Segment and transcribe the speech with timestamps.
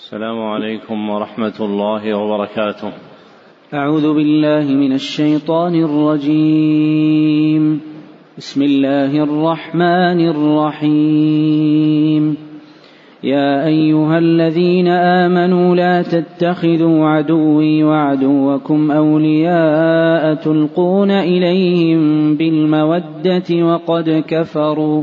[0.00, 2.92] السلام عليكم ورحمة الله وبركاته.
[3.74, 7.80] أعوذ بالله من الشيطان الرجيم.
[8.38, 12.36] بسم الله الرحمن الرحيم.
[13.24, 25.02] يا أيها الذين آمنوا لا تتخذوا عدوي وعدوكم أولياء تلقون إليهم بالمودة وقد كفروا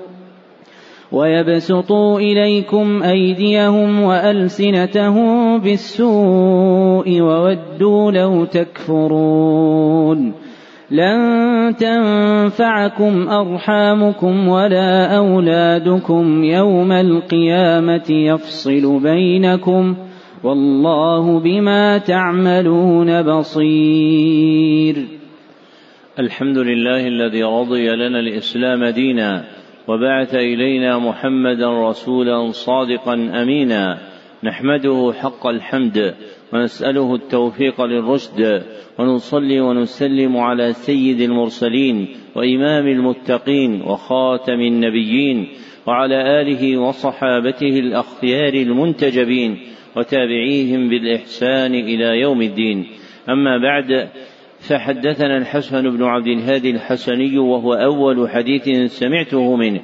[1.11, 10.33] ويبسطوا إليكم أيديهم وألسنتهم بالسوء وودوا لو تكفرون
[10.91, 19.95] لن تنفعكم أرحامكم ولا أولادكم يوم القيامة يفصل بينكم
[20.43, 24.95] والله بما تعملون بصير.
[26.19, 33.97] الحمد لله الذي رضي لنا الإسلام دينا وبعث إلينا محمدا رسولا صادقا أمينا.
[34.43, 36.15] نحمده حق الحمد
[36.53, 38.63] ونسأله التوفيق للرشد
[38.99, 45.47] ونصلي ونسلم على سيد المرسلين وإمام المتقين وخاتم النبيين
[45.87, 49.57] وعلى آله وصحابته الأخيار المنتجبين
[49.97, 52.87] وتابعيهم بالإحسان إلى يوم الدين.
[53.29, 54.09] أما بعد
[54.61, 59.79] فحدثنا الحسن بن عبد الهادي الحسني وهو أول حديث سمعته منه.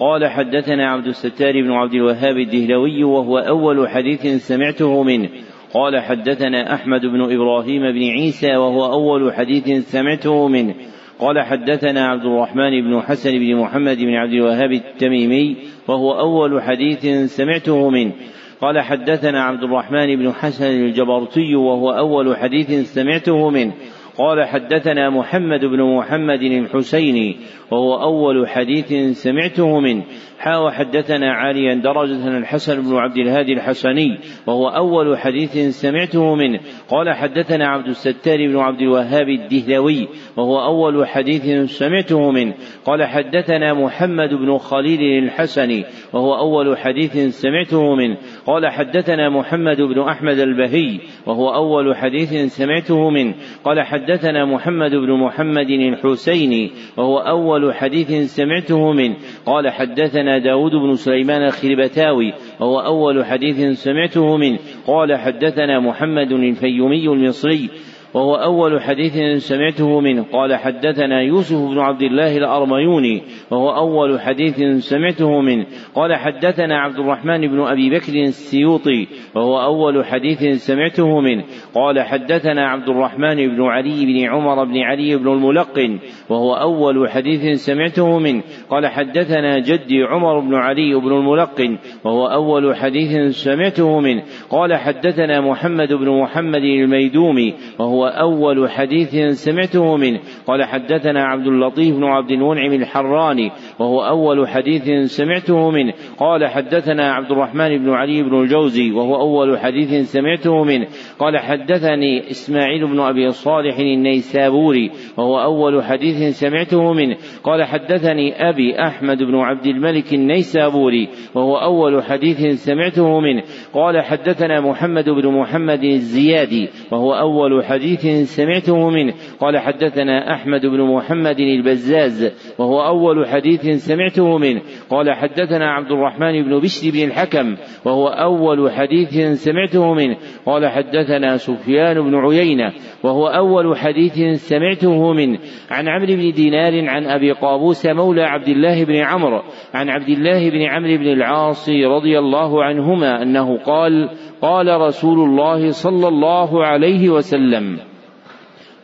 [0.00, 5.28] قال حدثنا عبد الستار بن عبد الوهاب الدهلوي وهو أول حديث سمعته منه.
[5.74, 10.74] قال حدثنا أحمد بن إبراهيم بن عيسى وهو أول حديث سمعته منه.
[11.18, 15.56] قال حدثنا عبد الرحمن بن حسن بن محمد بن عبد الوهاب التميمي
[15.88, 18.12] وهو أول حديث سمعته منه.
[18.60, 23.72] قال حدثنا عبد الرحمن بن حسن الجبرتي وهو أول حديث سمعته منه.
[24.18, 27.36] قال حدثنا محمد بن محمد الحسيني
[27.70, 30.04] وهو أول حديث سمعته منه.
[30.40, 36.60] حا وحدثنا عاليا درجة الحسن بن عبد الهادي الحسني وهو أول حديث سمعته منه.
[36.88, 42.54] قال حدثنا عبد الستار بن عبد الوهاب الدهلوي وهو أول حديث سمعته منه.
[42.84, 48.16] قال حدثنا محمد بن خليل الحسني وهو أول حديث سمعته منه.
[48.46, 53.34] قال حدثنا محمد بن أحمد البهي وهو أول حديث سمعته منه.
[53.64, 59.16] قال حدثنا محمد بن محمد الحسيني وهو أول حديث سمعته منه.
[59.46, 64.58] قال حدثنا داود بن سليمان الخربتاوي وهو أول حديث سمعته منه.
[64.86, 67.70] قال حدثنا محمد الفيومي المصري
[68.14, 70.26] وهو أول حديث سمعته منه.
[70.32, 75.66] قال حدثنا يوسف بن عبد الله الأرميوني وهو أول حديث سمعته منه.
[75.94, 81.44] قال حدثنا عبد الرحمن بن أبي بكر السيوطي وهو أول حديث سمعته منه.
[81.74, 85.98] قال حدثنا عبد الرحمن بن علي بن عمر بن علي بن الملقن
[86.30, 88.42] وهو أول حديث سمعته منه.
[88.70, 94.22] قال حدثنا جدي عمر بن علي بن الملقن وهو أول حديث سمعته منه.
[94.50, 100.20] قال حدثنا محمد بن محمد الميدومي وهو وهو أول حديث سمعته منه.
[100.46, 103.50] قال حدثنا عبد اللطيف بن عبد المنعم الحراني
[103.80, 105.92] وهو أول حديث سمعته منه.
[106.18, 110.86] قال حدثنا عبد الرحمن بن علي بن الجوزي وهو أول حديث سمعته منه.
[111.18, 117.16] قال حدثني إسماعيل بن أبي صالح النيسابوري وهو أول حديث سمعته منه.
[117.44, 123.42] قال حدثني أبي أحمد بن عبد الملك النيسابوري وهو أول حديث سمعته منه.
[123.74, 128.06] قال حدثنا محمد بن محمد الزيادي وهو أول حديث
[128.36, 129.14] سمعته منه.
[129.40, 134.62] قال حدثنا أحمد بن محمد البزاز وهو أول حديث سمعته منه.
[134.90, 140.16] قال حدثنا عبد الرحمن بن بشر بن الحكم وهو أول حديث سمعته منه.
[140.46, 142.72] قال حدثنا سفيان بن عيينة
[143.02, 145.38] وهو أول حديث سمعته منه.
[145.70, 149.42] عن عمرو بن دينار عن أبي قابوس مولى عبد الله بن عمرو.
[149.74, 154.08] عن عبد الله بن عمرو بن العاص رضي الله عنهما أنه قال
[154.42, 157.78] قال رسول الله صلى الله عليه وسلم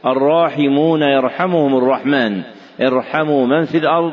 [0.06, 2.42] الراحمون يرحمهم الرحمن
[2.80, 4.12] ارحموا من في الأرض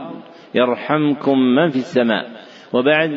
[0.55, 2.25] يرحمكم من في السماء.
[2.73, 3.09] وبعد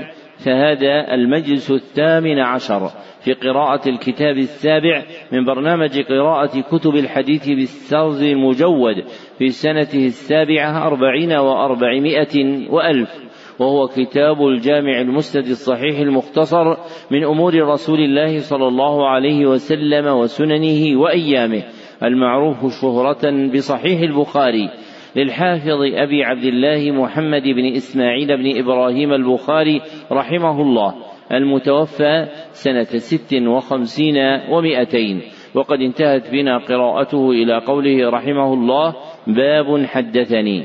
[0.45, 2.89] فهذا المجلس الثامن عشر
[3.21, 5.03] في قراءة الكتاب السابع
[5.33, 9.05] من برنامج قراءة كتب الحديث بالسرز المجود
[9.39, 13.27] في سنته السابعة أربعين وأربعمائة وألف.
[13.59, 16.77] وهو كتاب الجامع المسند الصحيح المختصر
[17.11, 21.63] من أمور رسول الله صلى الله عليه وسلم وسننه وأيامه
[22.03, 24.71] المعروف شهرة بصحيح البخاري.
[25.17, 29.81] للحافظ أبي عبد الله محمد بن إسماعيل بن إبراهيم البخاري
[30.13, 30.95] رحمه الله
[31.33, 34.17] المتوفى سنة ست وخمسين
[34.51, 35.23] ومائتين
[35.55, 38.95] وقد انتهت بنا قراءته إلى قوله رحمه الله
[39.27, 40.65] باب حدثني.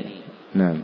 [0.54, 0.82] نعم.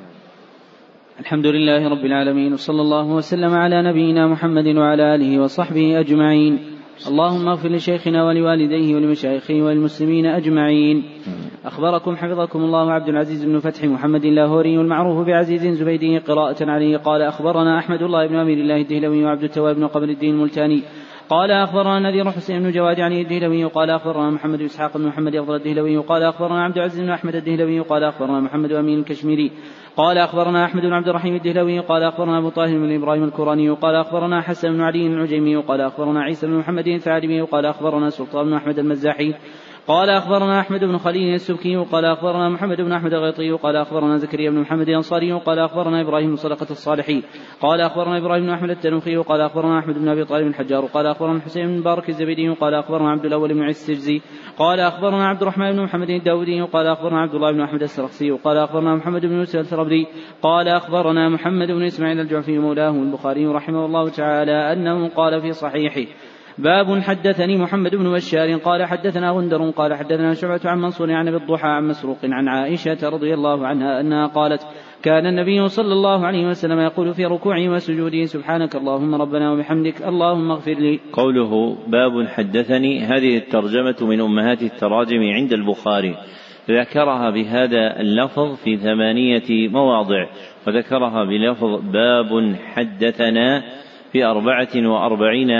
[1.20, 6.77] الحمد لله رب العالمين وصلى الله وسلم على نبينا محمد وعلى آله وصحبه أجمعين.
[7.06, 11.04] اللهم اغفر لشيخنا ولوالديه ولمشايخه وللمسلمين أجمعين.
[11.64, 16.96] أخبركم حفظكم الله عبد العزيز بن فتح محمد اللاهوري المعروف بعزيز زبيدي قراءة عليه.
[16.96, 20.82] قال أخبرنا أحمد الله بن أمير الله الدهلوي وعبد التواب بن قبل الدين الملتاني.
[21.28, 23.64] قال أخبرنا نذير حسين بن جواد عن الدهلوي.
[23.64, 25.96] قال أخبرنا محمد بن إسحاق بن محمد أفضل الدهلوي.
[25.96, 27.80] قال أخبرنا عبد العزيز بن أحمد الدهلوي.
[27.80, 29.50] قال أخبرنا محمد أمين الكشميري.
[29.98, 33.94] قال أخبرنا أحمد بن عبد الرحيم الدهلوي قال أخبرنا أبو طاهر بن إبراهيم الكوراني قال
[33.94, 38.54] أخبرنا حسن بن علي العجيمي قال أخبرنا عيسى بن محمد الثعلبي قال أخبرنا سلطان بن
[38.54, 39.34] أحمد المزاحي
[39.88, 44.50] قال أخبرنا أحمد بن خليل السبكي قال أخبرنا محمد بن أحمد الغيطي قال أخبرنا زكريا
[44.50, 47.22] بن محمد الأنصاري قال أخبرنا إبراهيم صدقة الصالحي
[47.60, 51.40] قال أخبرنا إبراهيم بن أحمد التنوخي قال أخبرنا أحمد بن أبي طالب الحجار قال أخبرنا
[51.40, 54.20] حسين بن مبارك الزبيدي قال أخبرنا عبد الأول بن عيسى السجزي
[54.58, 58.56] قال أخبرنا عبد الرحمن بن محمد الداودي قال أخبرنا عبد الله بن أحمد السرخسي قال
[58.58, 60.06] أخبرنا محمد بن يوسف الثربري
[60.42, 66.10] قال أخبرنا محمد بن إسماعيل الجعفي مولاه البخاري رحمه الله تعالى أنه قال في صحيحه
[66.58, 71.36] باب حدثني محمد بن بشار قال حدثنا غندر قال حدثنا شعبة عن منصور عن أبي
[71.36, 74.66] الضحى عن مسروق عن عائشة رضي الله عنها أنها قالت
[75.02, 80.50] كان النبي صلى الله عليه وسلم يقول في ركوعه وسجوده سبحانك اللهم ربنا وبحمدك اللهم
[80.50, 81.00] اغفر لي.
[81.12, 86.14] قوله باب حدثني هذه الترجمة من أمهات التراجم عند البخاري.
[86.70, 90.26] ذكرها بهذا اللفظ في ثمانية مواضع
[90.66, 93.62] وذكرها بلفظ باب حدثنا
[94.12, 95.50] في أربعة وأربعين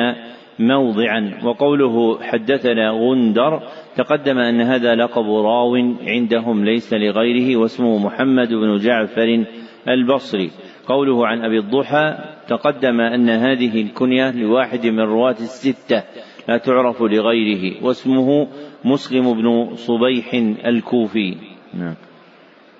[0.58, 1.40] موضعا.
[1.44, 3.62] وقوله حدثنا غندر
[3.96, 5.74] تقدم أن هذا لقب راو
[6.06, 9.44] عندهم ليس لغيره واسمه محمد بن جعفر
[9.88, 10.50] البصري.
[10.86, 12.18] قوله عن أبي الضحى
[12.48, 16.02] تقدم أن هذه الكنية لواحد من رواة الستة
[16.48, 18.48] لا تعرف لغيره واسمه
[18.84, 20.34] مسلم بن صبيح
[20.66, 21.36] الكوفي.
[21.74, 22.07] نعم.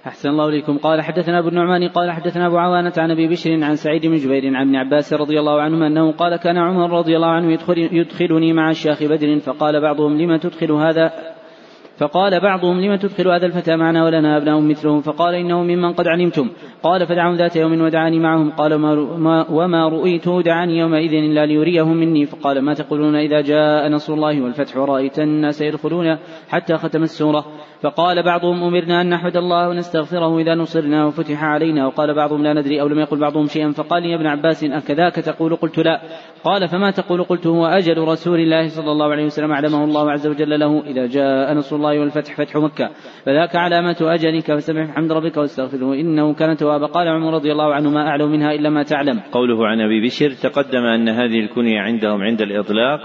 [0.08, 0.78] أحسن الله إليكم.
[0.78, 4.56] قال حدثنا أبو النعمان قال حدثنا أبو عوانة عن أبي بشر عن سعيد بن جبير
[4.56, 8.52] عن ابن عباس رضي الله عنهما أنه قال كان عمر رضي الله عنه يدخل يدخلني
[8.52, 11.12] مع الشيخ بدر فقال بعضهم لما تدخل هذا
[11.98, 16.50] فقال بعضهم لم تدخل هذا الفتى معنا ولنا أبناء مثلهم فقال إنه ممن قد علمتم.
[16.82, 18.50] قال فدعوا ذات يوم ودعاني معهم.
[18.50, 22.26] قال ما وما رؤيته دعاني يومئذ إلا ليريهم مني.
[22.26, 26.18] فقال ما تقولون إذا جاء نصر الله والفتح ورأيت الناس يدخلون
[26.48, 27.44] حتى ختم السورة.
[27.82, 31.86] فقال بعضهم أمرنا أن نحمد الله ونستغفره إذا نصرنا وفتح علينا.
[31.86, 33.70] وقال بعضهم لا ندري أو لم يقل بعضهم شيئا.
[33.70, 36.00] فقال يا ابن عباس أكذاك تقول؟ قلت لا.
[36.44, 40.26] قال فما تقول؟ قلت هو أجل رسول الله صلى الله عليه وسلم أعلمه الله عز
[40.26, 42.90] وجل له إذا جاء نصر الله والفتح فتح مكة.
[43.24, 46.86] فذاك علامة أجلك فسبح بحمد ربك واستغفره إنه كان توابا.
[46.86, 49.20] قال عمر رضي الله عنه ما أعلم منها إلا ما تعلم.
[49.32, 53.00] قوله عن أبي بشر تقدم أن هذه الكنية عندهم عند الإطلاق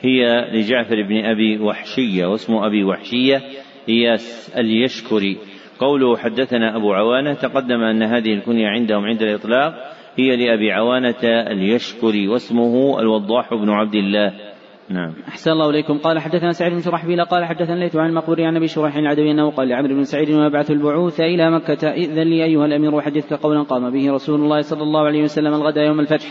[0.00, 3.42] هي لجعفر بن أبي وحشية واسم أبي وحشية
[3.88, 5.36] إياس اليشكري.
[5.78, 12.28] قوله حدثنا أبو عوانة تقدم أن هذه الكنية عندهم عند الإطلاق هي لأبي عوانة اليشكري
[12.28, 14.32] واسمه الوضاح بن عبد الله.
[14.90, 15.14] نعم.
[15.28, 15.98] أحسن الله إليكم.
[15.98, 19.50] قال حدثنا سعيد بن شرحبيل قال حدثنا ليث عن المقبور عن أبي شريح العدوي أنه
[19.50, 23.90] قال لعمرو بن سعيد ويبعث البعوث إلى مكة؟ إذن لي أيها الأمير وحدثك قولا قام
[23.90, 26.26] به رسول الله صلى الله عليه وسلم الغد يوم الفتح.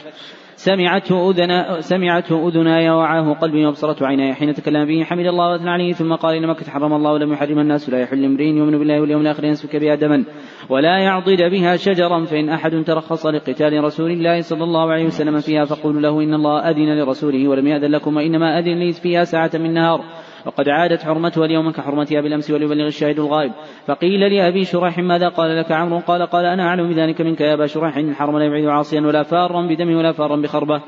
[0.57, 4.33] سمعته أذنا سمعته أذناي وعاه قلبي وابصرته عيناي.
[4.33, 7.59] حين تكلم به حمد الله وأثنى عليه ثم قال إن مكة حرم الله ولم يحرم
[7.59, 10.23] الناس لا يحل امرئ يؤمن بالله واليوم الآخر يسفك بها دما
[10.69, 15.65] ولا يعضد بها شجرا فإن أحد ترخص لقتال رسول الله صلى الله عليه وسلم فيها
[15.65, 19.73] فقولوا له إن الله أذن لرسوله ولم يأذن لكم وإنما أذن لي فيها ساعة من
[19.73, 20.03] نهار.
[20.47, 23.51] وقد عادت حرمتها اليوم كحرمتها بالأمس وليبلغ الشاهد الغائب.
[23.85, 27.65] فقيل لأبي شريح ماذا قال لك عمرو؟ قال قال أنا أعلم بذلك منك يا أبا
[27.65, 30.81] شريح إن الحرم لا يبعد عاصيا ولا فارا بدم ولا فارا بخربة.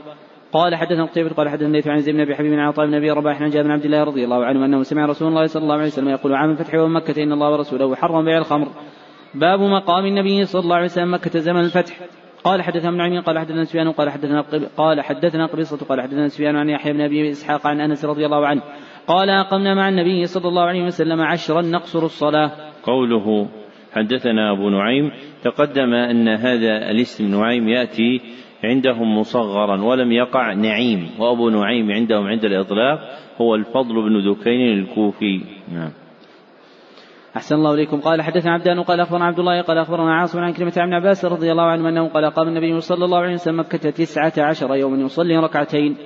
[0.53, 3.11] قال حدثنا قتيبة قال حدثنا ليث عن زيد بن أبي حبيب عن عطاء بن أبي
[3.11, 5.73] رباح عن جابر بن عبد الله رضي الله عنه أنه سمع رسول الله صلى الله
[5.75, 8.67] عليه وسلم يقول عام الفتح يوم مكة إن الله ورسوله حرم بيع الخمر.
[9.35, 11.99] باب مقام النبي صلى الله عليه وسلم مكة زمن الفتح.
[12.43, 14.45] قال حدثنا ابن عمين قال حدثنا سفيان قال حدثنا
[14.77, 18.47] قال حدثنا قبيصة قال حدثنا سفيان عن يحيى بن أبي إسحاق عن أنس رضي الله
[18.47, 18.61] عنه.
[19.09, 22.51] قال أقمنا مع النبي صلى الله عليه وسلم عشرا نقصر الصلاة.
[22.83, 23.47] قوله
[23.93, 25.11] حدثنا أبو نعيم
[25.43, 28.21] تقدم أن هذا الاسم نعيم يأتي
[28.63, 32.99] عندهم مصغرا ولم يقع نعيم وأبو نعيم عندهم عند الإطلاق
[33.41, 35.41] هو الفضل بن دكين الكوفي.
[35.73, 35.91] نعم.
[37.35, 37.99] أحسن الله إليكم.
[37.99, 41.51] قال حدثنا عبدان قال أخبرنا عبد الله قال أخبرنا عاصم عن كلمة عن عباس رضي
[41.51, 45.37] الله عنه أنه قال قام النبي صلى الله عليه وسلم مكة تسعة عشر يوما يصلي
[45.37, 45.97] ركعتين.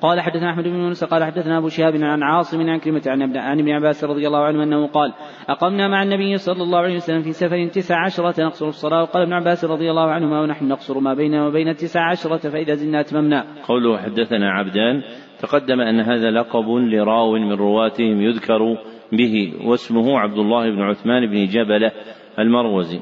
[0.00, 3.60] قال حدثنا أحمد بن يونس قال حدثنا أبو شهاب عن عاصم عن كلمة عن عن
[3.60, 5.12] ابن عباس رضي الله عنه أنه قال
[5.48, 9.32] أقمنا مع النبي صلى الله عليه وسلم في سفر تسع عشرة نقصر الصلاة وقال ابن
[9.32, 13.44] عباس رضي الله عنهما ونحن نقصر ما بيننا وبين التسع عشرة فإذا زدنا أتممنا.
[13.68, 15.02] قوله حدثنا عبدان
[15.40, 18.76] تقدم أن هذا لقب لراو من رواتهم يذكر
[19.12, 21.92] به واسمه عبد الله بن عثمان بن جبلة
[22.38, 23.00] المروزي.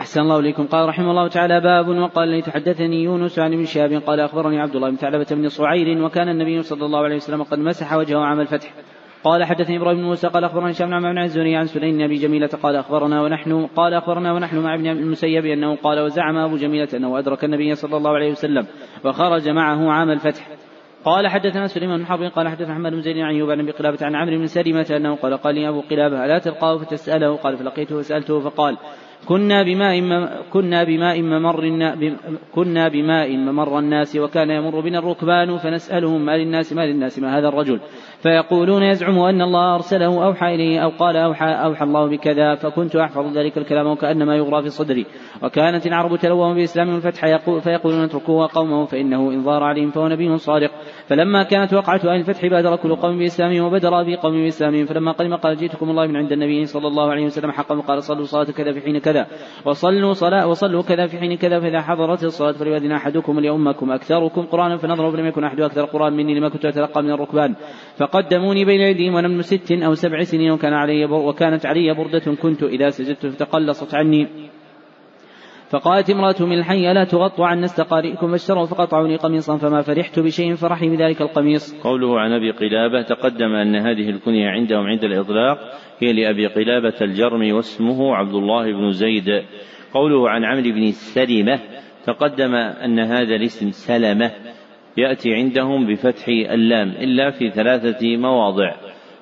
[0.00, 0.66] أحسن الله إليكم.
[0.66, 4.76] قال رحمه الله تعالى باب وقال لي تحدثني يونس عن ابن شهاب قال أخبرني عبد
[4.76, 8.40] الله بن ثعلبة بن صعير وكان النبي صلى الله عليه وسلم قد مسح وجهه عام
[8.40, 8.74] الفتح.
[9.24, 12.76] قال حدثني إبراهيم بن موسى قال اخبرنا هشام بن الزهري عن سليم أبي جميلة قال
[12.76, 17.44] أخبرنا ونحن قال أخبرنا ونحن مع ابن المسيب أنه قال وزعم أبو جميلة أنه أدرك
[17.44, 18.66] النبي صلى الله عليه وسلم
[19.04, 20.48] وخرج معه عام الفتح.
[21.04, 23.98] قال حدثنا سليمان بن حرب قال حدثنا محمد بن زيد عن أيوب عن أبي قلابة
[24.02, 28.00] عن عمرو بن سلمة أنه قال قال لي أبو قلابة ألا تلقاه فتسأله؟ قال فلقيته
[28.00, 28.76] فسالته فقال
[29.28, 30.00] كنا بماء
[30.52, 31.60] كنا بماء ممر
[32.54, 37.48] كنا بماء ممر الناس وكان يمر بنا الركبان فنسألهم ما للناس ما للناس ما هذا
[37.48, 37.80] الرجل.
[38.22, 43.38] فيقولون يزعم أن الله أرسله أوحى إليه أو قال أوحى, أوحى الله بكذا فكنت أحفظ
[43.38, 45.06] ذلك الكلام وكأنما يغرى في صدري.
[45.42, 50.38] وكانت العرب تلوم بإسلام الفتح يقول فيقولون اتركوه قومه فإنه إن ظهر عليهم فهو نبي
[50.38, 50.70] صادق.
[51.08, 55.34] فلما كانت وقعة أهل الفتح بادر كل قوم بإسلامهم وبدر أبي قوم بإسلامهم فلما قدم
[55.36, 58.72] قال جئتكم الله من عند النبي صلى الله عليه وسلم حقا وقال صلوا صلاة كذا
[58.72, 59.13] في حين كذا.
[59.64, 64.76] وصلوا صلاة وصلوا كذا في حين كذا فإذا حضرت الصلاة فليؤذن أحدكم ليؤمكم أكثركم قرآنا
[64.76, 67.54] فنظروا فلم يكن أحد أكثر قرآن مني لما كنت أتلقى من الركبان.
[67.96, 72.62] فقدموني بين أيديهم وأنا من ست أو سبع سنين وكان علي وكانت علي بردة كنت.
[72.62, 74.26] إذا سجدت فتقلصت عني.
[75.70, 80.54] فقالت امرأة من الحي ألا تغطوا عن نست قارئكم فاشتروا فقطعوني قميصا فما فرحت بشيء
[80.54, 81.80] فرحي بذلك القميص.
[81.82, 85.58] قوله عن أبي قلابة تقدم أن هذه الكنية عندهم عند الإطلاق
[86.02, 89.42] هي لأبي قلابة الجرمي واسمه عبد الله بن زيد.
[89.94, 91.60] قوله عن عمرو بن سلمة
[92.06, 94.30] تقدم أن هذا الاسم سلمة
[94.96, 98.74] يأتي عندهم بفتح اللام إلا في ثلاثة مواضع.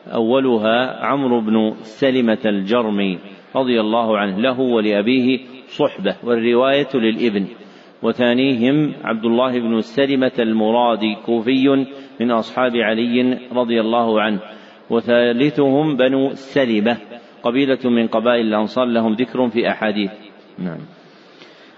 [0.06, 3.18] أولها عمرو بن سلمة الجرمي
[3.56, 7.46] رضي الله عنه له ولأبيه صحبة والرواية للإبن.
[8.02, 11.86] وثانيهم عبد الله بن سلمة المرادي كوفي
[12.20, 14.40] من أصحاب علي رضي الله عنه.
[14.92, 16.96] وثالثهم بنو سلمة
[17.42, 20.10] قبيلة من قبائل الأنصار لهم ذكر في أحاديث.
[20.58, 20.78] نعم.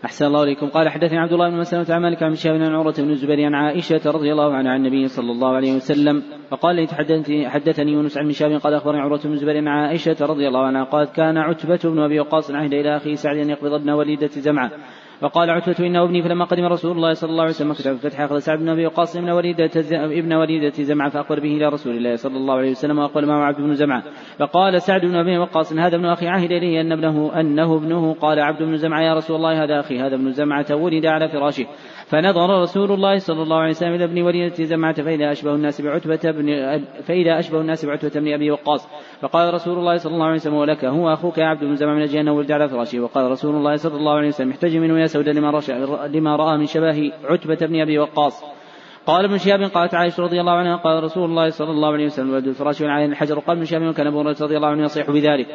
[0.04, 0.68] أحسن الله إليكم.
[0.68, 3.54] قال حدثني عبد الله بن مسلمة عن مالك عن شهاب عن عروة بن الزبير عن
[3.54, 6.88] عائشة رضي الله عنها عن النبي صلى الله عليه وسلم فقال
[7.46, 11.16] حدثني يونس عن شهاب قال أخبرني عروة بن الزبير عن عائشة رضي الله عنها قالت
[11.16, 14.70] كان عتبة بن أبي وقاص عهد إلى أخيه سعد أن يقبض ابن وليدة زمعة.
[15.24, 18.38] فقال عتبة إنه ابني فلما قدم رسول الله صلى الله عليه وسلم كتب الفتح أخذ
[18.38, 22.36] سعد بن أبي وقاص ابن وليدة ابن وليدة زمعة فأخبر به إلى رسول الله صلى
[22.36, 24.02] الله عليه وسلم وقال معه عبد بن زمعة.
[24.38, 28.14] فقال سعد بن أبي وقاص هذا ابن أخي عهد إليه أن ابنه أنه ابنه.
[28.14, 29.98] قال عبد بن زمعة يا رسول الله هذا أخي.
[29.98, 31.66] هذا ابن زمعة ولد على فراشه.
[32.06, 36.30] فنظر رسول الله صلى الله عليه وسلم إلى ابن وليدة زمعة فإذا أشبه الناس بعتبة
[36.30, 36.46] بن
[37.02, 38.88] فإذا أشبه الناس بعتبة بن أبي وقاص.
[39.20, 42.30] فقال رسول الله صلى الله عليه وسلم ولك هو أخوك عبد بن زمعة من أجل
[42.30, 43.00] ولد على فراشه.
[43.00, 45.60] وقال رسول الله صلى الله عليه وسلم احتج منه يا سود لما,
[46.06, 48.44] لما رأى من شباه عتبة بن أبي وقاص.
[49.06, 52.30] قال ابن شهاب قالت عائشة رضي الله عنها قال رسول الله صلى الله عليه وسلم
[52.30, 53.38] ولد الفراش على الحجر.
[53.38, 55.46] قال ابن شهاب وكان أبو رضي الله عنه يصيح بذلك.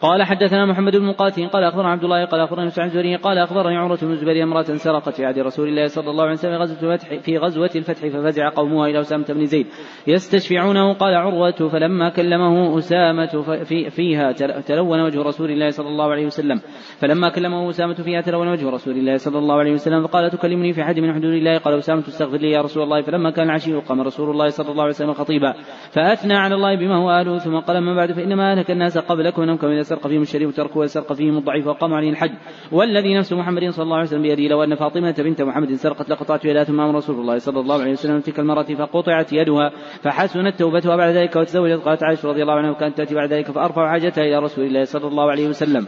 [0.00, 3.76] قال حدثنا محمد بن مقاتل قال أخبرنا عبد الله قال أخبرنا سعد الزهري قال أخبرني
[3.76, 7.38] عمرة بن الزبير امرأة سرقت في عهد رسول الله صلى الله عليه وسلم الفتح في
[7.38, 9.66] غزوة الفتح ففزع قومها إلى أسامة بن زيد.
[10.06, 14.32] يستشفعونه قال عروة فلما كلمه أسامة في فيها
[14.66, 16.60] تلون وجه رسول الله صلى الله عليه وسلم.
[17.00, 20.84] فلما كلمه أسامة فيها تلون وجه رسول الله صلى الله عليه وسلم فقال تكلمني في
[20.84, 23.02] حد من حدود الله؟ قال أسامة استغفر لي يا رسول الله.
[23.02, 25.54] فلما كان العشي قام رسول الله صلى الله عليه وسلم خطيبا.
[25.90, 29.42] فأثنى على الله بما هو أهله ثم قال أما بعد فإنما أهلك الناس قبلكم
[29.84, 32.32] سرق فيهم الشريف تركوا وسرق فيهم الضعيف وقام عليه الحج.
[32.72, 36.44] والذي نفس محمد صلى الله عليه وسلم بيده لو أن فاطمة بنت محمد سرقت لقطعت
[36.44, 39.70] يدها ثم أمر رسول الله صلى الله عليه وسلم تلك المرأة فقطعت يدها
[40.02, 43.90] فحسنت توبتها بعد ذلك وتزوجت قالت عائشة رضي الله عنها وكانت تأتي بعد ذلك فأرفع
[43.90, 45.86] حاجتها إلى رسول الله صلى الله عليه وسلم.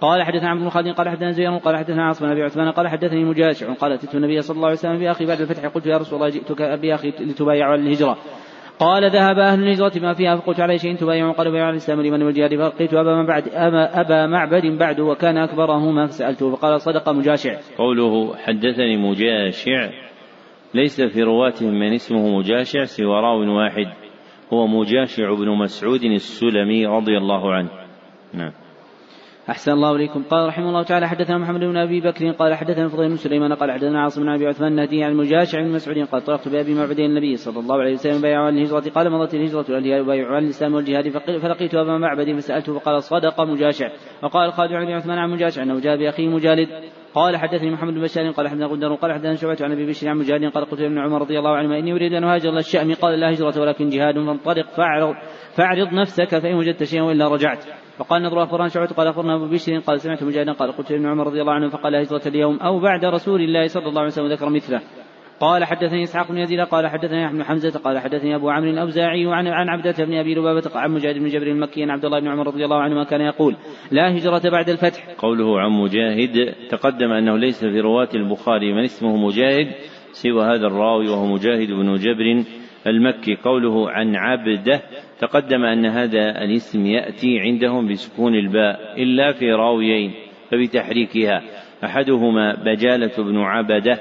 [0.00, 3.24] قال حدثنا عبد خالد قال حدثنا زيد قال حدثنا عاصم بن أبي عثمان قال حدثني
[3.24, 6.28] مجاشع قال أتيت النبي صلى الله عليه وسلم بأخي بعد الفتح قلت يا رسول الله
[6.28, 8.18] جئتك بأخي لتبايع على الهجرة.
[8.78, 12.56] قال ذهب أهل الهجرة ما فيها فقلت على شيء تبايع قال بيع الإسلام لمن والجهاد
[12.56, 17.56] فلقيت أبا بعد أبا, أبا معبد بعد وكان أكبرهما فسألته فقال صدق مجاشع.
[17.78, 19.90] قوله حدثني مجاشع
[20.74, 23.86] ليس في رواتهم من اسمه مجاشع سوى راو واحد
[24.52, 27.70] هو مجاشع بن مسعود السلمي رضي الله عنه.
[28.34, 28.52] نعم.
[29.50, 30.22] أحسن الله إليكم.
[30.22, 33.72] قال رحمه الله تعالى حدثنا محمد بن أبي بكر قال حدثنا فضيل بن سليمان قال
[33.72, 37.36] حدثنا عاصم بن أبي عثمان النهدي عن المجاشع بن مسعود قال طرقت بأبي معبد النبي
[37.36, 41.08] صلى الله عليه وسلم بايع عن الهجرة قال مضت الهجرة والجهاد بايع عن الإسلام والجهاد
[41.38, 43.88] فلقيت أبا معبد فسألته فقال صدق مجاشع.
[44.22, 46.68] وقال خالد بن عثمان عن مجاشع أنه جاء بأخيه مجالد.
[47.14, 50.16] قال حدثني محمد بن بشار قال حدثنا غندر قال حدثنا شعبة عن أبي بشر عن
[50.16, 53.20] مجاهد قال قلت ابن عمر رضي الله عنهما إني أريد أن أهاجر إلى الشام قال
[53.20, 55.14] لا هجرة ولكن جهاد فانطلق فاعرض
[55.56, 57.87] فاعرض نفسك فإن وجدت شيئا وإلا رجعت.
[57.98, 61.26] فقال نضر اخبرنا شعبة قال أخبرنا أبو بشر قال سمعت مجاهدا قال قلت ابن عمر
[61.26, 64.48] رضي الله عنه فقال هجرة اليوم أو بعد رسول الله صلى الله عليه وسلم ذكر
[64.48, 64.80] مثله
[65.40, 69.46] قال حدثني إسحاق بن يزيد قال حدثني أحمد حمزة قال حدثني أبو عمرو الأوزاعي عن
[69.46, 72.46] عن عبدة بن أبي لبابة عن مجاهد بن جبر المكي عن عبد الله بن عمر
[72.46, 73.56] رضي الله عنهما كان يقول
[73.90, 75.14] لا هجرة بعد الفتح.
[75.18, 79.66] قوله عن مجاهد تقدم أنه ليس في رواة البخاري من اسمه مجاهد
[80.12, 82.44] سوى هذا الراوي وهو مجاهد بن جبر
[82.90, 83.36] المكي.
[83.36, 84.80] قوله عن عبده
[85.18, 90.12] تقدم أن هذا الاسم يأتي عندهم بسكون الباء إلا في راويين
[90.50, 91.42] فبتحريكها.
[91.84, 94.00] أحدهما بجالة بن عبده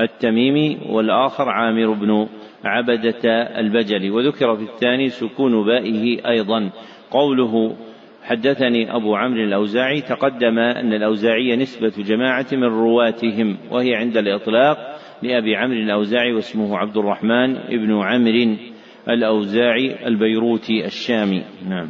[0.00, 2.26] التميمي والآخر عامر بن
[2.64, 4.10] عبدة البجلي.
[4.10, 6.70] وذكر في الثاني سكون بائه أيضا.
[7.10, 7.76] قوله
[8.22, 14.91] حدثني أبو عمرو الأوزاعي تقدم أن الأوزاعي نسبة جماعة من رواتهم وهي عند الإطلاق
[15.22, 18.56] لأبي عمرو الأوزاعي واسمه عبد الرحمن بن عمرو
[19.08, 21.42] الأوزاعي البيروتي الشامي.
[21.68, 21.88] نعم.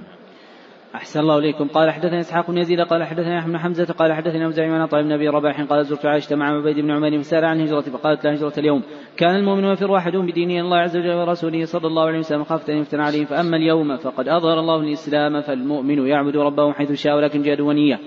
[0.94, 1.68] أحسن الله إليكم.
[1.68, 5.12] قال حدثنا إسحاق بن يزيد قال حدثنا أحمد حمزة قال حدثنا أوزاعي عن عطاء بن
[5.12, 8.52] أبي رباح قال زرت عائشة مع عبيد بن عمر فسأل عن هجرة فقالت لا هجرة
[8.58, 8.82] اليوم.
[9.16, 12.78] كان المؤمن يفر أحدهم بدينه الله عز وجل ورسوله صلى الله عليه وسلم خافة أن
[12.78, 17.60] يفتن عليه فأما اليوم فقد أظهر الله الإسلام فالمؤمن يعبد ربه حيث شاء ولكن جاد
[17.60, 17.98] ونية.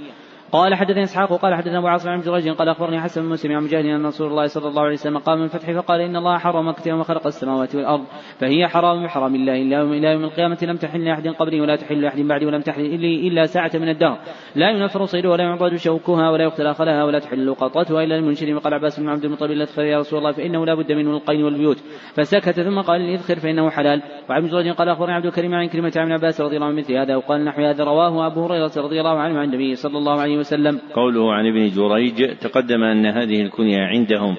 [0.51, 3.63] قال حدثني إسحاق قال حدثنا أبو عاصم عن جريج قال أخبرني حسن بن مسلم عن
[3.63, 6.67] مجاهد أن رسول الله صلى الله عليه وسلم قام من الفتح فقال إن الله حرم
[6.67, 8.03] مكه يوم خلق السماوات والأرض
[8.39, 12.01] فهي حرام بحرام الله إلا يوم إلى يوم القيامة لم تحل لأحد قبلي ولا تحل
[12.01, 14.17] لأحد بعدي ولم تحل لي إلا ساعة من الدهر.
[14.55, 18.73] لا ينفر صيدها ولا يعضد شوكها ولا يقتل أخلها ولا تحل لقطتها إلا المنشر قال
[18.73, 21.77] عباس بن عبد المطلب لا يا رسول الله فإنه لا بد منه القين والبيوت.
[22.13, 24.01] فسكت ثم قال الاذخر فإنه حلال.
[24.29, 27.15] وعن جريج قال أخبرني عبد الكريم عن كلمة عن عباس رضي الله عنه مثل هذا
[27.15, 30.79] وقال نحو هذا رواه أبو هريرة رضي الله عنه عن النبي صلى الله عليه وسلم
[30.93, 34.35] قوله عن ابن جريج تقدم أن هذه الكنية عندهم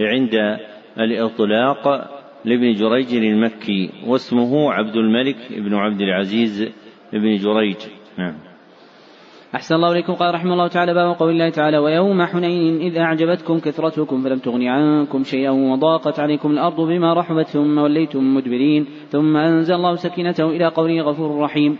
[0.00, 0.34] عند
[1.00, 1.84] الإطلاق
[2.44, 6.68] لابن جريج المكي واسمه عبد الملك بن عبد العزيز
[7.12, 7.76] بن جريج.
[8.18, 8.34] نعم.
[9.54, 10.12] أحسن الله إليكم.
[10.12, 14.62] قال رحمه الله تعالى باب قول الله تعالى ويوم حنين إذ أعجبتكم كثرتكم فلم تغن
[14.62, 20.66] عنكم شيئا وضاقت عليكم الأرض بما رحبت ثم وليتم مدبرين ثم أنزل الله سكينته إلى
[20.66, 21.78] قوله غفور رحيم.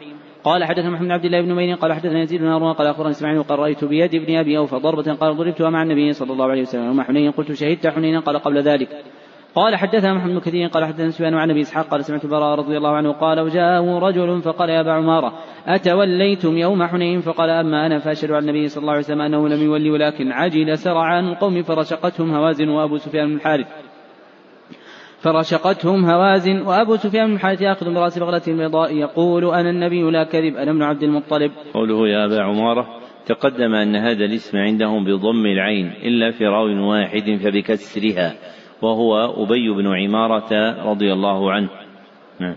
[0.49, 3.43] قال حدثنا محمد عبد الله بن مين قال حدثنا يزيد بن هارون قال أخبرني اسماعيل
[3.43, 6.91] قال رأيت بيد ابن أبي أوفى ضربة قال ضربتها مع النبي صلى الله عليه وسلم.
[6.91, 8.89] ومع حنين قلت شهدت حنينا قال قبل ذلك.
[9.55, 12.77] قال حدثنا محمد بن كثير قال حدثنا سفيان عن أبي إسحاق قال سمعت البراء رضي
[12.77, 15.33] الله عنه قال وجاءه رجل فقال يا أبا عمارة
[15.67, 19.63] أتوليتم يوم حنين؟ فقال أما أنا فأشهد على النبي صلى الله عليه وسلم أنه لم
[19.63, 23.67] يولي ولكن عجل سرعان القوم فرشقتهم هوازن وأبو سفيان بن الحارث.
[25.19, 30.57] فرشقتهم هوازن وأبو سفيان بن الحارث يأخذ برأس بغلة بيضاء يقول أنا النبي لا كذب
[30.57, 31.53] أنا ابن عبد المطلب.
[31.75, 32.87] قوله يا أبا عمارة
[33.27, 38.35] تقدم أن هذا الاسم عندهم بضم العين إلا في راو واحد فبكسرها
[38.83, 41.69] وهو أبي بن عمارة رضي الله عنه.
[42.41, 42.57] نعم.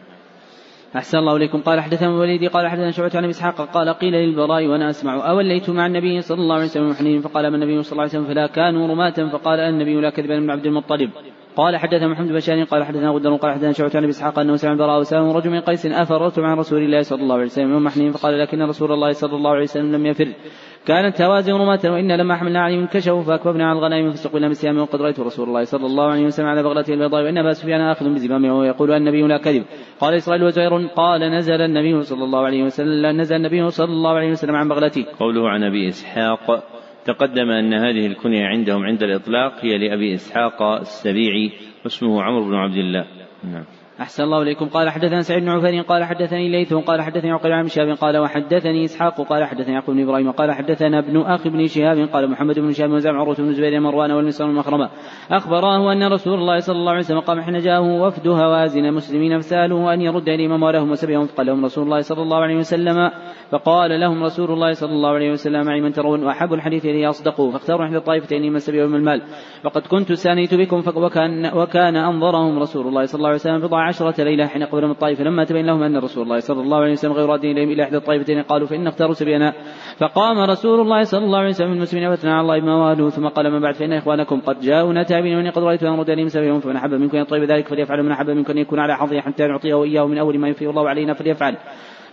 [0.95, 1.61] أحسن الله إليكم.
[1.61, 5.85] قال حدثنا الوليد قال حدثنا شعبة عن إسحاق قال قيل للبراء وأنا أسمع أوليت مع
[5.85, 8.87] النبي صلى الله عليه وسلم وحنين فقال أما النبي صلى الله عليه وسلم فلا كانوا
[8.87, 11.09] رماة فقال النبي لا كذب من عبد المطلب.
[11.55, 14.73] قال حدثنا محمد بن بشار قال حدثنا غدر قال حدثنا شعبة عن إسحاق أنه سمع
[14.73, 18.11] براء وسلم رجل من قيس افررت مع رسول الله صلى الله عليه وسلم يوم حنين
[18.11, 20.27] فقال لكن رسول الله صلى الله عليه وسلم لم يفر
[20.85, 25.19] كانت هوازن رماة وإنا لما حملنا عليهم كشفوا فأكببنا على الغنائم فاستقبلنا بسيام وقد رأيت
[25.19, 28.91] رسول الله صلى الله عليه وسلم على بغلته البيضاء وإن أبا سفيان آخذ بزمامه ويقول
[28.91, 29.63] النبي لا كذب.
[29.99, 34.31] قال إسرائيل وزهير قال نزل النبي صلى الله عليه وسلم نزل النبي صلى الله عليه
[34.31, 35.05] وسلم عن بغلته.
[35.19, 36.63] قوله عن أبي إسحاق
[37.05, 41.51] تقدم أن هذه الكنية عندهم عند الإطلاق هي لأبي إسحاق السبيعي
[41.83, 43.05] واسمه عمرو بن عبد الله.
[43.43, 43.65] نعم.
[44.01, 44.65] أحسن الله إليكم.
[44.65, 48.85] قال حدثنا سعيد بن عفير قال حدثني ليث قال حدثني عقيل عن شهاب قال وحدثني
[48.85, 52.71] إسحاق قال حدثني يعقوب بن إبراهيم قال حدثنا ابن أخي بن شهاب قال محمد بن
[52.71, 54.89] شهاب وزعم عروة بن زبير مروان والمسر المخرمة
[55.31, 59.93] أخبراه أن رسول الله صلى الله عليه وسلم قام حين جاءه وفد هوازن مسلمين فسألوه
[59.93, 63.11] أن يرد إليهم أموالهم وسبيهم فقال لهم رسول الله صلى الله عليه وسلم
[63.51, 67.51] فقال لهم رسول الله صلى الله عليه وسلم معي من ترون وأحب الحديث إلي أصدقوا
[67.51, 69.21] فاختاروا إحدى الطائفتين من السبي ومن المال.
[69.65, 74.23] وقد كنت سانيت بكم وكان, وكان أنظرهم رسول الله صلى الله عليه وسلم بضع عشرة
[74.23, 77.13] ليلة حين قبل من الطائف فلما تبين لهم أن رسول الله صلى الله عليه وسلم
[77.13, 79.53] غير راد إليهم إلى إحدى الطائفتين قالوا فإن اختاروا سبينا.
[79.97, 83.51] فقام رسول الله صلى الله عليه وسلم المسلمين فاثنى على الله بما والوا ثم قال
[83.51, 86.75] ما بعد فإن إخوانكم قد جاءونا تابين وإني قد رأيت أن رد عليهم سبيهم فمن
[86.75, 89.83] أحب منكم أن يطيب ذلك فليفعل من أحب منكم أن يكون على حظه حتى نعطيه
[89.83, 91.57] إياه من أول ما يفيه الله علينا فليفعل.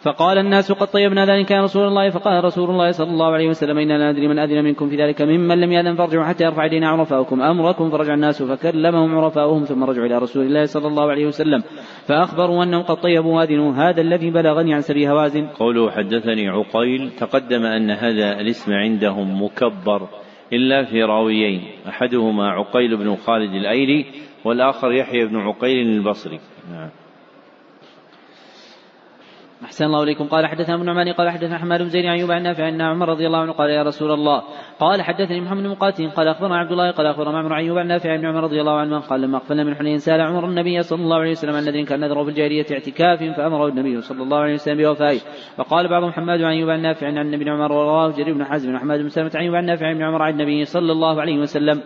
[0.03, 3.79] فقال الناس قد طيبنا ذلك يا رسول الله فقال رسول الله صلى الله عليه وسلم
[3.79, 6.89] إنا لا ندري من أذن منكم في ذلك ممن لم يأذن فارجعوا حتى يرفع إلينا
[6.89, 7.43] عرفاؤكم.
[7.43, 11.63] أمركم فرجع الناس فكلمهم عرفاؤهم ثم رجعوا إلى رسول الله صلى الله عليه وسلم.
[12.07, 13.73] فأخبروا أنهم قد طيبوا وأذنوا.
[13.73, 15.47] هذا الذي بلغني عن سري هوازن.
[15.47, 20.09] قوله حدثني عقيل تقدم أن هذا الاسم عندهم مكبر
[20.53, 24.05] إلا في راويين أحدهما عقيل بن خالد الأيلي
[24.45, 26.41] والآخر يحيى بن عقيل البصري.
[26.73, 27.08] نعم.
[29.65, 30.25] أحسن الله إليكم.
[30.25, 33.09] قال حدثنا ابن نعمان قال حدثنا حماد بن زيد عن أيوب عن نافع عن عمر
[33.09, 34.43] رضي الله عنه قال يا رسول الله.
[34.81, 37.87] قال حدثني محمد بن مقاتل قال أخبرنا عبد الله قال أخبرنا معمر عن أيوب عن
[37.87, 41.03] نافع عن عمر رضي الله عنه قال لما أقفلنا من حنين سأل عمر النبي صلى
[41.03, 44.55] الله عليه وسلم عن الذين كان نذره في الجاهلية اعتكاف فأمره النبي صلى الله عليه
[44.55, 45.21] وسلم بوفائه
[45.59, 49.01] وقال بعضهم حماد عن أيوب عن نافع عن النبي عمر ورواه جرير بن حزم وحماد
[49.01, 51.83] بن سلمة عن أيوب عن نافع عن عمر عن النبي صلى الله عليه وسلم.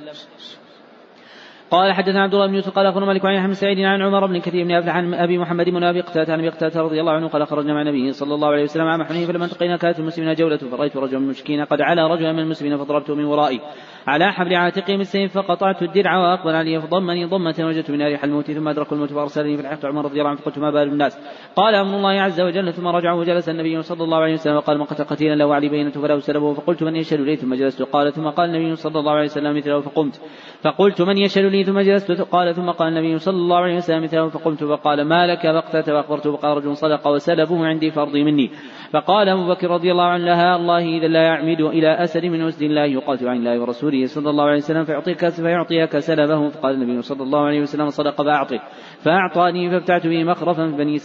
[1.72, 4.38] قال حدثنا عبد الله بن يوسف قال أخبرنا مالك عن احمد سعيد عن عمر بن
[4.40, 7.28] كثير بن افلح عن أبي محمد بن أبي قتادة عن أبي قتادة رضي الله عنه
[7.28, 10.56] قال خرجنا مع النبي صلى الله عليه وسلم عام حنين فلما التقينا كانت المسلمين جولة
[10.56, 13.60] فرايت رجلا من المشركين قد علا رجلا من المسلمين فضربته من ورائي.
[14.06, 18.68] على حبل عاتقه بالسيف فقطعت الدرع وأقبل علي فضمني ضمة وجدت من ريح الموت ثم
[18.68, 21.18] أدرك الموت فأرسلني فلحقت عمر رضي الله عنه فقلت ما بال الناس؟
[21.56, 24.84] قال أمر الله عز وجل ثم رجع وجلس النبي صلى الله عليه وسلم وقال من
[24.84, 27.82] قتل قتيلا له علي بينته فله سلبه فقلت من يشهد لي؟ ثم جلست.
[27.82, 29.80] قال ثم قال النبي صلى الله عليه وسلم مثله.
[29.80, 30.20] فقمت.
[30.62, 32.10] فقلت من يشهد لي؟ ثم جلست.
[32.10, 34.28] قال ثم قال النبي صلى الله عليه وسلم مثله.
[34.28, 38.50] فقمت فقال ما لك؟ فقتلت فاخبرته فقال رجل صدق وسلبه عندي فرضي مني.
[38.92, 42.62] فقال أبو بكر رضي الله عنه لها الله إذا لا يعمد إلى أسد من اسد
[42.62, 46.48] الله يقاتل عن الله ورسوله صلى الله عليه وسلم فيعطيك فيعطيك سلبه.
[46.48, 48.60] فقال النبي صلى الله عليه وسلم صدق فأعطه.
[49.04, 50.98] فأعطاني فابتعت به مخرفا في بني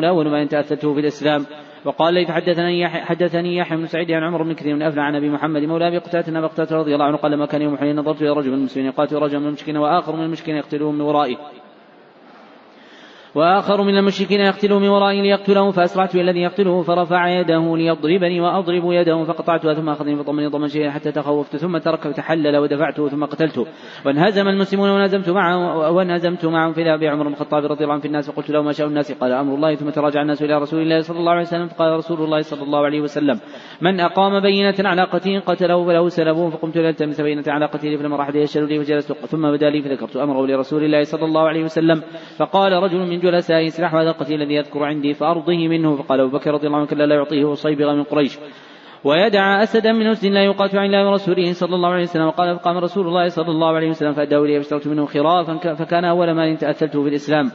[0.00, 1.46] لا اول ما ان تاثرته في الإسلام.
[1.84, 5.30] وقال ليث حدثني حدثني يحيى بن سعيد عن عمر بن كثير من أفلع عن أبي
[5.30, 8.30] محمد مولى أبي قتادة أبي رضي الله عنه قال ما كان يوم حين نظرت إلى
[8.30, 11.36] رجل من المسلمين يقاتل رجلا من المشركين وآخر من المشركين يقتلهم من ورائه.
[13.34, 19.24] وآخر من المشركين يقتله من ورائي ليقتله فأسرعت الذي يقتله فرفع يده ليضربني وأضرب يده
[19.24, 23.66] فقطعتها ثم أخذني فضمني ضما شيئا حتى تخوفت ثم ترك فتحلل ودفعته ثم قتلته.
[24.06, 28.08] وانهزم المسلمون وانهزمت معه وانهزمت معهم في ذهب عمر بن الخطاب رضي الله عنه في
[28.08, 31.00] الناس فقلت له ما شاء الناس؟ قال أمر الله ثم تراجع الناس إلى رسول الله
[31.00, 33.40] صلى الله عليه وسلم فقال رسول الله صلى الله عليه وسلم
[33.80, 38.34] من أقام بينة على قتيل قتله فله سلبه فقمت لألتمس بينة على قتيل فلما راح
[38.34, 42.02] يشهد لي فجلست ثم بدأ لي فذكرت أمره لرسول الله صلى الله عليه وسلم
[42.38, 45.96] فقال رجل من جلسائه اسرح هذا القتيل الذي يذكر عندي فأرضه منه.
[45.96, 48.38] فقال أبو بكر رضي الله عنه كلا لا يعطيه صيبغ من قريش.
[49.04, 52.26] ويدع أسدا من أسد لا يقاتل عن الله ورسوله صلى الله عليه وسلم.
[52.26, 56.30] وقال فقام رسول الله صلى الله عليه وسلم فأداه لي فاشتركت منه خرافا فكان أول
[56.30, 57.50] ما تأثلته في الإسلام.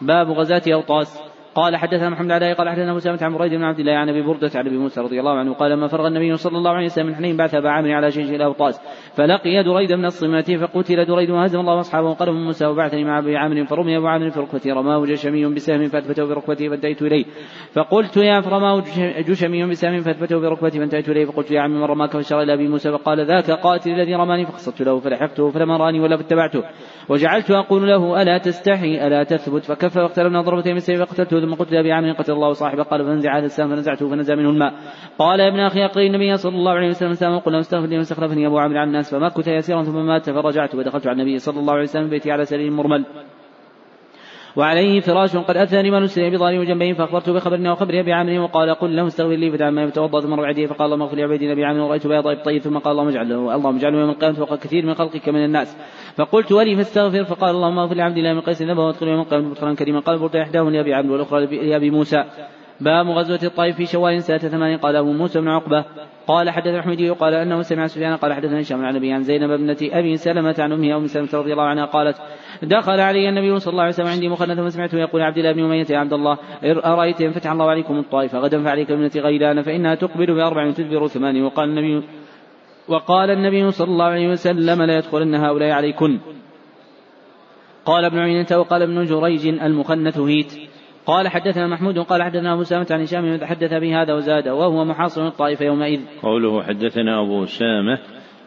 [0.00, 1.25] باب غزاة أوطاس.
[1.56, 4.50] قال حدثنا محمد علي قال حدثنا مسلمة عن بريد بن عبد الله عن أبي بردة
[4.54, 7.14] عن أبي موسى رضي الله عنه قال لما فرغ النبي صلى الله عليه وسلم من
[7.14, 8.80] حنين بعث أبا عامر على شيش إلى أوطاس
[9.14, 13.64] فلقي دريد من الصمات فقتل دريد وهزم الله أصحابه وقال موسى وبعثني مع أبي عامر
[13.64, 17.24] فرمي أبو عامر في ركبتي رماه جشمي بسهم فأثبته بركبتي فانتهيت إليه.
[17.72, 18.82] فقلت يا فرماه
[19.28, 22.92] جشمي بسهم فأثبته بركبتي فانتهيت إليه فقلت يا عم من رماك فاشار إلى أبي موسى
[22.92, 26.62] فقال ذاك قاتل الذي رماني فقصدت له فلحقته فلما راني ولا فاتبعته
[27.08, 31.72] وجعلت أقول له ألا تستحي ألا تثبت؟ فكف واقتربنا ضربتين من السيف فقتلته ثم قلت
[31.72, 32.82] لابي عامر قتل الله صاحبه.
[32.82, 34.72] قال فنزع هذا السهم فنزعته فنزع منه الماء.
[35.18, 38.46] قال يا ابن أخي اقري النبي صلى الله عليه وسلم سهم قل استغفر لي واستخلفني
[38.46, 41.82] أبو عامر عن الناس فمكث يسيرا ثم مات فرجعت ودخلت على النبي صلى الله عليه
[41.82, 43.04] وسلم بيتي على سرير مرمل.
[44.56, 48.96] وعليه فراش قد أتاني ما نسري بظهري وجنبيه فأخبرته بخبرنا وخبر أبي عامر وقال قل
[48.96, 52.06] له استغفر لي فدعا ما يتوضأ ثم رعديه فقال اللهم اغفر لعبيدي أبي عامر ورأيت
[52.06, 55.44] بياض طيب ثم قال اللهم اجعله اللهم اجعله يوم القيامة فوق كثير من خلقك من
[55.44, 55.76] الناس
[56.16, 59.74] فقلت ولي فاستغفر فقال اللهم اغفر لعبد الله من قيس ذنبه وادخله يوم القيامة مدخلا
[59.74, 62.24] كريما قال برد إحداهم لأبي عامر والأخرى لأبي موسى
[62.80, 65.84] باب غزوة الطائف في شوال سنة ثمان قال أبو موسى بن عقبة
[66.26, 69.76] قال حدث الحميدي قال أنه سمع سفيان قال حدثنا هشام عن أبي عن زينب ابنة
[69.82, 72.16] أبي سلمة عن أمها أم سلمة رضي الله عنها قالت
[72.62, 75.86] دخل علي النبي صلى الله عليه وسلم عندي مخنثا فسمعته يقول عبد الله بن أمية
[75.90, 80.34] يا عبد الله أرأيت إن فتح الله عليكم الطائف غدا فعليك ابنة غيلان فإنها تقبل
[80.34, 82.02] بأربع تدبر ثمان وقال النبي
[82.88, 86.18] وقال النبي صلى الله عليه وسلم لا يدخلن هؤلاء عليكن.
[87.84, 90.52] قال ابن عيينة وقال ابن جريج المخنث هيت.
[91.06, 95.60] قال حدثنا محمود قال حدثنا أبو اسامه عن هشام حدث بهذا وزاد وهو محاصر الطائف
[95.60, 96.00] يومئذ.
[96.22, 97.98] قوله حدثنا أبو اسامه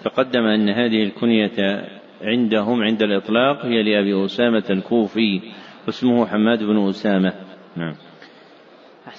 [0.04, 1.88] تقدم أن هذه الكنية
[2.22, 5.41] عندهم عند الإطلاق هي لأبي أسامة الكوفي
[5.88, 7.34] واسمه حماد بن أسامة.
[7.78, 7.93] نعم.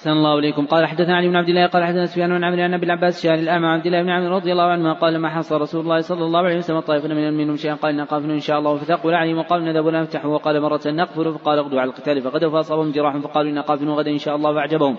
[0.01, 0.67] أحسن الله إليكم.
[0.67, 3.39] قال حدثنا علي بن عبد الله قال حدثنا سفيان بن عمرو عن أبي العباس شان
[3.39, 6.41] الأعمى عبد الله بن عمرو رضي الله عنهما قال لما حصل رسول الله صلى الله
[6.41, 9.85] عليه وسلم طائفة من منهم شيئا؟ قال نقافل إن شاء الله فثقل عليهم وقال نذهب
[9.85, 11.33] ولا وقال مرة نقفل.
[11.33, 12.23] فقال اغدوا على القتال.
[12.23, 14.55] فغدوا فأصابهم جراح فقالوا إن قافل غدا إن شاء الله.
[14.55, 14.97] فأعجبهم.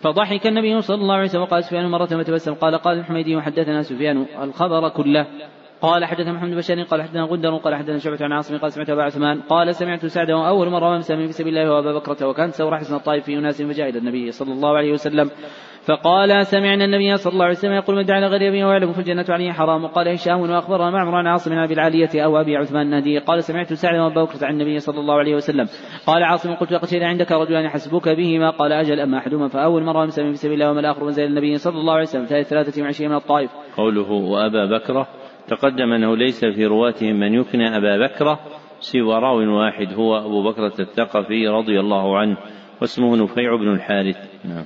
[0.00, 4.26] فضحك النبي صلى الله عليه وسلم وقال سفيان مرة وتبسم قال قال الحميدي وحدثنا سفيان
[4.42, 5.26] الخبر كله.
[5.82, 9.02] قال حدثنا محمد بشار قال حدثنا غندر قال حدثنا شعبة عن عاصم قال سمعت أبا
[9.02, 12.96] عثمان قال سمعت سعدا أول مرة مسلم في سبيل الله وأبا بكرة وكانت سورة حسن
[12.96, 15.30] الطائف في أناس إلى النبي صلى الله عليه وسلم.
[15.86, 19.24] فقال سمعنا النبي صلى الله عليه وسلم يقول من دعا غير ابي ويعلم في الجنة
[19.28, 19.84] عليه حرام.
[19.84, 24.02] وقال هشام واخبرنا معمر عن عاصم أبي العالية أو أبي عثمان النهدي قال سمعت سعدا
[24.02, 25.66] وأبا بكرة عن النبي صلى الله عليه وسلم.
[26.06, 28.50] قال عاصم قلت لقد شهد عندك رجلان حسبك بهما.
[28.50, 31.78] قال أجل أما أحدهما فأول مرة مسلم في سبيل الله وما الآخر منزل النبي صلى
[31.78, 32.24] الله عليه وسلم.
[32.24, 33.50] ثلاثة وعشرين من الطائف.
[33.76, 35.08] قوله وأبا بكرة
[35.48, 38.40] تقدم أنه ليس في رواتهم من يكنى أبا بكرة
[38.80, 42.36] سوى راو واحد هو أبو بكرة الثقفي رضي الله عنه
[42.80, 44.16] واسمه نفيع بن الحارث.
[44.44, 44.64] نعم.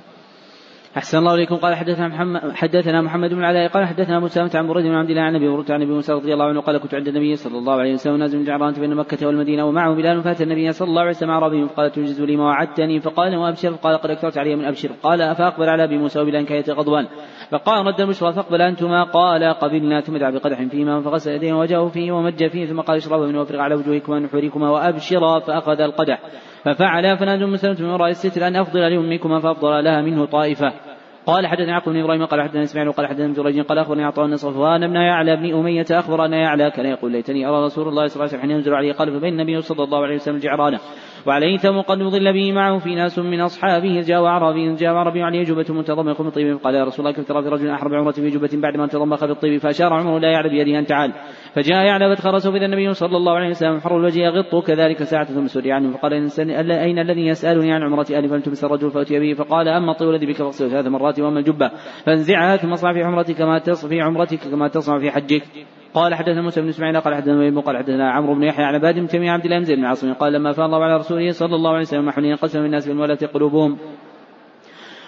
[0.99, 1.55] أحسن الله إليكم.
[1.55, 3.67] قال حدثنا محمد حدثنا محمد بن العلاء.
[3.67, 6.33] قال حدثنا موسى عن بريد بن عبد الله عن أبي هريرة عن أبي موسى رضي
[6.33, 9.27] الله عنه قال كنت عند النبي صلى الله عليه وسلم نازل من جعرانة بين مكة
[9.27, 12.99] والمدينة ومعه بلال فات النبي صلى الله عليه وسلم عربي فقال تنجز لي ما وعدتني
[12.99, 16.63] فقال وأبشر قال قد أكثرت علي من أبشر قال فاقبل على أبي موسى وبلال كان
[16.69, 17.07] غضبان
[17.51, 22.11] فقال رد البشرى فاقبل أنتما قال قبلنا ثم دعا بقدح فيما فغسل يديه وجهه فيه
[22.11, 26.19] ومج فيه ثم قال اشربوا منه وافرغ على وجوهكما ونحوركما وابشرا فأخذ القدح.
[26.65, 30.88] ففعل فنادوا مسلمة من وراء الستر أن أفضل لأمكما فأفضل لها منه طائفة.
[31.29, 34.35] قال حدثنا يعقوب بن إبراهيم قال حدثنا إسماعيل قال حدثنا جريج قال أخبرني عطاء بن
[34.35, 38.15] صفوان بن يعلى بن أمية أخبر أن يعلى كان يقول ليتني أرى رسول الله صلى
[38.15, 40.79] الله عليه وسلم حين ينزل عليه قال فبين النبي صلى الله عليه وسلم جعرانة.
[41.27, 45.43] وعليه ثم قد نضل به معه في ناس من أصحابه جاء اعرابي جاء اعرابي عليه
[45.43, 48.49] جبه متضمخ بالطيب فقال يا رسول الله كيف ترى في رجل احرب عمره في جبه
[48.53, 51.11] بعد ما تضمخ بالطيب فأشار عمره لا يعلم بيده أن تعال.
[51.55, 55.47] فجاء يعلى فادخل فاذا النبي صلى الله عليه وسلم حر الوجه يغط كذلك ساعة ثم
[55.47, 56.13] سري عنه فقال
[56.71, 60.35] أين الذي يسألني عن عمرة أهلي فالتمس الرجل فأتي به؟ فقال أما الطيب الذي بك
[60.35, 61.71] فاغسله ثلاث مرات وأما الجبة.
[62.05, 65.43] فانزعها ثم اصنع في عمرتك كما تصنع في عمرتك كما تصنع في حجك.
[65.93, 68.95] قال حدثنا موسى بن إسماعيل قال حدثنا ابن قال حدثنا عمرو بن يحيى عن عباد
[69.13, 71.69] بن عبد الله بن زيد بن عاصم قال لما فاض الله على رسوله صلى الله
[71.69, 73.77] عليه وسلم حنين قسم الناس بالولاة قلوبهم.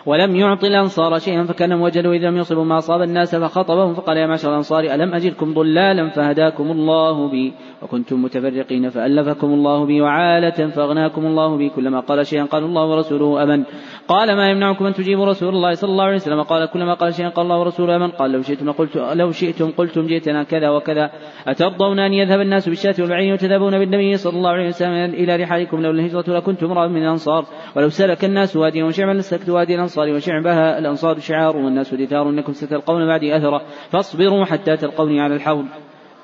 [0.05, 2.63] ولم يعط الأنصار شيئا فكأنهم وجدوا إذا لم يصبوا.
[2.63, 8.23] ما أصاب الناس فخطبهم فقال يا معشر الأنصار ألم أجدكم ضلالا فهداكم الله بي؟ وكنتم
[8.23, 11.69] متفرقين فألفكم الله بي وعالة فأغناكم الله بي.
[11.69, 13.63] كلما قال شيئا قال الله ورسوله أمن.
[14.07, 17.29] قال ما يمنعكم أن تجيبوا رسول الله صلى الله عليه وسلم؟ قال كلما قال شيئا
[17.29, 18.11] قال الله ورسوله أمن.
[18.11, 21.11] قال لو شئتم قلت لو شئتم قلتم جئتنا كذا وكذا.
[21.47, 25.99] أترضون أن يذهب الناس بالشاة والبعير وتذهبون بالنبي صلى الله عليه وسلم إلى رحالكم؟ لولا
[25.99, 27.45] الهجرة لكنتم امرأ من الأنصار.
[27.75, 29.90] ولو سلك الناس واديا وشعبا لسلكت وادي الأنصار.
[29.97, 35.65] وشعبها الأنصار شعار والناس دثار إنكم ستلقون بعدي أثرا فاصبروا حتى تلقوني على الحوض.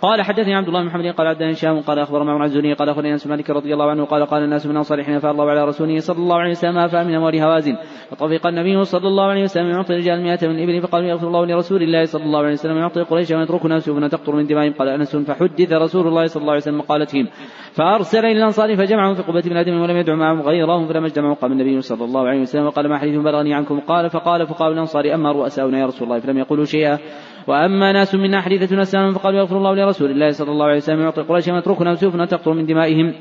[0.02, 3.12] قال حدثني عبد الله بن محمد قال عبد هشام قال اخبر معمر الزهري قال أخبرني
[3.12, 6.18] أنس مالك رضي الله عنه قال قال الناس من أنصار حين الله على رسوله صلى
[6.18, 7.76] الله عليه وسلم فأمن أموال هوازن.
[8.10, 11.84] فطفق النبي صلى الله عليه وسلم يعطي الرجال مئة من الابل فقالوا يغفر الله لرسول
[11.84, 12.78] الله صلى الله عليه وسلم.
[12.78, 14.74] يعطي قريش ويتركنا سيوفنا تقطر من دمائهم.
[14.74, 17.28] قال أنس فحدث رسول الله صلى الله عليه وسلم قالتهم
[17.72, 21.52] فأرسل إلى الأنصار فجمعهم في قبة بن آدم ولم يدع معهم غيرهم فلما اجتمعوا قام
[21.52, 25.32] النبي صلى الله عليه وسلم وقال ما حديث بلغني عنكم؟ قال فقال فقال الأنصار أما
[25.32, 26.20] رؤساؤنا يا رسول الله.
[26.20, 27.00] فلم يقولوا شيئا.
[27.48, 31.22] وأما ناس منا حديثة نسألهم فقالوا يغفر الله لرسول الله صلى الله عليه وسلم يعطي
[31.22, 33.14] قريش ويتركنا سيوفنا تقطر من دمائهم.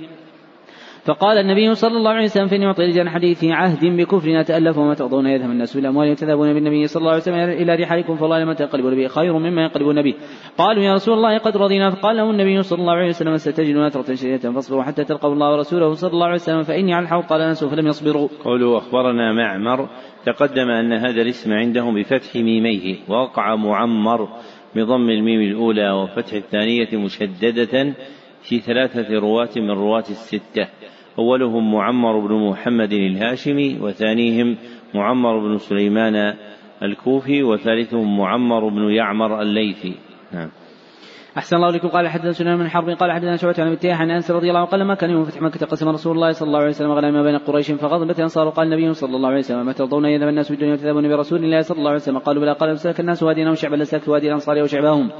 [1.06, 5.26] فقال النبي صلى الله عليه وسلم فإني أعطي رجال حديث عهد بكفرنا تألف وما ترضون
[5.26, 9.06] يذهب الناس بالأموال وتذهبون بالنبي صلى الله عليه وسلم إلى رحالكم فالله لما تنقلبون به
[9.06, 10.14] خير مما ينقلبون به.
[10.58, 11.90] قالوا يا رسول الله قد رضينا.
[11.90, 15.92] فقال له النبي صلى الله عليه وسلم ستجد نترة شديدة فاصبروا حتى تلقوا الله ورسوله
[15.92, 17.24] صلى الله عليه وسلم فإني على الحوض.
[17.24, 18.28] قال أنس فلم يصبروا.
[18.44, 19.88] قولوا أخبرنا معمر.
[20.24, 22.96] تقدم أن هذا الاسم عندهم بفتح ميميه.
[23.08, 24.28] وقع معمر
[24.74, 27.94] بضم الميم الأولى وفتح الثانية مشددة
[28.42, 30.66] في ثلاثة رواة من رواة الستة.
[31.18, 34.56] أولهم معمر بن محمد الهاشمي وثانيهم
[34.94, 36.34] معمر بن سليمان
[36.82, 39.94] الكوفي وثالثهم معمر بن يعمر الليثي.
[40.32, 40.48] نعم.
[41.38, 42.90] أحسن الله لكم قال حدثنا سنان من حرب.
[42.90, 45.42] قال حدثنا شعبة عن ابتياح عن أنس رضي الله عنه قال لما كان يوم فتح
[45.42, 48.94] مكة قسم رسول الله صلى الله عليه وسلم غنائم بين قريش فغضبت أنصار قال النبي
[48.94, 52.00] صلى الله عليه وسلم ما ترضون يذهب الناس بالدنيا وتذهبون برسول الله صلى الله عليه
[52.00, 52.52] وسلم؟ قالوا بلى.
[52.52, 55.10] قال سلك الناس وادينا وشعبا لسلكت وادي الأنصار وشعبهم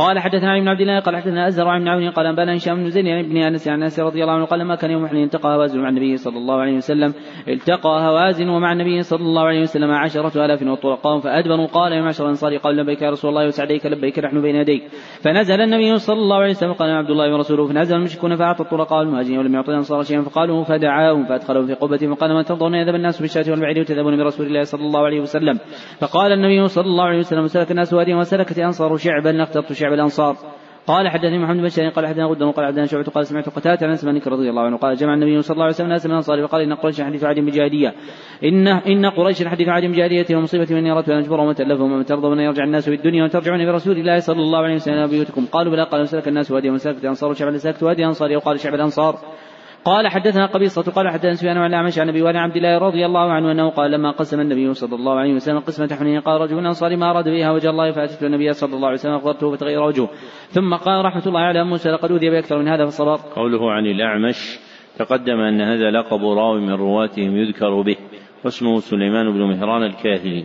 [0.00, 2.90] قال حدثنا علي بن عبد الله قال حدثنا ازر عن عون قال أنبأنا هشام بن
[2.90, 5.80] زيد بن أنس عن أنس رضي الله عنه قال لما كان يوم حنين التقى هوازن
[5.80, 7.14] مع النبي صلى الله عليه وسلم.
[7.48, 12.24] التقى هوازن ومع النبي صلى الله عليه وسلم عشرة آلاف وطلقاهم فأدبروا قال يا معشر
[12.24, 14.82] الأنصار قال لبيك يا رسول الله وسعديك لبيك نحن بين يديك.
[15.24, 17.66] فنزل النبي صلى الله عليه وسلم قال عبد الله ورسوله.
[17.66, 22.32] فنزل المشركون فأعطى الطلقاء المهاجرين ولم يعطوا الأنصار شيئا فقالوا فدعاهم فأدخلهم في قبته فقال
[22.32, 25.58] ما ترضون يذهب الناس بالشاة والبعير وتذهبون برسول الله صلى الله عليه وسلم.
[26.00, 30.36] فقال النبي صلى الله عليه وسلم سلك الناس واديا وسلكت الأنصار شعبا اخترت شعب الأنصار.
[30.86, 33.98] قال حدثني محمد بن بشار قال حدثنا غدا قال حدثنا شعبة قال سمعت قتادة عن
[34.02, 36.62] مالك رضي الله عنه قال جمع النبي صلى الله عليه وسلم ناس من الأنصار وقال
[36.62, 37.94] إن قريش حديث عهد بجاهلية
[38.44, 42.44] إن إن قريش حديث عهد بجاهلية ومصيبة من اردت أن اجبرهم وتلفهم ومن ترضون أن
[42.44, 46.06] يرجع الناس في الدنيا وترجعون برسول الله صلى الله عليه وسلم بيوتكم قالوا بلى قالوا
[46.06, 49.18] سلك الناس وادي وسلكت الانصار وشعب سلكت وادي الانصار وقال شعب الأنصار.
[49.84, 53.52] قال حدثنا قبيصة قال حدثنا سفيان عن الأعمش عن أبي عبد الله رضي الله عنه
[53.52, 57.10] أنه قال لما قسم النبي صلى الله عليه وسلم قسمة حنين قال رجل أنصاري ما
[57.10, 60.08] أراد بها وجه الله فأتيت النبي صلى الله عليه وسلم أخبرته فتغير وجهه.
[60.48, 63.16] ثم قال رحمة الله على موسى لقد أوذي بأكثر من هذا فصبر.
[63.36, 64.58] قوله عن الأعمش
[64.98, 67.96] تقدم أن هذا لقب راوي من رواتهم يذكر به
[68.44, 70.44] واسمه سليمان بن مهران الكاهلي.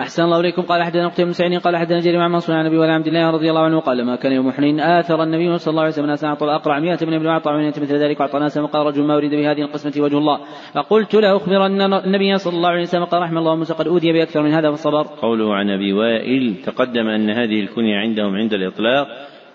[0.00, 0.62] أحسن الله إليكم.
[0.62, 3.30] قال أحدنا قتيبة بن سعيد قال أحدنا جرير عن منصور عن أبي ولا عبد الله
[3.30, 6.26] رضي الله عنه قال ما كان يوم حنين آثر النبي صلى الله عليه وسلم ناسا
[6.26, 9.30] أعطى الأقرع مئة من ابن أعطى من مثل ذلك أعطى ناسا وقال رجل ما أريد
[9.30, 10.38] بهذه القسمة وجه الله.
[10.74, 14.42] فقلت أخبر أن النبي صلى الله عليه وسلم قال رحم الله موسى قد أوذي بأكثر
[14.42, 15.02] من هذا فصبر.
[15.02, 19.06] قوله عن أبي وائل تقدم أن هذه الكنية عندهم عند الإطلاق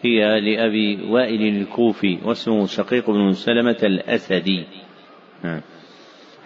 [0.02, 4.66] هي لأبي وائل الكوفي واسمه شقيق بن سلمة الأسدي.
[5.44, 5.62] نعم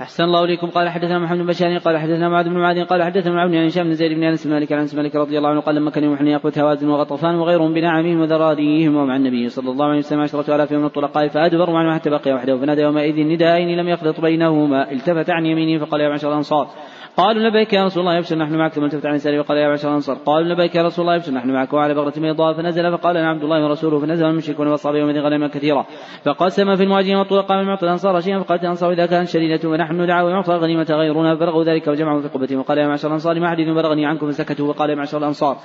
[0.01, 0.67] أحسن الله إليكم.
[0.67, 3.83] قال حدثنا محمد بن بشار قال حدثنا معاذ بن معاذ قال حدثنا معاذ بن هشام
[3.83, 6.27] بن زيد بن أنس مالك عن أنس مالك رضي الله عنه قال لما كان يوم
[6.27, 10.85] يقبل هوازن وغطفان وغيرهم بنعمهم وذراريهم ومع النبي صلى الله عليه وسلم عشرة آلاف من
[10.85, 12.57] الطلقاء فأدبروا عنه حتى بقي وحده.
[12.57, 16.69] فنادى يومئذ نداءين لم يخلط بينهما التفت عن يمينه فقال يا معشر الأنصار.
[17.17, 19.89] قالوا لبيك يا رسول الله يبشر نحن معك ثم التفت عن يساره وقال يا معشر
[19.89, 20.17] الأنصار.
[20.25, 21.73] قالوا لبيك يا رسول الله يبشر نحن معك.
[21.73, 25.85] وعلى بغرة بيضاء فنزل فقال أنا عبد الله ورسوله فنزل المشركون واصحابه يومئذ غنما كثيرا
[26.25, 30.23] فقسم في المهاجرين والطلقاء من معطى الأنصار شيئا فقالت الانصار إذا كانت شديده ونحن ندعى
[30.23, 34.05] ويعطى غنيمة غيرنا فبلغوا ذلك وجمعوا في قبتهم وقال يا معشر الأنصار ما حديث بلغني
[34.05, 34.67] عنكم فسكتوا.
[34.67, 35.57] وقال يا معشر الأنصار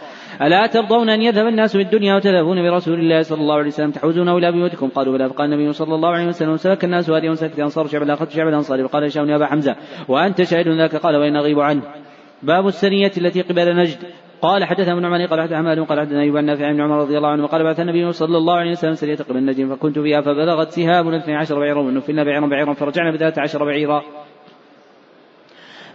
[0.43, 4.53] ألا ترضون أن يذهب الناس بالدنيا وتذهبون برسول الله صلى الله عليه وسلم تحوزونه إلى
[4.53, 5.29] بيوتكم؟ قالوا بلى.
[5.29, 8.85] فقال النبي صلى الله عليه وسلم سلك الناس هذه وسلكت الأنصار شعب اخذت شعب الأنصار.
[8.85, 9.77] وقال يا أبا حمزة
[10.09, 11.83] وأنت شاهد ذاك؟ قال وإن اغيب عنه
[12.43, 13.99] باب السرية التي قبل نجد
[14.43, 17.17] قال حدثنا ابن عمر قال حدثنا حماد قال حدثنا أيوب عن نافع بن عمر رضي
[17.17, 20.69] الله عنه قال بعث النبي صلى الله عليه وسلم سرية قبل نجد فكنت فيها فبلغت
[20.69, 24.03] سهام اثني عشر بعيرا ونفلنا بعيرا بعيرا فرجعنا بثلاث عشر بعيرا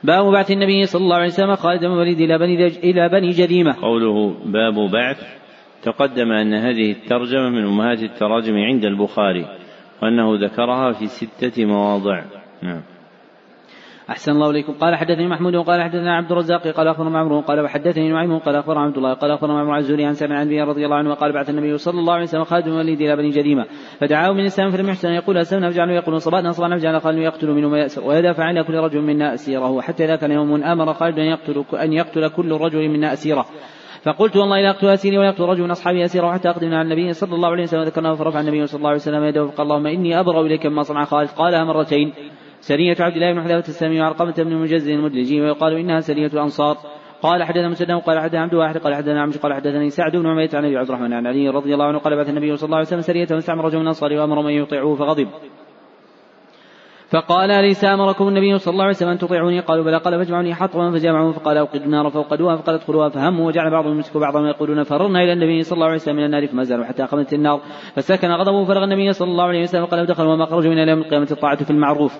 [0.03, 3.75] باب بعث النبي صلى الله عليه وسلم خالد بن الوليد إلى بني إلى بني جديمه.
[3.81, 5.17] قوله باب بعث
[5.83, 9.45] تقدم أن هذه الترجمة من أمهات التراجم عند البخاري
[10.01, 12.23] وأنه ذكرها في ستة مواضع.
[12.61, 12.81] نعم.
[14.09, 14.73] أحسن الله إليكم.
[14.73, 18.81] قال حدثني محمود قال حدثنا عبد الرزاق قال أخبرنا عمرو قال وحدثني نعيم قال أخبرنا
[18.81, 21.77] عبد الله قال أخبرنا عمرو الزهري عن سامع عن رضي الله عنه وقال بعث النبي
[21.77, 23.65] صلى الله عليه وسلم خالد بن الوليد إلى بني جديمة
[23.99, 27.75] فدعاه من الإسلام فلم يحسن يقول أسلمنا فجعلوا يقولون صبانا صبانا فجعل خالد يقتل منهم
[27.75, 31.93] يأسر ويدافع عن كل رجل منا أسيره حتى كان يوم أمر خالد أن يقتل أن
[31.93, 33.45] يقتل كل رجل منا أسيره.
[34.03, 37.13] فقلت والله لا أقتل أسيري ولا أقتل رجل من أصحابي أسيره حتى أقدم على النبي
[37.13, 40.19] صلى الله عليه وسلم ذكرناه فرفع النبي صلى الله عليه وسلم يده فقال اللهم إني
[40.19, 41.29] أبرأ إليك مما صنع خالد.
[41.29, 42.13] قالها مرتين.
[42.63, 46.77] سرية عبد الله بن حذافة السامي وعرقمة بن مجز المدلجي ويقال إنها سرية الأنصار
[47.21, 50.49] قال حدثنا مسلم قال حدثنا عبد واحد قال حدثنا عمش قال حدثني سعد بن عمية
[50.53, 52.87] عن أبي عبد الرحمن عن علي رضي الله عنه قال بعث النبي صلى الله عليه
[52.87, 55.27] وسلم سرية واستعمر رجل من الأنصار وأمر من يطيعوه فغضب.
[57.09, 59.97] فقال أليس أمركم النبي صلى الله عليه وسلم أن تطيعوني؟ قالوا بلى.
[59.97, 63.09] قال فاجمعوني حطبا فجمعوا فقال أوقد النار فوقدوها فقال ادخلوها.
[63.09, 66.47] فهموا وجعل بعضهم يمسك بعضهم يقولون فررنا إلى النبي صلى الله عليه وسلم من النار
[66.47, 67.61] فما زالوا حتى أقمت النار.
[67.95, 71.27] فسكن غضبه فرغ النبي صلى الله عليه وسلم قال دخلوا وما خرجوا من يوم القيامة
[71.31, 72.19] الطاعة في المعروف.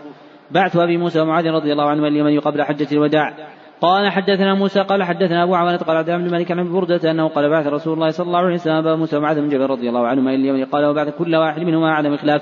[0.54, 3.34] بعث أبي موسى ومعاذ رضي الله عنهما اليمن قبل حجة الوداع.
[3.82, 7.28] قال حدثنا موسى قال حدثنا أبو عوانة قال عبد الله بن مالك عن بردة أنه
[7.28, 10.08] قال بعث رسول الله صلى الله عليه وسلم أبا موسى ومعاذ بن جبل رضي الله
[10.08, 12.42] عنهما إلى اليمن قال وبعث كل واحد منهما عدم خلاف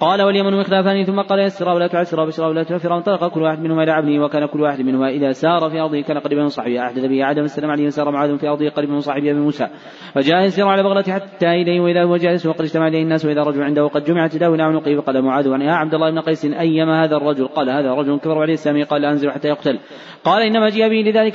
[0.00, 3.82] قال واليمن مخلافان ثم قال يسرا ولا تعسرا بشرا ولا تنفرا وانطلق كل واحد منهما
[3.82, 6.86] إلى عبده وكان كل واحد منهما إذا سار في أرضه كان قريبا من صاحبه.
[6.86, 9.66] أحدث به عدم السلام عليه سار معاذ في أرضه قريبا من صاحبه أبي موسى.
[10.14, 13.62] فجاء يسير على بغلة حتى إليه وإذا هو جالس وقد اجتمع اليه الناس وإذا رجل
[13.62, 17.16] عنده قد جمع تداوي إلى عنقه فقال معاذ يا عبد الله بن قيس أيما هذا
[17.16, 19.78] الرجل؟ قال هذا رجل كبر عليه السامي قال أنزل حتى يقتل.
[20.24, 21.34] قال إنما جاء به لذلك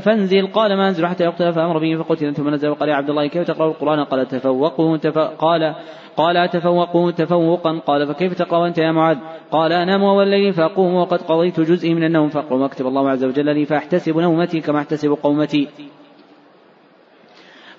[0.00, 0.46] فانزل.
[0.46, 3.46] قال ما أنزل حتى يقتل؟ فأمر به فقتل ثم نزل وقال يا عبد الله كيف
[3.46, 5.18] تقرأ القرآن؟ قال تفوقه تف...
[5.18, 5.74] قال
[6.16, 9.18] قال تفوقوا تفوقا؟ قال فكيف أنت يا معاذ؟
[9.50, 12.28] قال أنام أول الليل فأقوم وقد قضيت جزئي من النوم.
[12.28, 15.68] فأقرأ ما كتب الله عز وجل لي فأحتسب نومتي كما أحتسب قومتي.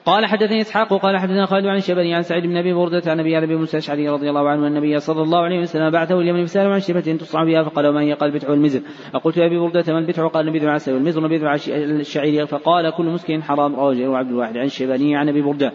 [0.06, 3.38] قال حدثني إسحاق قال حدثنا خالد عن الشبني عن سعيد بن أبي بردة عن أبي
[3.38, 6.74] ابي موسى الأشعري رضي الله عنه أن النبي صلى الله عليه وسلم بعثه اليمن فساله
[6.74, 8.82] عن شبة تصنع بها فقال وما هي؟ قال البتع والمزر
[9.14, 12.46] فقلت يا أبي بردة ما البتع؟ قال البدع العسل والمزر البدع الشعير.
[12.46, 13.76] فقال كل مسكين حرام.
[13.76, 15.74] رواه عبد الواحد عن الشيباني عن أبي بردة.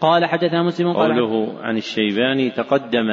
[0.00, 3.10] قال حدثنا مسلم قال قوله عن الشيباني تقدم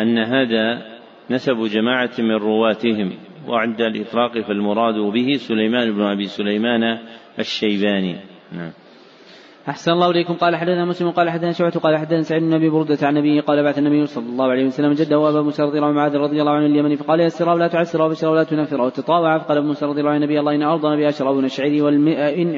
[0.00, 0.82] أن هذا
[1.30, 3.12] نسب جماعة من رواتهم
[3.48, 6.98] وعند الإطلاق فالمراد به سليمان بن أبي سليمان
[7.38, 8.16] الشيباني.
[8.52, 8.72] نعم.
[9.68, 10.34] أحسن الله إليكم.
[10.34, 13.62] قال حدثنا مسلم قال حدثنا شعبة قال حدثنا سعيد بن أبي بردة عن نبيه قال
[13.62, 16.52] بعث النبي صلى الله عليه وسلم جده وأبا موسى رضي الله عنه معاذ رضي الله
[16.52, 19.38] عنه اليمني فقال يسر ولا تعسر وبشر ولا تنفر وتطاوع.
[19.38, 21.90] فقال أبو موسى رضي الله عنه النبي الله إن أرضنا بها شراب من الشعير.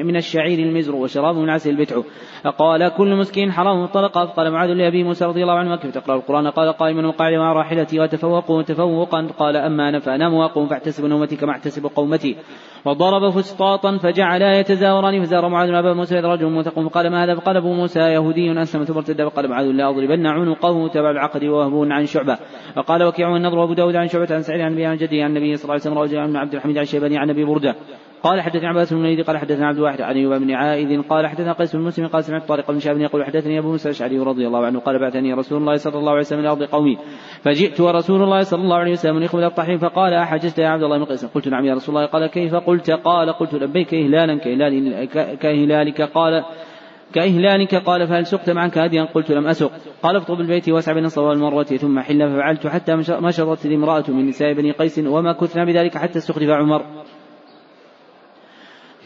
[0.03, 2.01] من الشعير المزر وشراب من عسل البتع.
[2.43, 4.25] فقال كل مسكين حرام مطلقا.
[4.25, 7.99] فقال معاذ لأبي موسى رضي الله عنه كيف تقرأ القرآن؟ قال قائما وقاعدا مع راحلتي
[7.99, 12.35] وتفوقوا تفوقا قال أما أنا فأنام وأقوم فاحتسب نومتي كما احتسب قومتي.
[12.85, 16.45] وضرب فسطاطا فجعلا يتزاوران فزار معاذ أبا موسى رجل
[16.95, 20.27] موثق فقال ما هذا؟ فقال أبو موسى يهودي أسلم ثم ارتد فقال معاذ لا أضربن
[20.27, 22.37] عنقه تبع العقد وهبون عن شعبة.
[22.77, 25.55] وقال وكيع النضر وأبو داود عن شعبة عن سعيد عن أبي عن جدي عن النبي
[25.55, 27.75] صلى الله عليه وسلم رجل عبد الحميد عن شيباني عن أبي بردة.
[28.23, 31.53] قال حدثني عباس بن الوليد قال حدثنا عبد الواحد عن أيوب بن عائذ قال حدثنا
[31.53, 34.65] قيس بن مسلم قال سمعت طارق بن شهاب يقول حدثني أبو موسى الأشعري رضي الله
[34.65, 36.97] عنه قال بعثني رسول الله صلى الله عليه وسلم إلى أرض قومي.
[37.41, 41.05] فجئت ورسول الله صلى الله عليه وسلم يقبل الطحين فقال احججت يا عبد الله بن
[41.05, 42.07] قيس؟ قلت نعم يا رسول الله.
[42.07, 45.05] قال كيف؟ قلت قال قلت لبيك إهلالا كهلال
[45.41, 46.43] كهلالك قال
[47.15, 49.71] كإهلالك قال فهل سقت معك هديا قلت لم أسق.
[50.03, 54.27] قال اكتب البيت واسع بين الصفا والمروة ثم حل ففعلت حتى مشطت لي امرأة من
[54.27, 56.81] نساء بني قيس وما كثنا بذلك حتى استخلف عمر.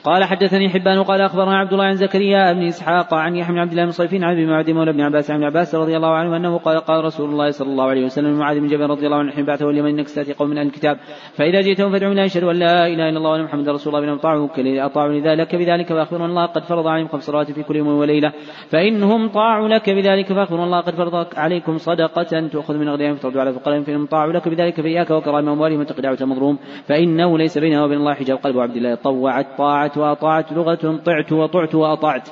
[0.04, 3.72] قال حدثني حبان وقال أخبرنا عبد الله عن زكريا بن إسحاق عن يحيى بن عبد
[3.72, 6.58] الله بن صيفين عن أبي معدي مولى بن عباس عن عباس رضي الله عنه أنه
[6.58, 9.46] قال قال رسول الله صلى الله عليه وسلم معاذ بن جبل رضي الله عنه حين
[9.46, 10.98] بعثه اليمن إنك ستأتي قوم من أهل الكتاب.
[11.34, 14.18] فإذا جئتهم فادعوا لا اشهد أن لا إله إلا الله وأن محمدا رسول الله بهم
[14.18, 18.32] اطاعوك اطاعوا لذلك بذلك فأخبروا الله قد فرض عليهم خمس صلوات في كل يوم وليلة.
[18.70, 23.54] فإنهم طاعوا لك بذلك فأخبروا الله قد فرض عليكم صدقة تؤخذ من اغنيائهم فترد على
[23.54, 28.14] فقراء فإنهم طاعوا لك بذلك فإياك وكرائم اموالهم واتق دعوة فإنه ليس بينها وبين الله
[28.14, 32.30] حجاب قلب عبد الله طوعت طاعت واطاعت لغه لغة طعت وطعت وأطعت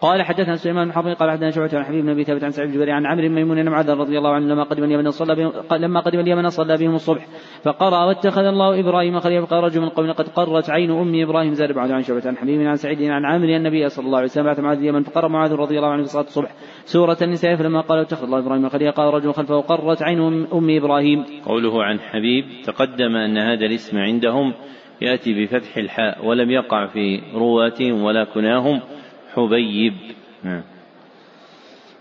[0.00, 2.68] قال حدثنا سليمان بن حرب قال حدثنا شعبة عن حبيب بن أبي ثابت عن سعيد
[2.68, 5.52] الجبري عن عمرو بن ميمون بن معاذ رضي الله عنه لما قدم اليمن صلى بهم
[5.72, 7.26] لما قدم اليمن صلى بهم الصبح
[7.64, 11.72] فقرأ واتخذ الله إبراهيم خليلا فقال رجل من قوم قد قرت عين أم إبراهيم زاد
[11.72, 14.60] بعد عن شعبة عن حبيب عن سعيد عن عامر النبي صلى الله عليه وسلم بعث
[14.60, 16.50] معاذ اليمن فقرأ معاذ رضي الله عنه في صلاة الصبح
[16.84, 20.20] سورة النساء فلما قال اتخذ الله إبراهيم خليلا قال رجل خلفه قرت عين
[20.52, 21.24] أم إبراهيم.
[21.46, 24.54] قوله عن حبيب تقدم أن هذا الاسم عندهم
[25.00, 28.80] يأتي بفتح الحاء ولم يقع في رواتهم ولا كناهم.
[29.34, 29.94] حبيب.
[30.44, 30.62] نعم.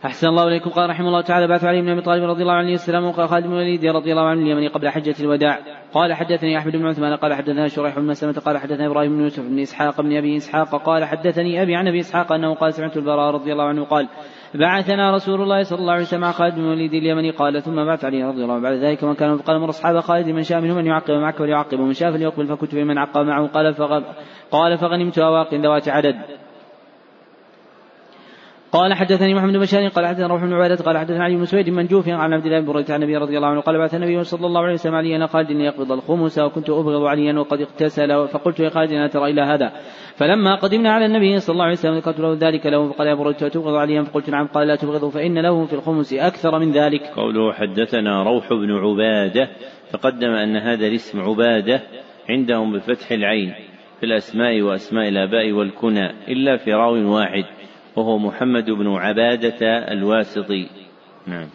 [0.06, 0.70] أحسن الله إليكم.
[0.70, 3.48] قال رحمه الله تعالى بعث علي بن أبي طالب رضي الله عنه السلام وقال خالد
[3.48, 5.60] بن الوليد رضي الله عنه اليمني قبل حجة الوداع.
[5.94, 9.44] قال حدثني أحمد بن عثمان قال حدثنا شريح بن مسلمة قال حدثنا إبراهيم بن يوسف
[9.44, 13.34] بن إسحاق بن أبي إسحاق قال حدثني أبي عن أبي إسحاق أنه قال سمعت البراء
[13.34, 14.08] رضي الله عنه قال
[14.56, 18.06] بعثنا رسول الله صلى الله عليه وسلم مع خالد بن الوليد اليمني قال ثم بعث
[18.06, 18.64] علي رضي الله عنه.
[18.64, 21.80] بعد ذلك من كان فقال مر أصحاب خالد من شاء منهم أن يعقب معك فليعقب
[21.80, 23.48] ومن شاء فليقبل فكنت في من عقب معه.
[23.48, 23.76] قال
[24.52, 26.16] قال فغنمت أواق ذوات عدد.
[28.78, 31.70] قال حدثني محمد بن بشار قال حدثنا روح بن عبادة قال حدثنا علي بن سويد
[31.70, 34.24] من جوف عن عبد الله بن بريدة عن النبي رضي الله عنه قال بعث النبي
[34.24, 38.70] صلى الله عليه وسلم عليا خالد ليقبض الخمس وكنت أبغض عليا وقد اغتسل فقلت يا
[38.70, 39.72] خالد لا ترى إلى هذا.
[40.16, 43.48] فلما قدمنا على النبي صلى الله عليه وسلم ذكرت له ذلك له فقال يا بريدة
[43.48, 44.48] تبغض عليا؟ فقلت نعم.
[44.48, 47.02] قال لا تبغض فإن له في الخمس أكثر من ذلك.
[47.02, 49.50] قوله حدثنا روح بن عبادة
[49.92, 51.82] تقدم أن هذا الاسم عبادة
[52.30, 53.54] عندهم بفتح العين
[54.00, 57.57] في الأسماء وأسماء الآباء والكنى إلا في راو واحد.
[57.98, 60.70] وهو محمد بن عبادة الواسطي.
[61.28, 61.48] نعم.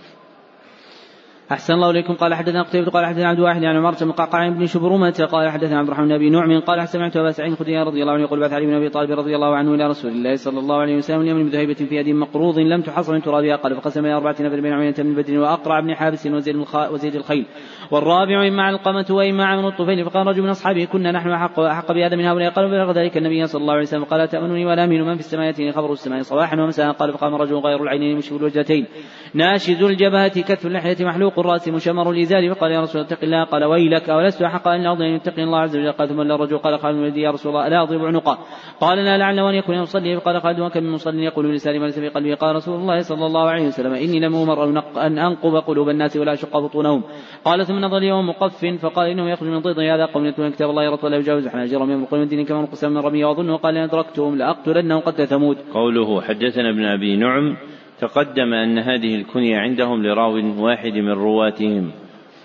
[1.53, 2.15] أحسن الله إليكم.
[2.15, 5.79] قال حدثنا قتيبة قال حدثنا عبد الواحد عن عمارة بن قعقاع بن شبرمة قال حدثنا
[5.79, 8.53] عبد الرحمن بن أبي نعم قال سمعت أبا سعيد الخدري رضي الله عنه يقول بعث
[8.53, 11.45] علي بن أبي طالب رضي الله عنه إلى رسول الله صلى الله عليه وسلم اليوم
[11.45, 14.95] بذهيبة في يد مقروض لم تحصل من ترابها قال فقسم إلى أربعة نفر بين عينة
[14.99, 16.57] من بدر وأقرع بن حابس وزيد,
[16.91, 17.47] وزيد الخيل.
[17.93, 20.05] والرابع إما القمة وإما عمرو الطفيل.
[20.05, 22.51] فقال رجل من أصحابه كنا نحن أحق, أحق بهذا من هؤلاء.
[22.51, 24.05] قالوا بلغ ذلك النبي صلى الله عليه وسلم.
[24.05, 26.93] قال تأمنني ولا أمين؟ من في السماء يأتيني خبر السماء صباحا ومساء.
[26.93, 28.87] قال فقام رجل غير العينين مشهور الوجهتين
[29.35, 32.55] ناشز الجبهة كتف اللحية محلوق الرأس مشمر الإزار.
[32.55, 33.45] فقال يا رسول الله اتق الله.
[33.45, 36.97] قال ويلك أولست أحق أن أرضي أن يتقي الله عز وجل؟ قال ثم الرجل قال
[36.97, 38.39] ولدي يا رسول الله ألا أضرب عنقه.
[38.81, 42.09] قال لا لعل أن يكون يصلي فقال خالد وكم من مصلي يقول لساني وليس في
[42.09, 44.65] قلبي؟ قال رسول الله صلى الله عليه وسلم إني لم أمر
[44.97, 47.03] أن أنقب قلوب الناس ولا أشق بطونهم.
[47.45, 50.05] قال ثم نظر اليوم مقف فقال إنه يخرج من ضيض هذا.
[50.05, 51.49] قوم يتلون كتاب الله يرى ولا يجاوز.
[51.49, 55.57] حناجرهم يمرقون من دين كما انقسم من رمي وأظنه قال إن أدركتهم لأقتلنهم قد ثمود.
[55.75, 57.57] قوله حدثنا ابن أبي نعم
[57.99, 61.91] تقدم أن هذه الكنية عندهم لراو واحد من رواتهم.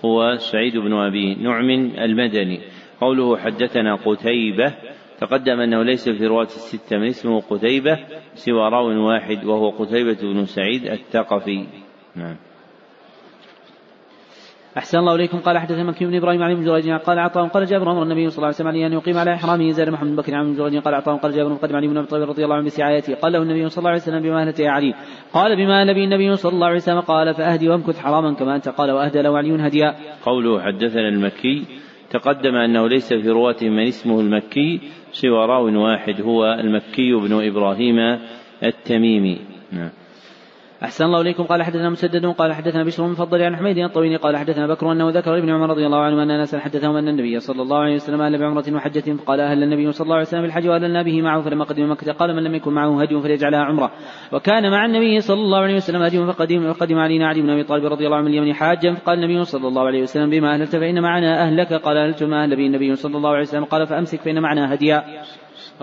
[0.04, 2.60] هو سعيد بن أبي نعم المدني.
[3.00, 4.74] قوله حدثنا قتيبة
[5.20, 7.98] تقدم أنه ليس في رواة الستة من اسمه قتيبة
[8.34, 11.66] سوى راو واحد وهو قتيبة بن سعيد الثقفي.
[12.16, 12.36] نعم.
[14.78, 15.38] أحسن الله إليكم.
[15.38, 18.46] قال حدثنا مكي بن إبراهيم عن جريج قال عطاء قال جابر أمر النبي صلى الله
[18.46, 19.70] عليه وسلم أن يقيم على إحرامه.
[19.70, 22.44] زاد محمد بن بكر عن جريج قال عطاء قال جابر قدم علي بن أبي رضي
[22.44, 24.94] الله عنه بسعايته قال له النبي صلى الله عليه وسلم بما يا علي.
[25.32, 28.68] قال بما نبي النبي صلى الله عليه وسلم قال فأهدي وامكث حراما كما أنت.
[28.68, 29.94] قال وأهدى له علي هديا.
[30.22, 31.64] قوله حدثنا المكي.
[32.10, 34.80] تقدم أنه ليس في رواته من اسمه المكي
[35.12, 38.18] سوى راو واحد هو المكي بن إبراهيم
[38.62, 39.38] التميمي.
[39.72, 39.90] نعم.
[40.84, 41.42] أحسن الله إليكم.
[41.42, 45.10] قال حدثنا مسدد قال حدثنا بشر بن مفضل عن حميد الطويل قال حدثنا بكر أنه
[45.10, 48.20] ذكر لابن عمر رضي الله عنه أن أناسا حدثهم أن النبي صلى الله عليه وسلم
[48.20, 51.64] أهل بعمرة وحجة فقال أهل النبي صلى الله عليه وسلم بالحج وأهلنا به معه فلما
[51.64, 53.92] قدم مكة قال من لم يكن معه هدي فليجعلها عمرة.
[54.32, 57.84] وكان مع النبي صلى الله عليه وسلم هدي فقدم فقدم علينا علي بن أبي طالب
[57.84, 58.94] رضي الله عنه من اليمن حاجا.
[58.94, 61.72] فقال النبي صلى الله عليه وسلم بما أهلت فإن معنا أهلك.
[61.72, 63.64] قال أهلت ما أهل به النبي صلى الله عليه وسلم.
[63.64, 65.04] قال فأمسك فإن معنا هديا.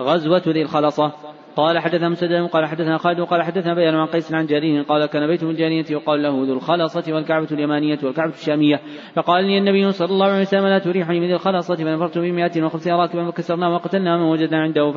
[0.00, 1.12] غزوة ذي الخلصة
[1.56, 5.26] قال حدثنا مسدد قال حدثنا خالد وقال حدثنا بيان عن قيس عن جرير قال كان
[5.26, 8.80] بيت في الجاهلية يقال له ذو الخلصة والكعبة اليمانية والكعبة الشامية.
[9.14, 12.94] فقال لي النبي صلى الله عليه وسلم ألا تريحني من ذي الخلصة فنفرت بمئة وخمسين
[12.94, 14.92] راكبا فكسرنا وقتلنا من وجدنا عنده.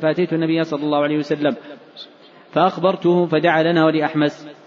[0.00, 1.56] فاتيت النبي صلى الله عليه وسلم.
[2.52, 4.59] فأخبرته فدعا لنا ولأحمس.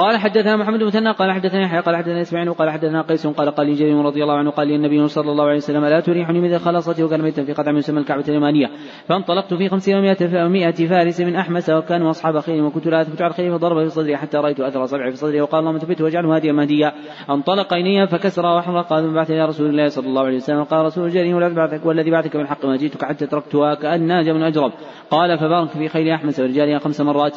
[0.00, 3.50] قال حدثنا محمد بن مثنى قال حدثنا يحيى قال حدثنا إسماعيل قال حدثنا قيس قال
[3.50, 6.40] قال لي جرير رضي الله عنه قال لي النبي صلى الله عليه وسلم ألا تريحني
[6.40, 8.70] من ذي الخلصة وكان بيتا في خثعم يسمى الكعبة اليمانية.
[9.08, 13.52] فانطلقت في خمسين ومائة فارس من أحمس وكانوا أصحاب خيل وكنت لا أثبت على الخيل
[13.52, 16.92] فضرب في صدري حتى رأيت أثر صبعي في صدري وقال اللهم ثبته واجعله هاديا مهديا.
[17.30, 18.42] انطلق إلي فكسر
[18.82, 20.64] قال من بعث إلى رسول الله صلى الله عليه وسلم.
[20.64, 21.36] قال رسول جرير
[21.84, 24.72] والذي بعثك بالحق ما جئتك حتى تركتها كأنها جمل أجرب.
[25.10, 27.36] قال فبارك في خيل أحمس ورجالها خمس مرات.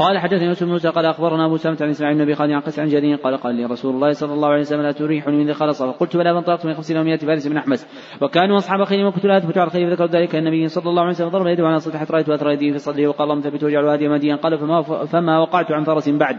[0.00, 2.60] قال حدثني يوسف بن موسى قال أخبرنا أبو سلمة عن إسماعيل بن أبي خالد عن
[2.60, 5.46] قيس عن جرير قال قال لي رسول الله صلى الله عليه وسلم لا تريحني من
[5.46, 5.82] ذي خلص.
[5.82, 7.86] فقلت بلى فانطلقت من خمسين ومائة فارس بن احمس
[8.22, 11.28] وكانوا أصحاب خيل وكنت لا أثبت على الخيل فذكروا ذلك النبي صلى الله عليه وسلم
[11.28, 14.08] ضرب يده على صدر حتى رأيت اثر يده في صدره وقال اللهم ثبت واجعل هاديا
[14.08, 16.36] مديا قال فما فما وقعت عن فرس بعد.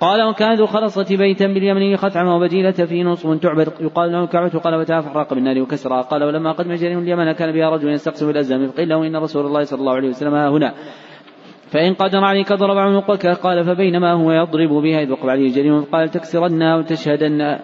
[0.00, 3.68] قال وكان ذو خلصة بيتا باليمن خثعم وبجيلة في نصب تعبد.
[3.80, 7.70] يقال له كعبة قال فتاه فحرق بالنار وكسرها قال ولما قدم جرير اليمن كان بها
[7.70, 10.74] رجل يستقسم الأزام فقيل له إن رسول الله صلى الله عليه وسلم ها هنا.
[11.70, 16.08] فإن قدر عليك ضرب عنقك قال فبينما هو يضرب بها إذ وقف عليه جريم قال
[16.08, 17.58] تكسرنها وتشهدن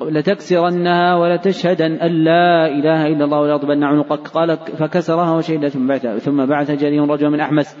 [0.00, 6.46] لتكسرنها ولتشهدن أن لا إله إلا الله وليضربن عنقك قال فكسرها وشهد ثم بعث ثم
[6.46, 7.76] بعث جرير رجلا من أحمس.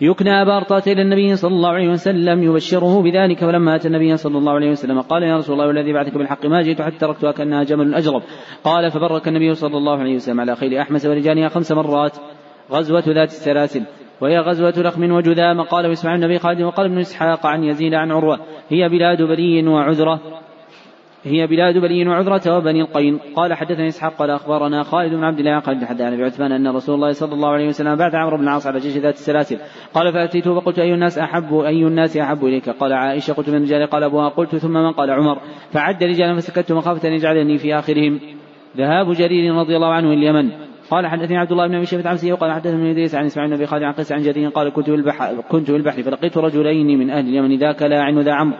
[0.00, 4.52] يكنى أبا إلى النبي صلى الله عليه وسلم يبشره بذلك فلما أتى النبي صلى الله
[4.52, 7.94] عليه وسلم قال يا رسول الله والذي بعثك بالحق ما جئت حتى تركتها كأنها جمل
[7.94, 8.22] أجرب.
[8.64, 12.16] قال فبرك النبي صلى الله عليه وسلم على خيل أحمس ورجالها خمس مرات
[12.70, 13.82] غزوة ذات السلاسل
[14.20, 15.62] وهي غزوة لخم وجذام.
[15.62, 18.38] قال إسماعيل بن أبي خالد وقال ابن إسحاق عن يزيد عن عروة.
[18.68, 20.20] هي بلاد بلي وعذرة.
[21.24, 23.18] هي بلاد بلي وعذرة وبني القين.
[23.36, 26.94] قال حدثني إسحاق قال أخبرنا خالد بن عبد الله قال حدثنا أبي عثمان أن رسول
[26.94, 29.58] الله صلى الله عليه وسلم بعث عمرو بن العاص على جيش ذات السلاسل.
[29.94, 33.86] قال فاتيته فقلت أي الناس أحب أي الناس أحب إليك؟ قال عائشة قلت من الرجال
[33.86, 34.28] قال أبوها.
[34.28, 35.38] قلت ثم من؟ قال عمر.
[35.70, 38.20] فعد رجالا فسكت مخافة ان يجعلني في آخرهم.
[38.76, 40.65] ذهاب جرير رضي الله عنه اليمن.
[40.90, 43.66] قال حدثني عبد الله بن أبي شيبة عن وقال حدثني إدريس عن إسماعيل بن أبي
[43.66, 47.58] خالد عن قيس عن جرير قال كنت بالبحر كنت بالبحر فلقيت رجلين من أهل اليمن
[47.58, 48.58] ذا كلاع وذا عمرو.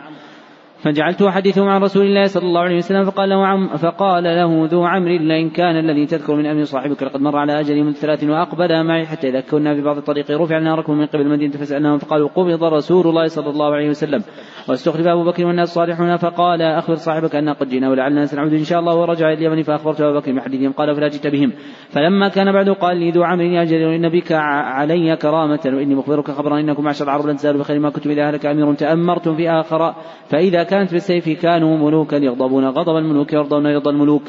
[0.83, 4.85] فجعلت احدثهم عن رسول الله صلى الله عليه وسلم فقال له عم فقال له ذو
[4.85, 8.83] عمرو لئن كان الذي تذكر من أمر صاحبك لقد مر على أجل من ثلاث وأقبل
[8.83, 12.63] معي حتى إذا كنا في بعض الطريق رفعنا ركب من قبل المدينة فسألناهم فقالوا قبض
[12.63, 14.23] رسول الله صلى الله عليه وسلم.
[14.69, 18.79] واستخلف أبو بكر والناس الصالحون فقال أخبر صاحبك أنا قد جئنا ولعلنا سنعود إن شاء
[18.79, 21.53] الله ورجع إلى اليمن فأخبرت ابا بكر بحديثهم قال فلا جئت بهم.
[21.89, 26.31] فلما كان بعد قال لي ذو عمرو يا جرير أن بك علي كرامة وإني مخبرك
[26.31, 29.93] خبرا إنكم معشر العرب لن تزالوا بخير ما كنتم اذا أهلك امير تأمرتم في آخر.
[30.29, 32.65] فإذا كانت بالسيف كانوا ملوكا يغضبون.
[32.65, 34.23] غضب الملوك يرضون رضا الملوك.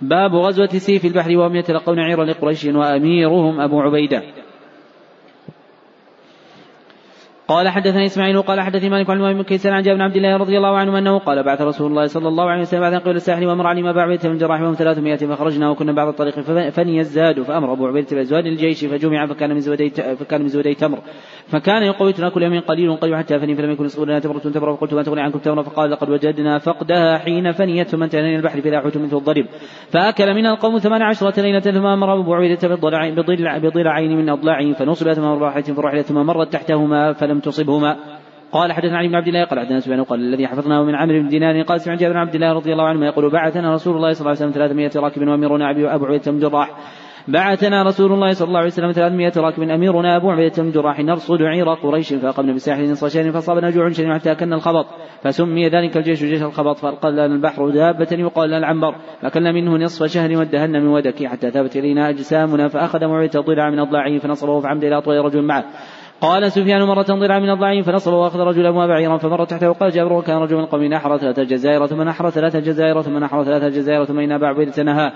[0.00, 4.22] باب غزوة سيف البحر وهم يتلقون عيرا لقريش وأميرهم أبو عبيدة.
[7.48, 10.56] قال حدثني إسماعيل قال حدثني مالك عن بن كيسان عن جابر بن عبد الله رضي
[10.56, 13.66] الله عنه أنه قال بعث رسول الله صلى الله عليه وسلم بعد قبل الساحل وامر
[13.66, 16.40] علي ما باع بيته من جراح وهم 300 فخرجنا وكنا بعد الطريق
[16.70, 20.98] فني الزاد فأمر أبو عبيدة بازواج الجيش فجمع فكان من زودي فكان من زودي تمر.
[21.46, 24.94] فكان يقوتنا كل يوم قليل قليل حتى فني فلم يكن يصبر لنا تمرة تمر فقلت
[24.94, 28.96] ما تغني عنكم تمرة فقال لقد وجدنا فقدها حين فنيت ثم انتهينا البحر فاذا حوت
[28.96, 29.46] مثل الضرب
[29.90, 32.68] فأكل منها القوم ثمان عشرة ليلة ثم أمر أبو عبيدة
[33.58, 37.96] بضلعين من اضلاعه فنصب ثم فرحلة ثم مرت تحتهما فلم تصبهما.
[38.52, 41.28] قال حدثنا علي بن عبد الله قال حدثنا سفيان قال الذي حفظناه من عمرو بن
[41.28, 44.20] دينار قال سمع جابر بن عبد الله رضي الله عنه يقول بعثنا رسول الله صلى
[44.20, 46.70] الله عليه وسلم 300 راكب وامرنا ابو عبيدة بن جراح.
[47.28, 51.42] بعثنا رسول الله صلى الله عليه وسلم 300 راكب اميرنا ابو عبيدة بن جراح نرصد
[51.42, 54.86] عير قريش فاقمنا بساحل شهر فاصابنا جوع شديد حتى اكلنا الخبط
[55.22, 60.06] فسمي ذلك الجيش جيش الخبط فالقى لنا البحر دابة يقال لنا العنبر فأكلنا منه نصف
[60.06, 64.84] شهر وادهن من ودك حتى ثابت إلينا أجسامنا فأخذ معيته ضلع من أضلاعه فنصبه فعمد
[64.84, 65.64] إلى طول رجل معه.
[66.20, 70.36] قال سفيان مرة ضلع من الضعيف فنصب وأخذ رجلا وبعيرا فمر تحته وقال جابر وكان
[70.36, 74.18] رجل من قوم نحر ثلاثة جزائر ثم نحر ثلاثة جزائر ثم نحر ثلاثة جزائر ثم
[74.18, 75.12] إن أبا عبيدة نهاه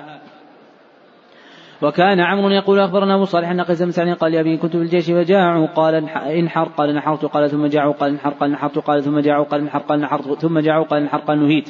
[1.82, 5.10] وكان عمرو يقول أخبرنا أبو صالح أن قيس بن سعد قال لابي كنت في الجيش
[5.10, 9.44] فجاعوا قال انحر قال نحرت قال ثم جاعوا قال انحر قال نحرت قال ثم جاعوا
[9.44, 11.68] قال انحر قال نحرت ثم جاعوا قال انحر قال نهيت.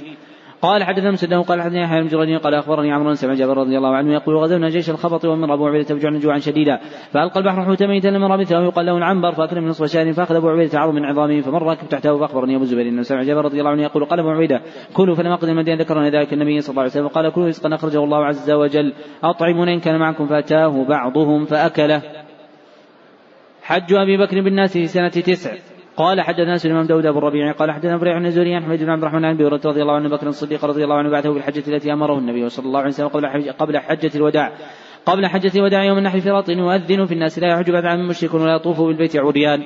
[0.63, 3.97] قال حدثنا مسدد قال حدثني يحيى بن قال أخبرني عمرو بن سمع جابر رضي الله
[3.97, 6.81] عنه يقول غزونا جيش الخبط ومن ابو عبيدة بجوع جوعا شديدا.
[7.13, 10.49] فألقى البحر حوتا ميتا لم مثله يقال له العنبر فاكل من نصف شهر فأخذ أبو
[10.49, 13.71] عبيدة عرض من عظامه فمر راكب تحته فاخبرني أبو الزبير انه سمع جابر رضي الله
[13.71, 14.61] عنه يقول قال أبو عبيدة
[14.95, 18.05] كلوا فلما قدم المدينة ذكرنا ذلك النبي صلى الله عليه وسلم قال كلوا رزقا أخرجه
[18.05, 18.93] الله عز وجل.
[19.25, 22.03] أطعمون إن كان معكم فأتاه بعضهم فأكله.
[23.63, 25.70] حج أبي بكر بالناس في سنة تسع.
[26.01, 29.03] قال حدثنا سليمان داود أبو الربيع قال حدثنا فريع بن زوري عن حميد بن عبد
[29.03, 32.19] الرحمن عن أبي رضي الله عنه بكر الصديق رضي الله عنه بعثه بالحجة التي أمره
[32.19, 34.53] النبي صلى الله عليه وسلم قبل قبل حجة الوداع.
[35.07, 38.35] قبل حجة الوداع يوم النحر في رط يؤذن في الناس لا يحج بعد عام مشرك
[38.35, 39.61] ولا يطوف بالبيت عريان.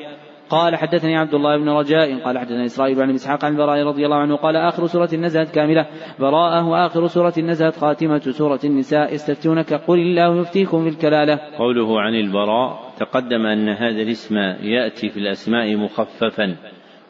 [0.50, 4.16] قال حدثني عبد الله بن رجاء قال حدثنا إسرائيل عن إسحاق عن البراء رضي الله
[4.16, 5.86] عنه قال آخر سورة نزلت كاملة.
[6.20, 11.40] براءة وآخر سورة نزلت خاتمة سورة النساء يستفتونك قل الله يفتيكم في الكلالة.
[11.58, 16.56] قوله عن البراء تقدم أن هذا الاسم يأتي في الأسماء مخففا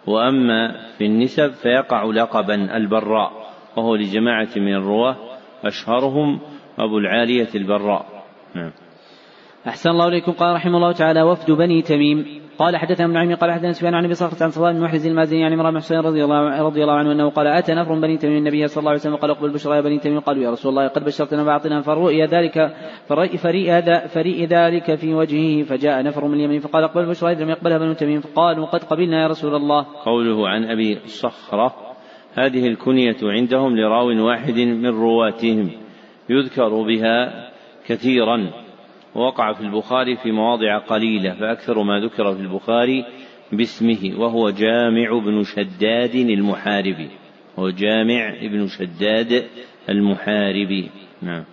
[0.06, 3.32] وأما في النسب فيقع لقبا البراء
[3.76, 5.16] وهو لجماعة من الرواة
[5.64, 6.40] أشهرهم
[6.78, 8.24] أبو العالية البراء.
[8.54, 8.72] نعم.
[9.66, 13.52] أحسن الله إليكم قال رحمه الله تعالى وفد بني تميم قال حدثنا ابن عمي قال
[13.52, 16.24] حدثنا سفيان عن ابي صخر عن صفوان بن محرز المازني عن عمران بن حسين رضي
[16.24, 19.16] الله رضي الله عنه أنه قال أتى نفر بني تميم النبي صلى الله عليه وسلم
[19.16, 20.20] قال اقبل بشرى يا بني تميم.
[20.20, 22.76] قالوا يا رسول الله قد بشرتنا فاعطنا فرؤي ذلك
[23.08, 23.36] فرئ
[24.06, 25.62] فرئ ذلك في وجهه.
[25.62, 27.34] فجاء نفر من اليمن فقال اقبل بشرى.
[27.34, 29.86] لم يقبلها بنو تميم فقالوا قد قبلنا يا رسول الله.
[30.04, 31.74] قوله عن أبي صخرة
[32.34, 35.70] هذه الكنية عندهم لراو واحد من رواتهم
[36.30, 37.50] يذكر بها
[37.86, 38.63] كثيرا.
[39.14, 43.04] ووقع في البخاري في مواضع قليلة فأكثر ما ذكر في البخاري
[43.52, 47.10] باسمه وهو جامع بن شداد المحاربي.
[47.58, 49.44] هو جامع بن شداد
[49.88, 50.90] المحاربي.
[51.22, 51.44] نعم.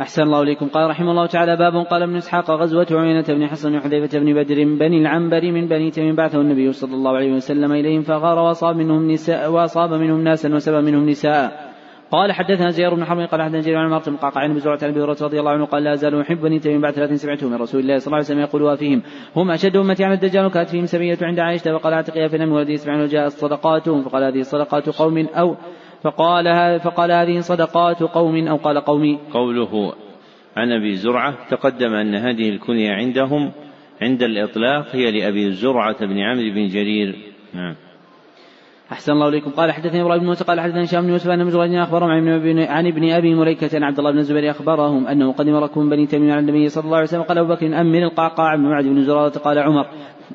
[0.00, 0.68] أحسن الله إليكم.
[0.68, 4.64] قال رحمه الله تعالى باب قال ابن إسحاق غزوة عيينة بن حصن وحذيفة بن بدر
[4.64, 9.10] بني العنبر من بني تميم بعثه النبي صلى الله عليه وسلم إليهم فغار وأصاب منهم
[9.10, 11.69] نساء وأصاب منهم ناسا وسبى منهم نساء.
[12.10, 15.00] قال حدثنا زيار بن حرب قال حدثنا جرير عن مرت قعقع عن بزرعة عن أبي
[15.00, 18.06] رضي الله عنه قال لا زالوا يحبني تميم بعد ثلاث سمعته من رسول الله صلى
[18.06, 19.02] الله عليه وسلم يقول فيهم
[19.36, 22.72] هم أشد امتي على الدجال وكانت فيهم سبية عند عائشة فقال أعتقيها في النم ولدي
[22.72, 25.56] يسمعون جاء صدقاتهم فقال هذه صدقات قوم أو
[26.02, 29.18] فقال فقال هذه صدقات قوم أو قال قومي.
[29.32, 29.92] قوله
[30.56, 33.52] عن أبي زرعة تقدم أن هذه الكنية عندهم
[34.02, 37.16] عند الإطلاق هي لأبي زرعة بن عمرو بن جرير.
[37.54, 37.89] نعم.
[38.92, 39.50] أحسن الله إليكم.
[39.50, 42.58] قال حدثني إبراهيم بن موسى قال حدثني هشام بن يوسف أن مجرد أخبرهم عن ابن,
[42.58, 46.40] عن أبي مليكة أن عبد الله بن الزبير أخبرهم أنه قدم ركب بني تميم على
[46.40, 49.58] النبي صلى الله عليه وسلم قال أبو بكر أمن القعقاع بن معد بن زرارة قال
[49.58, 49.86] عمر.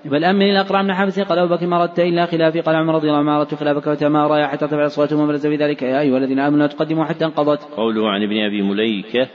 [0.05, 3.07] بل أمن الأقرع بن حابس قال أبو بكر ما أردت إلا خلافي قال عمر رضي
[3.07, 6.59] الله عنه ما أردت خلافك وتمارى حتى أصواتهم وبرز في ذلك يا أيها الذين آمنوا
[6.59, 7.63] لا تقدموا حتى انقضت.
[7.63, 9.27] قوله عن ابن أبي مليكة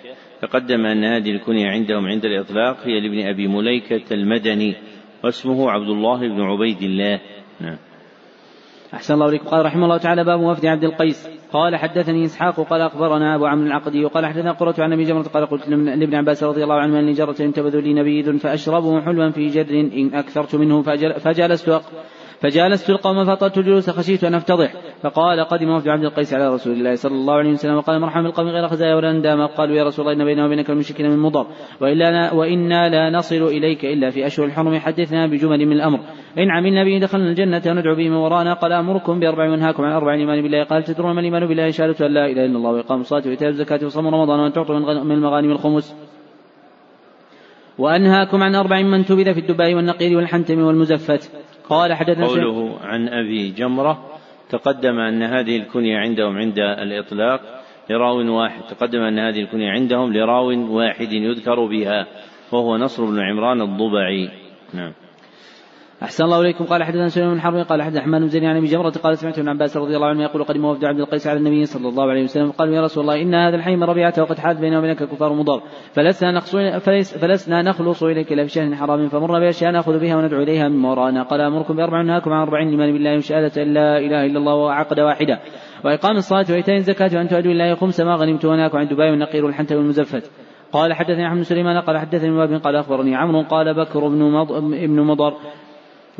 [0.42, 4.74] تقدم أن هذه الكنية عندهم عند الإطلاق هي لابن أبي مليكة المدني
[5.24, 7.20] واسمه عبد الله بن عبيد الله.
[7.60, 7.76] نعم.
[8.94, 9.48] أحسن الله إليكم.
[9.48, 11.28] قال رحمه الله تعالى باب وفد عبد القيس.
[11.52, 15.46] قال حدثني إسحاق قال أخبرنا أبو عمرو العقدي وقال حدثنا قرة عن أبي جمرة قال
[15.46, 19.70] قلت لابن عباس رضي الله عنه أني جرة تبذ لي نبيذ فأشربه حلوا في جر
[19.70, 20.82] إن أكثرت منه
[21.18, 21.80] فجلست
[22.40, 24.74] فجالست القوم فطلت الجلوس خشيت أن أفتضح.
[25.02, 28.48] فقال قدم وفد عبد القيس على رسول الله صلى الله عليه وسلم وقال مرحبا بالقوم
[28.48, 31.46] غير خزايا ولا ندامة قالوا يا رسول الله إن بيننا وبينك المشركين من مضر.
[31.80, 34.78] وإلا وإنا لا نصل إليك إلا في أشهر الحرم.
[34.78, 35.98] حدثنا بجمل من الأمر.
[36.38, 38.54] إن عملنا به دخلنا الجنة وندعو به من ورانا.
[38.54, 40.64] قال أمركم بأربع وانهاكم عن أربع الايمان بالله.
[40.64, 43.80] قال تدرون ما الايمان بالله؟ شهادة أن لا إله إلا الله وإقام الصلاة وإيتاء الزكاة
[43.84, 45.96] وصوم رمضان وأن تعطوا من المغانم الخمس.
[47.78, 51.30] وأنهاكم عن أربع من تبذ في الدباء والنقير والحنتم والمزفت.
[51.70, 54.10] قال حدثنا قوله عن أبي جمرة
[54.50, 57.40] تقدم أن هذه الكنية عندهم عند الإطلاق
[57.90, 58.62] لراو واحد.
[58.62, 62.06] تقدم أن هذه الكنية عندهم لراو واحد يذكر بها
[62.52, 64.30] وهو نصر بن عمران الضبعي.
[64.74, 64.92] نعم.
[66.02, 66.64] أحسن الله إليكم.
[66.64, 69.38] قال حدثنا سليمان بن حرب قال حدثنا حماد بن زيد عن أبي جمرة قال سمعت
[69.38, 72.22] ابن عباس رضي الله عنه يقول قدم وفد عبد القيس على النبي صلى الله عليه
[72.22, 75.32] وسلم قالوا يا رسول الله إن هذا الحي من ربيعة وقد حال بيننا وبينك كفار
[75.32, 76.40] مضر فلسنا
[77.20, 81.22] فلسنا نخلص إليك إلا في شهر حرام فمرنا بأشياء نأخذ بها وندعو إليها من ورانا
[81.22, 85.00] قال أمركم بأربع نهاكم عن أربعين لمن بالله وشهادة أن لا إله إلا الله وعقد
[85.00, 85.40] واحدة.
[85.84, 89.76] وإقام الصلاة وإيتاء الزكاة وأن تؤدوا الله خمس ما غنمت ونهاكم عن دبي والنقير والحنتم
[89.76, 90.30] والمزفت.
[90.72, 95.36] قال حدثني أحمد سليمان قال حدثني وابن قال أخبرني عمرو قال بكر بن مضر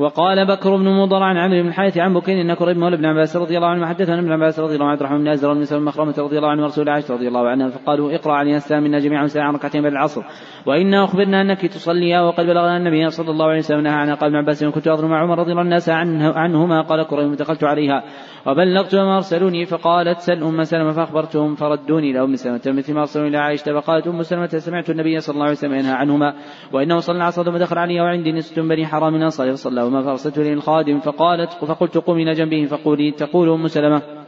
[0.01, 3.36] وقال بكر بن مضر عن عمرو بن الحارث عن بكين إن كريب مولى ابن عباس
[3.36, 5.84] رضي الله عنه حدثنا ابن عباس رضي الله عنه عبد الرحمن بن أزر بن سلمة
[5.84, 9.26] مخرمة رضي الله عنه ورسول عائشة رضي الله عنها فقالوا اقرأ علينا السلام منا جميعا
[9.26, 10.22] ساعة ركعتين بعد العصر.
[10.66, 14.14] وإنا أخبرنا أنك تصليا وقد بلغنا النبي صلى الله عليه وسلم نهى عنها.
[14.14, 18.05] قال ابن عباس كنت أظلم مع عمر رضي الله عنه عنهما قال كريم دخلت عليها.
[18.47, 22.61] وبلغت ما أرسلوني فقالت سل أم سلمة فأخبرتهم فردوني إلى أم سلمة.
[22.66, 25.93] مثل ما أرسلوني إلى عائشة فقالت أم سلمة سمعت النبي صلى الله عليه وسلم ينهى
[25.93, 26.34] عنهما
[26.72, 30.53] وإنه صلى العصر ثم دخل علي وعندي نسة بني حرام من فصلى وما فأرسلت لي
[30.53, 34.20] الخادم فقالت فقلت قومي إلى جنبه فقولي تقول أم سلمة.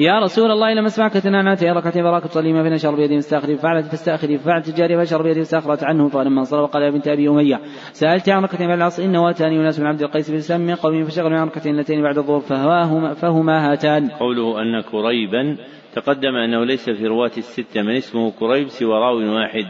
[0.00, 3.56] يا رسول الله لم اسمعك تنعنت يا ركعتين فراك تصلي ما فينا شر بيدي مستاخر
[3.56, 7.60] فعلت فاستأخري ففعلت الجاريه فشر بيدي فاستاخرت عنه فلما انصرف قال يا بنت أبي أمية
[7.92, 11.04] سألت عن ركعتين بعد العصر إنه أتاني أناس من عبد القيس بن سلم من قومه
[11.04, 14.08] فشغلوا عن ركعتين اللتين بعد الظهر فهما, فهما هاتان.
[14.08, 15.56] قوله أن كريبا
[15.94, 19.66] تقدم أنه ليس في رواة الستة من اسمه كريب سوى راو واحد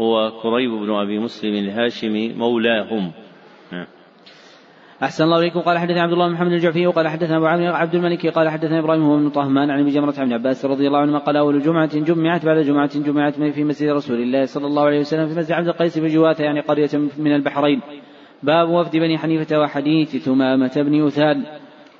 [0.00, 3.12] هو كريب بن أبي مسلم الهاشمي مولاهم.
[5.02, 5.60] أحسن الله إليكم.
[5.60, 8.78] قال حدثنا عبد الله بن محمد الجعفي وقال حدثنا أبو عمرو عبد الملك قال حدثنا
[8.78, 12.46] إبراهيم بن طهمان عن أبي جمرة عن عباس رضي الله عنهما قال أول جمعة جمعت
[12.46, 15.98] بعد جمعة جمعت في مسجد رسول الله صلى الله عليه وسلم في مسجد عبد القيس
[15.98, 17.80] بن جواثة يعني قرية من البحرين.
[18.42, 21.46] باب وفد بني حنيفة وحديث ثمامة بن أثال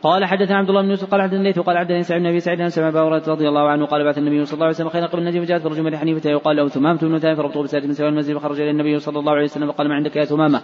[0.03, 2.61] قال حدثنا عبد الله بن يوسف قال حدثنا الليث قال حدثنا سعيد بن أبي سعيد
[2.61, 5.45] عن سمع رضي الله عنه قال بعث النبي صلى الله عليه وسلم خيرا قبل النجم
[5.45, 8.61] فجاءت رجل من حنيفة يقال له ثمامة بن ثاني فربطه بساعة من سوى المسجد فخرج
[8.61, 10.61] إلى النبي صلى الله عليه وسلم فقال ما عندك يا ثمامة؟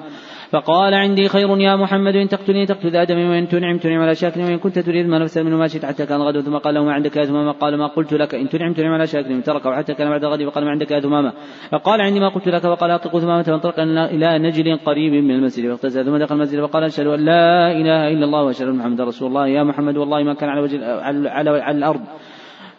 [0.51, 4.41] فقال عندي خير يا محمد إن تقتلني تقتل ذا دم وإن تنعم تنعم على شاكر
[4.41, 6.93] وإن كنت تريد ما نفسه منه ما شئت حتى كان غد ثم قال له ما
[6.93, 10.11] عندك يا ثمامة؟ قال ما قلت لك إن تنعم تنعم على شاكر ترك حتى كان
[10.11, 11.33] بعد غد فقال ما عندك يا ثمامة؟
[11.71, 13.81] فقال عندي ما قلت لك وقال أطلق ثمامة فانطلق
[14.15, 18.25] إلى نجل قريب من المسجد فاغتسل ثم دخل المسجد فقال أشهد أن لا إله إلا
[18.25, 21.51] الله وأشهد أن محمدا رسول الله يا محمد والله ما كان على وجه على, على,
[21.51, 22.01] على الأرض.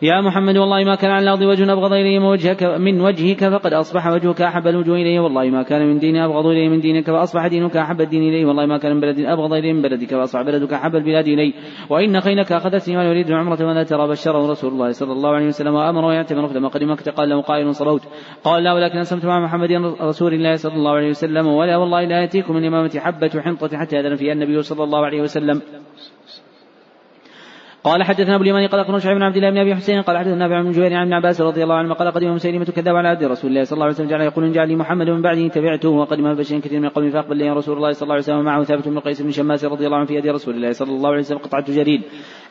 [0.01, 3.73] يا محمد والله ما كان على الأرض وجه أبغض إليه من وجهك من وجهك فقد
[3.73, 5.19] أصبح وجهك أحب الوجوه إليه.
[5.19, 8.45] والله ما كان من دين أبغض إليه من دينك فأصبح دينك أحب الدين إليه.
[8.45, 11.53] والله ما كان من بلد أبغض إليه من بلدك فأصبح بلدك أحب البلاد إليه.
[11.89, 15.73] وإن خيلك أخذت سنين يريد العمرة ولا ترى بشره رسول الله صلى الله عليه وسلم
[15.73, 17.11] وأمره يعتمر فلما قدم مكة.
[17.11, 18.01] قال له قائل صلوت.
[18.43, 19.71] قال لا ولكن أسلمت مع محمد
[20.01, 21.47] رسول الله صلى الله عليه وسلم.
[21.47, 25.21] ولا والله لا يأتيكم من اليمامة حبة حنطة حتى يأذن فيها النبي صلى الله عليه
[25.21, 25.61] وسلم.
[27.83, 30.35] قال حدثنا أبو اليمان قال أخبرنا شعيب بن عبد الله بن أبي حسين قال حدثنا
[30.35, 33.23] نافع بن جبير عن ابن عباس رضي الله عنه قال قدم مسيلمة الكذاب على عهد
[33.23, 36.33] رسول الله صلى الله عليه وسلم جعل يقول جعل لي محمد من بعده تبعته وقدم
[36.33, 38.99] بشر كثير من قومه فأقبل إليه رسول الله صلى الله عليه وسلم معه ثابت بن
[38.99, 41.71] قيس بن شماس رضي الله عنه في يد رسول الله صلى الله عليه وسلم قطعة
[41.71, 42.01] جريد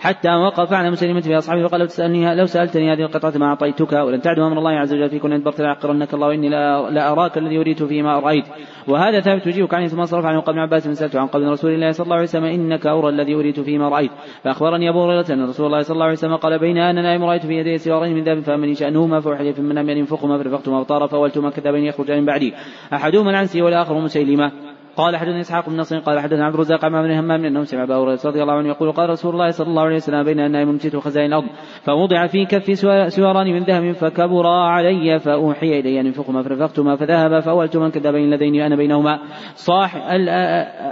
[0.01, 3.93] حتى وقف على مسيلمة في أصحابه فقال لو تسالني لو سألتني هذه القطعة ما أعطيتك
[3.93, 7.83] ولن تعدوا أمر الله عز وجل فيكم ان ادبرت ليعقرنك الله واني لأراك الذي أريت
[7.83, 8.45] فيما رايت
[8.89, 11.91] وهذا ثابت يجيبك عنه ثم صرف عنه قبل عباس من سألته عن قبل رسول الله
[11.91, 14.11] صلى الله عليه وسلم إنك أورى الذي أريت فيما رأيت.
[14.45, 17.47] فأخبرني أبو هريرة أن رسول الله صلى الله عليه وسلم قال بين أنا نائم رأيت
[17.47, 21.85] في يدي سوارين من ذهب فأمني شأنهما فاوحي في المنام ينفخهما فرفقتهما فطار فاولتهما كذابين
[21.85, 22.55] يخرجان من بعدي.
[22.93, 24.70] أحدهما العنسي والاخر مسيلمة.
[24.97, 27.97] قال حدثنا إسحاق بن نصر قال حدثنا عبد الرزاق عن بن همام انه سمع أبا
[27.97, 30.97] هريرة رضي الله عنه يقول قال رسول الله صلى الله عليه وسلم بين النائم ومشيت
[30.97, 31.49] خزائن الأرض
[31.83, 32.79] فوضع في كف
[33.13, 38.77] سواران من ذهب فكبرا علي فأوحي إلي أن انفخهما فرفقتهما فذهب فاولتهما الكذابين اللذين أنا
[38.77, 39.19] بينهما
[39.55, 40.01] صاحب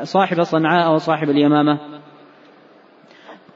[0.02, 1.78] صاحب صنعاء وصاحب اليمامة.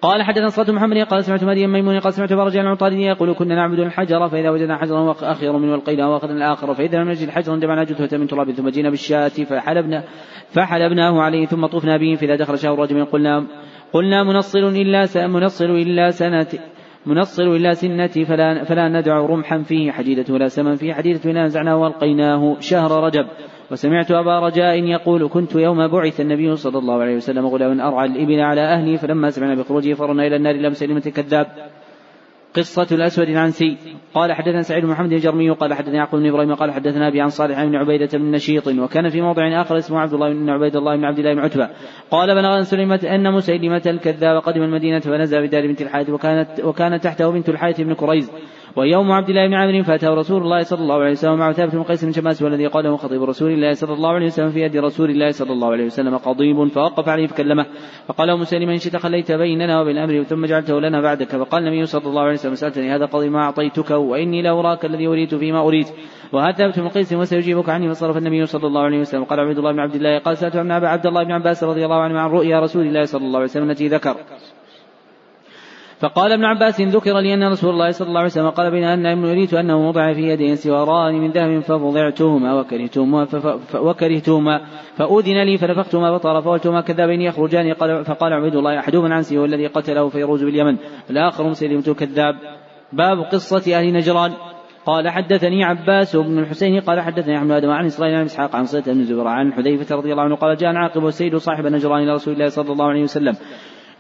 [0.03, 3.79] قال حدثنا صلاة محمد قال سمعت مدين ميمون قال سمعت فرج العطاردي يقول كنا نعبد
[3.79, 8.19] الحجر فإذا وجدنا حجرا أخير منه والقيل وأخذنا الآخر فإذا لم نجد حجرا جمعنا جثة
[8.19, 10.05] من تراب ثم جينا بالشاة فحلبنا
[10.49, 13.47] فحلبناه عليه ثم طفنا به فإذا دخل شهر رجل قلنا
[13.93, 16.47] قلنا منصل إلا منصل إلا سنة
[17.07, 21.77] منصل إلا سنتي فلا, فلا ندع رمحا فيه حديدة ولا سما فيه حديدة إلا نزعناه
[21.77, 23.27] وألقيناه شهر رجب.
[23.73, 28.41] وسمعت أبا رجاء يقول كنت يوم بعث النبي صلى الله عليه وسلم غلام أرعى الإبل
[28.41, 31.47] على أهلي فلما سمعنا بخروجه فرنا إلى النار لم سلمة كذاب
[32.55, 33.77] قصة الأسود العنسي.
[34.15, 37.65] قال حدثنا سعيد محمد الجرمي قال حدثنا يعقوب بن إبراهيم قال حدثنا أبي عن صالح
[37.65, 41.05] بن عبيدة بن نشيط وكان في موضع آخر اسمه عبد الله بن عبيد الله بن
[41.05, 41.69] عبد الله بن عتبة.
[42.11, 47.31] قال بلغ سلمة أن مسيلمة الكذاب قدم المدينة فنزل بدار بنت الحارث وكانت وكانت تحته
[47.31, 48.33] بنت الحارث بن كريز
[48.77, 51.83] ويوم عبد الله بن عمرو فاتاه رسول الله صلى الله عليه وسلم مع ثابت بن
[51.83, 55.11] قيس بن شماس والذي قاله خطيب رسول الله صلى الله عليه وسلم في يد رسول
[55.11, 57.67] الله صلى الله عليه وسلم قضيب فوقف عليه فكلمه
[58.07, 61.37] فقال له مسلم إن شئت خليت بيننا وبين أمر ثم جعلته لنا بعدك.
[61.37, 65.37] فقال النبي صلى الله عليه وسلم سألتني هذا قضي ما أعطيتك وإني لاراك الذي اريد
[65.37, 65.87] فيما اريد
[66.33, 69.25] وهذا ثابت بن قيس وسيجيبك عني فصرف النبي صلى الله عليه وسلم.
[69.25, 72.01] قال عبد الله بن عبد الله قال سألت ابن عبد الله بن عباس رضي الله
[72.01, 74.17] عنه عن رؤيا رسول الله صلى الله عليه وسلم التي ذكر.
[76.03, 79.25] فقال ابن عباس ذكر لي أن رسول الله صلى الله عليه وسلم قال بين ابن
[79.25, 83.27] يريد أنه وضع في يديه سواران من ذهب ففضعتهما وكرهتهما
[83.75, 84.61] وكرهتهما
[84.97, 87.75] فأذن لي فنفختهما فطار فولتهما كذابين يخرجان
[88.05, 90.77] فقال عبيد الله أحدهما عن هو الذي قتله فيروز باليمن
[91.11, 92.35] الآخر مسلمة كذاب.
[92.93, 94.33] باب قصة أهل نجران.
[94.87, 98.89] قال حدثني عباس بن الحسين قال حدثني أحمد آدم عن إسرائيل عن إسحاق عن صيد
[98.89, 102.35] بن زبير عن حذيفة رضي الله عنه قال جاء عاقب السيد صاحب نجران إلى رسول
[102.35, 103.35] الله صلى الله عليه وسلم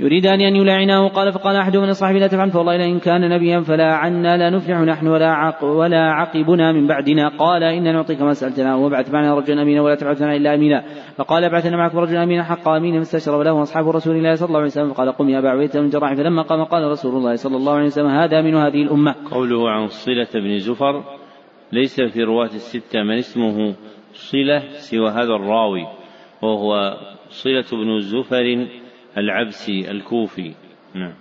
[0.01, 1.09] يريدان أن يلاعناه.
[1.09, 4.78] قال فقال أحد من الصحابة لا تفعل فوالله لئن كان نبيا فلا عنا لا نفلح
[4.78, 7.28] نحن ولا عق ولا عقبنا من بعدنا.
[7.28, 10.84] قال إن نعطيك ما سألتنا وابعث معنا رجلا أمينا ولا تبعث معنا إلا أمينا.
[11.16, 14.66] فقال ابعثنا معك رجلا أمينا حق أمينا فاستشرب له أصحاب رسول الله صلى الله عليه
[14.66, 16.14] وسلم فقال قم يا أبا عبيدة من جراح.
[16.14, 19.14] فلما قام قال رسول الله صلى الله عليه وسلم هذا من هذه الأمة.
[19.30, 21.03] قوله عن صلة بن زفر
[21.72, 23.74] ليس في رواة الستة من اسمه
[24.14, 25.86] صلة سوى هذا الراوي
[26.43, 26.97] وهو
[27.28, 28.66] صلة بن زفر
[29.18, 30.54] العبسي الكوفي.
[30.94, 31.14] نعم.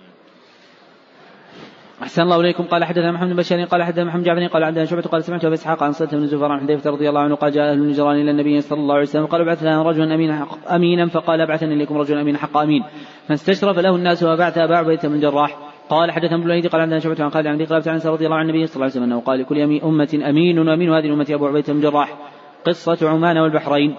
[2.04, 2.64] أحسن الله إليكم.
[2.64, 5.54] قال حدثنا محمد بن بشار قال حدثنا محمد جعفر قال عندنا شعبة قال سمعت أبي
[5.54, 8.32] إسحاق عن صلة بن زفر عن حذيفة رضي الله عنه قال جاء أهل النجران إلى
[8.32, 12.22] النبي صلى الله عليه وسلم قال ابعث لنا رجلا أمينا أمينا فقال ابعثني إليكم رجلا
[12.22, 12.84] أمينا حق أمين.
[13.28, 15.58] فاستشرف له الناس وبعث أبا عبيدة بن الجراح
[15.89, 18.50] قال حدثنا ابن الوليد قال عندنا شعبة عن خالد عن قال عن رضي الله عن
[18.50, 21.74] النبي صلى الله عليه وسلم أنه قال لكل أمة أمين وأمين هذه الأمة أبو عبيدة
[21.74, 22.18] بن الجراح
[22.66, 23.96] قصة عمان والبحرين.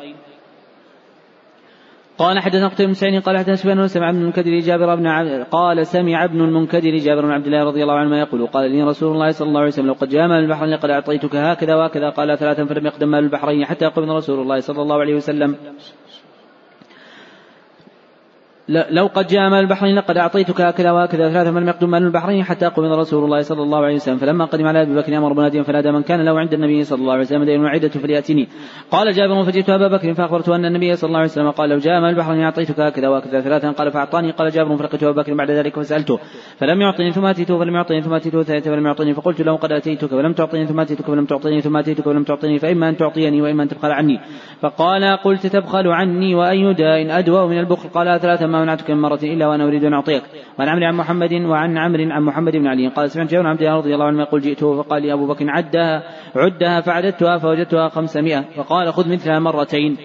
[2.18, 5.86] قال حدثنا قتيبة بن سعيد قال حدثنا سفيان سمع ابن المنكدر جابر بن عبد قال
[5.86, 9.30] سمع ابن المنكدر جابر بن عبد الله رضي الله عنه يقول قال لي رسول الله
[9.30, 12.10] صلى الله عليه وسلم لقد جاء مال البحرين لقد أعطيتك هكذا وهكذا.
[12.10, 15.56] قال ثلاثا فلم يقدم مال البحرين حتى قبل رسول الله صلى الله عليه وسلم.
[18.90, 22.66] لو قد جاء مال البحرين لقد أعطيتك هكذا وهكذا ثلاثة فلم يقدم مال البحرين حتى
[22.66, 24.16] قبض رسول الله صلى الله عليه وسلم.
[24.16, 27.12] فلما قدم على أبي بكر أمر بناديا فنادى من كان له عند النبي صلى الله
[27.12, 27.44] عليه وسلم.
[27.44, 28.48] دين وعيدة فليأتني.
[28.90, 32.00] قال جابر فجئت أبا بكر فاخبرته أن النبي صلى الله عليه وسلم قال لو جاء
[32.00, 33.40] مال البحرين أعطيتك هكذا وهكذا.
[33.40, 34.30] ثلاثا قال فأعطاني.
[34.30, 36.18] قال جابر فلقيت أبا بكر بعد ذلك فسألته.
[36.58, 39.14] فلم يعطني ثم اتيته فلم يعطني ثم اتيته ثلاثة فلم يعطني.
[39.14, 42.58] فقلت له قد أتيتك فلم تعطني ثم أتيتك فلم تعطني ثم أتيتك فلم تعطني.
[42.58, 44.20] فإما أن تعطيني وإما أن تبخل عني.
[44.60, 49.18] فقال قلت تبخل عني وأي داء ادوى من البخل؟ قال ثلاثا ما منعتك من مرة
[49.22, 50.22] إلا وأنا أريد أن أعطيك.
[50.58, 52.88] وعن عمرو عن محمد وعن عمرو عن محمد بن علي.
[52.88, 56.02] قال سمعت جابر عبد الله رضي الله عنه يقول جئته فقال لي أبو بكر عدها
[56.36, 58.40] عدها فعددتها فوجدتها خمسمائة.
[58.56, 59.96] فقال خذ مثلها مرتين.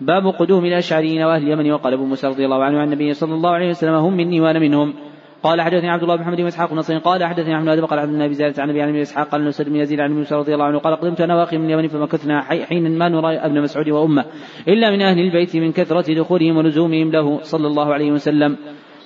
[0.00, 1.72] باب قدوم الاشعريين وأهل اليمن.
[1.72, 4.58] وقال أبو موسى رضي الله عنه عن النبي صلى الله عليه وسلم هم مني وأنا
[4.58, 4.94] منهم.
[5.42, 8.12] قال حدثني عبد الله بن محمد بن إسحاق بن قال حدثني أحمد بن قال عبد
[8.12, 10.96] النبي زاد عن أبي عن إسحاق قال بن يزيد عن موسى رضي الله عنه قال
[10.96, 14.24] قدمت أنا وأخي من اليمن فمكثنا حين ما نرى ابن مسعود وأمه
[14.68, 18.56] إلا من أهل البيت من كثرة دخولهم ولزومهم له صلى الله عليه وسلم.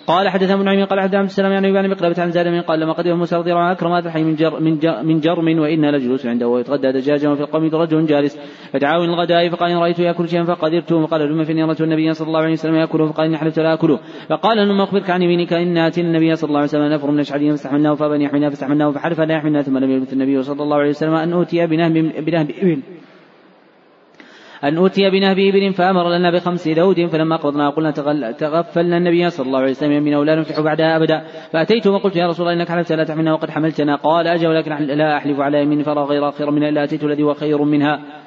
[0.06, 2.92] قال حدثنا ابن نعيم قال حدثنا عبد السلام يعني بن مقلبة عن زاد قال لما
[2.92, 6.26] قدم موسى رضي الله عنه أكرم الحي من جر من, جر من جرم وأنا لجلوس
[6.26, 8.38] عنده ويتغدى دجاجا وفي القوم رجل جالس.
[8.72, 11.06] فدعاه الغداء فقال إن رأيت ياكل شيئا فقدرته.
[11.06, 13.98] فقال لما في نيرة النبي صلى الله عليه وسلم يأكله فقال إني حلفت لا أكله.
[14.28, 17.50] فقال لما أخبرك عن يمينك ان اتينا النبي صلى الله عليه وسلم نفر من اشعرهم
[17.50, 20.88] فاستحملناه فابى ان يحملنا فاستحملناه فحلف لا يحملنا ثم لم يلبث النبي صلى الله عليه
[20.88, 22.82] وسلم أن أوتي بنهب بنهب ابل
[24.64, 27.90] أن أوتي بنهب إبل فأمر لنا بخمس ذود فلما قبضنا قلنا
[28.30, 31.24] تغفلنا النبي صلى الله عليه وسلم من لا نفلح بعدها أبدا.
[31.52, 33.96] فأتيت وقلت يا رسول الله إنك حلفت لا تحملنا وقد حملتنا.
[33.96, 37.34] قال أجل ولكن لا أحلف على يمين فرى غير خير منها إلا أتيت الذي هو
[37.34, 38.21] خير منها.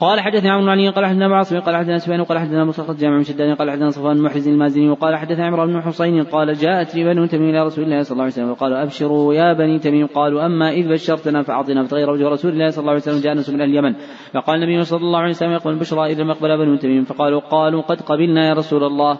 [0.00, 3.54] قال حدثنا عمرو علي قال حدثنا معاصم قال حدثنا سفيان قال حدثنا مصطفى جامع من
[3.54, 7.64] قال حدثنا صفوان محرز المازني وقال حدثنا عمرو بن حصين قال جاءت بنو تميم إلى
[7.64, 11.42] رسول الله صلى الله عليه وسلم وقالوا أبشروا يا بني تميم قالوا أما إذ بشرتنا
[11.42, 13.94] فأعطنا فتغير وجه رسول الله صلى الله عليه وسلم جاء من اليمن
[14.34, 17.82] فقال النبي صلى الله عليه وسلم يقول البشرى اذا لم يقبل بنو تميم فقالوا قالوا
[17.82, 19.18] قد قبلنا يا رسول الله.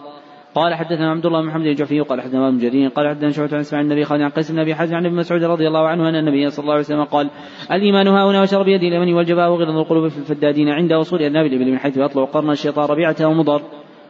[0.55, 3.59] قال حدثنا عبد الله بن محمد الجعفي قال حدثنا ابن جرير قال حدثنا شعبة عن
[3.59, 6.15] إسماعيل النبي خالد عن قيس بن أبي حازم عن ابن مسعود رضي الله عنه أن
[6.15, 7.29] النبي صلى الله عليه وسلم قال
[7.71, 11.77] الإيمان ها هنا وشر بيد اليمن والجباء وغلظ القلوب في الفدادين عند وصول الابل من
[11.77, 13.61] حيث يطلع قرن الشيطان ربيعته ومضر.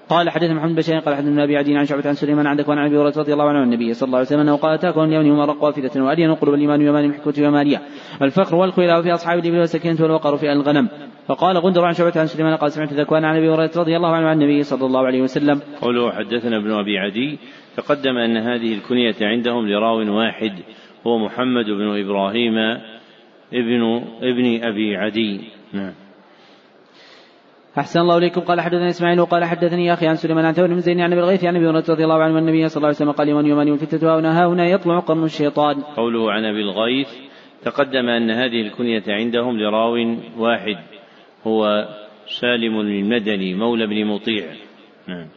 [0.09, 2.97] قال حدثنا محمد بن قال حدثنا أبي عدي عن شعبة عن سليمان عن وعن أبي
[2.97, 5.39] هريرة رضي الله عنه عن النبي صلى الله عليه وسلم أنه قال أتاكم اليمن هم
[5.39, 7.81] ارق وافده والين قلوب الإيمان يمان حكمه وماليه
[8.21, 10.89] الفخر والخيلاء في أصحاب الإبل والسكينة والوقر في الغنم
[11.27, 14.27] فقال غندر عن شعبة عن سليمان قال سمعت ذكوان عن أبي هريرة رضي الله عنه
[14.27, 15.61] عن النبي صلى الله عليه وسلم.
[15.81, 17.39] قوله حدثنا ابن أبي عدي
[17.77, 20.53] تقدم أن هذه الكنية عندهم لراو واحد
[21.07, 22.57] هو محمد بن إبراهيم
[23.53, 25.41] ابن ابن أبي عدي.
[25.73, 26.06] نعم.
[27.79, 28.41] أحسن الله إليكم.
[28.41, 31.45] قال حدثني إسماعيل وقال حدثني أخي عن سليمان عن ثور بن زين عن أبي الغيث
[31.45, 34.09] عن أبي هريرة رضي الله عنه والنبي صلى الله عليه وسلم قال يوم يومان والفتنة
[34.09, 35.81] ها هنا ها هنا يطلع قرن الشيطان.
[35.81, 37.07] قوله عن أبي الغيث
[37.63, 39.93] تقدم أن هذه الكنية عندهم لراو
[40.37, 40.77] واحد
[41.47, 41.87] هو
[42.27, 44.45] سالم المدني مولى بن مطيع.
[45.07, 45.27] نعم.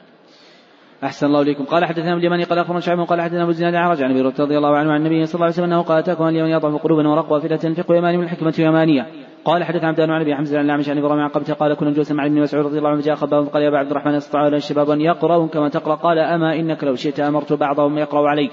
[1.04, 1.64] أحسن الله إليكم.
[1.64, 4.56] قال حدثنا ابن اليماني قال أخبرنا شعيب قال حدثنا أبو الزناد عرج عن أبي رضي
[4.56, 7.38] الله عنه عن النبي صلى الله عليه وسلم أنه قال أتاكم اليمن يضعف قلوبا ورقوا
[7.38, 9.06] أفئدة تنفق يماني من الحكمة يمانية.
[9.44, 12.26] قال حدث عبد عن ابي حمزة عن الأعمش عن إبراهيم قبته قال كنا جلوسا مع
[12.26, 15.00] ابن مسعود رضي الله عنه جاء خباب قال يا ابا عبد الرحمن استطاع الشباب أن
[15.00, 15.94] يقرأوا كما تقرأ.
[15.94, 18.52] قال أما إنك لو شئت أمرت بعضهم يقرأ عليك.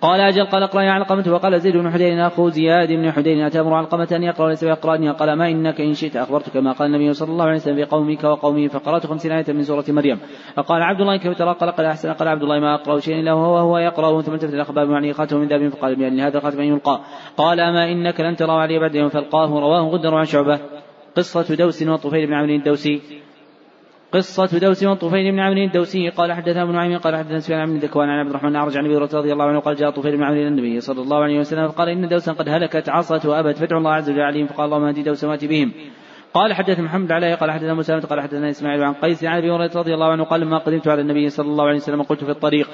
[0.00, 3.74] قال أجل قال اقرأ يا علقمة وقال زيد بن حدين أخو زياد بن حدين أتأمر
[3.74, 7.32] علقمة أن يقرأ وليس يقرأني قال ما إنك إن شئت أخبرتك ما قال النبي صلى
[7.32, 10.18] الله عليه وسلم في قومك وقومه فقرأت خمسين آية من سورة مريم.
[10.56, 12.12] فقال عبد الله كيف ترى؟ قال قال أحسن.
[12.12, 14.22] قال عبد الله ما أقرأ شيئا إلا هو وهو يقرأ.
[14.22, 17.00] ثم التفت إلى خباب معني خاتم من ذهب فقال بأن هذا الخاتم أن يلقى.
[17.36, 20.60] قال أما إنك لن ترى علي بعد يوم فألقاه رواه غدر عن شعبة.
[21.16, 23.00] قصة دوس وطفيل بن عمرو الدوسي.
[24.12, 26.08] قصة دوس وطفيل بن عمرو الدوسي.
[26.08, 28.96] قال حدثنا ابن عمرو قال حدثنا سفيان بن ذكوان عن عبد الرحمن أعرج عن ابي
[28.96, 31.88] رضي الله عنه قال جاء طفيل بن عمرو إلى النبي صلى الله عليه وسلم فقال
[31.88, 34.46] إن دوسا قد هلكت عصت وأبت فادعوا الله عز وجل عليهم.
[34.46, 35.72] فقال اللهم اهدي دوسا وات بهم.
[36.34, 39.72] قال حدث محمد عليه قال حدثنا مسلمة قال حدثنا إسماعيل عن قيس عن أبي هريرة
[39.76, 42.68] رضي الله عنه قال لما قدمت على النبي صلى الله عليه وسلم قلت في الطريق.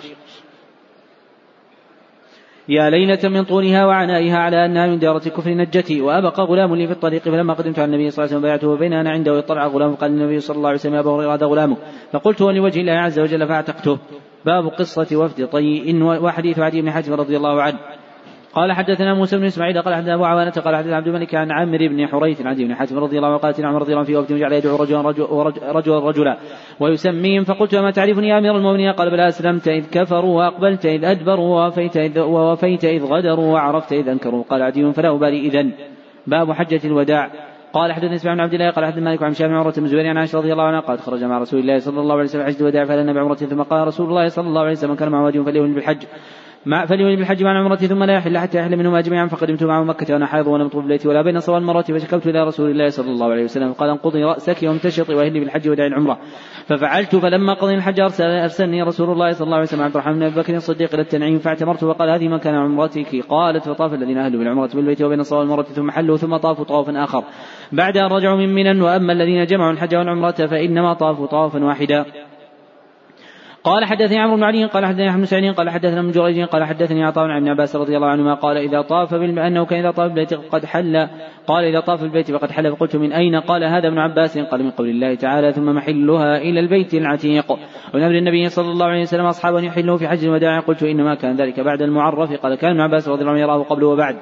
[2.69, 6.93] يا ليلة من طولها وعنائها على أنها من دارة كفر نجتي وأبقى غلام لي في
[6.93, 9.95] الطريق فلما قدمت على النبي صلى الله عليه وسلم بايعته بين أنا عنده اطلع غلام
[9.95, 11.77] فقال النبي صلى الله عليه وسلم أبا هريرة هذا غلامك.
[12.13, 13.99] فقلت ولوجه الله عز وجل فأعتقته.
[14.47, 17.79] باب قصة وفد طيء وحديث عدي بن حاتم رضي الله عنه.
[18.55, 21.79] قال حدثنا موسى بن إسماعيل قال حدثنا أبو عوانة قال حدثنا عبد الملك عن عامر
[21.79, 24.33] بن حريث عن بن حاتم رضي الله عنه قال عمر رضي الله عنه في وقت
[24.33, 26.39] جعل يدعو رجلا رجلا رجلا, رجلا
[26.81, 31.47] ويسميهم فقلت وما تعرفني يا أمير المؤمنين؟ قال بل أسلمت إذ كفروا وأقبلت إذ أدبروا
[31.47, 34.43] ووفيت اذ ووفيت إذ غدروا وعرفت إذ أنكروا.
[34.43, 35.71] قال عدي فلا أبالي اذا
[36.27, 37.31] باب حجة الوداع.
[37.73, 40.17] قال حدثني إسماعيل بن عبد الله قال حدثنا مالك عن شام عمرة بن زبير عن
[40.17, 42.85] عائشة رضي الله عنها قال خرج مع رسول الله صلى الله عليه وسلم حجة الوداع
[42.85, 46.03] فلنا بعمرة ثم قال رسول الله صلى الله عليه وسلم كان معه وجه فليهن بالحج.
[46.67, 50.15] مع فليولي بالحج مع العمرة ثم لا يحل حتى يحل منهما جميعا فقدمت معه مكة
[50.15, 53.27] وأنا حائض ولم أطوف بالبيت ولا بين صوى المرة فشكوت إلى رسول الله صلى الله
[53.27, 53.73] عليه وسلم.
[53.73, 56.19] قال انقضي رأسك وامتشطي وأهلي بالحج ودعي العمرة.
[56.67, 60.23] ففعلت فلما قضي الحج أرسل أرسلني رسول الله صلى الله عليه وسلم عبد الرحمن بن
[60.23, 64.71] أبي بكر الصديق إلى التنعيم فاعتمرت وقال هذه مكان عمرتك؟ قالت فطاف الذين أهلوا بالعمرة
[64.75, 67.25] بالبيت وبين صوى المرة ثم حلوا ثم طافوا طوافا آخر.
[67.73, 72.05] بعد أن رجعوا من منى وأما الذين جمعوا الحج والعمرة فإنما طافوا طوافا واحدا.
[73.65, 77.05] قال حدثني عمرو بن علي قال حدثني أحمد سعيد قال حدثنا ابن جريج قال حدثني
[77.05, 80.35] عطاء عن ابن عباس رضي الله عنهما قال إذا طاف أنه كان إذا طاف بالبيت
[80.35, 81.09] قد حل
[81.47, 84.71] قال إذا طاف البيت فقد حل فقلت من أين؟ قال هذا ابن عباس قال من
[84.71, 87.53] قول الله تعالى ثم محلها إلى البيت العتيق.
[87.95, 91.37] ونبي النبي صلى الله عليه وسلم أصحابه أن يحلوا في حج الوداع قلت إنما كان
[91.37, 94.17] ذلك بعد المعرف قال كان ابن عباس رضي الله عنه يراه قبل وبعد.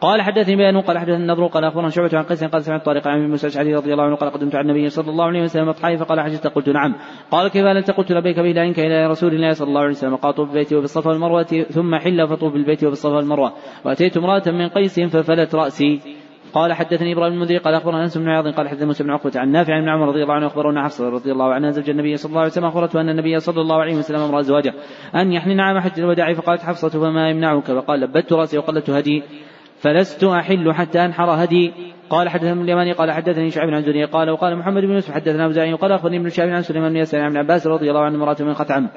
[0.00, 3.30] قال حدثني بيان قال حدثني النضر قال أخبرنا شعبة عن قيس قال سمعت طارق عن
[3.30, 6.20] موسى الأشعري رضي الله عنه قال قدمت على النبي صلى الله عليه وسلم اضحى فقال
[6.20, 6.94] حجزت قلت نعم.
[7.30, 10.48] قال كيف انت قلت لبيك بإلهك إلى رسول الله صلى الله عليه وسلم قال طوف
[10.48, 13.52] بالبيت وبالصفا والمروة ثم حل فطوف بالبيت وبالصفا والمروة.
[13.84, 16.00] وأتيت امرأة من قيس ففلت رأسي.
[16.52, 19.50] قال حدثني إبراهيم المنذري قال أخبرنا أنس بن عياض قال حدثنا موسى بن عقبة عن
[19.50, 22.40] نافع عن عمر رضي الله عنه أخبرنا حفصة رضي الله عنها زوج النبي صلى الله
[22.40, 24.74] عليه وسلم أخبرته أن النبي صلى الله عليه وسلم أمر ازواجه
[25.14, 29.22] أن يحنن عام حج الوداع فقالت حفصة فما يمنعك؟ فقال لبت رأسي وقلت هدي.
[29.80, 31.72] فلست أحل حتى أنحر هدي.
[32.10, 35.76] قال حدثنا اليماني قال حدثني شعيب عن زني قال وقال محمد بن يوسف حدثنا زعيم
[35.76, 38.54] قال أخبرني ابن شعيب عن سليمان بن يسار عن عباس رضي الله عنه امرأة من
[38.54, 38.88] خثعم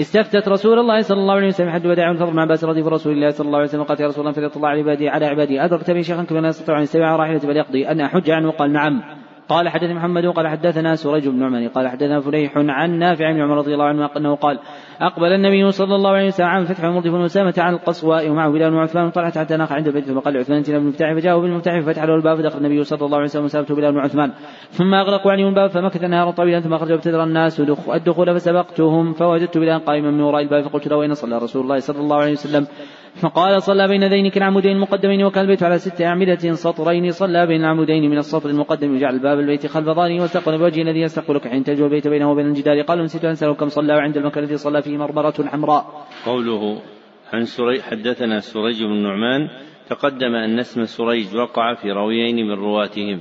[0.00, 3.46] استفتت رسول الله صلى الله عليه وسلم حد وداع فضل عباس رضي رسول الله صلى
[3.46, 6.38] الله عليه وسلم قالت يا رسول الله فليطلع عبادي على عبادي أدركت بي شيخا كما
[6.38, 9.02] لا يستطيع أن يستوي على راحلته بل يقضي أن أحج عنه قال نعم.
[9.48, 13.56] قال حدثني محمد قال حدثنا سريج بن نعمان قال حدثنا فليح عن نافع بن عمر
[13.56, 14.58] رضي الله عنه أنه قال
[15.00, 19.10] أقبل النبي صلى الله عليه وسلم عام فتح مرضف اسامه عن القصواء ومعه بلال وعثمان
[19.10, 22.58] طلعت حتى ناقع عند البيت فقال عثمان اتنا بالمفتاح فجاءوا بالمفتاح ففتح له الباب فدخل
[22.58, 24.32] النبي صلى الله عليه وسلم وسالته بلال وعثمان
[24.70, 27.60] ثم أغلقوا عليهم الباب فمكث نهارا طويلا ثم خرج وابتدر الناس
[27.94, 32.00] الدخول فسبقتهم فوجدت بلال قائما من وراء الباب فقلت له أين صلى رسول الله صلى
[32.00, 32.66] الله عليه وسلم؟
[33.14, 37.10] فقال صلى بين ذين كالعمودين المقدمين وكان البيت على ست أعمدة سطرين.
[37.10, 41.48] صلى بين العمودين من السطر المقدم وجعل باب البيت خلف ظهره واستقبل بوجهه الذي يستقبلك
[41.48, 42.80] حين تلجو البيت بينه وبين الجدار.
[42.82, 46.06] قال نسيت أن كم صلى وعند المكان الذي صلى فيه مرمرة حمراء.
[46.26, 46.82] قوله
[47.32, 49.48] عن سري حدثنا سريج بن نعمان
[49.88, 53.20] تقدم أن اسم سريج وقع في رويين من رواتهم.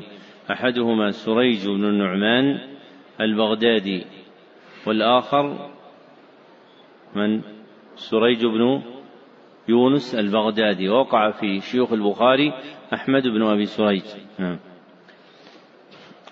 [0.51, 2.59] أحدهما سريج بن النعمان
[3.21, 4.05] البغدادي
[4.87, 5.69] والآخر
[7.15, 7.41] من
[7.95, 8.81] سريج بن
[9.69, 10.89] يونس البغدادي.
[10.89, 12.53] وقع في شيوخ البخاري
[12.93, 14.03] أحمد بن أبي سريج
[14.39, 14.59] نعم.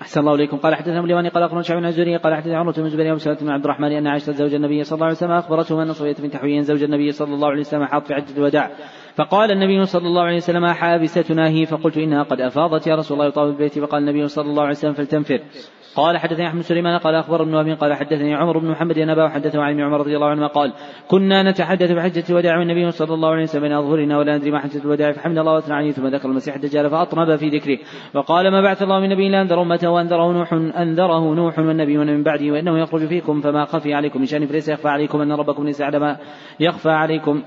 [0.01, 0.57] أحسن الله إليكم.
[0.57, 3.49] قال حدثنا ابن قال أخبرنا شعب بن الزهري قال حدثنا عمرة بن الزبير وسلمة بن
[3.49, 6.61] عبد الرحمن أن عائشة زوج النبي صلى الله عليه وسلم أخبرته أن صفية بنت حوي
[6.61, 8.71] زوج النبي صلى الله عليه وسلم حاط في عدة الوداع
[9.15, 13.27] فقال النبي صلى الله عليه وسلم حابستنا هي فقلت إنها قد أفاضت يا رسول الله
[13.27, 15.39] يطاف البيت فقال النبي صلى الله عليه وسلم فلتنفر.
[15.95, 19.29] قال حدثني أحمد سليمان قال أخبر ابن أبي قال حدثني عمر بن محمد ان اباه
[19.29, 20.73] حدثه عن ابن عمر رضي الله عنهما قال
[21.07, 24.79] كنا نتحدث بحجه الوداع والنبي صلى الله عليه وسلم بين اظهرنا ولا ندري ما حجة
[24.79, 27.77] الوداع فحمد الله واثنى عليه ثم ذكر المسيح الدجال فاطنب في ذكره
[28.13, 32.23] وقال ما بعث الله من نبي إلا أنذر أمته وأنذره نوح أنذره نوح والنبي من
[32.23, 35.81] بعده وإنه يخرج فيكم فما خفي عليكم من شأن فليس يخفى عليكم أن ربكم ليس
[35.81, 36.17] على ما
[36.59, 37.43] يخفى عليكم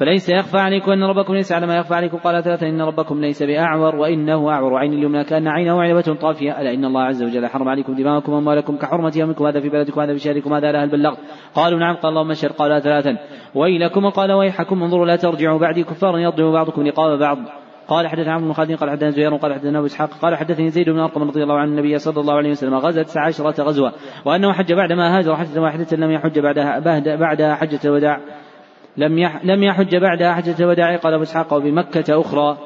[0.00, 2.18] فليس يخفى عليكم أن ربكم ليس على ما يخفى عليكم.
[2.18, 4.78] قال ثلاثة إن ربكم ليس بأعور وإنه أعور.
[4.78, 6.60] عين اليمنى كأن عينه عنبة طافية.
[6.60, 9.46] ألا إن الله عز وجل حرم عليكم دماءكم وأموالكم كحرمة يومكم.
[9.46, 10.54] هذا في بلدكم هذا في شهركم.
[10.54, 11.14] هذا لها البلغ
[11.54, 11.96] قالوا نعم.
[11.96, 12.50] قال اللهم اشهد.
[12.50, 13.16] قال ثلاثا
[13.54, 14.08] ويلكم.
[14.08, 14.82] قال ويحكم.
[14.82, 17.38] انظروا لا ترجعوا بعدي كفارا يضرب بعضكم رقاب بعض.
[17.88, 20.90] قال حدثنا عبد بن خالد قال حدثنا زهير قال حدثنا أبو إسحاق قال حدثني زيد
[20.90, 22.74] بن أرقم رضي الله عنه النبي صلى الله عليه وسلم.
[22.74, 23.92] غزا تسع عشرة غزوة.
[24.24, 26.78] وأنه حج بعدما هاجر حجة واحدة لم يحج بعدها
[27.16, 28.20] بعدها حجة الوداع.
[28.96, 32.58] لم لم يحج بعدها حجة الوداع قال أبو إسحاق وبمكة أخرى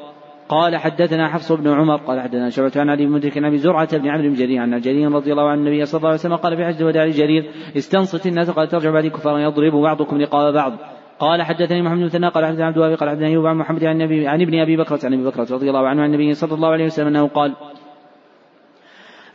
[0.49, 3.97] قال حدثنا حفص بن عمر قال حدثنا شعبة عن علي بن مدرك عن أبي زرعة
[3.97, 6.57] بن عمرو بن جرير عن جرير رضي الله عن النبي صلى الله عليه وسلم قال
[6.57, 10.73] في حجة الوداع لجرير استنصت الناس قال ترجع بعدي كفارا يضرب بعضكم رقاب بعض.
[11.19, 14.27] قال حدثني محمد بن قال حدثنا عبد الوهاب قال حدثني أيوب عن محمد عن, النبي
[14.27, 16.85] عن ابن أبي بكر عن أبي بكر رضي الله عنه عن النبي صلى الله عليه
[16.85, 17.53] وسلم أنه قال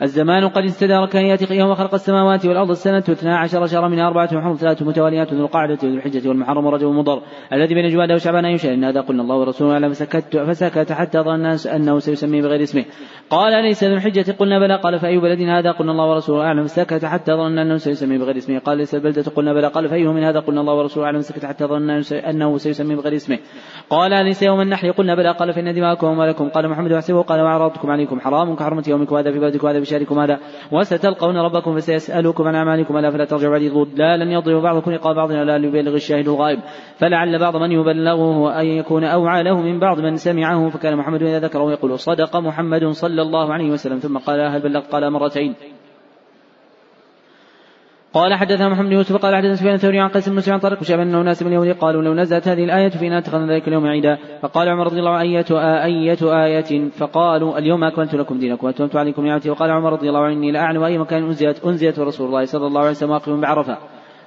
[0.02, 4.54] الزمان قد استدار كهيئة يوم خلق السماوات والأرض السنة اثنا عشر شهرا منها أربعة حرم
[4.54, 7.22] ثلاث متواليات ذو القعدة وذو الحجة والمحرم ورجب ومضر
[7.52, 9.88] الذي بين جواد وشعبان أي شهر إن هذا قلنا الله ورسوله أعلم.
[9.88, 12.84] فسكت فسكت حتى ظن الناس أنه سيسمي بغير اسمه.
[13.30, 14.32] قال ليس ذو الحجة.
[14.32, 14.76] قلنا بلى.
[14.76, 16.64] قال فأي بلد هذا قلنا الله ورسوله أعلم.
[16.64, 18.58] فسكت حتى ظن أنه سيسمي بغير اسمه.
[18.58, 19.22] قال ليس البلدة.
[19.22, 19.66] قلنا بلى.
[19.66, 21.20] قال فأيه من هذا قلنا الله ورسوله أعلم.
[21.20, 23.38] فسكت حتى ظن أنه سيسمي بغير اسمه.
[23.90, 24.90] قال ليس يوم النحر.
[24.90, 25.32] قلنا بلى.
[25.32, 27.22] قال فإن دماءكم وأموالكم قال محمد وحسبه.
[27.22, 28.56] قال وأعراضكم عليكم حرام.
[28.56, 30.36] كحرمة يومكم هذا في بلدكم هذا شهركم هذا
[30.72, 32.96] وستلقون ربكم فسيسألكم عن أعمالكم.
[32.96, 33.62] ألا فلا ترجعوا بعد
[33.94, 36.58] ضلالا يضرب بعضكم رقاب بعض ولا ليبلغ الشاهد الغائب.
[36.96, 40.68] فلعل بعض من يبلغه أن يكون أوعى له من بعض من سمعه.
[40.68, 43.98] فكان محمد إذا ذكره يقول صدق محمد صلى الله عليه وسلم.
[43.98, 45.54] ثم قال هل بلغت؟ قال مرتين.
[48.14, 50.80] قال حدثنا محمد بن يوسف قال حدثنا سفيان الثوري عن قيس بن مسلم عن طارق
[50.80, 54.18] وشعب أنه ناس من اليهود قالوا لو نزلت هذه الآية فينا اتخذنا ذلك اليوم عيدا.
[54.42, 55.44] فقال عمر رضي الله عنه أية
[55.84, 59.50] أية آية؟ فقالوا اليوم أكملت لكم دينكم وأتممت عليكم نعمتي.
[59.50, 62.80] وقال عمر رضي الله عنه إني لأعلم أي مكان أنزلت أنزلت رسول الله صلى الله
[62.80, 63.78] عليه وسلم واقف بعرفة.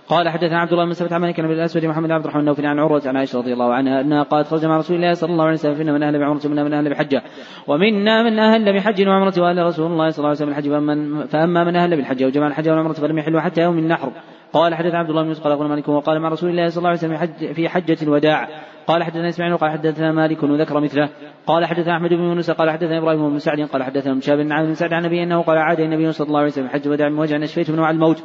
[0.07, 2.79] قال حدثنا عبد الله بن سبت عن مالك بن الأسود محمد عبد الرحمن النوفل عن
[2.79, 5.53] عروة عن عائشة رضي الله عنها أنها قالت خرج مع رسول الله صلى الله عليه
[5.53, 7.23] وسلم فينا من أهل بعمرة ومنا من أهل بحجة
[7.67, 11.63] ومنا من أهل بحج وعمرة وأهل رسول الله صلى الله عليه وسلم الحج فأما, فأما
[11.63, 14.11] من أهل بالحج وجمع الحج والعمرة فلم يحلوا حتى يوم النحر.
[14.53, 16.89] قال حدث عبد الله بن يوسف قال اخبرنا مالك وقال مع رسول الله صلى الله
[16.89, 18.47] عليه وسلم في حجة الوداع.
[18.87, 21.09] قال حدثنا إسماعيل وقال حدثنا مالك وذكر مثله.
[21.47, 24.73] قال حدثنا أحمد بن يونس قال حدثنا إبراهيم بن سعد قال حدثنا ابن شهاب بن
[24.73, 27.37] سعد عن النبي أنه قال عاد النبي صلى الله عليه وسلم حج الوداع من وجع
[27.37, 28.23] نشفيت من وعى الموت.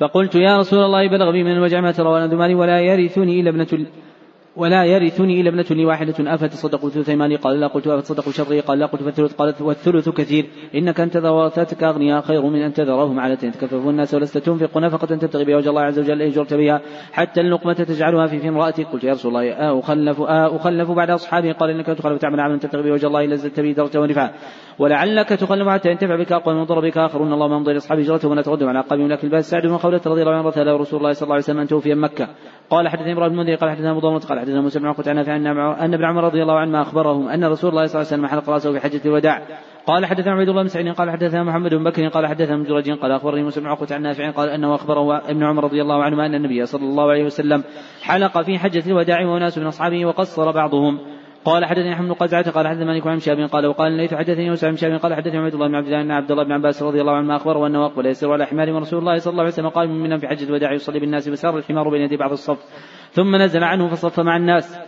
[0.00, 3.86] فقلت يا رسول الله بلغ بي من الوجع ما ترى وأنا ولا يرثني إلا ابنة
[4.56, 6.14] ولا يرثني إلا ابنة لي واحدة.
[6.20, 7.66] أفتصدق مالي قال لا.
[7.66, 8.86] قلت أفتصدق شطري قال لا.
[8.86, 10.46] قلت فالثلث قال والثلث كثير.
[10.74, 15.06] إنك أن تذر ورثتك أغنياء خير من أن تذرهم على يتكفف الناس ولست تنفق نفقة
[15.06, 16.22] تبتغي بها وجه الله عز وجل.
[16.22, 16.80] أجرت بها
[17.12, 18.86] حتى اللقمة تجعلها في في امرأتك.
[18.86, 21.52] قلت يا رسول الله آه أخلف آه أخلف بعد أصحابي.
[21.52, 23.26] قال إنك تخلف تعمل عملا تبتغي به وجه الله.
[23.26, 24.30] لزدت به درجة ونفعا.
[24.78, 28.42] ولعلك تخلف حتى ينتفع بك أقوى من ضر بك آخرون اللهم امضي لأصحاب هجرتهم ولا
[28.42, 31.34] تردهم على قبيل لكن الباس سعد بن خولة رضي الله عنه رسول الله صلى الله
[31.34, 32.28] عليه وسلم أن توفي مكة.
[32.70, 36.04] قال حدثني إبراهيم بن قال حدثنا أبو قال حدثنا موسى بن عقبة عن أن ابن
[36.04, 38.80] عمر رضي الله عنهما أخبرهم أن رسول الله صلى الله عليه وسلم حلق رأسه في
[38.80, 39.42] حجة الوداع.
[39.86, 42.90] قال حدثنا عبيد الله بن سعيد قال حدثنا محمد بن بكر قال حدثنا ابن جريج
[42.90, 46.26] قال أخبرني موسى بن عقبة عن نافع قال أنه أخبره ابن عمر رضي الله عنهما
[46.26, 47.64] أن النبي صلى الله عليه وسلم
[48.02, 50.98] حلق في حجة الوداع وناس من أصحابه وقصر بعضهم.
[51.44, 54.76] قال حدثني حمد قزعة قال حدثنا مالك عن شاب قال وقال ليث حدثني موسى عن
[54.76, 57.12] شاب قال حدثني عبد الله بن عبد الله بن عبد الله بن عباس رضي الله
[57.12, 60.18] عنهما أخبره أنه أقبل يسير على حمار ورسول الله صلى الله عليه وسلم قال من
[60.18, 62.58] في حجة الوداع يصلي بالناس فسار الحمار بين يدي بعض الصف.
[63.10, 64.80] ثم نزل عنه فصف مع الناس.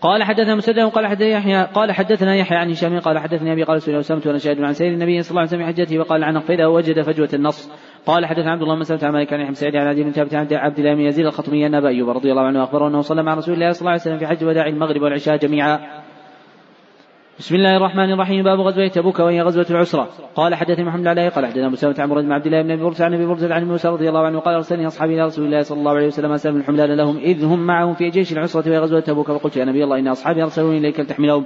[0.00, 3.82] قال حدثنا مسدد قال حدثنا يحيى قال حدثنا يحيى عن هشام قال حدثني أبي قال
[3.82, 6.66] سئل أسامة وأنا شاهد عن سيد النبي صلى الله عليه وسلم حجته وقال عن فإذا
[6.66, 7.72] وجد فجوة النص.
[8.06, 10.48] قال حدثنا عبد الله بن سلمة عن مالك عن سعيد عن عدي بن ثابت عن
[10.52, 13.34] عبد الله بن يزيد الخطمي أن أبا أيوب رضي الله عنه أخبره أنه صلى مع
[13.34, 16.02] رسول الله صلى الله عليه وسلم في حج وداع المغرب والعشاء جميعا.
[17.40, 18.44] بسم الله الرحمن الرحيم.
[18.44, 20.08] باب غزوة تبوك وهي غزوة العسرة.
[20.34, 22.82] قال حدثني محمد عليه قال حدثنا أبو سلمة عن مرد بن عبد الله بن أبي
[22.82, 25.62] برزة عن أبي برزة عن موسى رضي الله عنه قال أرسلني أصحابي إلى رسول الله
[25.62, 29.00] صلى الله عليه وسلم اسلم الحملان لهم إذ هم معهم في جيش العسرة وهي غزوة
[29.00, 29.30] تبوك.
[29.30, 31.44] فقلت يا نبي الله إن أصحابي أرسلوني إليك لتحملهم.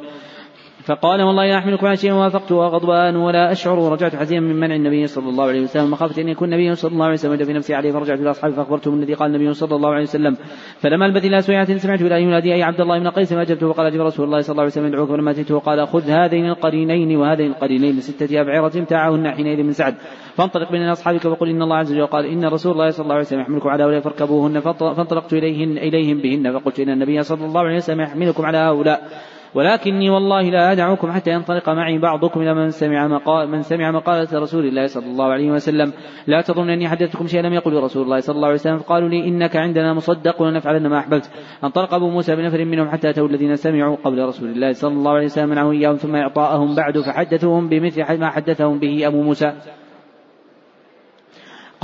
[0.84, 3.78] فقال والله لا أحملكم على شيء وافقت وغضبان ولا أشعر.
[3.78, 5.90] ورجعت حزينا من منع النبي صلى الله عليه وسلم.
[5.90, 8.94] مخافة أن يكون النبي صلى الله عليه وسلم في نفسي عليه فرجعت إلى أصحابي فأخبرتهم
[8.94, 10.36] الذي قال النبي صلى الله عليه وسلم
[10.78, 14.00] فلما البت إلى سويعة سمعت إلى ينادي أي عبد الله بن قيس فأجبته وقال أجب
[14.00, 17.96] رسول الله صلى الله عليه وسلم يدعوك فلما أتيته قال خذ هذين القرينين وهذين القرينين
[17.96, 19.94] لستة أبعرة امتاعهن حينئذ من سعد.
[20.36, 23.24] فانطلق بين أصحابك وقل إن الله عز وجل قال إن رسول الله صلى الله عليه
[23.24, 24.60] وسلم يحملكم على هؤلاء فاركبوهن.
[24.60, 29.08] فانطلقت إليهن إليهم بهن فقلت إن النبي صلى الله عليه وسلم يحملكم على هؤلاء.
[29.54, 34.40] ولكني والله لا أدعوكم حتى ينطلق معي بعضكم إلى من سمع مقال من سمع مقالة
[34.40, 35.92] رسول الله صلى الله عليه وسلم.
[36.26, 38.78] لا تظن أني حدثتكم شيئا لم يقل رسول الله صلى الله عليه وسلم.
[38.78, 41.30] فقالوا لي إنك عندنا مصدق ولنفعلن ما أحببت.
[41.64, 45.24] انطلق أبو موسى بنفر منهم حتى أتوا الذين سمعوا قبل رسول الله صلى الله عليه
[45.24, 49.52] وسلم منعه إياهم ثم إعطاءهم بعد فحدثوهم بمثل ما حدثهم به أبو موسى.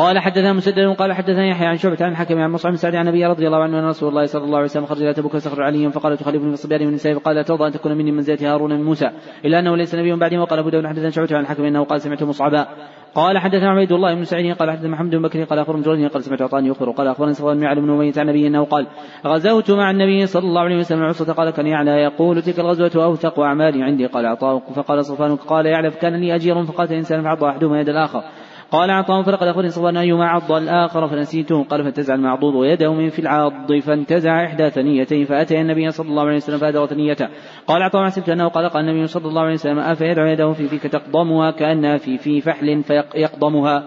[0.01, 3.09] قال حدثنا مسدد قال حدثنا يحيى عن شعبة عن الحكم عن مصعب بن سعد عن
[3.09, 5.61] النبي رضي الله عنه أن رسول الله صلى الله عليه وسلم خرج إلى تبوك فاستخرج
[5.61, 8.72] عليا فقال تخلفني في الصبيان من النساء؟ فقال لا ترضى أن تكون مني منزله هارون
[8.72, 9.11] من موسى
[9.44, 12.22] إلا أنه ليس نبي بعدي وقال أبو داود حدثنا شعبة عن الحكم إنه قال سمعت
[12.22, 12.66] مصعبا.
[13.14, 16.22] قال حدثنا عبيد الله بن سعيد قال حدثنا محمد بن بكر قال اخبرني جريج قال
[16.22, 18.86] سمعت عطاني يخبر قال اخبرني صفوان بن بن أمية عن النبي أنه قال
[19.26, 23.40] غزوت مع النبي صلى الله عليه وسلم العصرة قال كان يعلى يقول تلك الغزوة أوثق
[23.40, 27.80] أعمالي عندي قال عطاء فقال صفوان قال يعلى كان لي أجير فقاتل إنسان فعض أحدهما
[27.80, 28.22] يد الآخر.
[28.70, 33.18] قال عطاء فرق الأخر صبرا أيما عض الآخر فنسيته قال فانتزع المعضوض ويده من في
[33.18, 37.28] العاض فانتزع إحدى ثنيتين فأتى النبي صلى الله عليه وسلم فأدر ثنيته.
[37.66, 40.82] قال عطاء حسبت أنه قال قال النبي صلى الله عليه وسلم أفيدع يده في فيك
[40.82, 43.84] تقضمها كأنها في في فحل فيقضمها.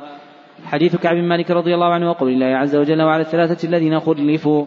[0.66, 4.66] حديث كعب بن مالك رضي الله عنه وقول الله عز وجل وعلى الثلاثة الذين خلفوا.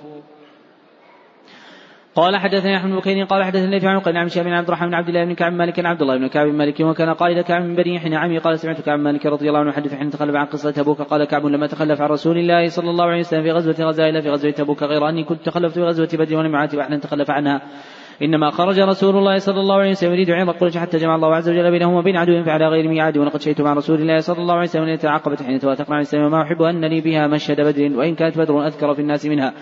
[2.17, 5.09] قال حدثني أحمد بن قال حدثني في عن قال عن شاب عبد الرحمن بن عبد
[5.09, 8.15] الله بن كعب مالك عبد الله بن كعب مالك وكان قائد كعب من بني حين
[8.15, 11.25] عمي قال سمعت كعب مالك رضي الله عنه يحدث حين تخلف عن قصة تبوك قال
[11.25, 14.31] كعب لما تخلف عن رسول الله صلى الله عليه وسلم في غزوة غزا الا في
[14.31, 17.63] غزوة تبوك غير أني كنت تخلفت في غزوة بدر ونمعات وإحنا تخلف عنها.
[18.23, 21.49] إنما خرج رسول الله صلى الله عليه وسلم يريد عير قريش حتى جمع الله عز
[21.49, 24.69] وجل بينهم وبين عدو فعلى غير ميعاد ولقد شهدت مع رسول الله صلى الله عليه
[24.69, 28.15] وسلم ليلة العقبة حين توافقنا عن السماء وما أحب أن لي بها مشهد بدر وإن
[28.15, 29.53] كانت بدر أذكر في الناس منها.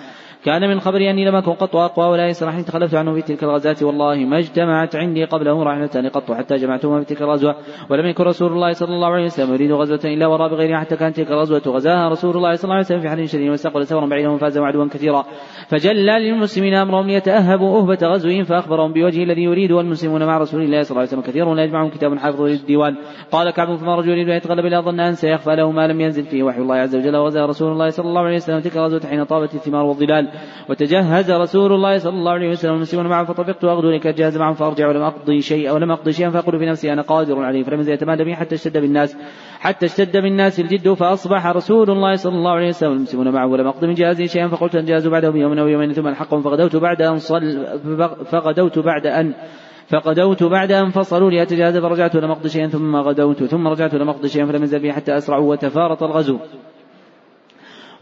[0.45, 3.45] كان من خبري أني لم أكن قط أقوى ولا يسر حين تخلفت عنه في تلك
[3.45, 7.57] الغزاة والله ما اجتمعت عندي قبله رحلتان قط حتى جمعتهما في تلك الغزوة.
[7.91, 11.17] ولم يكن رسول الله صلى الله عليه وسلم يريد غزوة إلا وراء بغيرها حتى كانت
[11.17, 12.09] تلك الغزوة غزاها.
[12.09, 15.25] رسول الله صلى الله عليه وسلم في حال شديد واستقبل ثورا بعيدا وفازوا عدوا كثيرا.
[15.69, 20.91] فجل للمسلمين أمرهم ليتأهبوا أهبة غزوهم فأخبرهم بوجه الذي يريد والمسلمون مع رسول الله صلى
[20.91, 22.97] الله عليه وسلم كثير ولا يجمعهم كتاب حافظ للديوان.
[23.33, 26.25] قال كعب فما رجل يريد أن يتغلب إلا ظن أن سيخفى له ما لم ينزل
[26.25, 27.17] فيه وحي الله عز وجل.
[27.17, 30.34] وغزا رسول الله صلى الله عليه وسلم تلك الغزوة حين طابت الثمار والظلال.
[30.69, 34.89] وتجهز رسول الله صلى الله عليه وسلم والمسلمون معه فطفقت أغدو لك أجهز معهم فأرجع
[34.89, 38.25] ولم أقضي شيئا ولم أقضي شيئا فأقول في نفسي أنا قادر عليه فلم يزل يتمادى
[38.25, 39.17] بي حتى اشتد بالناس
[39.61, 43.87] حتى اشتد بالناس الجد فأصبح رسول الله صلى الله عليه وسلم والمسلمون معه ولم أقضي
[43.87, 47.67] من جهازي شيئا فقلت أنجاز بعده بيوم أو يومين ثم الحقهم فغدوت بعد أن صل
[48.25, 49.35] فغدوت بعد أن
[49.87, 54.09] فغدوت بعد أن فصلوا لي أتجاهز فرجعت لم أقضي شيئا ثم غدوت ثم رجعت لم
[54.09, 56.39] أقضي شيئا فلم يزل بي حتى أسرعوا وتفارط الغزو.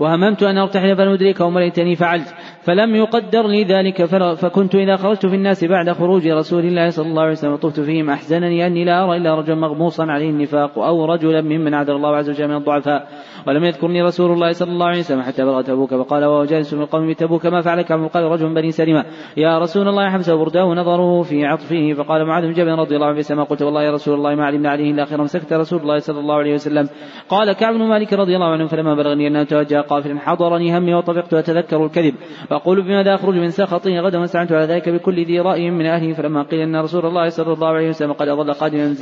[0.02, 4.04] وهممت أن أرتحل فلم أدركه وما ليتني فعلت فلم يقدر لي ذلك
[4.34, 8.10] فكنت إذا خرجت في الناس بعد خروج رسول الله صلى الله عليه وسلم طفت فيهم
[8.10, 12.30] أحزنني أني لا أرى إلا رجلا مغموصا عليه النفاق أو رجلا ممن عذر الله عز
[12.30, 13.08] وجل من الضعفاء.
[13.46, 16.82] ولم يذكرني رسول الله صلى الله عليه وسلم حتى بلغ تبوك فقال وهو جالس من
[16.82, 19.04] القوم بتبوك ما فعل كعب قال رجل من بني سلمة.
[19.36, 23.14] يا رسول الله حبس برده نظره في عطفه فقال معاذ بن جبل رضي الله عنه
[23.14, 23.44] في السماء.
[23.44, 25.26] قلت والله يا رسول الله ما علمنا عليه إلا خيرا.
[25.26, 26.88] سكت رسول الله صلى الله عليه وسلم.
[27.28, 31.34] قال كعب بن مالك رضي الله عنه فلما بلغني أنه توجه قافلا حضرني همي وطفقت
[31.34, 32.14] أتذكر الكذب.
[32.50, 36.12] وأقول بماذا أخرج من سخطه؟ غدا واستعنت على ذلك بكل ذي رأي من أهله.
[36.12, 38.92] فلما قيل أن رسول الله صلى الله عليه وسلم قد أضل قادما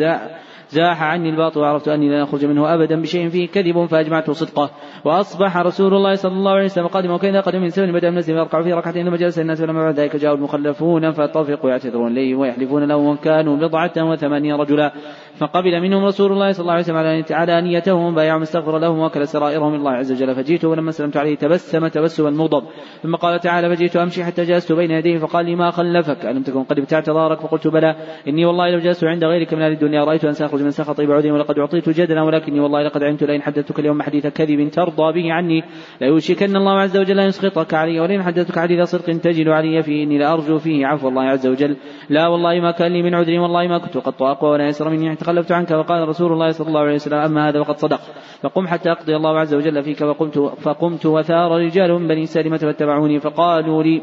[0.71, 4.71] زاح عني الباطل وعرفت أني لن أخرج منه أبدا بشيء فيه كذب فأجمعت صدقه.
[5.05, 8.33] وأصبح رسول الله صلى الله عليه وسلم قادما وكان قدم من سبن بدأ من نفسه
[8.33, 12.85] يركع في ركعتين ثم جلس الناس فلما بعد ذلك جاءوا المخلفون فطفقوا يعتذرون إليه ويحلفون
[12.85, 14.93] له وكانوا بضعة وثمانين رجلا.
[15.35, 19.75] فقبل منهم رسول الله صلى الله عليه وسلم على نيتهم بايعهم استغفر لهم وكل سرائرهم
[19.75, 20.35] الله عز وجل.
[20.35, 22.65] فجئت ولما سلمت عليه تبسم تبسما مغضب.
[23.03, 26.65] ثم قال تعالى فجئت أمشي حتى جلست بين يديه فقال لي ما خلفك؟ ألم تكن
[26.65, 27.97] قد ابتعت ظهرك فقلت بلى.
[28.29, 31.33] إني والله لو جلست عند غيرك من أهل الدنيا رأيت أن سأخرج من سخطي بعودهم
[31.33, 35.65] ولقد أعطيت جدلا ولكني والله لقد علمت لئن حدثتك اليوم حديث كذب ترضى به عني.
[36.01, 40.19] ليوشكن الله عز وجل أن يسخطك علي ولئن حدثتك حديث صدق تجد علي فيه اني
[40.19, 40.87] لأرجو فيه.
[40.87, 41.77] عفو الله عز وجل.
[42.09, 45.17] لا والله ما كان لي من عذر والله ما كنت قط اقوى ولا يسر مني.
[45.17, 48.01] تخلفت عنك وقال رسول الله صلى الله عليه وسلم أما هذا وقد صدق.
[48.43, 53.21] فقم حتى أقضي الله عز وجل فيك فقمت فقمت وثار رجال من بني سالمة فاتبعوني
[53.21, 54.03] فقالوا لي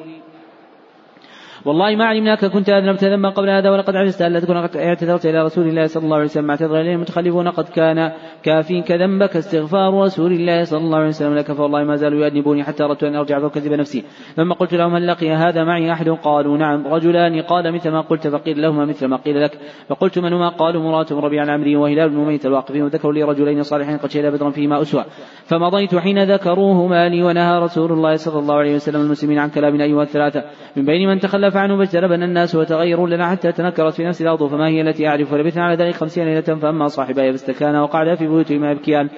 [1.66, 5.44] والله ما علمناك كنت أذنبت ذنبا قبل هذا ولقد عجزت ألا تكون قد اعتذرت إلى
[5.44, 6.50] رسول الله صلى الله عليه وسلم.
[6.50, 8.12] اعتذر إليه المتخلفون قد كان
[8.44, 12.84] كافيك ذنبك استغفار رسول الله صلى الله عليه وسلم لك فوالله ما زالوا يؤدبوني حتى
[12.84, 14.04] أردت أن أرجع فأكذب نفسي.
[14.36, 16.88] ثم قلت لهم هل لقي هذا معي أحد؟ قالوا نعم.
[16.88, 17.42] رجلان.
[17.42, 19.60] قال مثل ما قلت فقيل لهما مثل ما قيل لك.
[19.90, 23.98] فقلت من هما؟ قالوا مرات ربيع العمري وهلال بن ميت الواقفين وذكروا لي رجلين صالحين
[23.98, 25.06] قد شهدا بدرا فيما أسوى
[25.46, 30.02] فمضيت حين ذكروهما لي ونهى رسول الله صلى الله عليه وسلم المسلمين عن كلام أيها
[30.02, 30.44] الثلاثة.
[30.76, 34.68] من بين من تخلف عنه فاجتنبنا الناس وتغيروا لنا حتى تنكرت في نفس الأرض فما
[34.68, 39.10] هي التي أعرف ولبثنا على ذلك خمسين ليلة فأما صاحباي فاستكانا وقعدا في بيوتهما يبكيان.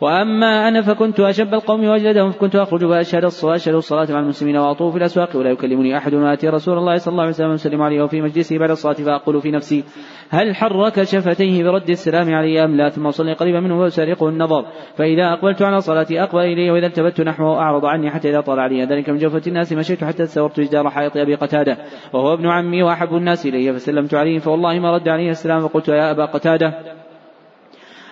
[0.00, 4.92] وأما أنا فكنت أشب القوم وأجلدهم فكنت أخرج فأشهد الصلاة أشهد الصلاة مع المسلمين وأطوف
[4.92, 8.20] في الأسواق ولا يكلمني أحد وآتي رسول الله صلى الله عليه وسلم وسلم عليه وفي
[8.22, 9.84] مجلسه بعد الصلاة فأقول في نفسي
[10.30, 14.64] هل حرك شفتيه برد السلام علي أم لا؟ ثم أصلي قريبا منه وأسارقه النظر
[14.96, 18.84] فإذا أقبلت على صلاتي أقبل إليه وإذا التفت نحوه أعرض عني حتى إذا طال علي.
[18.84, 21.76] ذلك من جوفة الناس مشيت حتى تسورت جدار حائط أبي قتادة
[22.12, 26.10] وهو ابن عمي وأحب الناس إلي فسلمت عليه فوالله ما رد عليه السلام فقلت يا
[26.10, 26.96] أبا قتادة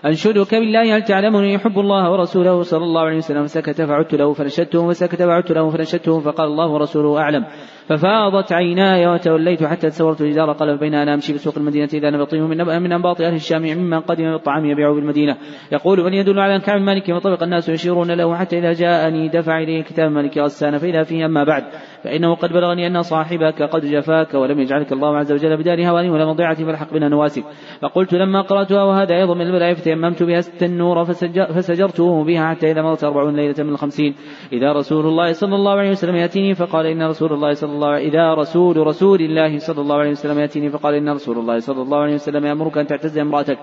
[0.04, 4.88] أنشدك بالله هل تعلمني يحب الله ورسوله صلى الله عليه وسلم؟ سكت فعدت له فنشدته
[4.88, 7.44] فسكت فعدت له فنشدته فقال الله ورسوله أعلم.
[7.88, 12.82] ففاضت عيناي وتوليت حتى تسورت الجدار قال بين أنا امشي بسوق المدينة إذا نبطيه من
[12.82, 15.36] من أنباط أهل الشام ممن قدم بالطعام يبيع بالمدينة.
[15.72, 19.82] يقول من يدل على كعب مالك وطبق الناس يشيرون له حتى إذا جاءني دفع إليه
[19.82, 21.64] كتاب مالك غسان فإذا فيه أما بعد.
[22.04, 26.26] فإنه قد بلغني أن صاحبك قد جفاك ولم يجعلك الله عز وجل بدار هوان ولا
[26.26, 27.44] مضيعة فالحق بنا نواسك
[27.80, 32.82] فقلت لما قرأتها وهذا أيضا من البلاء فتيممت بها ست النور فسجرته بها حتى إذا
[32.82, 34.14] مضت أربعون ليلة من الخمسين.
[34.52, 37.96] إذا رسول الله صلى الله عليه وسلم يأتيني فقال إن رسول الله صلى الله.
[37.96, 41.98] إذا رسول رسول الله صلى الله عليه وسلم يأتيني فقال إن رسول الله صلى الله
[41.98, 43.58] عليه وسلم يأمرك أن تعتزل امرأتك.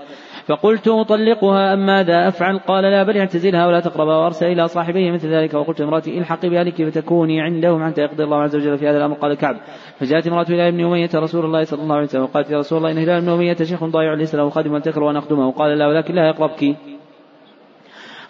[0.45, 5.27] فقلت أطلقها أم ماذا أفعل؟ قال لا بل اعتزلها ولا تقربها وأرسل إلى صاحبيه مثل
[5.27, 5.53] ذلك.
[5.53, 9.15] وقلت امرأتي الحقي بأهلك فتكوني عندهم حتى يقضي الله عز وجل في هذا الأمر.
[9.15, 9.55] قال كعب.
[9.99, 12.23] فجاءت امرأة إلى ابن أمية رسول الله صلى الله عليه وسلم.
[12.23, 15.17] وقالت يا رسول الله إن هلال بن أمية شيخ ضايع ليس له خادم وأن وأن
[15.17, 16.75] أخدمه قال لا ولكن لا يقربك.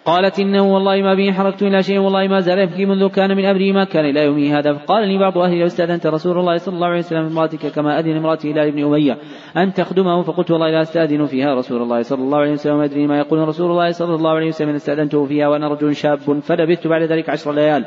[0.04, 3.44] قالت إنه والله ما به حركت إلى شيء والله ما زال يبكي منذ كان من
[3.44, 4.72] أمري ما كان إلى يومه هذا.
[4.72, 8.16] فقال لي بعض أهلي لو استأذنت رسول الله صلى الله عليه وسلم امرأتك كما أذن
[8.16, 9.18] امرأتي إلى ابن أمية.
[9.56, 12.80] أن تخدمه؟ فقلت والله لا أستأذن فيها رسول الله صلى الله عليه وسلم.
[12.80, 14.74] أدري ما يقول رسول الله صلى الله عليه وسلم.
[14.74, 17.84] استأذنته فيها وأنا رجل شاب فلبثت بعد ذلك عشر ليال.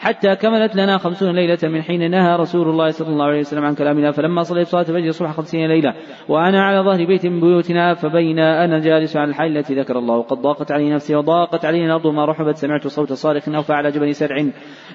[0.00, 3.74] حتى كملت لنا خمسون ليلة من حين نهى رسول الله صلى الله عليه وسلم عن
[3.74, 5.94] كلامنا فلما صليت صلاة الفجر صبح خمسين ليلة.
[6.28, 10.16] وأنا على ظهر بيت من بيوتنا فبين أنا جالس على الحال التي ذكر الله.
[10.16, 12.56] وقد ضاقت علي نفسي وضاقت علي الأرض ما رحبت.
[12.56, 14.44] سمعت صوت صارخ أوفى على جبل سرع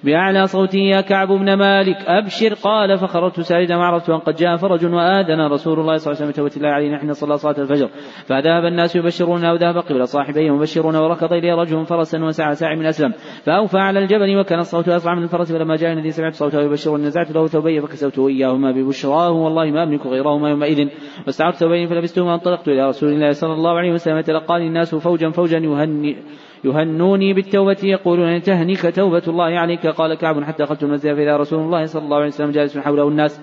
[0.04, 2.54] بأعلى صوتي يا كعب بن مالك أبشر.
[2.54, 6.50] قال فخرجت ساجدا وعرفت أن قد جاء فرج وآذن رسول الله صلى الله عليه وسلم
[6.58, 7.90] الله علينا حين صلى صلاة الفجر.
[8.26, 13.14] فذهب الناس يبشرون وذهب قبل صاحبيه مبشرون وركض إلي رجل فرسا وسعى ساعي من أسلم.
[13.46, 17.32] فأوفى على الجبل وكان الصوت أسرع من الفرس فلما جاء الذي سمعت صوته يبشر نزعت
[17.32, 20.88] له ثوبي فكسوته إياهما ببشراه والله ما أملك غيرهما يومئذ.
[21.26, 24.22] واستعرت ثوبين فلبستهما وانطلقت إلى رسول الله صلى الله عليه وسلم.
[24.22, 26.18] تلقاني الناس فوجا فوجا يهني
[26.66, 29.88] يهنوني بالتوبة يقولون تهنك توبة الله عليك.
[29.88, 33.42] قال كعب حتى دخلت المسجد فإذا رسول الله صلى الله عليه وسلم جالس حوله الناس.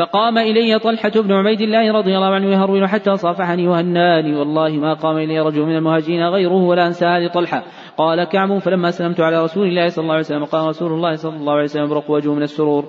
[0.00, 4.36] فقام إلي طلحة بن عبيد الله رضي الله عنه يهرول حتى صافحني وهناني.
[4.36, 7.62] والله ما قام إلي رجل من المهاجرين غيره ولا أنسى لطلحة
[7.96, 11.36] قال كعب فلما سلمت على رسول الله صلى الله عليه وسلم قال رسول الله صلى
[11.36, 12.84] الله عليه وسلم برق وجهه من السرور.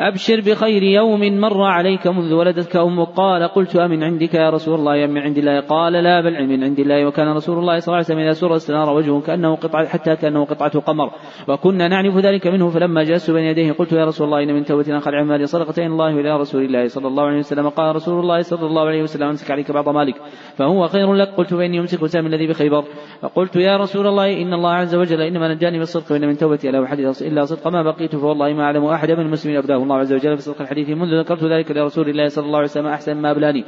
[0.00, 5.04] أبشر بخير يوم مر عليك منذ ولدتك أمك قال قلت أمن عندك يا رسول الله
[5.04, 7.06] أم من عند الله؟ قال لا بل من عند الله.
[7.06, 10.44] وكان رسول الله صلى الله عليه وسلم إذا سر استنار وجهه كأنه قطعة حتى كأنه
[10.44, 11.10] قطعة قمر.
[11.48, 15.00] وكنا نعرف ذلك منه فلما جلست بين يديه قلت يا رسول الله إن من توبتنا
[15.00, 17.68] خلع مالي صدقتين الله إلى رسول الله صلى الله عليه وسلم.
[17.68, 20.14] قال رسول الله صلى الله عليه وسلم أمسك عليك بعض مالك
[20.56, 22.84] فهو خير لك؟ قلت فإني يمسك سام الذي بخيبر.
[23.22, 26.84] فقلت يا رسول الله إن الله عز وجل إنما نجاني بالصدق وإن من توبتي لا
[26.84, 27.68] أحد إلا صدق.
[27.68, 30.92] ما بقيت فوالله ما أعلم أحد من المسلمين أبداه الله عز وجل بصدق الحديث.
[31.00, 33.64] منذ ذكرت ذلك لرسول الله صلى الله عليه وسلم أحسن ما أبلاني.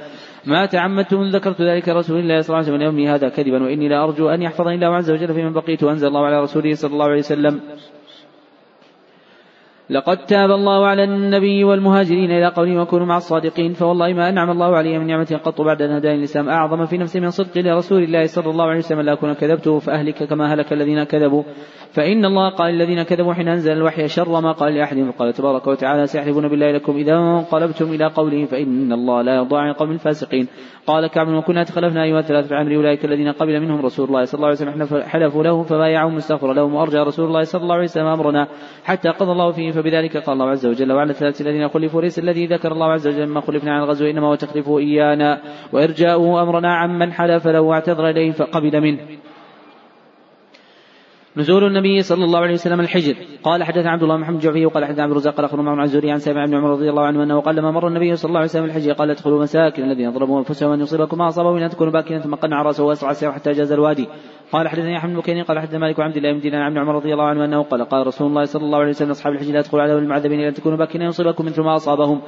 [0.47, 3.89] ما تعمدت منذ ذكرت ذلك لرسول الله صلى الله عليه وسلم يومي هذا كذبا وإني
[3.89, 7.05] لا أرجو أن يحفظني الله عز وجل فيمن بقيت وأنزل الله على رسوله صلى الله
[7.05, 7.61] عليه وسلم.
[9.91, 14.77] لقد تاب الله على النبي والمهاجرين إلى قوله وكونوا مع الصادقين فوالله ما أنعم الله
[14.77, 16.49] علي من نعمة قط بعد أن هداني الإسلام.
[16.49, 20.25] أعظم في نفسي من صدق لرسول الله صلى الله عليه وسلم لا أكون كذبته فأهلك
[20.25, 21.43] كما هلك الذين كذبوا.
[21.93, 26.07] فإن الله قال الذين كذبوا حين أنزل الوحي شر ما قال لأحد قال تبارك وتعالى
[26.07, 30.49] سيحلفون بالله لكم إذا انقلبتم إلى قوله فإن الله لا يرضى عن قوم الفاسقين.
[30.91, 34.47] قال كعب وكنا تخلفنا أيها الثلاثة عن أولئك الذين قبل منهم رسول الله صلى الله
[34.47, 38.49] عليه وسلم حلفوا له فبايعهم مستغفر لهم وأرجى رسول الله صلى الله عليه وسلم أمرنا
[38.85, 42.47] حتى قضى الله فيه فبذلك قال الله عز وجل وعلى الثلاثة الذين خلفوا ليس الذي
[42.47, 45.41] ذكر الله عز وجل مما خلفنا عن الغزو إنما هو تخلفه إيانا
[45.73, 48.99] وإرجاؤه أمرنا عمن حلف له واعتذر إليه فقبل منه.
[51.37, 53.15] نزول النبي صلى الله عليه وسلم الحجر.
[53.43, 56.19] قال حدث عبد الله محمد الجعفي وقال حدث عبد الرزاق قال أخبرنا عن الزهري عن
[56.19, 58.65] سامع بن عمر رضي الله عنه أنه قال لما مر النبي صلى الله عليه وسلم
[58.65, 62.35] الحجر قال ادخلوا مساكن الذين ظلموا أنفسهم أن يصيبكم ما اصابهم أن تكونوا باكين ثم
[62.35, 64.07] قنع رأسه واسرع السير حتى جاز الوادي.
[64.53, 67.25] قال حدثني أحمد بن قال حدث مالك وعبد الله بن دينار عن عمر رضي الله
[67.25, 69.99] عنه أنه قال قال رسول الله صلى الله عليه وسلم أصحاب الحجر لا تدخلوا على
[69.99, 72.21] المعذبين أن تكونوا باكين يصيبكم مثل ما أصابهم.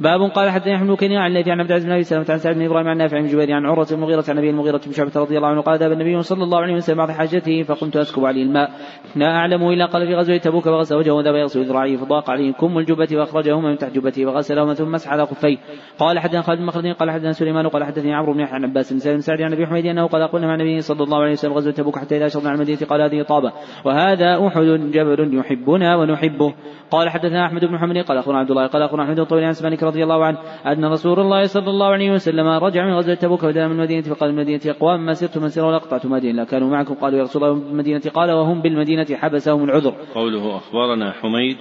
[0.00, 2.54] باب قال حدثني أحمد بن عن الذي عن عبد العزيز بن أبي سلمة عن سعد
[2.54, 5.36] بن إبراهيم عن نافع بن جبير عن عروة المغيره عن أبي المغيرة بن شعبة رضي
[5.36, 8.70] الله عنه قال ذهب النبي صلى الله عليه وسلم بعض حاجته فقمت أسكب عليه الماء.
[9.16, 12.78] لا أعلم إلا قال في غزوة تبوك فغسل وجهه وذهب يغسل ذراعيه فضاق عليه كم
[12.78, 15.56] الجبه واخرجهما من تحت جبته فغسلهما ثم مسح على خفيه.
[15.98, 19.20] قال حدثنا خالد بن مخلد قال حدثنا سليمان قال حدثني عمرو بن عن عباس بن
[19.20, 21.98] سعد عن أبي حميد أنه قال قلنا مع النبي صلى الله عليه وسلم غزوة تبوك
[21.98, 23.52] حتى إذا شرنا على المدينة قال هذه طابة.
[23.84, 26.54] وهذا أحد جبل يحبنا ونحبه.
[26.90, 29.52] قال حدثنا أحمد بن محمد قال اخونا عبد الله قال اخونا أحمد بن طويل عن
[29.84, 33.68] رضي الله عنه أن رسول الله صلى الله عليه وسلم رجع من غزوة تبوك ودنا
[33.68, 36.94] من المدينة فقال المدينة أقوام ما سرت من سر ولا قطعت مدينة لا كانوا معكم
[36.94, 39.94] قالوا يا رسول الله بالمدينة قال وهم بالمدينة حبسهم العذر.
[40.14, 41.56] قوله أخبرنا حميد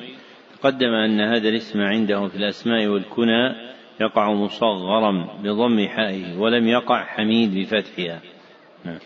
[0.61, 3.55] تقدم أن هذا الاسم عندهم في الأسماء والكنى
[4.01, 8.21] يقع مصغرا بضم حائه ولم يقع حميد بفتحها.
[8.85, 8.99] نعم.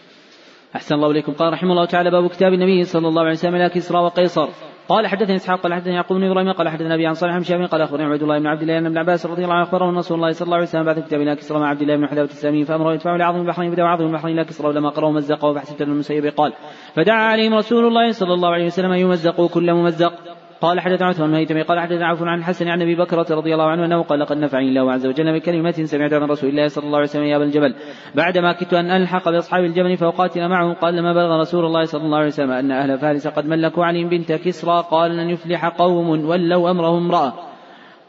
[0.76, 3.70] أحسن الله إليكم قال رحمه الله تعالى باب كتاب النبي صلى الله عليه وسلم إلى
[3.70, 4.48] كسرى وقيصر
[4.90, 7.82] قال حدثني إسحاق قال حدثني يعقوب بن إبراهيم قال حدثنا أبي عن صالح بن قال
[7.82, 10.32] أخبرني عبد الله بن عبد الله ابن عباس رضي الله عنه أخبره أن رسول الله
[10.32, 12.94] صلى الله عليه وسلم بعد كتاب إلى كسرى مع عبد الله بن حذافه السامي فأمره
[12.94, 16.54] يدفعه لعظم البحرين بدأ عظم البحرين إلى كسرى ولما قرأوا مزقه فحسبت المسيب قال
[16.94, 20.14] فدعا عليهم رسول الله صلى الله عليه وسلم أن يمزقوا كل ممزق.
[20.62, 23.86] قال حدثنا عثمان بن قال حدثنا عفو عن الحسن عن أبي بكرة رضي الله عنه
[23.86, 27.08] أنه قال لقد نفعني الله عز وجل بكلمة سمعتها من رسول الله صلى الله عليه
[27.08, 27.76] وسلم يا أبا الجبل.
[28.16, 32.18] بعدما كدت أن ألحق بأصحاب الجبل فأقاتل معهم قال لما بلغ رسول الله صلى الله
[32.18, 36.72] عليه وسلم أن أهل فارس قد ملكوا علي بنت كسرى قال لن يفلح قوم ولوا
[36.72, 37.34] أمرهم امرأة.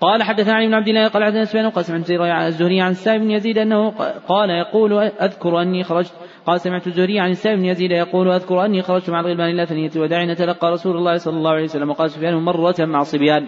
[0.00, 3.30] قال حدثنا علي بن عبد الله قال حدثنا سفيان قاسم عن الزهري عن السائب بن
[3.30, 3.90] يزيد أنه
[4.28, 6.12] قال يقول أذكر أني خرجت
[6.48, 9.90] قال سمعت الزهري عن السائب بن يزيد يقول أذكر أني خرجت مع الغلمان إلى ثنيه
[9.96, 13.46] وداع نتلقى رسول الله صلى الله عليه وسلم وقال سفيان مرة مع صبيان.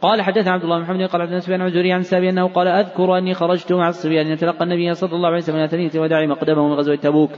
[0.00, 3.18] قال حدثنا عبد الله بن محمد قال حدثنا سفيان عن عن السابي أنه قال أذكر
[3.18, 4.32] أني خرجت مع الصبيان.
[4.32, 7.30] نتلقى النبي صلى الله عليه وسلم إلى ثنيه وداع مقدمه من غزوة تبوك.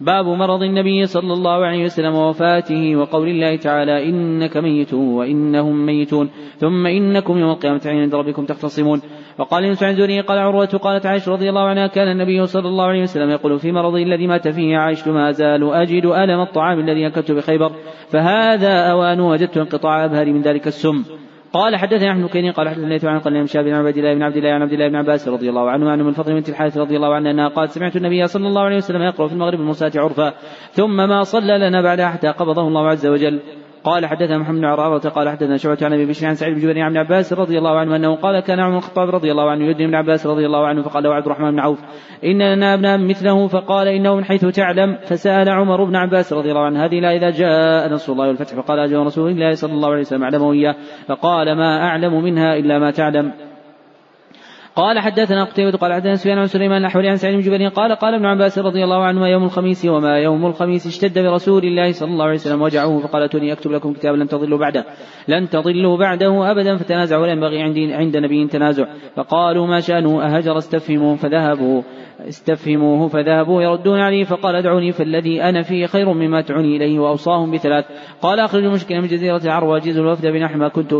[0.00, 6.30] باب مرض النبي صلى الله عليه وسلم ووفاته وقول الله تعالى إنك ميت وإنهم ميتون.
[6.56, 9.00] ثم إنكم يوم القيامة عند ربكم تختصمون.
[9.38, 12.84] وقال يونس عن زوري قال عروة قالت عائشة رضي الله عنها كان النبي صلى الله
[12.84, 17.06] عليه وسلم يقول في مرضه الذي مات فيه عائشة ما أزال أجد ألم الطعام الذي
[17.06, 17.72] أكلت بخيبر
[18.10, 21.04] فهذا أوان وجدت انقطاع أبهري من ذلك السم.
[21.52, 24.50] قال حدثنا احمد كيني قال حدثنا عن قال شاب بن عبد الله بن عبد الله
[24.50, 27.14] عن عبد الله بن عباس رضي الله عنه عن من الفضل بنت الحارث رضي الله
[27.14, 30.34] عنها أنها قالت سمعت النبي صلى الله عليه وسلم يقرأ في المغرب المرساة عرفا
[30.70, 33.40] ثم ما صلى لنا بعدها حتى قبضه الله عز وجل.
[33.88, 36.80] قال حدثنا محمد بن عرارة قال حدثنا شعبة عن أبي بشر عن سعيد بن جبير
[36.80, 39.94] عن عباس رضي الله عنه أنه قال كان عمر الخطاب رضي الله عنه يدني ابن
[39.94, 41.78] عباس رضي الله عنه فقال له عبد الرحمن بن عوف.
[42.24, 43.46] إن لنا ابنا مثله.
[43.46, 44.98] فقال إنه من حيث تعلم.
[45.02, 48.54] فسأل عمر بن عباس رضي الله عنه هذه لا إذا جاء نصر الله والفتح.
[48.54, 50.74] فقال أجل رسول الله صلى الله عليه وسلم اعلمه اياه
[51.06, 53.47] فقال ما أعلم منها إلا ما تعلم.
[54.78, 58.14] قال حدثنا قتيبة قال حدثنا سفيان عن سليمان الأحولي عن سعيد بن جبير قال قال
[58.14, 62.24] ابن عباس رضي الله عنهما يوم الخميس وما يوم الخميس اشتد برسول الله صلى الله
[62.24, 64.84] عليه وسلم وجعه فقال اتوني أكتب لكم كتابا لن تضلوا بعده
[65.28, 68.84] لن تضلوا بعده أبدا فتنازعوا ولا ينبغي عندي عند نبي تنازع
[69.16, 71.82] فقالوا ما شأنه؟ أهجر استفهموا فذهبوا
[72.28, 77.84] استفهموه فذهبوا يردون عليه فقال ادعوني فالذي أنا فيه خير مما تعني إليه وأوصاهم بثلاث
[78.22, 80.92] قال أخرج المشكلة من جزيرة العرب واجيز الوفد بنحو ما كنت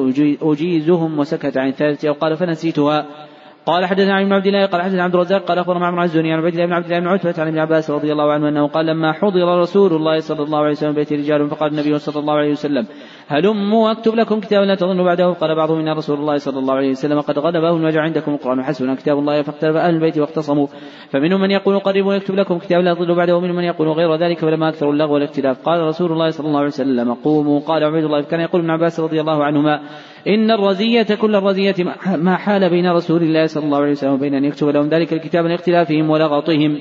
[0.43, 3.28] أجيزهم وسكت عن الثالثه وقال فنسيتها.
[3.69, 6.55] قال حدثنا عن عبد الله قال حدثنا عبد الرزاق قال أخبرنا معمر الزهري عن عبد
[6.55, 9.13] الله بن عبد الله بن عتبة عن ابن عباس رضي الله عنه أنه قال لما
[9.13, 12.87] حضر رسول الله صلى الله عليه وسلم بيت رجال فقال النبي صلى الله عليه وسلم
[13.29, 16.91] هلموا اكتب لكم كتابا لا تظنوا بعده قال بعضهم إن رسول الله صلى الله عليه
[16.91, 20.67] وسلم قد غلبه الوجع عندكم القرآن حسبنا كتاب الله فاختلف أهل البيت واختصموا
[21.11, 24.39] فمنهم من يقول قربوا يكتب لكم كتابا لا تظنوا بعده ومنهم من يقول غير ذلك
[24.39, 28.23] فلما أكثر اللغو والاختلاف قال رسول الله صلى الله عليه وسلم قوموا قال عبيد الله
[28.23, 29.81] كان يقول ابن عباس رضي الله عنهما
[30.29, 31.75] إن الرزية كل الرزية
[32.17, 35.45] ما حال بين رسول الله صلى الله عليه وسلم وبين أن يكتب لهم ذلك الكتاب
[35.45, 36.79] من اختلافهم ولغطهم.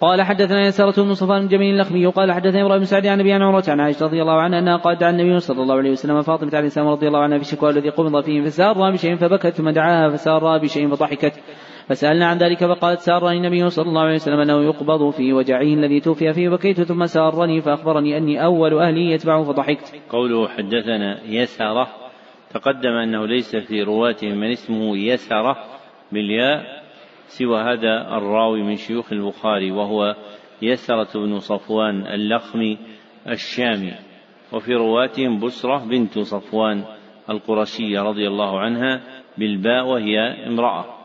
[0.00, 3.64] قال حدثنا يسارة بن صفان الجميل اللخمي قال حدثنا إبراهيم بن سعد عن ابي عمرة
[3.68, 6.66] عن عائشة رضي الله عنها أنها قال دعا النبي صلى الله عليه وسلم فاطمة عليه
[6.66, 10.58] السلام رضي الله عنها في الشكوى الذي قبض فيه فسار بشيء فبكت ثم دعاها فسار
[10.58, 11.32] بشيء فضحكت.
[11.88, 16.00] فسألنا عن ذلك فقالت سارني النبي صلى الله عليه وسلم أنه يقبض في وجعه الذي
[16.00, 19.94] توفي فيه بكيت ثم سارني فأخبرني أني أول أهلي يتبعه فضحكت.
[20.10, 21.88] قوله حدثنا يسرة
[22.50, 25.56] تقدم أنه ليس في رواته من اسمه يسرة
[26.12, 26.82] بالياء
[27.28, 30.14] سوى هذا الراوي من شيوخ البخاري وهو
[30.62, 32.78] يسرة بن صفوان اللخمي
[33.28, 33.92] الشامي
[34.52, 36.84] وفي رواتهم بسرة بنت صفوان
[37.30, 39.00] القرشية رضي الله عنها
[39.38, 40.95] بالباء وهي امرأة.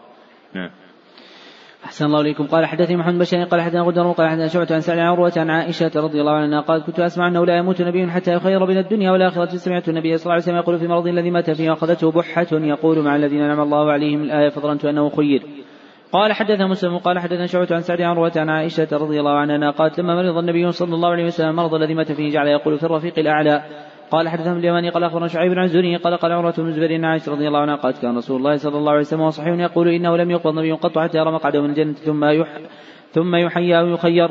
[1.86, 2.48] أحسن الله إليكم.
[2.48, 5.92] قال حدثني محمد بشير قال حدثنا غدر قال حدثنا شعبة عن سعد عروة عن عائشة
[5.96, 9.46] رضي الله عنها قالت كنت أسمع أنه لا يموت نبي حتى يخير بين الدنيا والآخرة.
[9.46, 13.04] سمعت النبي صلى الله عليه وسلم يقول في مرض الذي مات فيه أخذته بحة يقول
[13.04, 15.44] مع الذين أنعم الله عليهم الآية فظننت أنه خير.
[16.14, 20.00] قال حدثنا مسلم قال حدثنا شعبة عن سعد عروة عن عائشة رضي الله عنها قالت
[20.00, 23.20] لما مرض النبي صلى الله عليه وسلم المرض الذي مات فيه جعل يقول في الرفيق
[23.20, 23.64] الأعلى
[24.12, 27.32] قال حدثنا اليماني قال أخبرنا شعيب عن زني قال قال عروه بن الزبير عن عائشة
[27.32, 30.32] رضي الله عنها قالت كان رسول الله صلى الله عليه وسلم وصحيح يقول إنه لم
[30.32, 32.48] يقبض نبي قط حتى يرى مقعده من الجنة ثم يح
[33.12, 34.30] ثم يحيى أو يخير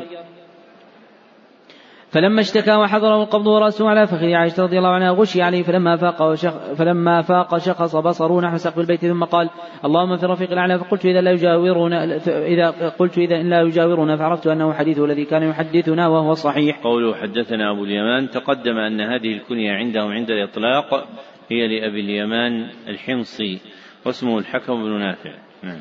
[2.11, 6.21] فلما اشتكى وحضره القبض ورأسه على فخذ عائشة رضي الله عنها غشي عليه فلما فاق
[6.21, 9.49] وشخ فلما فاق شخص بصره نحو سقف البيت ثم قال
[9.85, 12.69] اللهم في الرفيق الأعلى فقلت إذا لا يجاورنا إذا
[12.99, 16.79] قلت إذا إن لا يجاورنا فعرفت أنه حديثه الذي كان يحدثنا وهو صحيح.
[16.83, 21.07] قوله حدثنا أبو اليمان تقدم أن هذه الكنية عندهم عند الإطلاق
[21.49, 23.59] هي لأبي اليمان الحمصي
[24.05, 25.31] واسمه الحكم بن نافع.
[25.63, 25.79] نعم.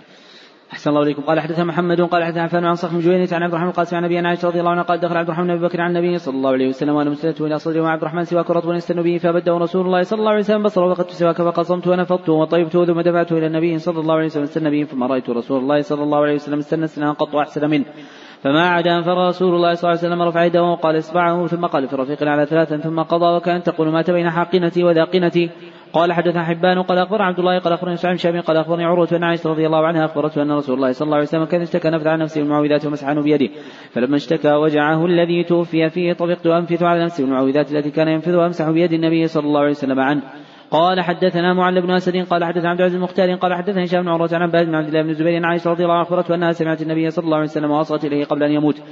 [0.72, 1.22] أحسن الله إليكم.
[1.22, 4.18] قال حدثنا محمد قال حدثنا عفان عن صخر جوينة عن عبد الرحمن القاسم عن أبي
[4.18, 6.68] عائشة رضي الله عنها قال دخل عبد الرحمن بن بكر عن النبي صلى الله عليه
[6.68, 10.18] وسلم وأنا مستند إلى صدري وعبد الرحمن سواك رطب يستن به فبده رسول الله صلى
[10.18, 14.14] الله عليه وسلم بصرة وقدت سواك فقصمت ونفضته وطيبته ثم دفعته إلى النبي صلى الله
[14.14, 17.36] عليه وسلم استنى به ثم رأيت رسول الله صلى الله عليه وسلم استنى سنة قط
[17.36, 17.84] أحسن منه.
[18.42, 21.66] فما عدا أن فر رسول الله صلى الله عليه وسلم رفع يده وقال اصبعه ثم
[21.66, 25.50] قال في رفيق على ثلاثا ثم قضى وكان تقول مات بين حاقنتي وذاقنتي
[25.92, 29.24] قال حدثنا حبان قال اخبر عبد الله قال أخبرني سعيد شامي قال أخبرني عروة بن
[29.24, 32.06] عائشه رضي الله عنها أخبرته أن رسول الله صلى الله عليه وسلم كان اشتكى نفث
[32.06, 33.48] عن نفسه المعوذات ومسحه بيده.
[33.92, 38.70] فلما اشتكى وجعه الذي توفي فيه طبقت أنفث على نفسه المعوذات التي كان ينفذ وامسح
[38.70, 40.22] بيد النبي صلى الله عليه وسلم عنه.
[40.70, 44.28] قال حدثنا معل بن أسد قال حدثنا عبد العزيز المختار قال حدثني هشام بن عروة
[44.32, 46.82] عن عباد بن عبد الله بن الزبير عن عائشة رضي الله عنها اخبرته انها سمعت
[46.82, 48.82] النبي صلى الله عليه وسلم واصغت إليه قبل أن يموت.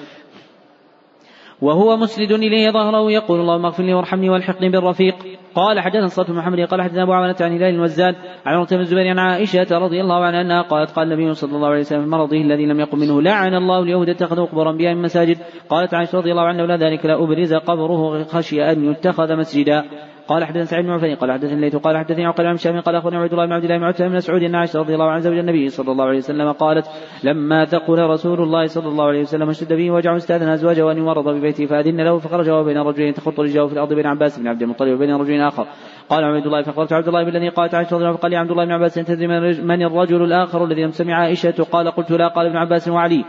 [1.62, 5.14] وهو مسند إليه ظهره يقول اللهم اغفر لي وارحمني والحقني بالرفيق.
[5.54, 8.14] قال حدثنا صلاة محمد قال حدثنا أبو عوانة عن هلال الوزان
[8.46, 11.68] عن عروة بن الزبير عن عائشة رضي الله عنها أنها قالت قال النبي صلى الله
[11.68, 15.02] عليه وسلم في مرضه الذي لم يقم منه لعن الله اليهود اتخذوا قبور أنبياء من
[15.02, 15.38] مساجد.
[15.68, 19.84] قالت عائشة رضي الله عنها لولا ذلك لأبرز قبره خشي أن يتخذ مسجدا.
[20.28, 23.16] قال حدثنا سعيد بن عفان قال حدثني الليث قال حدثني عقل بن هشام قال أخبرني
[23.16, 25.38] عبد الله بن عبد الله بن عتبه بن مسعود ان عائشه رضي الله عنها زوج
[25.38, 26.86] النبي صلى الله عليه وسلم قالت
[27.24, 31.28] لما ثقل رسول الله صلى الله عليه وسلم اشتد به وجع استاذن أزواجه ان يمرض
[31.28, 34.92] ببيته فأذن له فخرج وبين رجلين تخط رجله في الأرض بين عباس بن عبد المطلب
[34.92, 35.66] وبين رجل آخر.
[36.08, 38.50] قال عبد الله فاخبرت عبد الله بالذي قالت عائشة رضي الله عنها فقال لي عبد
[38.50, 39.26] الله بن عباس تدري
[39.62, 43.24] من الرجل الآخر الذي لم سمع عائشة؟ قال قلت لا قال ابن عباس وعلي.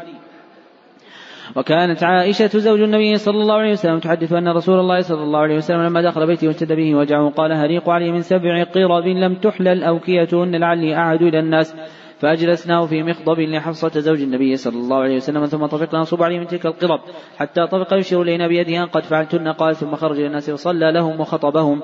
[1.56, 5.56] وكانت عائشة زوج النبي صلى الله عليه وسلم تحدث أن رسول الله صلى الله عليه
[5.56, 9.84] وسلم لما دخل بيته واشتد به وجعه قال هريق علي من سبع قرب لم تحلل
[9.84, 11.76] أوكيتهن لعلي أعد إلى الناس.
[12.20, 16.48] فأجلسناه في مخضب لحفصة زوج النبي صلى الله عليه وسلم ثم طفقنا نصب عليه من
[16.48, 17.00] تلك القرب
[17.38, 21.20] حتى طفق يشير إلينا بيده أن قد فعلتن قال ثم خرج إلى الناس وصلى لهم
[21.20, 21.82] وخطبهم.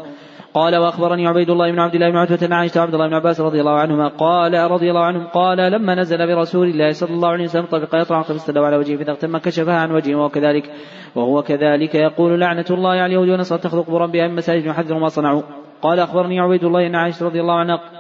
[0.56, 3.60] قال وأخبرني عبيد الله بن عبد الله بن عتبة عائشة عبد الله بن عباس رضي
[3.60, 7.66] الله عنهما قال رضي الله عنهم قال لما نزل برسول الله صلى الله عليه وسلم
[7.66, 10.72] طبق يطرح فاستدعوا على وجهه فإذا ثم كشفها عن وجهه وهو كذلك
[11.16, 15.41] وهو كذلك يقول لعنة الله على اليهود والنصارى تخذ قبورا من مساجد يحذر ما صنعوا.
[15.82, 17.95] قال أخبرني عبيد الله أن عائشة رضي الله عنها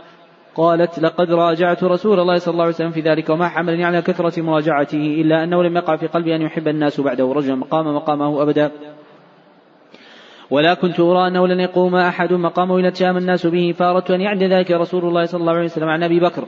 [0.55, 4.41] قالت لقد راجعت رسول الله صلى الله عليه وسلم في ذلك وما حملني على كثرة
[4.41, 8.71] مراجعته إلا أنه لم يقع في قلبي أن يحب الناس بعده رجلا مقام مقامه أبدا.
[10.49, 14.43] ولا كنت أرى أنه لن يقوم أحد مقامه إلى تشام الناس به فأردت أن يعد
[14.43, 16.47] ذلك رسول الله صلى الله عليه وسلم عن أبي بكر.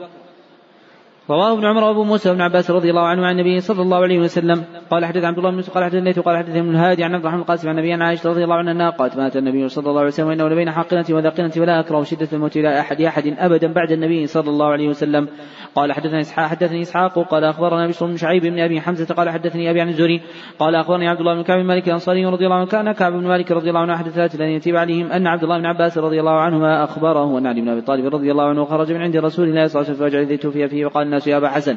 [1.30, 4.18] رواه ابن عمر وابو موسى بن عباس رضي الله عنه عن النبي صلى الله عليه
[4.18, 4.64] وسلم.
[4.90, 7.22] قال حدث عبد الله بن يوسف قال حدث الليث قال حدث ابن الهادي عن عبد
[7.22, 9.98] الرحمن القاسم عن النبي عن عائشة رضي الله عنها أنها قالت مات النبي صلى الله
[9.98, 13.92] عليه وسلم وإنه لبين حاقنه وذاقنه ولا أكره شدة الموت إلى أحد أحد أبدا بعد
[13.92, 15.28] النبي صلى الله عليه وسلم.
[15.74, 17.18] قال حدثني إسحاق حدثني إسحاق.
[17.18, 20.20] قال أخبرنا بشر بن شعيب بن أبي حمزة قال حدثني أبي عن الزهري.
[20.58, 23.26] قال أخبرني عبد الله بن كعب بن مالك الأنصاري رضي الله عنه كان كعب بن
[23.26, 26.20] مالك رضي الله عنه أحد الثلاثة الذين يتيب عليهم أن عبد الله بن عباس رضي
[26.20, 29.48] الله عنهما أخبره ان علي بن أبي طالب رضي الله عنه خرج من عند رسول
[29.48, 31.76] الله صلى الله عليه وسلم الذي توفي فيه وقال الناس يا ابا حسن.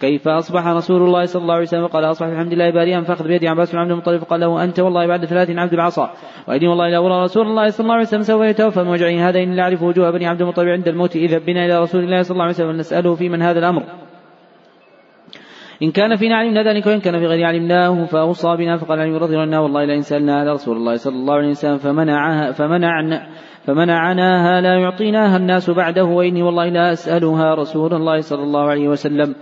[0.00, 3.44] كيف أصبح رسول الله صلى الله عليه وسلم؟ قال أصبح بحمد الله باريا فأخذ بيد
[3.44, 6.10] عباس بن عبد المطلب فقال له أنت والله بعد ثلاث عبد العصا.
[6.48, 8.80] وأيدي والله لا أرى رسول الله صلى الله عليه وسلم سوف يتوفى.
[8.82, 11.16] من وجعه هذا إن لا أعرف وجوه بني عبد المطلب عند الموت.
[11.16, 13.82] إذا بنا إلى رسول الله صلى الله عليه وسلم نسأله في من هذا الأمر.
[15.82, 19.34] إن كان فينا علمنا ذلك وإن كان في غير علمناه فأوصى بنا فقال علي رضي
[19.34, 23.26] الله عنه والله لئن سألنا على رسول الله صلى الله عليه وسلم فمنعها فمنعنا
[23.66, 29.34] فمنعناها لا يعطيناها الناس بعده وإني والله لا أسألها رسول الله صلى الله عليه وسلم.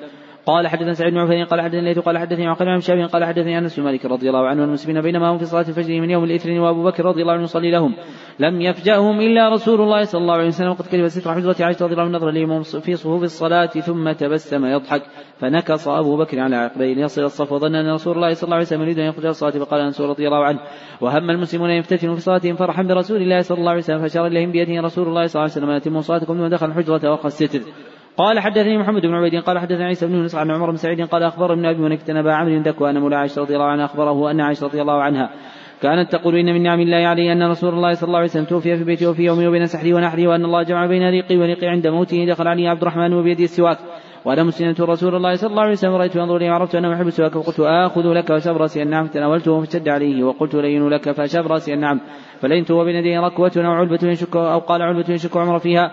[0.51, 3.59] قال حدثنا سعيد بن عفان قال حدثني الليث قال حدثني عقيل بن شاب قال حدثني
[3.59, 6.59] أنس بن مالك رضي الله عنه والمسلمين بينما هم في صلاة الفجر من يوم الاثنين
[6.59, 7.94] وأبو بكر رضي الله عنه يصلي لهم.
[8.39, 10.70] لم يفجأهم إلا رسول الله صلى الله عليه وسلم.
[10.70, 14.66] وقد كتب ستر حجرة عائشة رضي الله عنه نظر اليهم في صفوف الصلاة ثم تبسم
[14.66, 15.02] يضحك
[15.39, 18.82] فنكص أبو بكر على عقبيه ليصل الصف وظن أن رسول الله صلى الله عليه وسلم
[18.82, 20.60] يريد أن يخرج الصلاة فقال أنس رضي الله عنه
[21.01, 24.52] وهم المسلمون ان يفتتنوا في صلاتهم فرحا برسول الله صلى الله عليه وسلم فاشار إليهم
[24.52, 27.60] بيده رسول الله صلى الله عليه وسلم أتموا صلاتكم ثم دخل الحجرة واخذ الستر
[28.16, 31.22] قال حدثني محمد بن عبيد قال حدثني عيسى بن يونس عن عمر بن سعيد قال
[31.22, 34.40] اخبر ابن أبي منكت ابا عمرو ذكوى ان مولى عائشة رضي الله عنها أخبره أن
[34.40, 35.30] عائشة رضي الله عنها
[35.82, 38.76] كانت تقول إن من نعم الله علي أن رسول الله صلى الله عليه وسلم توفي
[38.76, 42.26] في بيته وفي يومه وبين سحره ونحره وأن الله جمع بين ريقي وريقي عند موته
[42.26, 43.78] دخل علي عبد الرحمن وبيده السواك.
[44.24, 47.32] وأنا مسلمة رسول الله صلى الله عليه وسلم رأيت ينظر لي وعرفت أنه يحب السواك
[47.32, 52.00] فقلت آخذ لك وشب رأسي النعم فتناولته فاشتد عليه وقلت لين لك فشب رأسي النعم.
[52.40, 55.92] فلينت وبين يديه ركوة أو علبة يشك أو قال علبة يشك عمر فيها.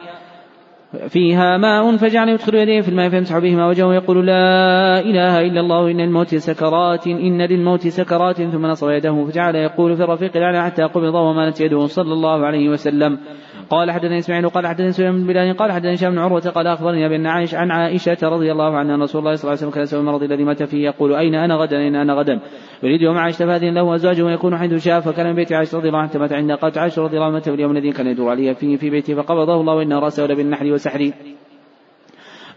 [1.08, 5.92] فيها ماء فجعل يدخل يديه في الماء فيمسح بهما وجهه ويقول لا إله إلا الله
[5.92, 10.84] إن الموت سكرات إن للموت سكرات ثم نصب يده فجعل يقول في الرفيق الأعلى حتى
[10.84, 13.18] قبض ومالت يده صلى الله عليه وسلم.
[13.70, 17.10] قال حدثني إسماعيل قال حدثني سليمان بن بلال قال حدثني هشام بن عروة قال أخبرني
[17.10, 19.84] بان عائشه عن عائشة رضي الله عنها أن رسول الله صلى الله عليه وسلم كان
[19.84, 22.40] يسوي المرض الذي مات فيه يقول أين أنا غدا؟ أين أنا غدا؟
[22.84, 26.00] يريد يوم عائشة فاذن له ازواجه يكون حيث شاء فكان من بيت عائشة رضي الله
[26.00, 28.90] عنها مات عندها قالت عائشة رضي الله عنها اليوم الذي كان يدور عليها فيه في
[28.90, 31.12] بيته فقبضه الله وان رأسه لبالنحل وسحر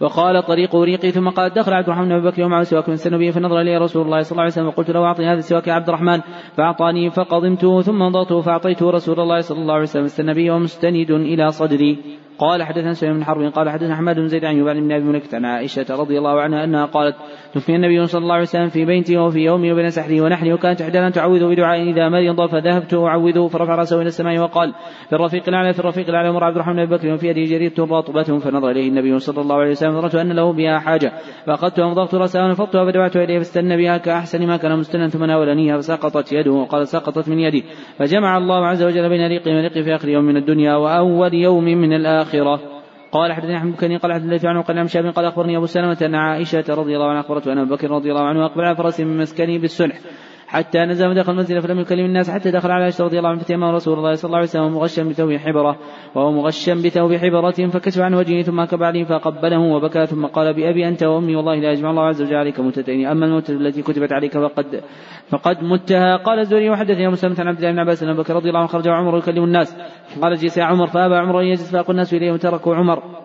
[0.00, 3.60] وقال طريق ريقي ثم قال دخل عبد الرحمن بن بكر يوم سواك من به فنظر
[3.60, 6.20] الي رسول الله صلى الله عليه وسلم وقلت له أعطني هذا السواك يا عبد الرحمن.
[6.56, 10.04] فأعطاني فقضمته ثم انضغته فأعطيته رسول الله صلى الله عليه وسلم.
[10.04, 11.98] استنى بي ومستند إلى صدري.
[12.38, 15.36] قال حدثنا سليمان بن حرب قال حدثنا أحمد بن زيد عن يبان بن أبي ملكة
[15.36, 17.16] عن عائشة رضي الله عنها أنها قالت
[17.54, 21.10] توفي النبي صلى الله عليه وسلم في بيتي وفي يومي وبين سحري ونحري وكانت احدانا
[21.10, 22.50] تعوذ بدعاء إذا مرض.
[22.50, 24.74] فذهبت اعوذه فرفع رأسه إلى السماء وقال
[25.08, 28.22] في الرفيق الأعلى في الرفيق الأعلى مر عبد الرحمن بن بكر وفي يده جريدة رطبة
[28.22, 31.12] فنظر إليه النبي صلى الله عليه وسلم نظرت أن له بها حاجة.
[31.46, 36.32] فأخذت وامضغت رأسه ونفضتها فدفعت إليه فاستنى بها كأحسن ما كان مستنا ثم ناولنيها فسقطت
[36.32, 37.64] يده وقال سقطت من يدي.
[37.98, 41.92] فجمع الله عز وجل بين ريقي وريقي في آخر يوم من الدنيا وأول يوم من
[41.92, 42.79] الآخرة.
[43.12, 45.98] قال حدثني أحمد بن قال حدثني في عنه قال عن شاب قال أخبرني أبو سلمة
[46.02, 49.00] أن عائشة رضي الله عنها اخبرته أن أبو بكر رضي الله عنه أقبل على فرس
[49.00, 49.98] من مسكنه بالسنح
[50.50, 53.64] حتى نزل ودخل المنزل فلم يكلم الناس حتى دخل على عائشة رضي الله عنها فتيمم
[53.64, 55.76] رسول الله صلى الله عليه وسلم مغشا بثوب حبرة.
[56.14, 60.06] وهو مغشا بثوب حبرة فكشف عن وجهه ثم كب عليه فقبله وبكى.
[60.06, 63.06] ثم قال بابي أنت وأمي والله لا يجمع الله عز وجل عليك موتتين.
[63.06, 64.82] أما الموتة التي كتبت عليك فقد
[65.28, 66.16] فقد متها.
[66.16, 68.88] قال الزهري وحدثني مسلم عن عبد الله بن عباس أن بكر رضي الله عنه خرج
[68.88, 69.76] عمر يكلم الناس.
[70.22, 70.86] قال اجلس يا عمر.
[70.86, 73.19] فأبى عمر أن يجلس فأقول الناس إليه وتركوا عمر.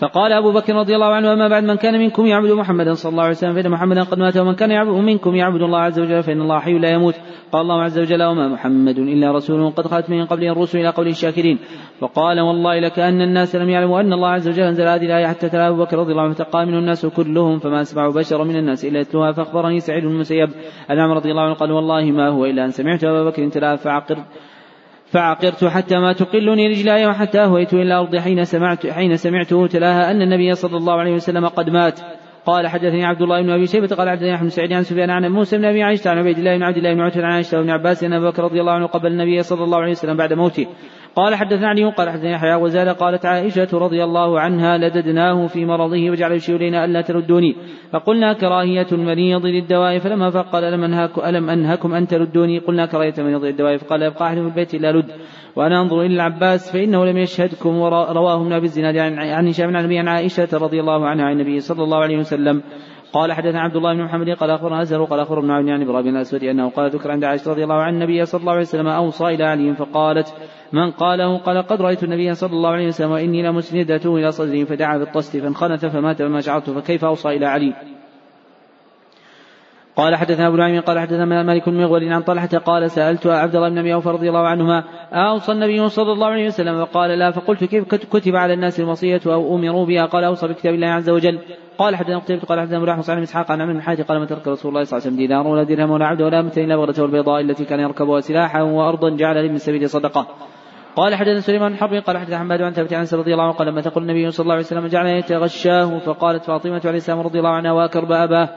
[0.00, 3.22] فقال أبو بكر رضي الله عنه أما بعد من كان منكم يعبد محمدا صلى الله
[3.22, 6.40] عليه وسلم فإن محمدا قد مات ومن كان يعبد منكم يعبد الله عز وجل فإن
[6.40, 7.14] الله حي لا يموت.
[7.52, 11.10] قال الله عز وجل وما محمد إلا رسول قد خلت من قبله الرسل إلى قوله
[11.10, 11.58] الشاكرين.
[12.00, 15.68] فقال والله لكأن الناس لم يعلموا أن الله عز وجل أنزل هذه الآية حتى تلا
[15.68, 19.00] أبو بكر رضي الله عنه فتقى منه الناس كلهم فما أسمع بشر من الناس إلا
[19.00, 20.48] يتلوها فأخبرني سعيد بن المسيب.
[20.90, 24.18] أن رضي الله عنه قال والله ما هو إلا أن سمعت أبا بكر تلا فعقر.
[25.10, 30.22] فعقرت حتى ما تقلني رجلاي وحتى أهويت إلى الأرض حين سمعت حين سمعته تلاها أن
[30.22, 32.00] النبي صلى الله عليه وسلم قد مات.
[32.46, 35.58] قال حدثني عبد الله بن أبي شيبة قال حدثني أحمد سعيد عن سفيان عن موسى
[35.58, 38.04] بن أبي عائشه عن عبيد الله بن عبد الله بن عتبة عن عائشة وابن عباس
[38.04, 40.66] أن ابا بكر رضي الله عنه قبل النبي صلى الله عليه وسلم بعد موته.
[41.16, 46.10] قال حدثنا علي قال حدثني يحيى وزاد قالت عائشة رضي الله عنها لددناه في مرضه
[46.10, 47.56] وجعل يشير إلينا ألا تردوني.
[47.92, 53.44] فقلنا كراهية المريض للدواء فلما فقال ألم, أنهاك ألم أنهكم أن تردوني؟ قلنا كراهية المريض
[53.44, 55.10] للدواء فقال يبقى أحد في البيت إلا لد
[55.56, 60.48] وأنا أنظر إلى العباس فإنه لم يشهدكم ورواه ابن أبي الزناد عن هشام عن عائشة
[60.52, 62.62] رضي الله عنها عن النبي صلى الله عليه وسلم.
[63.12, 66.44] قال حدثنا عبد الله بن محمد قال أخبرنا أزهر قال أخبرنا ابن عن إبراهيم الاسود
[66.44, 69.44] أنه قال ذكر عند عائشة رضي الله عن النبي صلى الله عليه وسلم أوصى إلى
[69.44, 70.34] علي فقالت
[70.72, 74.98] من قاله قال قد رأيت النبي صلى الله عليه وسلم وإني لمسندته إلى صدره فدعا
[74.98, 77.74] بالطست فانخنث فمات فما شعرت فكيف أوصى إلى علي
[79.96, 83.68] قال حدثنا أبو نعيم قال حدثنا مالك بن مغول عن طلحه قال سألت عبد الله
[83.68, 87.64] بن أبي أوفى رضي الله عنهما أوصى النبي صلى الله عليه وسلم؟ فقال لا فقلت
[87.64, 91.38] كيف كتب على الناس الوصية أو أمروا بها؟ قال أوصى بكتاب الله عز وجل.
[91.78, 94.26] قال حدثنا قتيبة قال حدثنا ابو صالح بن إسحاق عن عمرو بن حاتم قال ما
[94.26, 96.76] ترك رسول الله صلى الله عليه وسلم دينار ولا درهم ولا عبد ولا متين إلا
[96.76, 100.26] بغرته البيضاء التي كان يركبها سلاحا وأرضا جعل لابن السبيل صدقة.
[100.96, 103.80] قال حدثنا سليمان حرب قال حدثنا حماد عن ثابت عن رضي الله عنه قال لما
[103.80, 107.72] تقول النبي صلى الله عليه وسلم جعل يتغشاه؟ فقالت فاطمة عليه السلام رضي الله عنها
[107.72, 108.48] واكرب اباه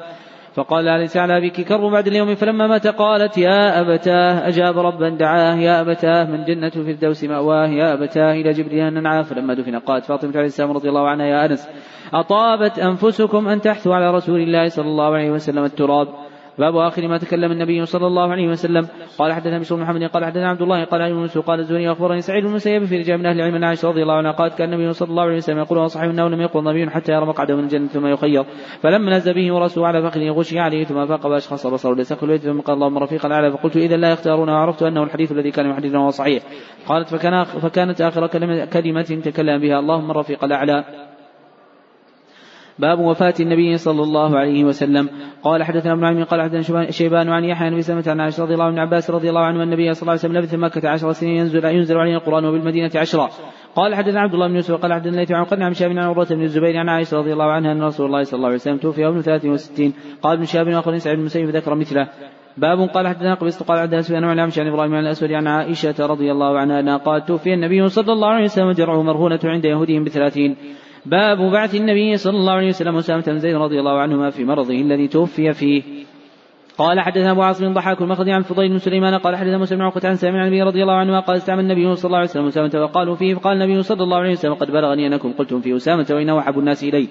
[0.55, 0.87] فقال
[1.31, 4.47] أبيك كرب بعد اليوم؟ فلما مات قالت يا أبتاه.
[4.47, 6.23] أجاب ربا دعاه يا أبتاه.
[6.23, 8.31] من جنة في الدوس مأواه يا أبتاه.
[8.33, 11.69] إلى جبريل ننعاه فلما دفن قالت فاطمة عليه السلام رضي الله عنها يا أنس
[12.13, 16.07] أطابت أنفسكم أن تحثوا على رسول الله صلى الله عليه وسلم التراب.
[16.59, 18.87] باب آخر ما تكلم النبي صلى الله عليه وسلم.
[19.17, 22.43] قال حدثنا بشر محمد قال حدثنا عبد الله قال عن يونس قال الزهري أخبرني سعيد
[22.43, 25.09] بن المسيب في رجال من أهل العلم عائشة رضي الله عنها قالت كان النبي صلى
[25.09, 28.07] الله عليه وسلم يقول وصحيح انه لم يقل نبي حتى يرى مقعده من الجنة ثم
[28.07, 28.43] يخير.
[28.81, 32.59] فلما نزل به ورسوله على فخذه غشي عليه ثم فاق واشخص بصره لسقف البيت ثم
[32.59, 36.09] قال اللهم رفيقا الأعلى فقلت إذا لا يختارون وعرفت أنه الحديث الذي كان يحدثنا هو
[36.09, 36.43] صحيح.
[36.87, 40.83] قالت فكان فكانت آخر كلمه, كلمة تكلم بها اللهم الرفيق الأعلى
[42.79, 45.09] باب وفاة النبي صلى الله عليه وسلم.
[45.43, 48.65] قال حدثنا ابن عمي قال حدثنا شيبان عن يحيى بن سلمة عن عائشة رضي الله
[48.65, 51.65] عنه عباس رضي الله عنه النبي صلى الله عليه وسلم لبث مكة عشر سنين ينزل
[51.65, 53.29] ينزل عليه القرآن وبالمدينة عشرا
[53.75, 56.27] قال حدثنا عبد الله بن يوسف قال حدثنا ليث عن قرن عن شاب عن عروة
[56.29, 59.07] بن الزبير عن عائشة رضي الله عنها أن رسول الله صلى الله عليه وسلم توفي
[59.07, 62.07] ابن 63 قال ابن شهاب واخر سعيد بن المسيب ذكر مثله.
[62.57, 66.31] باب قال حدثنا قبيس قال حدثنا سفيان عن عن إبراهيم عن الأسود عن عائشة رضي
[66.31, 70.55] الله عنها قالت توفي النبي صلى الله عليه وسلم درعه مرهونة عند يهودهم بثلاثين.
[71.05, 74.73] باب بعث النبي صلى الله عليه وسلم أسامة بن زيد رضي الله عنهما في مرضه
[74.73, 75.83] الذي توفي فيه.
[76.77, 80.09] قال حدثنا أبو عاصم ضحاك المخذي عن فضيل بن سليمان قال حدثنا مسلم بن عقبة
[80.09, 83.15] عن سامع النبي رضي الله عنه قال استعمل النبي صلى الله عليه وسلم اسامه وقالوا
[83.15, 86.59] فيه فقال النبي صلى الله عليه وسلم قد بلغني أنكم قلتم في أسامة وإنه أحب
[86.59, 87.07] الناس إلي.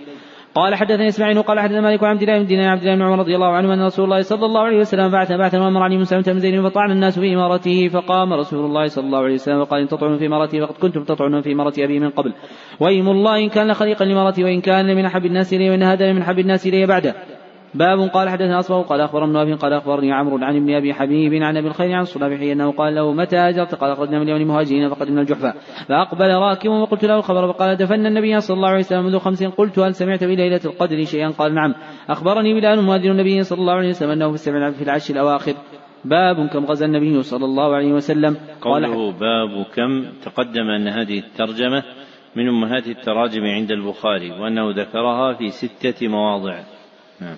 [0.54, 3.18] قال حدثني إسماعيل قال حدثنا مالك عن عبد الله بن دينار عبد الله بن عمر
[3.18, 6.22] رضي الله عنه أن رسول الله صلى الله عليه وسلم بعث بعثا وأمر علي مسلمة
[6.22, 9.88] بن زيد فطعن الناس في إمارته فقام رسول الله صلى الله عليه وسلم وقال إن
[9.88, 12.32] تطعنوا في إمارتي فقد كنتم تطعنون في إمارة أبي من قبل.
[12.80, 16.22] وإيم الله إن كان لخليقا لامارتي وإن كان من أحب الناس الي وإن هذا من
[16.22, 17.14] أحب الناس الي بعده.
[17.74, 21.56] باب قال حدثنا أصبغ قال أخبرنا ابن قال أخبرني عمرو عن ابن أبي حبيب عن
[21.56, 25.20] أبي الخير عن صلابحي أنه قال له متى أجرت؟ قال أخرجنا من اليوم مهاجرين فقدمنا
[25.20, 25.54] الجحفة.
[25.88, 29.78] فأقبل راكب وقلت له الخبر فقال دفن النبي صلى الله عليه وسلم منذ خمس قلت
[29.78, 31.74] هل سمعت بليله القدر شيئا؟ قال نعم.
[32.08, 34.32] أخبرني بلال مهاجر النبي صلى الله عليه وسلم أنه
[34.72, 35.54] في العشر الأواخر.
[36.04, 38.36] باب كم غزا النبي صلى الله عليه وسلم.
[38.60, 41.82] قوله باب كم تقدم أن هذه الترجمة
[42.36, 46.60] من أمهات التراجم عند البخاري وأنه ذكرها في ستة مواضع.
[47.20, 47.36] نعم.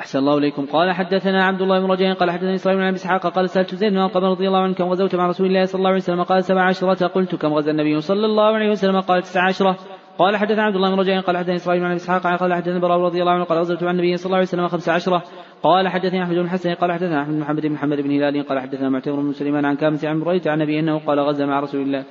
[0.00, 0.66] أحسن الله إليكم.
[0.66, 3.92] قال حدثنا عبد الله بن رجاء قال حدثني إسرائيل بن أبي إسحاق قال سألت زيد
[3.92, 6.44] بن أرقم رضي الله عنه كم غزوت مع رسول الله صلى الله عليه وسلم؟ قال
[6.44, 7.06] سبع عشرة.
[7.06, 9.76] قلت كم غزا النبي صلى الله عليه وسلم؟ قال تسع عشرة.
[10.18, 12.98] قال حدثنا عبد الله بن رجاء قال حدثني إسرائيل بن أبي إسحاق قال حدثني براء
[12.98, 15.22] رضي الله عنه قال غزوت مع النبي صلى الله عليه وسلم خمس عشرة.
[15.62, 18.60] قال حدثني أحمد بن حسن قال حدثنا أحمد بن محمد بن محمد بن هلال قال
[18.60, 21.82] حدثنا معتمر بن سليمان عن كامس عن بريت عن النبي أنه قال غزا مع رسول
[21.82, 22.04] الله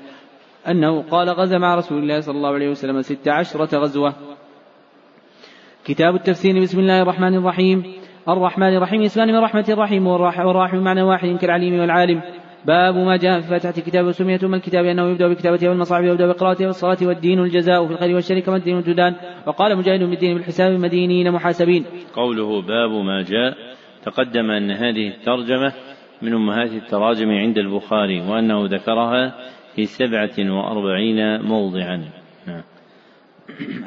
[0.68, 4.14] أنه قال غزا مع رسول الله صلى الله عليه وسلم ست عشرة غزوة.
[5.86, 6.62] كتاب التفسير.
[6.62, 7.84] بسم الله الرحمن الرحيم.
[8.30, 9.02] الرحمن الرحيم.
[9.02, 10.08] اسمان من رحمة الرحيم.
[10.08, 12.22] والراحم معنى واحد كالعليم والعالم.
[12.66, 16.66] باب ما جاء في فاتحة الكتاب وسمية أم الكتاب أنه يبدأ بكتابته والمصاحف ويبدأ بقراءته
[16.66, 19.16] والصلاة والدين الجزاء في الخير والشر كما الدين الجدان
[19.48, 21.86] وقال مجاهد بالدين بالحساب مدينين محاسبين.
[22.14, 23.53] قوله باب ما جاء
[24.06, 25.74] تقدم أن هذه الترجمة
[26.22, 29.36] من أمهات التراجم عند البخاري وأنه ذكرها
[29.76, 32.20] في سبعة وأربعين موضعا.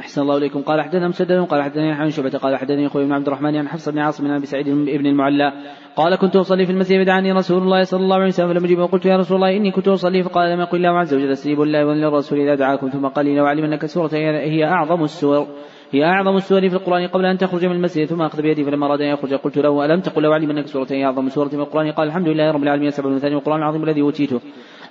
[0.00, 0.62] أحسن الله إليكم.
[0.62, 3.88] قال حدثنا مسدد قال حدثني عن شعبة قال حدثني أخوي بن عبد الرحمن عن حفص
[3.88, 5.52] بن عاصم بن أبي سعيد بن المعلى.
[5.96, 9.06] قال كنت أصلي في المسجد فدعاني رسول الله صلى الله عليه وسلم فلم أجب وقلت
[9.06, 12.38] يا رسول الله إني كنت أصلي فقال لم يقل الله عز وجل استجيبوا الله وللرسول
[12.40, 15.46] إذا دعاكم ثم قال لي لو علم أنك سورة هي أعظم السور
[15.92, 19.00] هي أعظم السور في القرآن قبل أن تخرج من المسجد ثم أخذ بيدي فلما أراد
[19.00, 21.90] أن يخرج قلت له ألم تقل لو علم أنك سورة هي أعظم سورة في القرآن؟
[21.90, 24.40] قال الحمد لله رب العالمين سبع مثاني والقرآن العظيم الذي أوتيته.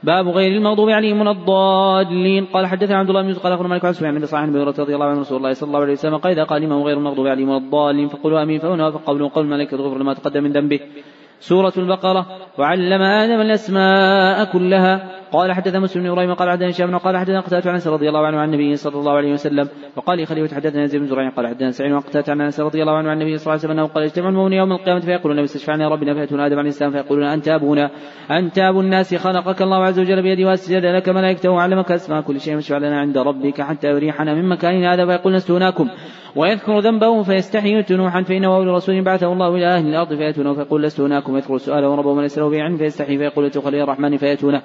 [0.03, 2.45] باب غير المغضوب عليهم من الضالين.
[2.45, 5.05] قال حدثنا عبد الله بن قال أخبرنا مالك عن سفيان بن صالح بن رضي الله
[5.05, 8.07] عنه رسول الله صلى الله عليه وسلم قال إذا قال غير المغضوب عليهم من الضالين
[8.07, 10.79] فقولوا آمين فهنا فقولوا قول الملائكة غفر لما تقدم من ذنبه.
[11.39, 12.25] سورة البقرة
[12.59, 17.69] وعلم آدم الأسماء كلها قال حدث مسلم بن إبراهيم قال حدثنا هشام قال حدثنا قتادة
[17.69, 20.85] عن أنس رضي الله عنه عن النبي صلى الله عليه وسلم وقال لي خليفة حدثنا
[20.85, 23.53] زيد بن زريع قال حدثنا سعيد وقتادة عن أنس رضي الله عنه عن النبي صلى
[23.53, 26.69] الله عليه وسلم أنه قال اجتمع المؤمنون يوم القيامة فيقولون استشفعنا ربنا فيأتون آدم عليه
[26.69, 27.89] السلام فيقولون أنت أبونا
[28.31, 32.53] أنت أبو الناس خلقك الله عز وجل بيده وأسجد لك ملائكته وعلمك أسماء كل شيء
[32.53, 35.89] فاشفع لنا عند ربك حتى يريحنا من مكان هذا فيقول لستوناكم
[36.35, 41.01] ويذكر ذنبه فيستحي نوحا فإنه أول رسول بعثه الله إلى أهل الأرض فيأتونه فيقول لست
[41.01, 44.61] هناكم يذكر سؤاله ربه من يسأله بعلم فيستحي فيقول اتقوا الرحمن فيأتونه.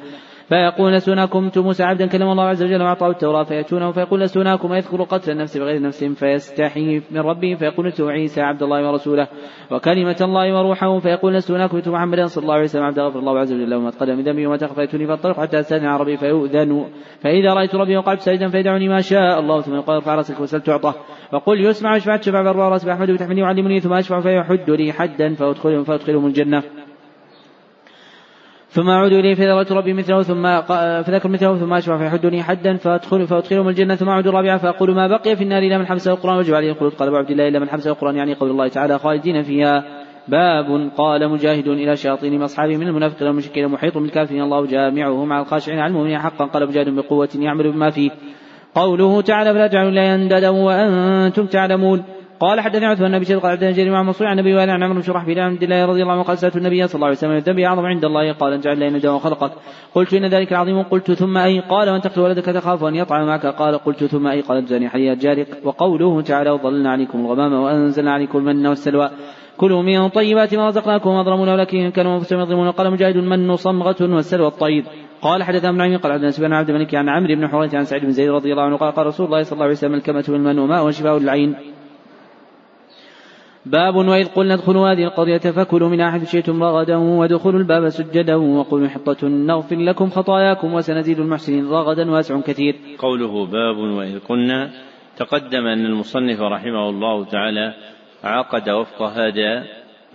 [0.59, 4.71] فيقول لست كنت موسى عبدا كلم الله عز وجل وأعطاه التوراة فيأتونه فيقول لست هناكم
[4.71, 9.29] ويذكر قتل النفس بغير نفس فيستحي من ربه فيقول اتوا عيسى عبد الله ورسوله
[9.71, 13.39] وكلمة الله وروحه فيقول لست هناكم اتوا محمدا صلى الله عليه وسلم عبد غفر الله
[13.39, 16.85] عز وجل وما تقدم من ذنبي وما تخفى فيأتوني فانطلق حتى أستأذن ربي فيؤذن.
[17.21, 20.95] فإذا رأيت ربي وقعت ساجدا فيدعني ما شاء الله ثم يقول ارفع رأسك وسل تعطى.
[21.33, 25.85] وقل يسمع واشفع شفع برا راس بأحمد بتحملي وعلمني ثم أشفع فيحد لي حدا فأدخلهم
[25.85, 26.63] فأدخلهم الجنة.
[28.71, 30.61] ثم أعود إليه فذكرت ربي مثله ثم
[31.03, 35.37] فذكر مثله ثم أشفع فيحدني حدا فأدخل فأدخلهم الجنة ثم أعود الرابعة فأقول ما بقي
[35.37, 37.69] في النار إلا من حبسه القرآن وجب عليه الخلود قال أبو عبد الله إلا من
[37.69, 39.85] حبسه القرآن يعني قول الله تعالى خالدين فيها.
[40.29, 44.43] باب قال مجاهد إلى شياطين أصحابه من المنافقين والمشركين محيط بالكافرين.
[44.43, 46.45] الله جامعهم على الخاشعين على المؤمنين حقا.
[46.45, 48.11] قال مجاهد بقوة يعمل بما فيه.
[48.75, 52.05] قوله تعالى فلا تجعلوا الله أندادا وأنتم تعلمون.
[52.41, 55.03] قال حدثني عثمان بن بشير قال حدثنا جرير مع منصور عن النبي وعن عمرو بن
[55.03, 57.59] شرح بن عبد الله رضي الله عنه قال سألت النبي صلى الله عليه وسلم الذنب
[57.59, 59.53] أعظم عند الله؟ قال أن جعل لنا وخلقك
[59.95, 63.47] قلت إن ذلك عظيم قلت ثم أي؟ قال وأن تقتل ولدك تخاف ان يطعم معك.
[63.47, 68.39] قال قلت ثم أي؟ قال تزاني حياة جارك وقوله تعالى وظللنا عليكم الغمام وأنزلنا عليكم
[68.39, 69.11] المن والسلوى.
[69.57, 72.71] كلوا من طيبات ما رزقناكم وما ولكن كانوا أنفسهم يظلمون.
[72.71, 74.85] قال مجاهد المن صمغة والسلوى الطيب.
[75.23, 78.03] قال حدثنا ابن عمي قال حدثنا سفيان عبد الملك عن عمرو بن حريث عن سعيد
[78.03, 80.59] بن زيد رضي الله عنه قال قال رسول الله صلى الله عليه وسلم الكمة بالمن
[80.59, 81.55] وماء وشفاء للعين
[83.71, 88.89] باب وإذ قلنا ادخلوا هذه القرية فكلوا من حيث شئتم رغدا وادخلوا الباب سجدا وقولوا
[88.89, 92.77] حطة نغفر لكم خطاياكم وسنزيد المحسنين رغدا واسع كثير.
[92.99, 94.71] قوله باب وإذ قلنا
[95.17, 97.75] تقدم أن المصنف رحمه الله تعالى
[98.25, 99.65] عقد وفق هذا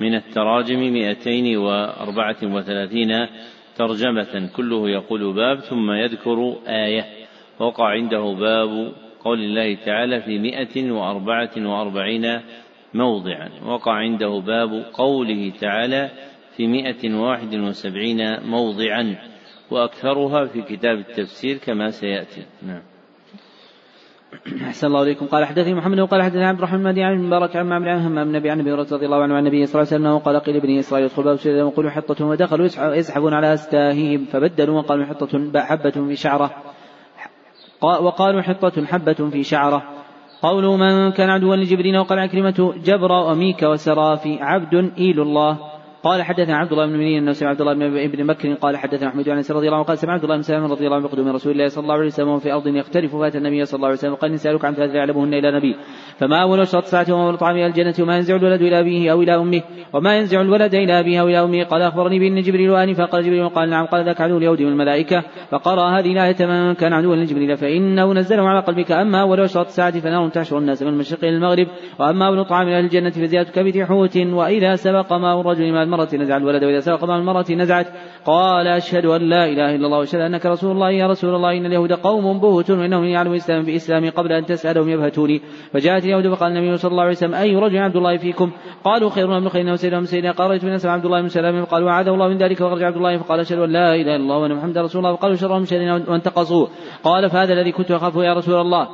[0.01, 3.27] من التراجم 234
[3.75, 7.05] ترجمة كله يقول باب ثم يذكر آية
[7.59, 8.91] وقع عنده باب
[9.23, 12.41] قول الله تعالى في مئة وأربعة وأربعين
[12.94, 16.10] موضعا وقع عنده باب قوله تعالى
[16.57, 19.15] في مئة واحد وسبعين موضعا
[19.72, 22.45] وأكثرها في كتاب التفسير كما سيأتي.
[22.61, 22.82] نعم.
[24.68, 25.26] أحسن الله إليكم.
[25.26, 28.49] قال حدثني محمد وقال حدثني عبد الرحمن بن عن مبارك عن معمر عن همام بن
[28.49, 31.06] عن أبي رضي الله عنه عن النبي صلى الله عليه وسلم قال قيل ابني إسرائيل
[31.06, 32.65] ادخل باب سيدنا وقولوا حطة ودخلوا
[32.95, 36.52] يسحبون على أستاهيهم فبدلوا وقالوا حطة حبة في شعرة
[37.82, 40.02] وقالوا حطة حبة في شعرة.
[40.44, 45.73] قوله من كان عدوا لجبريل وقال عكرمة جبر وميك وسرافي عبد إيل الله.
[46.03, 49.30] قال حدثنا عبد الله بن منين أنه سمع عبد الله بن بكر قال حدثنا أحمد
[49.30, 51.51] عن رضي الله عنه قال سمع عبد الله بن سلام رضي الله عنه بقدوم رسول
[51.51, 54.39] الله صلى الله عليه وسلم في أرض يختلف فات النبي صلى الله عليه وسلم قال
[54.39, 55.75] سالك عن ثلاث يعلمهن إلى نبي.
[56.17, 59.35] فما أول أشرط ساعة وما طعام إلى الجنة وما ينزع الولد إلى أبيه أو إلى
[59.35, 59.61] أمه؟
[59.93, 63.49] وما ينزع الولد إلى أبيه أو إلى أمه؟ قال أخبرني بأن جبريل آنفا قال جبريل
[63.49, 63.85] قال نعم.
[63.85, 65.23] قال ذاك عدو اليهود والملائكة.
[65.51, 67.57] فقرأ هذه الآية من كان عدوا لجبريل.
[67.57, 68.91] فإنه نزله على قلبك.
[68.91, 71.67] أما أول أشرط ساعة فنار تحشر الناس من المشرق إلى المغرب.
[71.99, 74.17] وأما أول طعام إلى الجنة فزيادة كبد حوت.
[74.17, 77.88] وإذا سبق ماء الرجل مع المرأة نزع الولد وإذا سبق ماء المرأة نزعت.
[78.26, 80.90] قال أشهد أن لا إله إلا الله وأشهد أنك رسول الله.
[80.91, 85.41] يا رسول الله إن اليهود قوم بهت وإنهم يعلمون الإسلام بإسلامي قبل أن تسألهم يبهتوني.
[85.74, 88.52] فجاءت اليهود فقال النبي صلى الله عليه وسلم أي رجل عبد الله فيكم؟
[88.84, 91.88] قالوا خير من خيرنا وسيدنا من سيدنا قال رأيت من عبد الله بن سلام قالوا
[91.88, 93.18] وعاده الله من ذلك وخرج عبد الله.
[93.18, 95.15] فقال أشهد أن لا إله إلا الله وأن محمدا رسول الله.
[95.15, 96.68] فقالوا شرهم شرنا وانتقصوه.
[97.03, 98.88] قال فهذا الذي كنت أخافه يا رسول الله.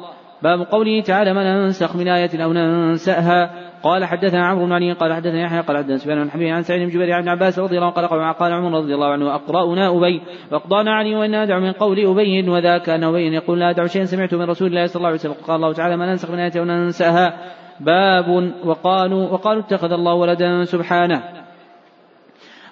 [0.44, 5.14] باب قوله تعالى ما ننسخ من آية أو ننسأها؟ قال حدثنا عمرو بن علي قال
[5.14, 7.94] حدثنا يحيى قال حدثنا سفيان بن حبيب عن سعيد بن جبير عن عباس رضي الله
[7.98, 12.00] عنه قال قال عمر رضي الله عنه أقرأنا أبي وأقضانا علي وان أدعو من قول
[12.00, 15.20] أبي وذاك أن أبي يقول لا أدعو شيئا سمعته من رسول الله صلى الله عليه
[15.20, 17.34] وسلم قال الله تعالى ما ننسخ من إيه وننساها
[17.80, 21.24] باب وقالوا وقالوا اتخذ الله ولدا سبحانه.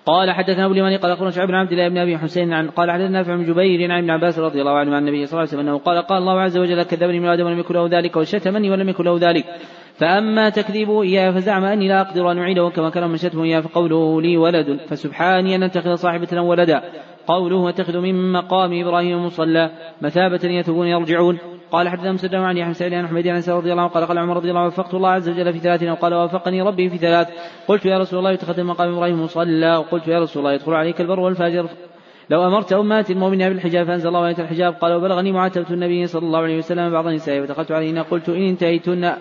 [0.08, 2.92] قال حدثنا أبو اليماني قال أخبرنا شعيب بن عبد الله بن أبي حسين عن قال
[2.92, 5.50] حدثنا نافع بن جبير عن ابن عباس رضي الله عنه عن النبي صلى الله عليه
[5.50, 8.72] وسلم أنه قال قال الله عز وجل كذبني من آدم ولم يكن له ذلك وشتمني
[8.72, 9.46] ولم يكن له ذلك.
[9.98, 14.22] فأما تكذيبه إياه فزعم أني لا أقدر أن أعيده كما كان من شتمه إياه فقوله
[14.22, 16.82] لي ولد فسبحاني أن أتخذ صاحبة ولدا.
[17.28, 19.72] قوله أتخذ من مقام إبراهيم مصلى
[20.02, 21.38] مثابة يتوبون يرجعون.
[21.72, 24.36] قال حدثنا مسدد عن يحيى سعيد عن حميد عن رضي الله عنه قال قال عمر
[24.36, 27.28] رضي الله عنه وفقت الله عز وجل في ثلاث وقال وافقني ربي في ثلاث.
[27.68, 29.78] قلت يا رسول الله اتخذ مقام إبراهيم مصلى.
[29.78, 31.70] وقلت يا رسول الله يدخل عليك البر والفاجر.
[32.30, 34.74] لو أمرت أمات المؤمنين بالحجاب فأنزل الله آية الحجاب.
[34.74, 38.00] قال وبلغني معاتبة النبي صلى الله عليه وسلم بعض النساء فدخلت عليهن.
[38.00, 39.14] قلت إن انتهيتن.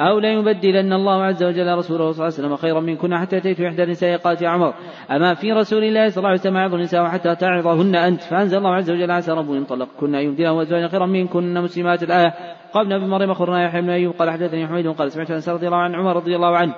[0.00, 3.60] أو لا يبدلن الله عز وجل رسوله صلى الله عليه وسلم خيرا منكن حتى أتيت
[3.60, 4.74] إحدى النساء قالت يا عمر.
[5.10, 8.22] أما في رسول الله صلى الله عليه وسلم يعظ النساء حتى تعظهن أنت.
[8.22, 12.02] فأنزل الله عز وجل عسى ربه إن طلقكن أن يبدله أزواجا خيرا منكن مسلمات.
[12.02, 12.34] الآية
[12.72, 15.78] قال ابن مريم أخبرنا يحيى بن أيوب قال حدثني حميد قال سمعت أنس رضي الله
[15.78, 16.74] عن عمر رضي الله عنه.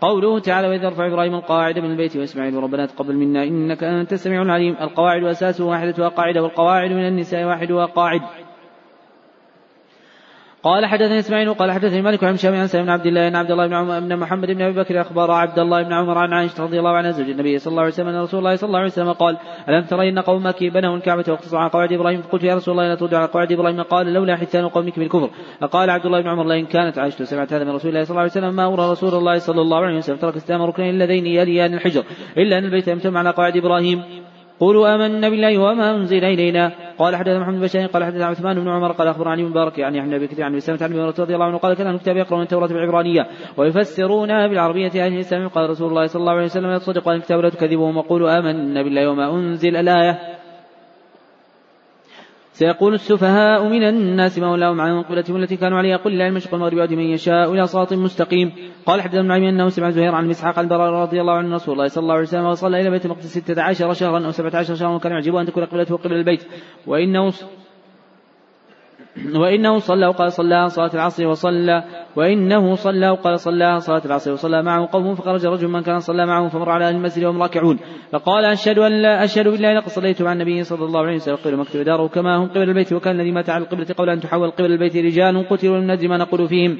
[0.00, 4.42] قوله تعالى وإذا رفع إبراهيم القواعد من البيت وإسماعيل ربنا تقبل منا إنك أنت السميع
[4.42, 4.76] العليم.
[4.80, 8.20] القواعد أساسه واحدة قاعدة والقواعد من النساء واحد قاعد
[10.64, 13.50] قال حدثني إسماعيل قال حدثني مالك عن هشام عن سلم بن عبد الله ان عبد
[13.50, 16.64] الله بن عمر بن محمد بن أبي بكر أخبر عبد الله بن عمر عن عائشة
[16.64, 18.88] رضي الله عنها زوج النبي صلى الله عليه وسلم أن رسول الله صلى الله عليه
[18.88, 19.36] وسلم قال
[19.68, 22.94] ألم ترى إن قومك بنوا الكعبة واقتصروا على قواعد إبراهيم؟ فقلت يا رسول الله لا
[22.94, 23.82] ترد على قواعد إبراهيم.
[23.82, 25.30] قال لولا حثان قومك بالكفر
[25.60, 28.20] فقال عبد الله بن عمر لئن كانت عائشة سمعت هذا من رسول الله صلى الله
[28.20, 31.74] عليه وسلم ما أمر رسول الله صلى الله عليه وسلم ترك اسلام ركنين اللذين يليان
[31.74, 32.04] الحجر
[32.36, 34.02] إلا أن البيت يمتم على قواعد إبراهيم
[34.64, 36.72] قولوا آمنا بالله وما أنزل إلينا.
[36.98, 40.14] قال حدثنا محمد بن بشير قال حدثنا عثمان بن عمر قال أخبرني مبارك يعني عن
[40.14, 43.26] أبي كثير عن سلمة عن رضي الله عنه قال كان الكتاب يقرؤون التوراة بالعبرانية
[43.56, 47.48] ويفسرونها بالعربية أهل الإسلام قال رسول الله صلى الله عليه وسلم لا تصدقوا الكتاب ولا
[47.48, 50.33] تكذبوهم وقولوا آمنا بالله وما أنزل الآية.
[52.54, 55.96] سيقول السفهاء من الناس ما ولاهم عن قبلتهم التي كانوا عليها.
[55.96, 58.52] قل لا المشرق والمغرب يهدي من يشاء إلى صراط مستقيم.
[58.86, 61.88] قال حدثنا ابن عمي أنه سمع زهير عن مسحاق البراء رضي الله عنه رسول الله
[61.88, 64.94] صلى الله عليه وسلم وصلى إلى بيت المقدس ستة عشر شهرا أو سبعة عشر شهرا
[64.94, 66.42] وكان يعجبه أن تكون قبلته قبل البيت.
[66.86, 67.32] وإنه
[69.34, 71.84] وإنه صلى وقال صلى صلاة العصر وصلى
[72.16, 76.48] وإنه صلى وقال صلى صلاة العصر وصلى معه قوم فخرج رجل من كان صلى معه
[76.48, 77.78] فمر على أهل المسجد وهم راكعون.
[78.12, 81.56] فقال أشهد أن لا أشهد بالله لقد صليت مع النبي صلى الله عليه وسلم قبل
[81.56, 84.72] مكتب داره كما هم قبل البيت وكان الذي مات على القبلة قبل أن تحول قبل
[84.72, 86.78] البيت رجال قتلوا لم ندري ما نقول فيهم.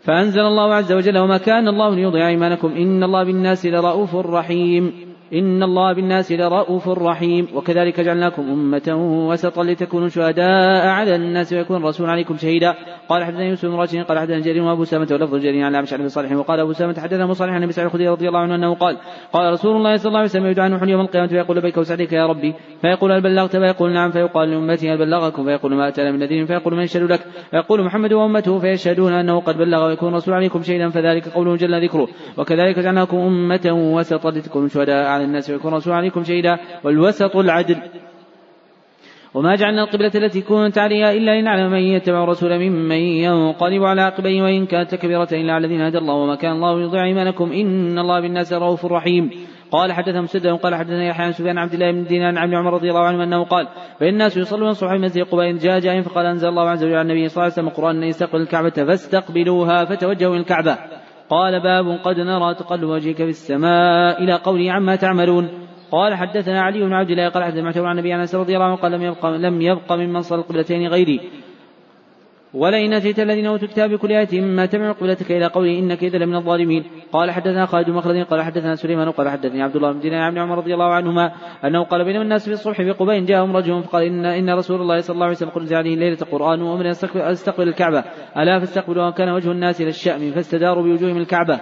[0.00, 5.13] فأنزل الله عز وجل وما كان الله ليضيع إيمانكم إن الله بالناس لرؤوف رحيم.
[5.34, 7.48] إن الله بالناس لرؤوف رحيم.
[7.54, 8.88] وكذلك جعلناكم أمة
[9.28, 12.74] وسطا لتكونوا شهداء على الناس ويكون الرسول عليكم شهيدا.
[13.08, 16.32] قال حدثنا يوسف بن راشد قال حدثنا جرير وأبو سامة ولفظ جرير عن عن صالح
[16.32, 18.96] وقال أبو سامة حدثنا مصالح عن أبي سعيد الخدري رضي الله عنه أنه قال
[19.32, 22.26] قال رسول الله صلى الله عليه وسلم يدعى نوح يوم القيامة فيقول لبيك وسعديك يا
[22.26, 22.54] ربي.
[22.80, 24.10] فيقول هل بلغت؟ فيقول نعم.
[24.10, 26.46] فيقال لأمتي هل بلغكم؟ فيقول ما أتانا من نذير.
[26.46, 27.20] فيقول من يشهد لك؟
[27.50, 28.58] فيقول محمد وأمته.
[28.58, 32.08] فيشهدون أنه قد بلغ ويكون الرسول عليكم شهيدا فذلك قوله جل ذكره.
[32.38, 37.76] وكذلك جعلناكم أمة وسطا لتكونوا شهداء على الناس ويكون الرسول عليكم شهيدا والوسط العدل.
[39.34, 44.42] وما جعلنا القبلة التي كنت عليها إلا لنعلم من يتبع الرسول ممن ينقلب على عقبيه
[44.42, 47.52] وإن كانت كبيرة إلا على الذين هدى الله وما كان الله ليضيع إيمانكم.
[47.52, 49.30] إن الله بالناس رؤوف رحيم.
[49.70, 52.90] قال حدثنا مسدد قال حدثنا يحيى عن سفيان عبد الله بن دينار عن عمر رضي
[52.90, 53.68] الله عنه أنه قال
[54.00, 57.02] فان الناس يصلون الصبح في مسجد قباء جاء جاء فقال أنزل الله عز وجل على
[57.02, 60.78] النبي صلى الله عليه وسلم إن يستقبل الكعبة فاستقبلوها فتوجهوا إلى الكعبة.
[61.34, 65.48] قال باب قد نرى تقلب وجهك في السماء إلى قوله عما تعملون.
[65.90, 68.92] قال حدثنا علي بن عبد الله قال حدثنا عن النبي أنس رضي الله عنه قال
[68.92, 71.20] لم يبق لم يبق ممن صلى القبلتين غيري.
[72.54, 76.36] ولئن اتيت الذين أوتوا الكتاب بكل آية ما تبع قبلتك إلى قوله إنك إذا لمن
[76.36, 76.84] الظالمين.
[77.12, 80.58] قال حدثنا خالد مخلد قال حدثنا سليمان قال حدثني عبد الله بن دينار عن عمر
[80.58, 81.32] رضي الله عنهما
[81.64, 85.14] أنه قال بينما الناس في الصبح بقبين جاءهم رجل فقال ان إن رسول الله صلى
[85.14, 88.04] الله عليه وسلم قل عليه ليلة قران وامر استقبل الكعبة.
[88.36, 91.60] ألا فاستقبلوا وكان وجه الناس إلى الشأم فاستداروا بوجوههم الكعبة.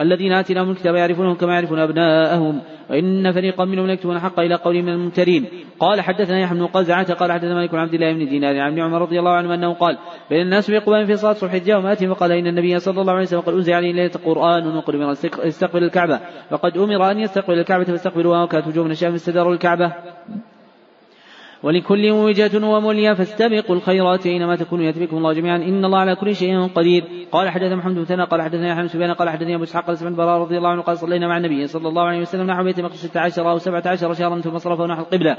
[0.00, 2.60] الذين آتيناهم الكتاب يعرفونهم كما يعرفون أبناءهم.
[2.90, 5.46] وإن فريقا منهم يكتبون الحق إلى قول من الممترين.
[5.78, 9.02] قال حدثنا يحيى بن قزعة قال حدثنا مالك بن عبد الله بن دينار عن عمر
[9.02, 9.98] رضي الله عنه أنه قال
[10.30, 13.40] بين الناس بقبان في صلاة الصبح جاءهم آتي فقال إن النبي صلى الله عليه وسلم
[13.40, 15.14] قد أنزل عليه ليلة قرآن وقل من
[15.44, 16.20] يستقبل الكعبة.
[16.50, 19.92] فقد أمر أن يستقبل الكعبة فاستقبلوها وكانت وجوه من الشام فاستداروا الكعبة.
[21.64, 25.56] ولكل وجهة ومولية فاستبقوا الخيرات أينما تكونوا يتبكم الله جميعا.
[25.56, 27.04] إن الله على كل شيء قدير.
[27.32, 30.40] قال حدثنا محمد بن قال حدثنا يحيى بن سفيان قال حدثني أبو إسحاق قال براء
[30.40, 33.50] رضي الله عنه قال صلينا مع النبي صلى الله عليه وسلم نحو بيت المقدس 16
[33.50, 35.36] أو 17 شهرا ثم صرفه نحو القبلة.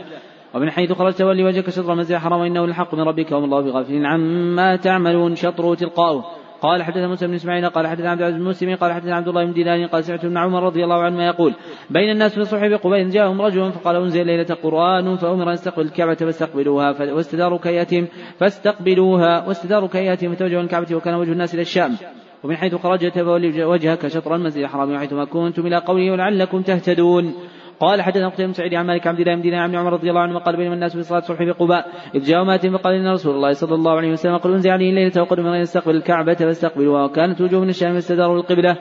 [0.54, 4.06] ومن حيث خرجت ولي وجهك شطر المسجد الحرام إنه الحق من ربك وما الله بغافل
[4.06, 5.36] عما تعملون.
[5.36, 6.26] شطره تلقاؤه.
[6.62, 9.46] قال حدثنا موسى بن إسماعيل قال حدثنا عبد العزيز بن مسلم قال حدثنا عبد الله
[9.46, 11.54] بن دينار قال سمعت ابن عمر رضي الله عنهما يقول
[11.90, 16.14] بين الناس في الصبح بقبيل جاءهم رجل فقال أنزل ليلة قرآن فأمر أن يستقبل الكعبة
[16.14, 18.08] فاستقبلوها واستداروا كياتهم
[18.40, 21.96] فاستقبلوها واستداروا كياتهم فتوجهوا الكعبة وكان وجه الناس إلى الشام.
[22.44, 27.34] ومن حيث خرجت فولي وجهك شطر المسجد الحرام وحيثما كنتم إلى قوله ولعلكم تهتدون.
[27.80, 30.22] قال حدثنا قتيبة بن سعيد عن مالك عبد الله بن دينار عن عمر رضي الله
[30.22, 31.86] عنه قال بينما الناس في صلاة الصبح بقباء
[32.16, 35.22] إذ جاء مات فقال إن رسول الله صلى الله عليه وسلم قال انزل عليه الليلة
[35.22, 38.78] وقد من يستقبل الكعبة فاستقبلوها وكانت وجوه من الشام فاستداروا القبلة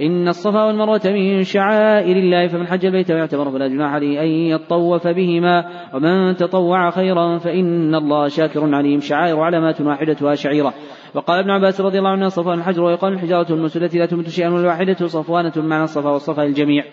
[0.00, 5.06] إن الصفا والمروة من شعائر الله فمن حج البيت ويعتبر فلا جناح عليه أن يطوف
[5.06, 5.64] بهما
[5.94, 9.00] ومن تطوع خيرا فإن الله شاكر عليم.
[9.00, 10.74] شعائر علامات واحدتها شعيرة.
[11.14, 15.06] وقال ابن عباس رضي الله عنه الصفا الحجر ويقال الحجارة المسلة لا تمت شيئا والواحدة
[15.06, 16.84] صفوانة معنى الصفا والصفا الجميع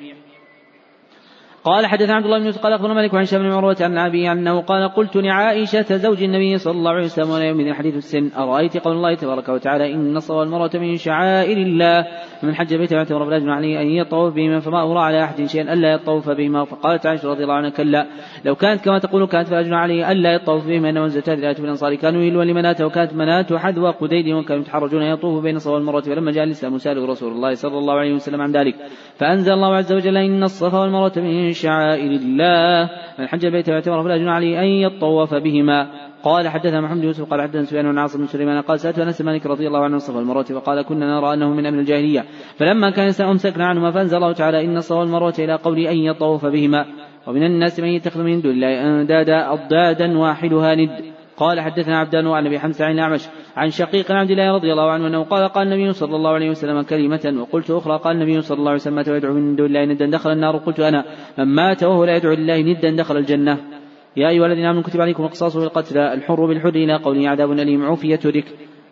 [1.65, 4.31] قال حدث عبد الله بن يوسف قال أخبرنا مالك عن هشام بن عروة عن أبي
[4.31, 8.31] أنه قال قلت لعائشة زوج النبي صلى الله عليه وسلم يوم حديث السن.
[8.37, 12.05] أرأيت قول الله تبارك وتعالى إن الصلاه والمروه من شعائر الله.
[12.41, 15.73] فمن حج البيت واعتمر فلا جناح عليه أن يطوف بهما فما أرى على أحد شيئا
[15.73, 16.65] ألا يطوف بهما.
[16.65, 18.05] فقالت عائشة رضي الله عنها كلا.
[18.45, 21.59] لو كانت كما تقول كانت فلا جناح عليه ألا يطوف بهما نزلت هذه الايه في
[21.59, 21.95] الأنصار.
[21.95, 26.43] كانوا يلون لمنات وكانت منات حذو قديد وكانوا يتحرجون يطوف بين الصلاه والمروه فلما جاء
[26.43, 28.75] الإسلام ساله رسول الله صلى الله عليه وسلم عن ذلك.
[29.17, 32.89] فأنزل الله عز وجل إن الصفا والمروه من شعائر الله.
[33.19, 35.87] من حج البيت واعتمر فلا جناح عليه أن يطوف بهما.
[36.23, 39.45] قال حدثنا محمد يوسف قال حدثنا سفيان بن عاصم بن سليمان قال سألت أنس مالك
[39.45, 42.25] رضي الله عنه الصفا والمروة فقال كنا نرى أنه من أمر الجاهلية.
[42.57, 46.85] فلما كان أمسكنا عنهما فأنزل الله تعالى إن الصفا والمروة إلى قول أن يطوف بهما.
[47.27, 50.89] ومن الناس من يتخذ من دون الله أندادا أضدادا واحدها ند.
[51.37, 55.07] قال حدثنا عبدان وعن أبي حمزة عن الأعمش عن شقيق عبد الله رضي الله عنه
[55.07, 58.71] أنه قال قال النبي صلى الله عليه وسلم كلمة وقلت أخرى قال النبي صلى الله
[58.71, 60.57] عليه وسلم مات ويدعو من دون الله ندا دخل النار.
[60.57, 61.05] قلت أنا
[61.37, 63.57] من مات وهو لا يدعو لله ندا دخل الجنة.
[64.17, 67.85] يا أيها الذين آمنوا كتب عليكم القصاص في القتل الحر بالحر إلى قوله عذاب أليم
[67.85, 68.45] عوفي ترك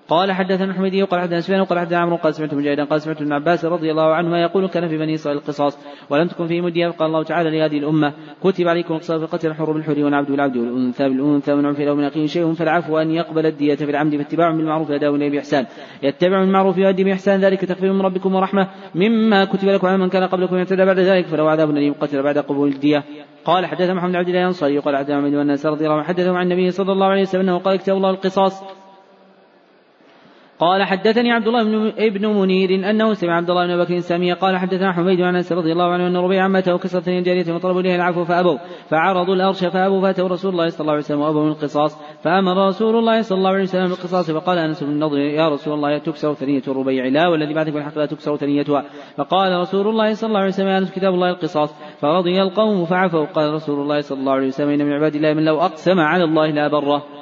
[0.07, 3.33] قال حدثنا الحميدي قال حدثنا سفيان قال حدثنا عمرو قال سمعت مجاهدا قال سمعت ابن
[3.33, 5.77] عباس رضي الله عنهما يقول كان في بني إسرائيل القصاص
[6.09, 8.13] ولم تكن في مدية قال الله تعالى لهذه الأمة
[8.43, 12.03] كتب عليكم القصاص في قتل الحر بالحر والعبد بالعبد والأنثى بالأنثى من عرف له من
[12.03, 15.65] أخيه شيء فالعفو أن يقبل الدية في العمد فاتباع بالمعروف اداء اليه بإحسان.
[16.03, 20.23] يتبع بالمعروف يؤدي بإحسان ذلك تخفيف من ربكم ورحمة مما كتب لكم على من كان
[20.23, 21.93] قبلكم يعتدى بعد ذلك فلو عذاب أليم.
[21.93, 23.03] قتل بعد قبول الدية.
[23.45, 26.91] قال حدثنا محمد عبد الله الأنصاري قال حدثنا محمد بن رضي الله عن النبي صلى
[26.91, 28.82] الله عليه وسلم قال كتاب الله القصاص.
[30.63, 34.57] قال حدثني عبد الله بن ابن منير أنه سمع عبد الله بن بكر سامية قال
[34.57, 38.25] حدثنا حميد عن أنس رضي الله عنه أن ربيع عمته وكسرت الجارية وطلبوا اليه العفو
[38.25, 38.57] فأبوا
[38.89, 42.95] فعرضوا الأرش فأبوا فأتوا رسول الله صلى الله عليه وسلم وأبوا من القصاص فأمر رسول
[42.95, 46.63] الله صلى الله عليه وسلم بالقصاص فقال أنس بن النضر يا رسول الله تكسر ثنية
[46.67, 48.85] الربيع لا والذي بعدك بالحق لا تكسر ثنيتها.
[49.17, 51.73] فقال رسول الله صلى الله عليه وسلم يا أنس كتاب الله القصاص.
[51.99, 55.45] فرضي القوم فعفوا قال رسول الله صلى الله عليه وسلم إن من عباد الله من
[55.45, 57.12] لو أقسم على الله لا بره.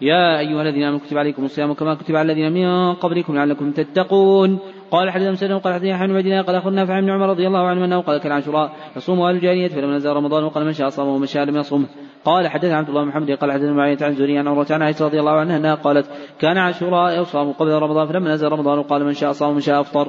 [0.00, 4.58] يا أيها الذين آمنوا كتب عليكم الصيام كما كتب على الذين من قبلكم لعلكم تتقون.
[4.90, 7.84] قال حدثنا مسلم قال حدثنا حن مدينة قال أخذنا نافع بن عمر رضي الله عنه
[7.84, 11.26] أنه قال كان عاشوراء يصوم أهل الجاهلية فلما نزل رمضان وقال من شاء صام ومن
[11.26, 11.86] شاء لم يصوم
[12.24, 15.04] قال حدثنا عبد الله بن محمد قال حدثنا معاوية عن زوري عن عروة عن عائشة
[15.04, 19.12] رضي الله عنها أنها قالت كان عاشوراء يصام قبل رمضان فلما نزل رمضان وقال من
[19.12, 20.08] شاء صام ومن شاء أفطر.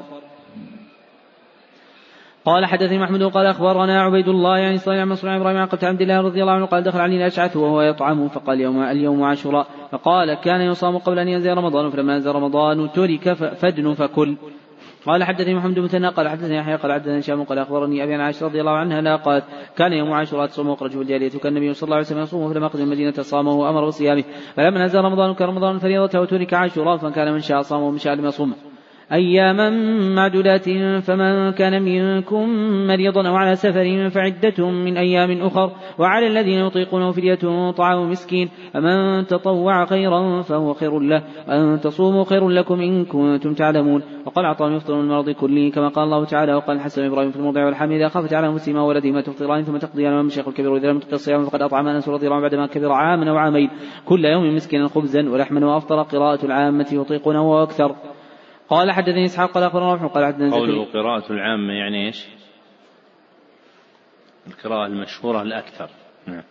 [2.45, 6.22] قال حدثني محمود قال أخبرنا عبيد الله يعني صلى الله عليه إبراهيم عن عبد الله
[6.22, 9.67] رضي الله عنه قال دخل علي الأشعث وهو يطعم فقال اليوم اليوم عاشوراء.
[9.91, 14.38] فقال كان يصام قبل أن ينزل رمضان فلما نزل رمضان ترك فدن فكل.
[15.05, 18.22] قال حدثني محمد بن ثناء قال حدثني يحيى قال حدثني هشام قال أخبرني أبي عن
[18.22, 19.45] عائشة رضي الله عنها لا قالت
[19.77, 22.84] كان يوم عاشوراء تصوم وأخرجه الجاريه كان النبي صلى الله عليه وسلم يصوم فلما قدم
[22.84, 24.23] المدينة صامه وأمر بصيامه.
[24.55, 28.26] فلما نزل رمضان كان رمضان فريضته وترك عاشوراء فكان من شاء صام ومن شاء لم
[28.26, 28.53] يصوم.
[29.11, 29.69] أياما
[30.15, 30.69] معدودات
[31.03, 32.49] فمن كان منكم
[32.88, 39.27] مريضا أو على سفر فعدة من أيام أخر وعلى الذين يطيقونه فدية طعام مسكين فمن
[39.27, 44.02] تطوع خيرا فهو خير له وأن تصوموا خير لكم إن كنتم تعلمون.
[44.26, 47.65] وقال عطاء يفطر من المرض كله كما قال الله تعالى وقال الحسن إبراهيم في الموضع
[47.65, 50.99] والحمد إذا خافت على مسلم ولده ما تفطران ثم تقضي على الشيخ الكبير وإذا لم
[50.99, 53.69] تقضي الصيام فقد أطعم أنس رضي الله بعدما كبر عاما أو عامين.
[54.06, 57.95] كل يوم مسكينا خبزا ولحما وأفطر قراءة العامة يطيقونه وأكثر
[58.70, 62.28] قال حدثني إسحاق قال أخبرنا روح قال حدثني قوله قراءة العامة يعني إيش؟
[64.48, 65.90] القراءة المشهورة الأكثر.
[66.28, 66.44] نعم.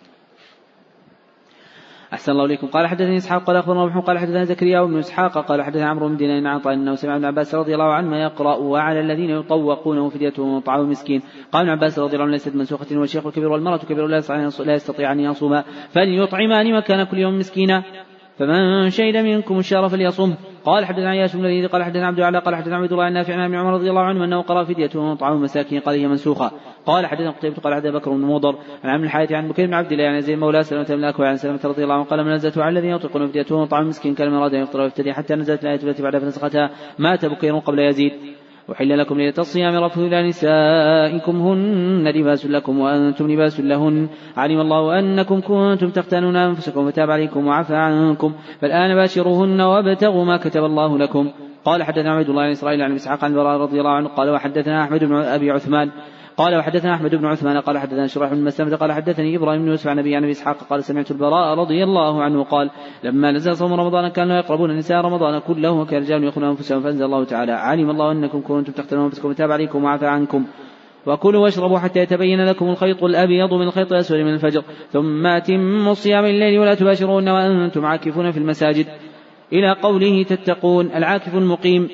[2.12, 2.66] أحسن الله إليكم.
[2.66, 6.16] قال حدثني إسحاق قال أخبرنا روح قال حدثنا زكريا بن إسحاق قال حدثنا عمرو بن
[6.16, 10.61] دينار عن طائل أنه سمع ابن عباس رضي الله عنه يقرأ وعلى الذين يطوقونه فدية
[10.66, 11.23] طعام مسكين.
[11.53, 15.20] قال ابن عباس رضي الله عنه ليست منسوخة والشيخ الكبير والمرأة الكبير لا يستطيع أن
[15.20, 17.85] يصوما فليطعمان مكان كل يوم مسكينا.
[18.39, 20.35] فمن شهد منكم الشهر فليصم
[20.65, 23.55] قال حدثنا عياش بن الذي قال حدثنا عبد الله قال حدثنا عبد الله النافع عن
[23.55, 26.51] عمر رضي الله عنه أنه قرأ فدية طعام مساكين قال هي منسوخة.
[26.86, 29.93] قال حدثنا قتيبة قال حدثنا بكر بن مضر عن عم الحياة عن بكير بن عبد
[29.93, 32.59] الله عن زيد مولى سلمة بن الاكوع عن سلمة رضي الله عنه قال من نزلت
[32.59, 36.02] على الذين يطلقون فدية طعام مسكين كان مراد ان يفطر ويفتدي حتى نزلت الآية التي
[36.02, 36.70] بعدها فنسختها.
[36.98, 38.12] مات بكير قبل يزيد.
[38.69, 44.09] وحل لكم ليلة الصيام رفث إلى نسائكم هن لباس لكم وأنتم لباس لهن.
[44.36, 48.32] علم الله أنكم كنتم تختانون أنفسكم فتاب عليكم وعفى عنكم.
[48.61, 51.31] فالآن باشروهن وابتغوا ما كتب الله لكم.
[51.65, 54.82] قال حدثنا عبد الله بن إسرائيل عن إسحاق عن براء رضي الله عنه قال وحدثنا
[54.85, 55.91] أحمد بن أبي عثمان
[56.36, 59.89] قال وحدثنا أحمد بن عثمان قال حدثنا شريح بن مسلمة قال حدثني إبراهيم بن يوسف
[59.89, 62.70] عن أبي عن أبي إسحاق قال سمعت البراء رضي الله عنه قال
[63.05, 67.24] لما نزل صوم رمضان كانوا يقربون النساء رمضان كله وكان الرجال يخون أنفسهم فأنزل الله
[67.24, 70.44] تعالى علم الله أنكم كنتم تختلون أنفسكم وتاب عليكم وعفى عنكم.
[71.06, 74.62] وكلوا واشربوا حتى يتبين لكم الخيط الأبيض من الخيط الأسود من الفجر.
[74.90, 78.86] ثم أتموا الصيام الليل ولا تباشرون وأنتم عاكفون في المساجد.
[79.52, 81.89] إلى قوله تتقون العاكف المقيم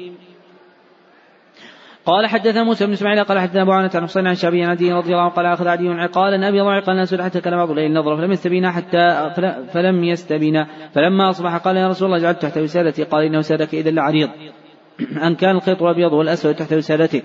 [2.10, 5.20] قال حدثنا موسى بن إسماعيل قال حدثنا أبو عن حسين عن شعبي عن رضي الله
[5.20, 8.70] عنه قال آخذ عدي عقالا أبي ضعق الناس حتى كان بعض الليل نظر فلم يستبينا
[8.70, 9.30] حتى
[9.72, 10.66] فلم يستبينا.
[10.94, 14.28] فلما أصبح قال يا رسول الله جعلت تحت وسادتي قال إنه سادك إذا لعريض
[15.26, 17.24] أن كان الخيط الأبيض والأسود تحت وسادتك.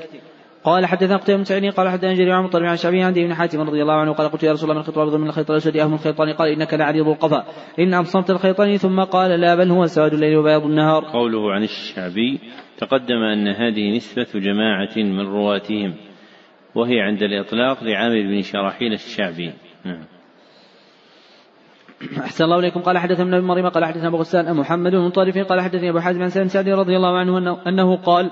[0.63, 3.61] قال حدثنا قتيبة بن سعيد قال حدثنا جرير عن مطلب عن شعبي عن بن حاتم
[3.61, 5.93] رضي الله عنه قال قلت يا رسول الله من الخيط الأبيض من الخيط الأسود أهم
[5.93, 7.43] الخيطان؟ قال إنك لعريض القفا
[7.79, 11.03] إن أبصمت الخيطين ثم قال لا بل هو سواد الليل وبياض النهار.
[11.03, 12.39] قوله عن الشعبي
[12.77, 15.93] تقدم أن هذه نسبة جماعة من رواتهم
[16.75, 19.53] وهي عند الإطلاق لعامر بن شراحيل الشعبي.
[19.85, 20.05] نعم.
[22.19, 22.79] أحسن الله إليكم.
[22.81, 26.21] قال حدثنا ابن مريم قال حدثنا أبو غسان محمد بن طارف قال حدثني أبو حازم
[26.21, 28.31] عن سعدي رضي الله عنه أنه قال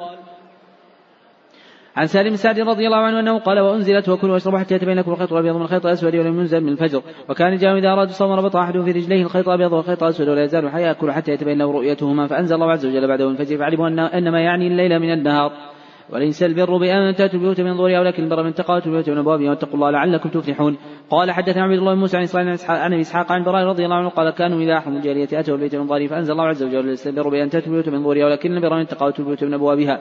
[1.95, 5.33] عن سالم سعد رضي الله عنه أنه قال وأنزلت وكلوا واشربوا حتى يتبين لكم الخيط
[5.33, 7.01] الابيض من الخيط الاسود ولم ينزل من الفجر.
[7.29, 10.69] وكان جاء إذا أراد الصوم ربط احدهم في رجليه الخيط الابيض والخيط الاسود ولا يزال
[10.69, 12.27] حيا ياكل حتى يتبين له رؤيتهما.
[12.27, 13.57] فأنزل الله عز وجل بعده الفجر.
[13.57, 15.51] فعلموا ان أنما يعني الليل من النهار.
[16.09, 19.49] وليس البر بأن تأتوا البيوت من ظهورها ولكن البر من تقوى البيوت من أبوابها.
[19.49, 20.77] واتقوا الله لعلكم تفلحون.
[21.09, 24.09] قال حدثنا عبد الله بن موسى عن اسرائيل عن إسحاق عن براء رضي الله عنه
[24.09, 27.29] قال كانوا إذا احرموا الجاريه أتوا البيت من ظهره فأنزل الله عز وجل ليس البر
[27.29, 29.99] بأن تاتوا البيوت من ظهورها ولكن البر من تقوى البيوت من أبوابها.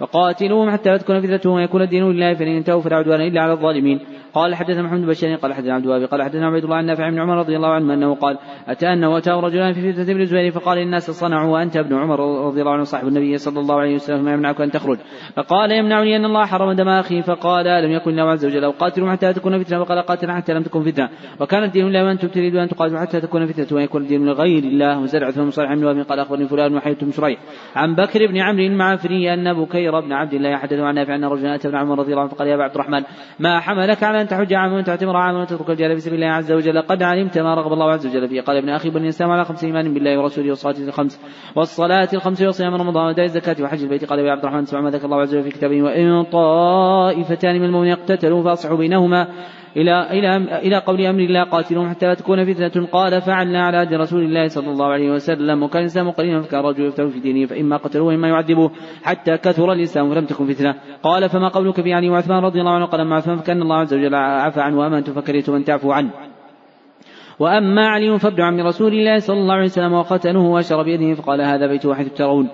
[0.00, 4.00] وقاتلوهم حتى تكون فتنتهم ويكون الدين لله فإن انتهوا فلا عدوان إلا على الظالمين.
[4.34, 7.18] قال حدثنا محمد بن قال حدثنا عبد الوهاب قال حدثنا عبيد الله عن نافع بن
[7.18, 10.78] عمر رضي الله عنه أنه قال أتى أنه اتاه رجلان في فتنة ابن الزبير فقال
[10.78, 14.32] الناس صنعوا وأنت ابن عمر رضي الله عنه صاحب النبي صلى الله عليه وسلم ما
[14.32, 14.98] يمنعك أن تخرج.
[15.36, 17.22] فقال يمنعني أن الله حرم دم أخي.
[17.22, 18.72] فقال لم يكن الله عز وجل.
[18.72, 19.84] قاتلوا حتى تكون فتنة.
[19.84, 21.08] قاتل حتى لم تكن فتنة.
[21.40, 23.66] وكان الدين لله وأنتم تريدون أن تقاتلوا حتى تكون فتنة.
[23.72, 27.40] ويكون الدين لغير الله وزرع ثم صالح بن وهب قال أخبرني فلان وحيد بن شريح.
[27.76, 31.54] عن بكر بن عمرو المعافري أن بكير بن عبد الله حدث عن نافع أن رجلا
[31.54, 33.02] أتى ابن عمر رضي الله عنه فقال يا أبا عبد الرحمن
[33.38, 36.82] ما حملك على أن تحج عاما وتعتمر عاما وتترك الجهل في سبيل الله عز وجل؟
[36.82, 39.64] قد علمت ما رغب الله عز وجل فيه قال ابن أخي بني الإسلام على خمس
[39.64, 41.20] إيمان بالله ورسوله والصلاة الخمس.
[41.56, 44.04] والصلاة الخمس وصيام رمضان وداء الزكاة وحج البيت.
[44.04, 45.82] قال يا عبد الرحمن اسمع ما ذكر الله عز وجل في كتابه.
[45.82, 49.28] وإن طائفتان من المؤمنين اقتتلوا فاصحوا بينهما.
[49.76, 52.86] إلى إلى إلى قول أمر الله قاتلهم حتى لا تكون فتنة.
[52.86, 56.84] قال فعلنا على عهد رسول الله صلى الله عليه وسلم وكان الإسلام قليلا فكان الرجل
[56.84, 58.70] يفتن في دينه فإما قتلوه وإما يعذبوه
[59.02, 60.74] حتى كثر الإسلام ولم تكن فتنة.
[61.02, 63.94] قال فما قولك في علي وعثمان رضي الله عنه؟ قال أما عثمان فكأن الله عز
[63.94, 66.10] وجل عفى عنه وأمنت فكرهتم أن تعفو عنه.
[67.38, 71.66] وأما علي فابن عم رسول الله صلى الله عليه وسلم وقتلوه وأشر بيده فقال هذا
[71.66, 72.48] بيت واحد ترون.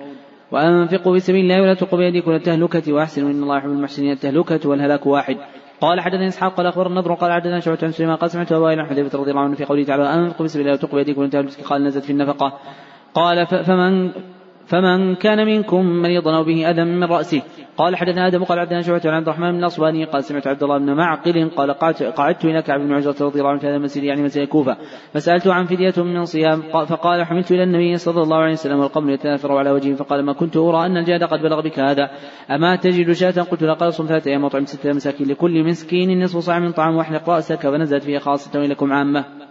[0.51, 4.11] وأنفقوا في سبيل الله ولا تلقوا بيديكم التهلكة وأحسنوا إن الله يحب المحسنين.
[4.11, 5.37] التهلكة والهلاك واحد.
[5.81, 8.85] قال حدثني إسحاق قال اخبر النضر قال حدثنا شعبة عن سليمان قال سمعت أبا إلى
[8.85, 12.03] حذيفة رضي الله عنه في قوله تعالى انفقوا بسم الله وتقوا بيديكم وانتهى قال نزلت
[12.03, 12.59] في النفقة.
[13.13, 14.11] قال فمن
[14.71, 17.41] فمن كان منكم مريضا أو به أذى من رأسه؟
[17.77, 20.77] قال حدثنا آدم قال عبدنا شعبة عن عبد الرحمن بن الأصباني قال سمعت عبد الله
[20.77, 21.71] بن معقل قال
[22.15, 24.77] قعدت إلى كعب بن عجرة رضي الله عنه في هذا المسجد يعني مسجد الكوفة
[25.13, 29.51] فسألته عن فدية من صيام فقال حملت إلى النبي صلى الله عليه وسلم والقبر يتناثر
[29.57, 32.11] على وجهه فقال ما كنت أرى أن الجهاد قد بلغ بك هذا
[32.51, 36.39] أما تجد شاة؟ قلت لا قال صم ثلاثة أيام وطعم ستة مساكين لكل مسكين نصف
[36.39, 39.50] صاع من طعام واحلق رأسك فنزلت فيه خاصة ولكم عامة.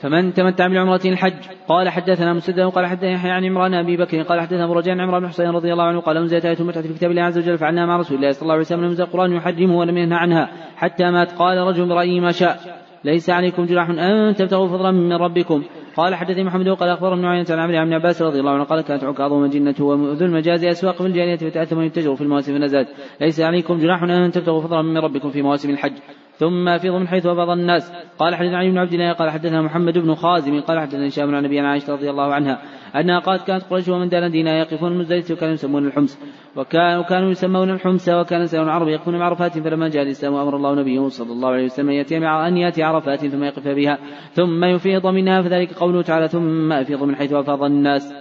[0.00, 1.34] فمن تمتع بعمرة الحج؟
[1.68, 5.00] قال حدثنا مسدد قال حدثنا يحيى عن عمران أبي بكر قال حدثنا أبو رجاء عن
[5.00, 7.58] عمران بن حسين رضي الله عنه قال أنزلت آية متعة في كتاب الله عز وجل
[7.58, 11.10] فعلناها مع رسول الله صلى الله عليه وسلم نزل القرآن يحرمه ولم ينهى عنها حتى
[11.10, 11.32] مات.
[11.32, 12.60] قال رجل برأيي ما شاء.
[13.04, 15.62] ليس عليكم جناح أن تبتغوا فضلا من ربكم.
[15.96, 18.80] قال حدثني محمد قال اخبر ابن عيينة عن عمرو بن عباس رضي الله عنه قال
[18.80, 22.88] كانت عكاظهم الجنة وذو المجاز أسواق في الجارية فتأثموا يتجروا في المواسم فنزلت
[23.20, 25.92] ليس عليكم جناح أن تبتغوا فضلا من ربكم في مواسم الحج.
[26.40, 27.92] ثم افيض من حيث افاض الناس.
[28.18, 31.42] قال حدثنا علي بن عبد الله قال حدثنا محمد بن خازم قال حدثنا هشام عن
[31.42, 32.62] نبينا عائشة رضي الله عنها
[32.96, 36.18] أنها قالت كانت قريش ومن دان دينا يقفون المزدلفه وكانوا يسمون الحمص.
[36.56, 40.74] وكانوا كانوا يسمون الحمص وكان سائر العرب يقفون مع عرفات فلما جاء الإسلام أمر الله
[40.74, 43.98] نبيه صلى الله عليه وسلم يأتي مع أن يأتي عرفات ثم يقف بها.
[44.32, 48.14] ثم يفيض منها فذلك قوله تعالى ثم افيض من حيث افاض الناس.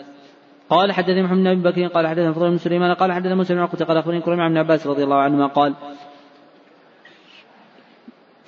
[0.70, 3.86] قال حدثني محمد بن بكر قال حدثنا فضل بن سليمان قال حدثنا موسى بن عقبة
[3.86, 5.74] قال أخبرني كريم عن عباس رضي الله عنهما قال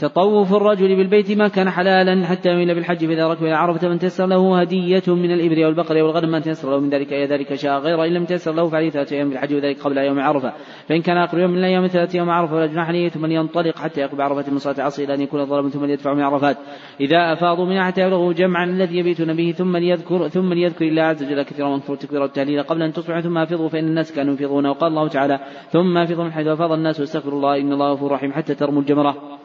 [0.02, 4.26] تطوف الرجل بالبيت ما كان حلالا حتى يميل بالحج فإذا ركب إلى عرفة من تيسر
[4.26, 6.32] له هدية من الإبل والبقر والغنم.
[6.32, 8.06] ما تيسر له من ذلك أي ذلك شاء غير.
[8.06, 10.54] إن لم تيسر له فعليه ثلاثة أيام بالحج وذلك قبل يوم عرفة.
[10.88, 13.10] فإن كان آخر يوم من الأيام ثلاثة يوم عرفة فلا جناح عليه.
[13.10, 16.22] ثم ينطلق حتى يقف بعرفة من صلاة العصر إلى أن يكون ظلما ثم يدفع من
[16.22, 16.58] عرفات.
[17.00, 21.24] إذا أفاضوا منها حتى يبلغوا جمعا الذي يبيتون به ثم ليذكر ثم ليذكر الله عز
[21.24, 24.66] وجل كثيرا واذكروا التكبير والتهليل قبل أن تصبحوا ثم أفيضوا فإن الناس كانوا يفيضون.
[24.66, 28.32] وقال الله تعالى ثم أفيضوا من حيث أفاض الناس واستغفروا الله إن الله غفور رحيم
[28.34, 29.41] حتى ترموا الجمرة.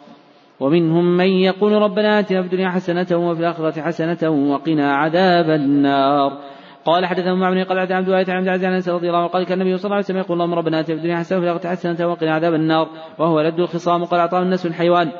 [0.60, 6.38] ومنهم من يقول ربنا آتنا في الدنيا حسنة وفي الآخرة حسنة وقنا عذاب النار.
[6.84, 9.60] قال حدثنا معمر قال عبد عبد الله عن عبد العزيز رضي الله عنه قال كان
[9.60, 12.08] النبي صلى الله عليه وسلم يقول اللهم ربنا آتنا في الدنيا حسنة وفي الآخرة حسنة
[12.08, 12.88] وقنا عذاب النار.
[13.18, 15.12] وهو لد الخصام قال أعطاه الناس الحيوان.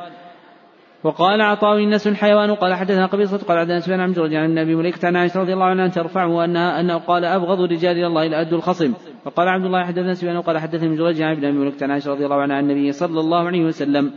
[1.04, 2.54] وقال عطاء الناس الحيوان.
[2.54, 5.64] قال حدثنا قبيصة قال عبد سفيان عن جرج عن النبي مليكة عن عائشة رضي الله
[5.64, 8.92] عنها أن ترفعه وأنها أنه قال أبغض الرجال إلى الله إلى أد الخصم.
[9.24, 12.10] وقال عبد الله حدثنا سفيان وقال حدثني من جرج عن ابن أبي مليكة عن عائشة
[12.10, 14.12] رضي الله عنها عن النبي صلى الله عليه وسلم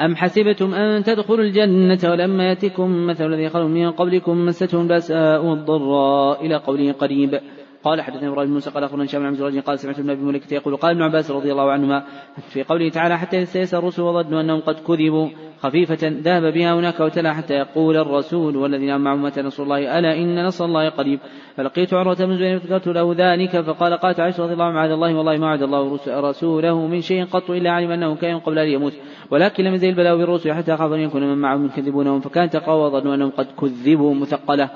[0.00, 6.46] أم حسبتم أن تدخلوا الجنة ولما يأتكم مثل الذي خلوا من قبلكم مستهم البأساء والضراء
[6.46, 7.40] إلى قوله قريب
[7.84, 10.76] قال حدثنا إبراهيم موسى قال أخبرنا هشام بن عبد قال سمعت ابن ابي مليكه يقول
[10.76, 12.04] قال ابن عباس رضي الله عنهما
[12.48, 15.28] في قوله تعالى حتى يستيسر الرسل وظنوا أنهم قد كذبوا
[15.60, 20.46] خفيفة ذهب بها هناك وتلا حتى يقول الرسول والذين معه متى نصر الله ألا إن
[20.46, 21.20] نصر الله قريب
[21.56, 25.14] فلقيت عروة بن زبير فذكرت له ذلك فقال قالت عائشة رضي الله عنها معاذ الله
[25.14, 28.92] والله ما وعد الله رسوله من شيء قط إلا علم أنه كان قبل أن يموت
[29.30, 33.14] ولكن لم يزل البلاء بالرسل حتى أخاف أن يكون من معهم يكذبونهم فكان تقوى وظنوا
[33.14, 34.70] أنهم قد كذبوا مثقلة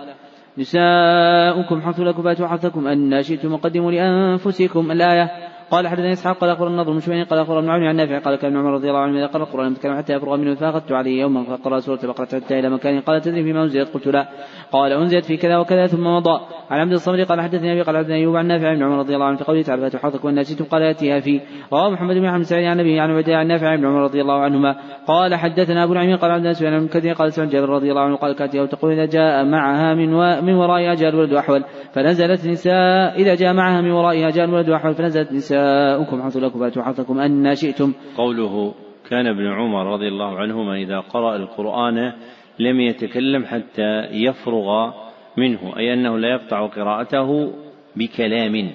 [0.59, 5.31] نساؤكم حرث لكم فاتوا حرثكم أن شئتم وقدموا لأنفسكم الآية
[5.71, 8.73] قال حدثني إسحاق قال اخبر النضر بن قال اخبر ابن عن نافع قال كان عمر
[8.73, 11.79] رضي الله عنه إذا قرأ القرآن لم يتكلم حتى يفرغ منه فاخذت عليه يوما فقرأ
[11.79, 14.29] سورة البقرة حتى إلى مكان قال تدري فيما أنزلت قلت لا
[14.73, 16.41] قال أنزلت في كذا وكذا ثم مضى
[16.71, 19.27] عن عبد الصمد قال حدثني أبي قال حدثني أيوب عن نافع بن عمر رضي الله
[19.27, 21.41] عنه في قوله تعالى فاتوا حظكم والناس قال ياتيها في
[21.73, 24.41] رواه محمد بن محمد سعيد عن النبي عن عبد عن نافع بن عمر رضي الله
[24.41, 24.77] عنهما
[25.07, 28.17] قال حدثنا أبو نعيم قال عبد سفيان بن كثير قال سعد جابر رضي الله عنه
[28.17, 30.41] قال كاتيه تقول إذا جاء معها من و...
[30.43, 34.95] من ورائها جاء الولد أحول فنزلت نساء إذا جاء معها من ورائها جاء الولد أحول
[34.95, 37.93] فنزلت نساؤكم حرث لكم فاتوا حرثكم أن شئتم.
[38.17, 38.75] قوله
[39.11, 42.13] كان ابن عمر رضي الله عنهما إذا قرأ القرآن
[42.59, 44.93] لم يتكلم حتى يفرغ
[45.37, 47.53] منه أي أنه لا يقطع قراءته
[47.97, 48.71] بكلام.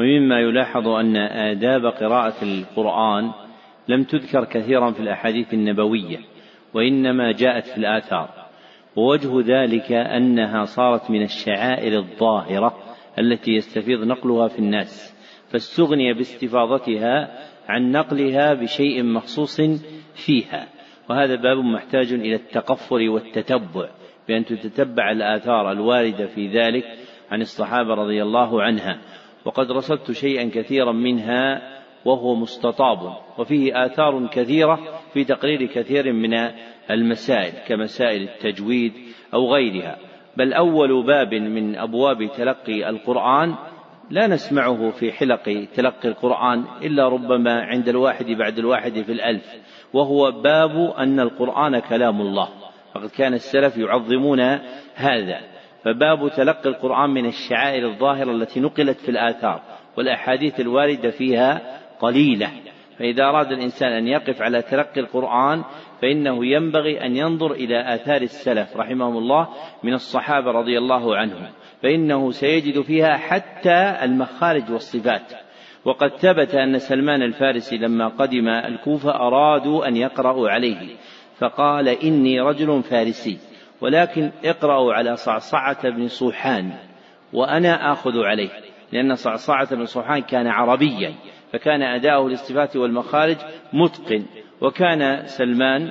[0.00, 3.30] ومما يلاحظ أن آداب قراءة القرآن
[3.88, 6.18] لم تذكر كثيرا في الأحاديث النبوية
[6.74, 8.28] وإنما جاءت في الآثار.
[8.96, 12.74] ووجه ذلك أنها صارت من الشعائر الظاهرة
[13.18, 15.17] التي يستفيض نقلها في الناس.
[15.50, 17.38] فاستغني باستفاضتها
[17.68, 19.60] عن نقلها بشيء مخصوص
[20.14, 20.68] فيها.
[21.10, 23.88] وهذا باب محتاج إلى التقفر والتتبع
[24.28, 26.84] بأن تتتبع الآثار الواردة في ذلك
[27.30, 28.98] عن الصحابة رضي الله عنها.
[29.44, 36.34] وقد رصدت شيئا كثيرا منها وهو مستطاب وفيه آثار كثيرة في تقرير كثير من
[36.90, 38.92] المسائل كمسائل التجويد
[39.34, 39.98] أو غيرها.
[40.36, 43.54] بل أول باب من أبواب تلقي القرآن
[44.10, 49.54] لا نسمعه في حلق تلقي القرآن إلا ربما عند الواحد بعد الواحد في الألف
[49.92, 52.48] وهو باب أن القرآن كلام الله.
[52.94, 54.40] فقد كان السلف يعظمون
[54.94, 55.40] هذا.
[55.84, 59.62] فباب تلقي القرآن من الشعائر الظاهرة التي نقلت في الآثار
[59.96, 62.50] والأحاديث الواردة فيها قليلة.
[62.98, 65.64] فإذا أراد الإنسان أن يقف على تلقي القرآن
[66.02, 69.48] فإنه ينبغي أن ينظر إلى آثار السلف رحمهم الله
[69.82, 71.46] من الصحابة رضي الله عنهم.
[71.82, 75.32] فإنه سيجد فيها حتى المخارج والصفات.
[75.84, 80.96] وقد ثبت أن سلمان الفارسي لما قدم الكوفة أرادوا أن يقرأوا عليه
[81.38, 83.38] فقال إني رجل فارسي
[83.80, 86.72] ولكن اقرأوا على صعصعة بن صوحان
[87.32, 88.50] وأنا آخذ عليه
[88.92, 91.14] لأن صعصعة بن صوحان كان عربيا
[91.52, 93.36] فكان أداؤه للصفات والمخارج
[93.72, 94.24] متقن
[94.60, 95.90] وكان سلمان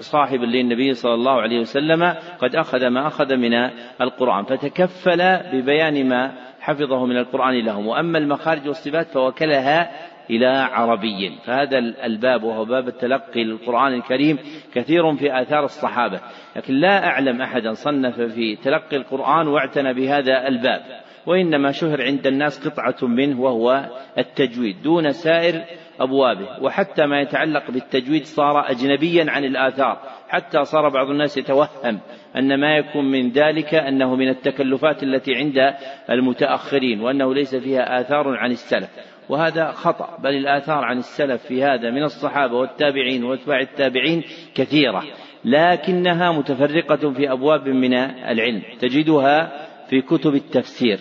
[0.00, 3.54] صاحبا للنبي صلى الله عليه وسلم قد أخذ ما أخذ من
[4.00, 7.86] القرآن فتكفل ببيان ما حفظه من القرآن لهم.
[7.86, 9.90] وأما المخارج والصفات فوكلها
[10.30, 11.38] إلى عربي.
[11.44, 14.38] فهذا الباب وهو باب التلقي للقرآن الكريم
[14.74, 16.20] كثير في آثار الصحابة.
[16.56, 20.82] لكن لا أعلم أحدا صنف في تلقي القرآن واعتنى بهذا الباب.
[21.26, 23.84] وإنما شهر عند الناس قطعة منه وهو
[24.18, 25.64] التجويد دون سائر
[26.00, 32.00] أبوابه وحتى ما يتعلق بالتجويد صار أجنبيا عن الآثار حتى صار بعض الناس يتوهم
[32.36, 35.74] أن ما يكون من ذلك أنه من التكلفات التي عند
[36.10, 38.90] المتأخرين وأنه ليس فيها آثار عن السلف.
[39.28, 44.22] وهذا خطأ بل الآثار عن السلف في هذا من الصحابة والتابعين وأتباع التابعين
[44.54, 45.02] كثيرة
[45.44, 50.98] لكنها متفرقة في أبواب من العلم تجدها في كتب التفسير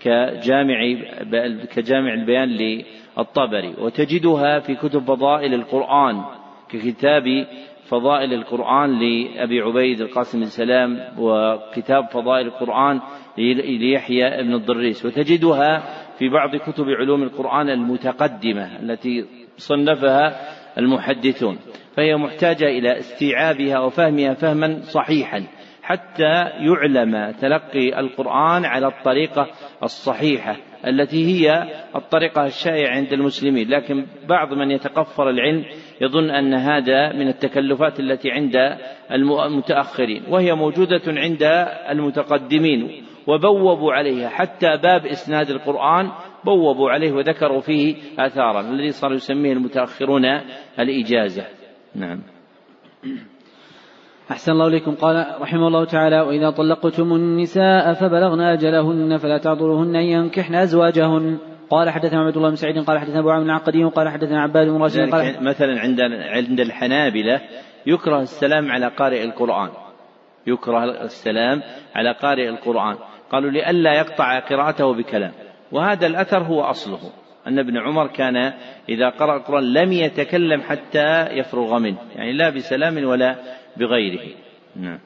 [0.00, 0.76] كجامع
[1.74, 2.48] كجامع البيان
[3.18, 6.24] للطبري وتجدها في كتب فضائل القرآن
[6.68, 7.24] ككتاب
[7.90, 13.00] فضائل القرآن لأبي عبيد القاسم بن سلام وكتاب فضائل القرآن
[13.38, 15.06] ليحيى بن الضريس.
[15.06, 15.82] وتجدها
[16.18, 19.24] في بعض كتب علوم القرآن المتقدمة التي
[19.56, 20.40] صنفها
[20.78, 21.58] المحدثون.
[21.96, 25.46] فهي محتاجة إلى استيعابها وفهمها فهما صحيحا.
[25.90, 29.46] حتى يعلم تلقي القرآن على الطريقة
[29.82, 30.56] الصحيحة
[30.86, 31.64] التي هي
[31.96, 33.68] الطريقة الشائعة عند المسلمين.
[33.68, 35.64] لكن بعض من يتقفر العلم
[36.00, 38.56] يظن أن هذا من التكلفات التي عند
[39.12, 41.42] المتأخرين وهي موجودة عند
[41.90, 46.10] المتقدمين وبوبوا عليها حتى باب إسناد القرآن
[46.44, 50.24] بوبوا عليه وذكروا فيه آثارا الذي صار يسميه المتأخرون
[50.78, 51.46] الإجازة.
[51.94, 52.22] نعم.
[54.30, 54.94] أحسن الله إليكم.
[54.94, 61.38] قال رحمه الله تعالى وإذا طلقتم النساء فبلغن أجلهن فلا تعذرهن أن ينكحن أزواجهن.
[61.70, 64.82] قال حدثنا عبد الله بن سعيد قال حدثنا أبو عامر العقدي قال حدثنا عباد بن
[64.82, 66.00] راشد قال مثلا عند
[66.36, 67.40] عند الحنابلة
[67.86, 69.70] يكره السلام على قارئ القرآن.
[70.46, 71.62] يكره السلام
[71.94, 72.96] على قارئ القرآن.
[73.32, 75.32] قالوا لئلا يقطع قراءته بكلام.
[75.72, 76.98] وهذا الأثر هو أصله.
[77.50, 78.36] أن ابن عمر كان
[78.88, 81.98] إذا قرأ القرآن لم يتكلم حتى يفرغ منه.
[82.16, 83.36] يعني لا بسلام ولا
[83.76, 84.26] بغيره.
[84.76, 84.98] نعم.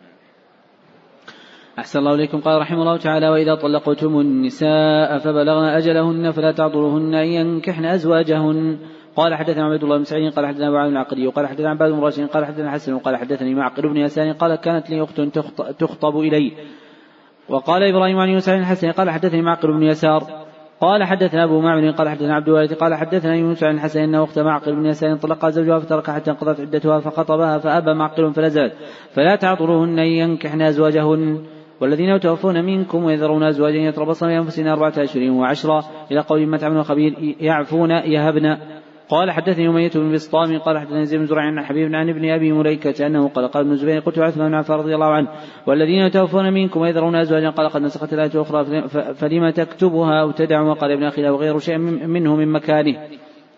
[1.78, 2.40] أحسن الله إليكم.
[2.40, 8.78] قال رحمه الله تعالى وإذا طلقتم النساء فبلغن أجلهن فلا تعذرهن أن ينكحن أزواجهن.
[9.16, 12.00] قال حدثنا عبد الله بن سعيد قال حدثنا أبو عامر العقدي وقال حدثنا عباد بن
[12.00, 15.20] راشد قال حدثنا حسن وقال حدثني معقل بن يسار قال كانت لي أخت
[15.78, 16.52] تخطب إلي.
[17.48, 20.43] وقال إبراهيم عن يوسف الحسن قال حدثني معقل بن يسار
[20.80, 24.38] قال حدثنا أبو معمر قال حدثنا عبد الوارث قال حدثنا يونس عن الحسن أنه اخت
[24.38, 28.72] معقل بن يسار طلقها زوجها فترك حتى انقضت عدتها فخطبها فأبى معقل فنزلت
[29.12, 31.38] فلا تعطروهن أن ينكحن أزواجهن.
[31.80, 37.34] والذين يتوفون منكم ويذرون أزواجا يتربصن بانفسهن أربعة اشهر وعشرا إلى قول ما تعملون خبير
[37.40, 38.56] يعفون يهبن.
[39.08, 42.52] قال حدثني أمية بن بسطام قال حدثني زيد بن زرع عن حبيب عن ابن أبي
[42.52, 45.28] مليكة أنه قال قال ابن زبير قلت عثمان بن عفان رضي الله عنه
[45.66, 50.92] والذين يتوفون منكم ويذرون أزواجا قال قد نسخت الآية الأخرى فلما تكتبها أو تدعها وقال
[50.92, 52.96] ابن أخي وغير شيء منه من مكانه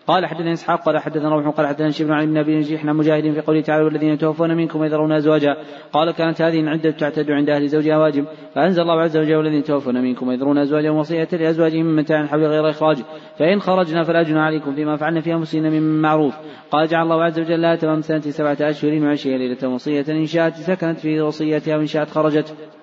[0.07, 3.33] قال حدثنا إسحاق قال حدثنا روح قال حدثنا شبر عن ابن ابي نجيح عن مجاهد
[3.33, 5.57] في قوله تعالى والذين يتوفون منكم ويذرون أزواجا.
[5.93, 8.25] قال كانت هذه العدة تعتد عند أهل زوجها واجب.
[8.55, 12.69] فأنزل الله عز وجل والذين يتوفون منكم ويذرون ازواجا وصية لأزواجهم من متاع حول غير
[12.69, 12.97] إخراج.
[13.39, 16.35] فإن خرجنا فلا جناح عليكم فيما فعلنا في انفسهن من معروف.
[16.71, 20.53] قال جعل الله عز وجل لها تمام سنة سبعة اشهر وعشرين ليلة وصية إن شاءت
[20.53, 22.76] سكنت في وصيتها وإن شاءت خرجت.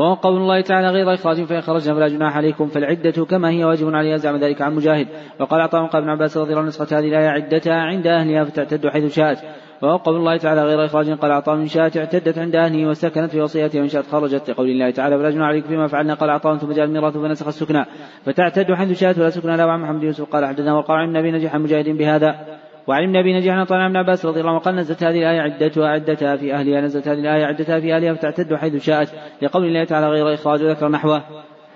[0.00, 3.94] وهو قول الله تعالى غير إخراج فإن خرجنا فلا جناح عليكم فالعدة كما هي واجب
[3.94, 5.08] عليها زعم ذلك عن مجاهد.
[5.40, 8.88] وقال عطاء قال ابن عباس رضي الله عنه نسخة هذه الآية عدتها عند أهلها فتعتد
[8.88, 9.38] حيث شاءت.
[9.82, 13.40] وهو قول الله تعالى غير إخراج قال عطاء من شاءت اعتدت عند أهله وسكنت في
[13.40, 16.14] وصيتها وإن شاءت خرجت لقول الله تعالى فلا جناح عليكم فيما فعلنا.
[16.14, 17.84] قال عطاء ثم جاء الميراث فنسخ السكنى.
[18.24, 21.56] فتعتد حيث شاءت ولا سكنى لا عن محمد يوسف قال حدثنا وقال عن النبي نجح
[21.56, 22.59] مجاهد بهذا.
[22.90, 25.88] وعن ابن أبي نجيح عن ابن عباس رضي الله عنه قال نزلت هذه الآية عدتها
[25.88, 29.08] عدتها في أهلها نزلت هذه الآية عدتها في أهلها فتعتد حيث شاءت
[29.42, 31.22] لقول الله تعالى غير إخراج وذكر نحوه.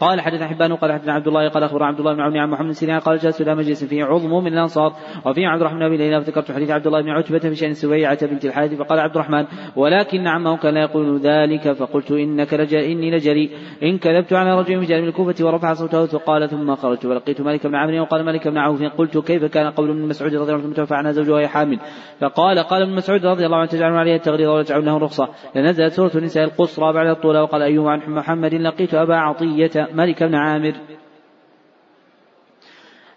[0.00, 2.70] قال حدثنا حبان قال حدثنا عبد الله قال اخبر عبد الله بن عون عن محمد
[2.72, 4.92] سيرين قال جلست إلى مجلس فيه عظم من الانصار
[5.26, 8.44] وفيه عبد الرحمن بن ليلى فذكرت حديث عبد الله بن عتبة في شان سبيعه بنت
[8.44, 9.44] الحارث فقال عبد الرحمن
[9.76, 13.50] ولكن عمه كان يقول ذلك فقلت إنك لجل إني لجري
[13.82, 17.74] إن كذبت على رجل من جانب الكوفة ورفع صوته فقال ثم خرجت فلقيت مالك بن
[17.74, 20.94] عمرو وقال مالك بن عوف قلت كيف كان قول ابن مسعود رضي الله عنه متوفى
[20.94, 21.78] عنها زوجها وهي حامل؟
[22.20, 25.08] فقال قال ابن مسعود رضي الله عنه تجعلون عليه التغريض ولا تجعلون له
[25.56, 30.34] لنزلت سورة النساء القصرى بعد الطول وقال أيوب عن محمد لقيت أبا عطية مالك بن
[30.34, 30.74] عامر.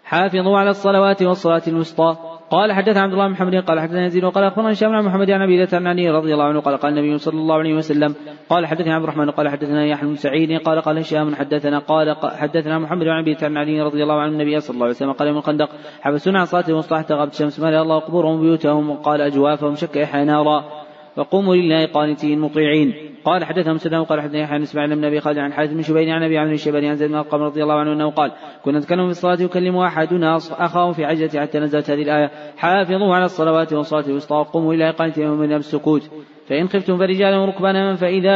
[0.04, 2.38] حافظوا على الصلوات والصلاة الوسطى.
[2.50, 5.42] قال حدثنا عبد الله بن محمد قال حدثنا يزيد وقال أخبرنا هشام بن محمد عن
[5.42, 8.14] أبي عن علي رضي الله عنه قال قال النبي صلى الله عليه وسلم
[8.48, 12.78] قال حدثنا عبد الرحمن قال حدثنا يحيى بن سعيد قال قال هشام حدثنا قال حدثنا
[12.78, 15.36] محمد عن أبي عن علي رضي الله عنه النبي صلى الله عليه وسلم قال يوم
[15.36, 15.68] الخندق
[16.00, 20.87] حبسونا عن صلاة حتى غابت الشمس ملأ الله قبورهم بيوتهم وقال أجوافهم شك نارا.
[21.18, 25.38] فقوموا لله قانتين مطيعين قال حدثنا مسلم قال حدثنا يحيى بن إسماعيل بن أبي خالد
[25.38, 27.92] عن حارث بن شبيب عن أبي عمرو الشيباني عن زيد بن ارقم رضي الله عنه
[27.92, 28.32] أنه قال
[28.64, 33.24] كنا نتكلم في الصلاة يكلم أحدنا أخاه في عجلة حتى نزلت هذه الآية حافظوا على
[33.24, 36.10] الصلوات والصلاة الوسطى وقوموا إلى قانتين من السكوت.
[36.48, 38.30] فإن خفتم فرجالا وركبانا فإذا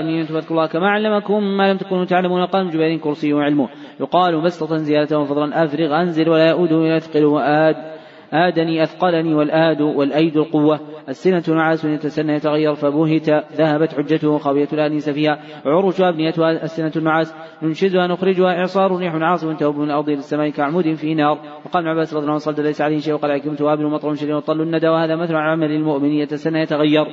[0.00, 3.68] أمنتم فاذكروا الله كما علمكم ما لم تكونوا تعلمون قال جبير كرسي وعلمه.
[4.00, 7.93] يقال بسطة زيادة وفضلا أفرغ أنزل ولا يؤوده إلى ثقل وآد.
[8.32, 10.80] آدني أثقلني والآد والأيد القوة.
[11.08, 15.40] السنة نعاس يتسنى يتغير فبهت ذهبت حجته خاوية الآنيس فيها.
[15.66, 18.58] عروشها أبنيتها السنة النعاس ننشزها نخرجها.
[18.58, 21.38] إعصار ريح عاصف تهب من الأرض إلى السماء كعمود في نار.
[21.64, 24.34] وقال ابن عباس رضي الله عنه صلى ليس عليه شيء وقال حكمت وابل مطر شديد
[24.34, 27.06] وطل الندى وهذا مثل عمل المؤمن يتسنى يتغير.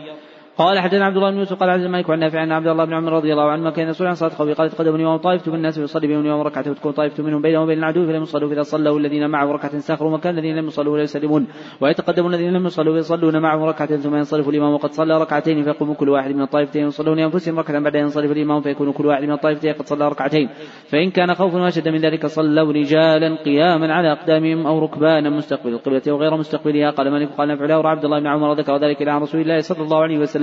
[0.57, 2.94] قال حدثنا عبد الله بن يوسف قال عبد الملك وعن نافع عن عبد الله بن
[2.94, 6.07] عمر رضي الله عنه كان يصلي عن صلاة قوي قال تقدمني يوم طائفة بالناس يصلي
[6.07, 9.52] بهم يوم ركعة وتكون طائفة منهم بينه وبين العدو فلم يصلوا فإذا صلوا الذين معه
[9.52, 11.48] ركعة ساخروا مكان الذين لم يصلوا ولا يسلمون.
[11.82, 16.10] ويتقدم الذين لم يصلوا فيصلون معه ركعه ثم ينصرف الإمام وقد صلى ركعتين فيقوم كل
[16.10, 19.73] واحد من الطائفتين يصلون انفسهم ركعة بعد أن ينصرف الإمام فيكون كل واحد من الطائفتين
[19.73, 20.49] قد صلى ركعتين.
[20.91, 26.02] فإن كان خوف أشد من ذلك صلوا رجالا قياما على أقدامهم أو ركبانا مستقبل القبلة
[26.07, 26.91] وغير مستقبلها.
[26.91, 27.52] قال مالك قال
[27.86, 30.40] عبد الله بن عمر ذكر ذلك إلى رسول الله صلى الله عليه وسلم.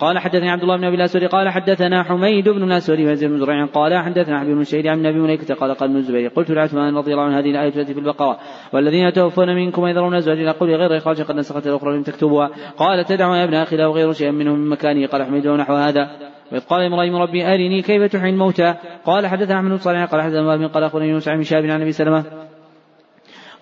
[0.00, 3.66] قال حدثني عبد الله بن أبي الأسود قال حدثنا حميد بن الأسود وزيد بن زريع
[3.66, 7.12] قال حدثنا حبيب بن شهيد عن أبي مليكه قال قال ابن الزبير قلت لعثمان رضي
[7.12, 8.38] الله عنه هذه الآية التي في البقرة
[8.72, 12.50] والذين توفون منكم ويذرون ازواج إلى قول غير اخراج قد نسخت الأخرى لم تكتبوها.
[12.76, 15.06] قال تدعوا يا ابن أخي له غير شيء منه من مكانه.
[15.06, 16.10] قال حميد نحو هذا.
[16.52, 20.66] وإذ قال إبراهيم ربي أرني كيف تحيي الموتى؟ قال حدثنا أحمد بن صالح قال حدثنا
[20.66, 22.24] قال أخبرني يونس عن شاب عن أبي سلمة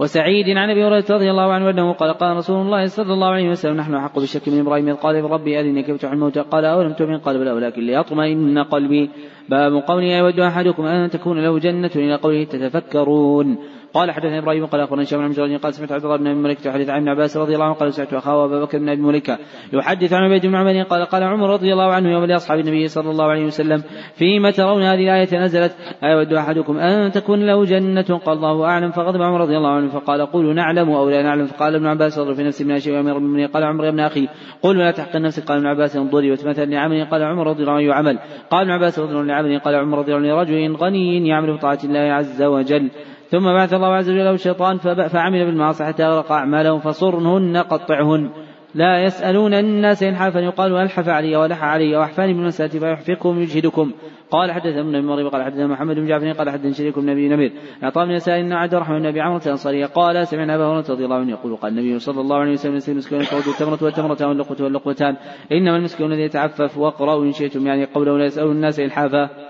[0.00, 3.50] وسعيد عن أبي هريرة رضي الله عنه أنه قال قال رسول الله صلى الله عليه
[3.50, 6.92] وسلم نحن أحق بالشك من إبراهيم إذ قال ربي أرني كيف تحيي الموتى قال أولم
[6.92, 9.10] تؤمن؟ قال بلى ولكن ليطمئن قلبي
[9.48, 13.58] باب قوله يود أحدكم أن تكون له جنة؟ إلى قوله تتفكرون
[13.94, 16.68] قال حدثنا إبراهيم قال اخبرنا هشام بن عبد قال سمعت عبد الله بن أبي مليكة
[16.68, 19.38] يحدث عن ابن عباس رضي الله عنه قال سمعت أخاه ابا بكر بن أبي مليكة
[19.72, 23.10] يحدث عن عبيد بن عمر قال قال عمر رضي الله عنه يوم لأصحاب النبي صلى
[23.10, 23.82] الله عليه وسلم
[24.14, 29.22] فيما ترون هذه الآية نزلت أيود أحدكم أن تكون له جنة قال الله أعلم فغضب
[29.22, 32.42] عمر رضي الله عنه فقال قولوا نعلم أو لا نعلم فقال ابن عباس اضرب في
[32.42, 34.28] نفسي من شيء وأمر من قال عمر يا ابن أخي
[34.62, 37.94] قل ولا تحقن نفسك قال ابن عباس انظري وتمثل لعمل قال عمر رضي الله عنه
[37.94, 38.18] عمل
[38.50, 41.78] قال ابن عباس رضي الله عنه قال عمر رضي الله عنه رجل غني يعمل بطاعة
[41.84, 42.90] الله عز وجل
[43.30, 44.78] ثم بعث الله عز وجل له الشيطان
[45.08, 48.30] فعمل بالمعاصي حتى أغرق أعمالهم فصرهن قطعهن.
[48.74, 53.92] لا يسألون الناس إلحافا يقال ألحف علي ولح علي وأحفاني بالمسألة فيحفقكم يجهدكم.
[54.30, 57.52] قال حدثنا ابن مريم قال حدثنا محمد بن جعفر قال حدثنا شريك بن أبي نمير.
[57.84, 61.04] أعطى من يسأل إن عبد الرحمن بن أبي عمرو الانصاري قال سمعنا أبا هريرة رضي
[61.04, 64.56] الله عنه يقول قال النبي صلى الله عليه وسلم يسال المسكين تعود التمرة والتمرتان واللقمه
[64.60, 65.16] واللقمتان
[65.52, 69.49] إنما المسكين الذي يتعفف واقرأوا إن شئتم يعني قوله لا يسألون الناس إلحافا.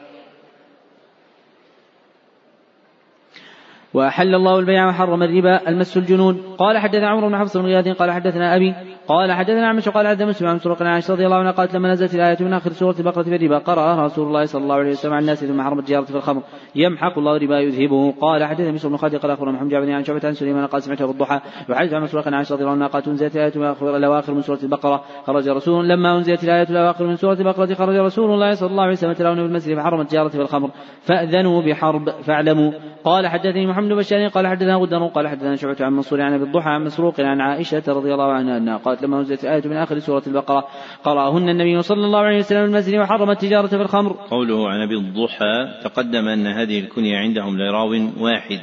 [3.95, 6.43] وأحل الله البيع وحرم الربا المس الجنون.
[6.59, 8.75] قال حدثنا عمرو بن حفص بن غياث قال حدثنا أبي
[9.09, 12.15] قال حدثنا عمش قال حدثنا مسلم عن مسروق عائشة رضي الله عنها قالت لما نزلت
[12.15, 15.21] الآية من آخر سورة البقرة في الربا قرأها رسول الله صلى الله عليه وسلم على
[15.21, 16.43] الناس ثم حرم التجارة في الخمر.
[16.75, 18.15] يمحق الله الربا يذهبه.
[18.21, 21.07] قال حدثنا مسلم بن خالد قال أخبرنا محمد جابر عن شعبة عن سليمان قال سمعته
[21.07, 21.41] بالضحى.
[21.69, 23.53] يحدث عن مسروق عائشة رضي الله عنها قالت أنزلت الآية
[23.97, 25.05] الأواخر من سورة البقرة.
[25.27, 28.93] خرج رسول لما أنزلت الآية الأواخر من سورة البقرة خرج رسول الله صلى الله عليه
[28.93, 30.71] وسلم تلاون بالمسجد فحرم التجارة في الخمر.
[31.03, 32.73] فأذنوا بحرب فاعلموا.
[33.05, 36.45] قال حدثني محمد بن بشار قال حدثنا غدر قال حدثنا شعبة عن منصور عن أبي
[36.45, 39.99] الضحى عن مسروق عن عائشة رضي الله عنها أنها قالت لما نزلت آية من آخر
[39.99, 40.67] سورة البقرة
[41.05, 44.13] قرأهن النبي صلى الله عليه وسلم المسجد وحرم التجارة في الخمر.
[44.31, 47.91] قوله عن أبي الضحى تقدم أن هذه الكنية عندهم لراو
[48.21, 48.61] واحد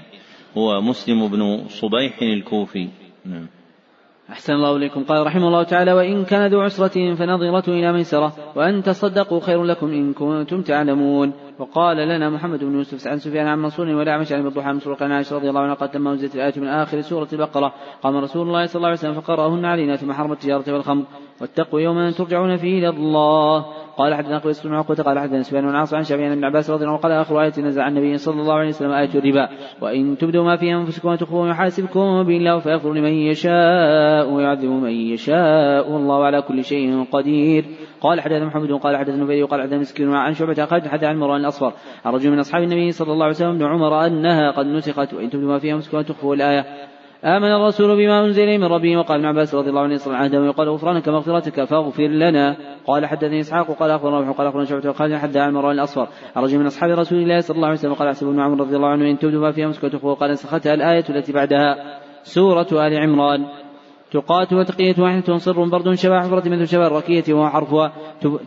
[0.57, 2.87] هو مسلم بن صبيح الكوفي.
[3.25, 3.47] نعم.
[4.29, 8.83] أحسن الله إليكم قال رحمه الله تعالى وإن كان ذو عسرة فنظرة إلى ميسرة وأن
[8.83, 13.87] تصدقوا خير لكم إن كنتم تعلمون وقال لنا محمد بن يوسف عن سفيان عن منصور
[13.87, 16.67] ولا عمش عن الضحى من عن عائشة رضي الله عنها قالت لما أنزلت الآية من
[16.67, 17.73] آخر سورة البقرة.
[18.03, 21.03] قام رسول الله صلى الله عليه وسلم فقرأهن علينا ثم حرم التجارة والخمر.
[21.41, 23.65] واتقوا يوما ترجعون فيه إلى الله.
[23.97, 26.83] قال حدثنا قيس بن عقبة قال حدثنا سفيان بن عاصم عن شافعي بن عباس رضي
[26.83, 29.49] الله عنه قال آخر آية نزل عن النبي صلى الله عليه وسلم آية الربا.
[29.81, 35.91] وإن تبدوا ما في أنفسكم وتخفوه يحاسبكم به الله فيغفر لمن يشاء ويعذب من يشاء.
[35.91, 37.65] والله على كل شيء قدير.
[38.01, 41.41] قال حدثنا محمد قال حدثنا نبي قال حدثنا مسكين عن شعبة قال حدث عن مروان
[41.41, 41.73] الأصفر.
[42.05, 45.13] عن رجل من أصحاب النبي صلى الله عليه وسلم بن عمر أنها قد نسخت.
[45.13, 46.86] وإن تبدوا ما في أنفسكم وتخفوه الآية.
[47.27, 50.69] آمن الرسول بما أنزل من ربه وقال ابن عباس رضي الله عنه يصل عهده ويقال
[50.69, 52.57] غفرانك مغفرتك فاغفر لنا.
[52.87, 56.07] قال حدثني إسحاق وقال أخبرنا روح وقال أخبرنا شعبة وقال حتى عن مروان الأصفر.
[56.37, 58.87] رجل من أصحاب رسول الله صلى الله عليه وسلم قال أحسب ابن عمر رضي الله
[58.87, 61.99] عنه إن تبدوا ما في أمسك وتخفوا قال نسختها الآية التي بعدها.
[62.23, 63.45] سورة آل عمران.
[64.11, 67.93] تقات وتقية واحدة صر برد شبه حفرة مثل شبه الركية وهو حرفها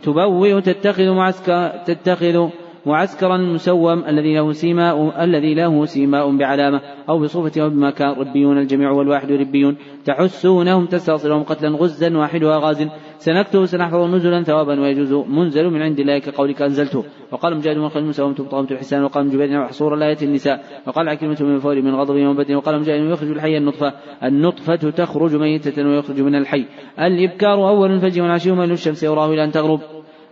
[0.03, 2.49] تبوئ تتخذ معسكر تتخذ
[2.85, 8.91] معسكرا مسوم الذي له سيماء الذي له سيماء بعلامة أو بصفة أو بمكان ربيون الجميع
[8.91, 9.77] والواحد ربيون.
[10.05, 12.87] تحسونهم تستأصلهم قتلا غزا واحدها غاز
[13.17, 15.13] سنكتب سنحفظ نزلا ثوابا ويجوز.
[15.13, 17.03] منزل من عند الله كقولك أنزلته.
[17.31, 19.03] وقال مجاهد وقال مسوم تبطغم الحسان.
[19.03, 20.63] وقال جبير وحصور الآية النساء.
[20.87, 22.55] وقال عكرمة من فور من غضب يوم بدر.
[22.55, 23.93] وقال مجاهد يخرج الحي النطفة.
[24.23, 26.65] النطفة تخرج ميتة ويخرج من الحي.
[26.99, 29.79] الإبكار أول فجر عشي من الشمس يراه إلى أن تغرب.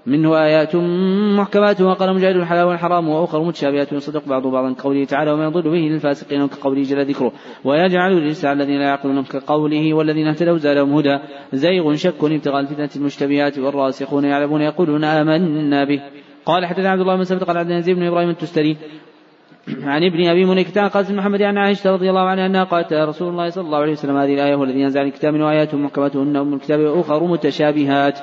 [0.05, 0.75] منه آيات
[1.37, 5.77] محكمات وقال مجاهد الحلال والحرام وأخر متشابهات يصدق بعض بعضا كقوله تعالى وما يضل به
[5.77, 7.31] للفاسقين وكقوله جل ذكره
[7.65, 11.19] ويجعل الرجس الذين لا يعقلون كقوله والذين اهتدوا زادهم هدى
[11.53, 16.01] زيغ شك ابتغاء الفتنة المشتبهات والراسخون يعلمون يقولون آمنا به
[16.45, 18.77] قال حدثنا عبد الله بن سبت قال عبد بن إبراهيم التستري
[19.83, 23.29] عن ابن أبي مليكة عن قاسم محمد عن عائشة رضي الله عنها أنها قالت رسول
[23.29, 26.53] الله صلى الله عليه وسلم هذه الآية هو الذي ينزل الكتاب من آيات محكمات ام
[26.53, 28.19] الكتاب وأخر متشابهات.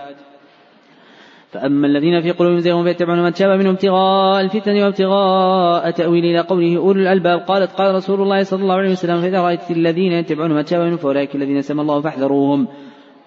[1.57, 6.77] فأما الذين في قلوبهم زيغ فيتبعون ما تشابه منهم ابتغاء الفتن وابتغاء تأويل إلى قوله
[6.77, 10.63] أولو الألباب قالت قال رسول الله صلى الله عليه وسلم فإذا رأيت الذين يتبعون ما
[10.63, 12.69] تشابه منهم فأولئك الذين سمى الله فاحذروهم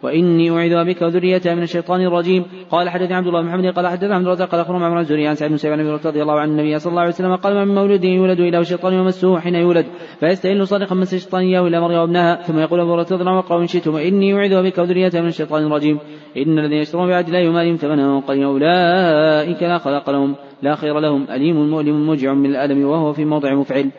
[0.04, 2.46] وإني أعيذها بك وذريتها من الشيطان الرجيم.
[2.72, 5.36] قال حدثني عبد الله بن محمد قال حدثنا عبد الرزاق قال أخبرنا عمر الزهري عن
[5.36, 8.04] سعيد بن سعيد رضي الله عن النبي صلى الله عليه وسلم قال ما من مولود
[8.04, 9.86] يولد إلى الشيطان يمسه حين يولد
[10.20, 13.94] فيستهل صادقا مس الشيطان إياه إلى مريم وابنها ثم يقول أبو هريرة واقرأوا إن شئتم
[13.94, 16.00] وإني أعيذها بك وذريتها من الشيطان الرجيم.
[16.38, 21.28] إن الذين يشترون بعد الله يمالهم ثمنا قليلا أولئك لا خلق لهم لا خير لهم
[21.32, 23.92] أليم مؤلم موجع من الألم وهو في موضع مفعل.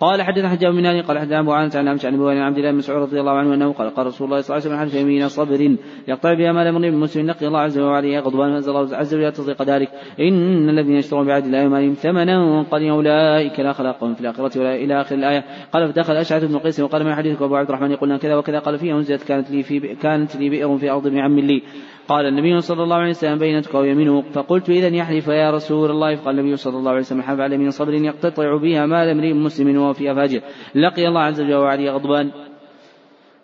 [0.00, 2.70] قال حدثنا حجاب بن هاني قال حدثنا أبو عانة عن امش عن عن عبد الله
[2.70, 5.02] بن مسعود رضي الله عنه أنه قال قال رسول الله صلى الله عليه وسلم حدث
[5.02, 5.76] يمين صبر
[6.08, 9.62] يقطع بها مال امرئ مسلم نقي الله عز وجل غضبان فانزل الله عز وجل تصديق
[9.62, 9.88] ذلك
[10.20, 14.74] إن الذين يشترون بعهد الله يمالهم ثمنا قليلا أولئك لا خلاق لهم في الآخرة ولا
[14.74, 18.16] إلى آخر الآية قال فدخل أشعث بن قيس وقال ما حديثك أبو عبد الرحمن؟ يقول
[18.16, 21.38] كذا وكذا قال فيها أنزلت كانت لي في كانت لي بئر في أرض ابن عم
[21.38, 21.62] لي.
[22.08, 26.16] قال النبي صلى الله عليه وسلم بينتك ويمينه فقلت إذا يحلف يا رسول الله.
[26.16, 29.76] فقال النبي صلى الله عليه وسلم حلف على من صبر يقتطع بها مال امرئ مسلم
[29.76, 30.40] وهو في أفاجر.
[30.74, 32.30] لقي الله عز وجل وعلي غضبان.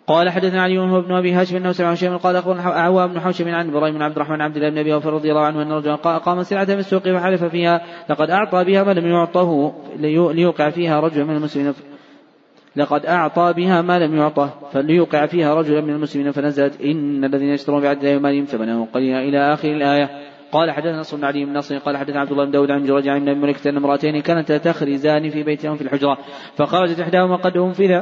[0.07, 3.47] قال حدثنا علي هو ابن أبي هاشم إنه سمع شيئا قال أخبرنا عوام بن حوشم
[3.47, 5.95] عن إبراهيم بن عبد الرحمن عبد الله بن أبي اوفر رضي الله عنه أن رجلا
[5.95, 11.25] قام سلعة في السوق وحلف فيها لقد أعطى بها ما لم يعطه ليوقع فيها رجل
[11.25, 11.73] من المسلمين.
[12.75, 17.81] لقد أعطى بها ما لم يعطه فليوقع فيها رجلا من المسلمين فنزلت إن الذين يشترون
[17.81, 20.33] بعد الله مالهم ثمنا قليلا إلى آخر الآية.
[20.51, 23.07] قال حدثنا نصر بن علي بن نصر قال حدثنا عبد الله بن داود عن جرج
[23.07, 26.17] عن ملكة أن امرأتين كانتا تخرزان في بيتهم في الحجرة
[26.55, 28.01] فخرجت إحداهما قد أنفذ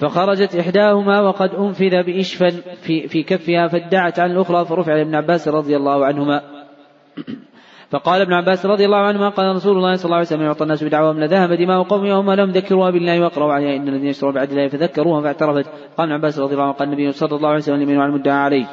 [0.00, 2.50] فخرجت إحداهما وقد أنفذ بإشفا
[2.82, 6.42] في, في كفها فادعت عن الأخرى فرفع لابن عباس رضي الله عنهما.
[7.94, 10.84] فقال ابن عباس رضي الله عنهما قال رسول الله صلى الله عليه وسلم يعطى الناس
[10.84, 15.22] بدعواهم لذهب دماء قومهم لم ذكروها بالله واقرأوا عليها إن الذين يشترون بعد الله فذكروها
[15.22, 15.66] فاعترفت.
[15.96, 18.36] قال ابن عباس رضي الله عنه قال النبي صلى الله عليه وسلم لمن على المدعى
[18.36, 18.66] عليه.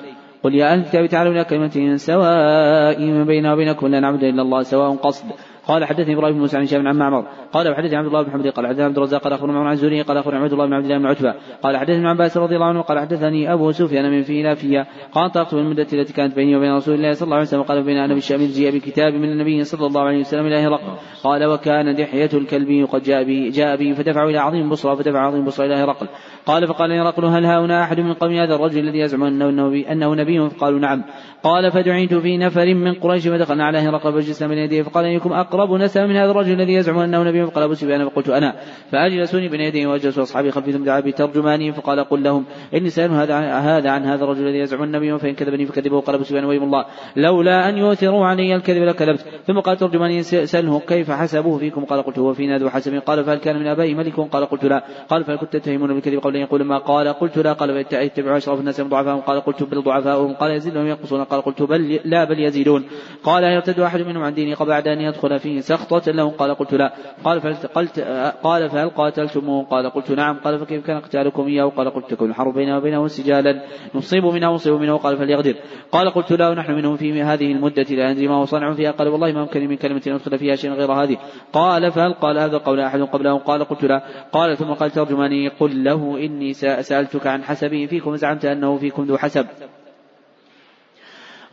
[0.43, 4.95] قل يا أهل الكتاب تعالوا إلى كلمة سواء بيننا وبينكم لا نعبد إلا الله سواء
[4.95, 5.25] قصد.
[5.67, 7.27] قال حدثني إبراهيم بن موسى عن هشام عن معمر.
[7.53, 10.17] قال وحدثني عبد الله بن حمد قال حدثني عبد الرزاق قال أخبرنا عن الزهري قال
[10.17, 11.35] أخبرنا عبد الله بن عبد الله بن عتبة.
[11.63, 15.55] قال حدثني ابن عباس رضي الله عنه قال حدثني أبو سفيان من فيلافيا قال طلقت
[15.55, 17.61] بالمدة التي كانت بيني وبين رسول الله صلى الله عليه وسلم.
[17.61, 20.93] قال بين أنا بالشام جيء بكتاب من النبي صلى الله عليه وسلم إلى هرقل.
[21.23, 25.45] قال وكان دحية الكلبي قد جاء به جاء به فدفعوا إلى عظيم بصرى فدفع عظيم
[25.45, 26.07] بصرى إلى هرقل.
[26.45, 30.49] قال فقال هرقل هل هنا أحد من قوم هذا الرجل الذي يزعم انه أنه نبي؟
[30.49, 31.03] فقالوا نعم.
[31.43, 35.73] قال فدعيت في نفر من قريش فدخلنا على هرقل فجلسنا بين يديه فقال ايكم أقرب
[35.73, 38.55] نسبا من هذا الرجل الذي يزعم أنه نبي فقال أبو سفيان فقلت أنا
[38.91, 43.39] فأجلسوني بين يديه وأجلس أصحابي خلفي ثم دعا بترجمانه فقال قل لهم إني سائل هذا
[43.39, 46.85] هذا عن هذا الرجل الذي يزعم النبي فإن كذبني فكذبه قال أبو سفيان ويم الله
[47.15, 52.19] لولا أن يؤثروا علي الكذب لكذبت ثم قال ترجماني سله كيف حسبوه فيكم قال قلت
[52.19, 55.37] هو فينا ذو حسب قال فهل كان من آبائي ملك قال قلت لا قال فهل
[55.37, 59.21] كنت تتهمون بالكذب قبل أن يقول ما قال قلت لا قال فاتبعوا أشرف الناس ضعفائهم
[59.21, 62.83] قال قلت بل ضعفاؤهم قال يزيد لهم ينقصون قال قلت بل لا بل يزيدون.
[63.23, 66.93] قال يرتد أحد منهم عن ديني قبل أن يدخل فيه سخطة له؟ قال قلت لا.
[67.23, 67.99] قال فهل قلت
[68.43, 70.39] قال فهل قاتلتموه؟ قال قلت نعم.
[70.43, 73.61] قال فكيف كان قتالكم إياه؟ قال قلت تكون الحرب بيننا وبينه سجالا.
[73.95, 74.97] نصيب منها ونصيب منه.
[74.97, 75.55] قال فليغدر
[75.91, 76.49] قال قلت لا.
[76.49, 78.91] ونحن منهم في هذه المدة لا ندري ما هو صنع فيها.
[78.91, 81.17] قال والله ما يمكن من كلمة ندخل فيها شيئا غير هذه.
[81.53, 84.03] قال فهل قال هذا قول أحد قبله؟ قال قلت لا.
[84.31, 88.15] قال ثم قال ترجماني قل له إني سألتك عن حسبه فيكم.
[88.15, 89.45] زعمت أنه فيكم ذو حسب.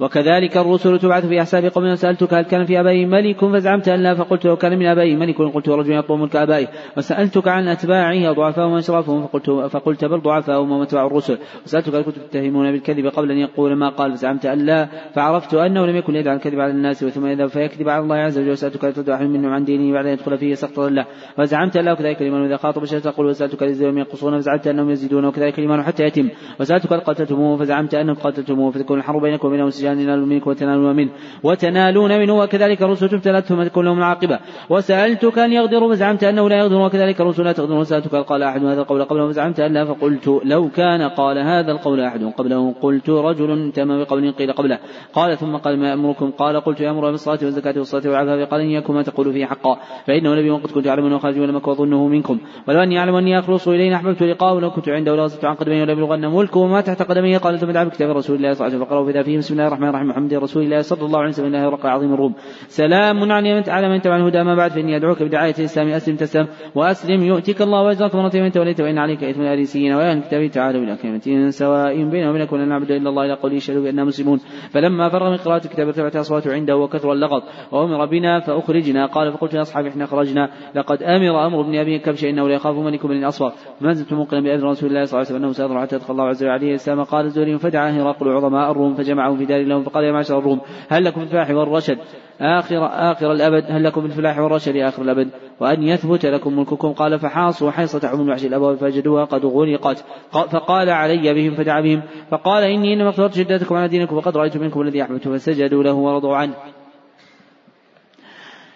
[0.00, 4.14] وكذلك الرسل تبعث في أحساب قوم سألتك هل كان في آبائهم ملك فزعمت أن لا
[4.14, 6.66] فقلت لو كان من آبائهم ملك قلت رجل يطلب ملك آبائه
[6.96, 11.38] وسألتك عن أتباعه ضعفاء وأشرافهم فقلت فقلت بل ضعفاءهم ومتبع الرسل.
[11.64, 14.88] وسألتك هل كنتم تتهمون بالكذب قبل أن يقول ما قال فزعمت أن لا.
[15.14, 18.50] فعرفت أنه لم يكن يدعى الكذب على الناس ثم يذهب فيكذب على الله عز وجل
[18.50, 21.06] وسألتك هل تدعو منهم عن دينه بعد أن يدخل فيه سقطا له.
[21.38, 25.24] وزعمت أن لا وكذلك الإيمان إذا خاطب الشيء تقول وسألتك الإزداد ينقصون؟ فزعمت أنهم يزيدون
[25.24, 26.28] وكذلك الإيمان حتى يتم.
[26.60, 31.10] وسألتك هل قتلتموه فزعمت أنهم قتلتموه فتكون الحرب بينكم وبينهم سجان ينال منك وتنالون منه.
[31.42, 34.38] وتنالون منه وكذلك الرسل ابتلتهم تكون لهم العاقبة
[34.70, 38.80] وسألتك أن يغدروا فزعمت أنه لا يغدر وكذلك الرسل لا تغدر وسألتك قال أحد هذا
[38.80, 39.84] القول قبله فزعمت أن لا.
[39.84, 42.74] فقلت لو كان قال هذا القول أحد قبله.
[42.82, 44.78] قلت رجل تم بقول قيل قبله.
[45.12, 48.94] قال ثم قال ما أمركم؟ قال قلت يأمر بالصلاة والزكاة والصلاة والعفاف قال إن يكن
[48.94, 49.78] ما تقول فيه حقا.
[50.06, 52.38] فإنه نبي وقد كنت أعلم أنه خارج ولم وظنه منكم.
[52.68, 55.92] ولو أني أعلم أني أخلص إليه أحببت لقاءه لو كنت عنده لغزت عن قدمي ولا
[55.92, 56.60] يبلغن ملكه.
[56.60, 59.38] وما تحت قدمي قال ثم دعا بكتاب رسول الله صلى الله عليه وسلم فقرأوا فيه
[59.38, 60.08] بسم الله الرحيم.
[60.08, 61.46] محمد رسول الله صلى الله عليه وسلم.
[61.46, 62.34] الله رق عظيم الروم.
[62.68, 63.32] سلام
[63.68, 64.70] على من تبع الهدى ما بعد.
[64.70, 65.88] فإني أدعوك بدعاية الإسلام.
[65.88, 67.22] أسلم تسلم وأسلم.
[67.22, 71.50] يؤتك الله وأجرك مرتين من توليت وإن عليك إثم الأريسيين وأهل الكتاب تعالوا إلى كلمة
[71.50, 73.24] سواء بيننا وبينكم لا نعبد إلا الله.
[73.24, 74.38] إلى قوله يشهدوا بأننا مسلمون.
[74.70, 77.42] فلما فرغ من قراءة الكتاب ارتفعت أصوات عنده وكثر اللغط.
[77.72, 79.06] وأمر بنا فأخرجنا.
[79.06, 83.04] قال فقلت لأصحابي إحنا خرجنا لقد أمر أمر ابن أبي كبش إنه لا يخاف ملك
[83.04, 85.44] من الأصفر فما زلت موقنا بأذن رسول الله صلى الله عليه وسلم.
[85.44, 86.74] أنه سيظهر حتى يدخل الله عز وجل عليه.
[86.74, 90.60] السلام قال الزهري فدعا هرقل عظماء الروم فجمعهم في دار لهم فقال يا معشر الروم.
[90.88, 91.98] هل لكم الفاح والرشد؟
[92.40, 95.28] آخر آخر الأبد هل لكم الفلاح والرشد آخر الأبد؟
[95.60, 96.92] وأن يثبت لكم ملككم.
[96.92, 100.04] قال فحاصوا حيصة عمر وحش الأبواب فجدوها قد غلقت.
[100.30, 102.02] فقال علي بهم فدعا بهم.
[102.30, 106.36] فقال إني إنما اخترت شدتكم على دينكم وقد رأيت منكم الذي أحببت فسجدوا له ورضوا
[106.36, 106.54] عنه.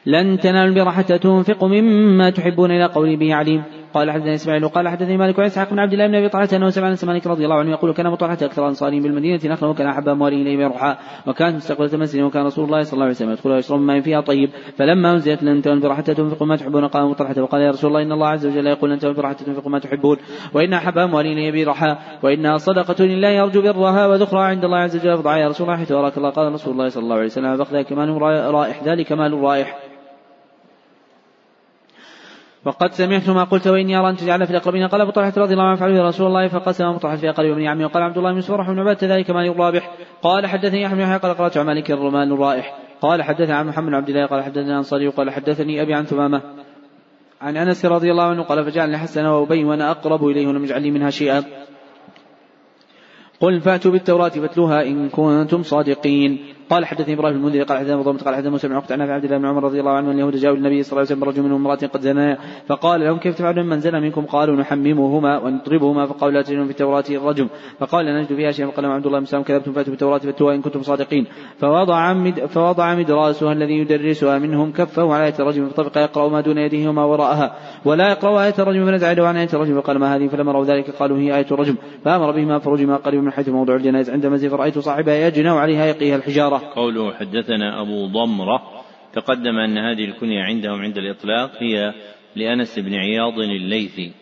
[0.07, 3.63] لن تنالوا البر حتى تنفقوا مما تحبون إلى قول به عليم.
[3.95, 6.71] قال حدثني إسماعيل وقال حدثني مالك وعن إسحاق بن عبد الله بن أبي طلحة أنه
[6.71, 9.87] سمع أنس مالك رضي الله عنه يقول كان ابو طلحه أكثر أنصاري بالمدينة نخلا وكان
[9.87, 13.51] أحب امواله إليه بروحاء وكانت مستقبلة مسجد وكان رسول الله صلى الله عليه وسلم يدخل
[13.51, 14.51] ويشرب ماء فيها طيب.
[14.77, 18.03] فلما أنزلت لن تنفر حتى تنفقوا ما تحبون قال ابو طلحه وقال يا رسول الله
[18.03, 20.17] إن الله عز وجل يقول لن تنفر حتى تنفقوا ما تحبون.
[20.55, 25.19] وإن أحب أموالي اليه برحاء وانها صدقة لله يرجو برها وذخرها عند الله عز وجل
[25.19, 27.93] فضع يا رسول الله حيث أراك الله قال رسول الله صلى الله عليه وسلم فخذك
[27.93, 28.23] مال
[28.55, 29.82] رائح ذلك مال رائح.
[32.65, 34.87] وقد سمعت ما قلت وإني أرى أن تجعل في الأقربين.
[34.87, 37.67] قال أبو طلحة رضي الله عنه فعله رسول الله فقسم أبو طلحة في أقرب ابن
[37.67, 39.95] عمي وقال عبد الله بن سفر بن عباده ذلك مال الرابح.
[40.23, 42.79] قال حدثني احمد بن قال قرأت مالك الرمان الرائح.
[43.01, 46.43] قال حدثنا عن محمد بن عبد الله قال حدثنا انصاري قال حدثني أبي عن ثمامة.
[47.41, 50.91] عن أنس رضي الله عنه قال فجعلني حسن وابي وأنا أقرب إليه ولم يجعل لي
[50.91, 51.45] منها شيئا.
[53.41, 56.55] قل فأتوا بالتوراة فاتلوها إن كنتم صادقين.
[56.73, 59.39] قال حدثني إبراهيم المنذر قال حدثنا مضمت قال حدثنا موسى بن عقبة عن عبد الله
[59.39, 61.61] بن عمر رضي الله عنه أن اليهود جاءوا للنبي صلى الله عليه وسلم برجل منهم
[61.61, 66.43] امرأة قد زنا فقال لهم كيف تفعلون من زنى منكم قالوا نحممهما ونضربهما فقالوا لا
[66.43, 69.73] تجدون في التوراة الرجم فقال لا نجد فيها شيئا فقال عبد الله بن سلام كذبتم
[69.73, 71.27] فأتوا بالتوراة فاتوها إن كنتم صادقين
[71.59, 76.59] فوضع مد فوضع مدراسها الذي يدرسها منهم كفه على آية الرجم فطبق يقرأ ما دون
[76.59, 80.29] يده وما وراءها ولا يقرأ آية الرجم فنزع يده عن آية الرجم فقال ما هذه
[80.29, 84.11] فلما رأوا ذلك قالوا هي آية الرجم فأمر بهما فرجما قريبا من حيث موضع الجنائز
[84.11, 90.05] عند مزيد فرأيت صاحبها يجنى عليها يقيها الحجارة قوله حدثنا أبو ضمرة تقدم أن هذه
[90.05, 91.95] الكنية عندهم عند الإطلاق هي
[92.37, 94.13] لأنس بن عياض الليثي.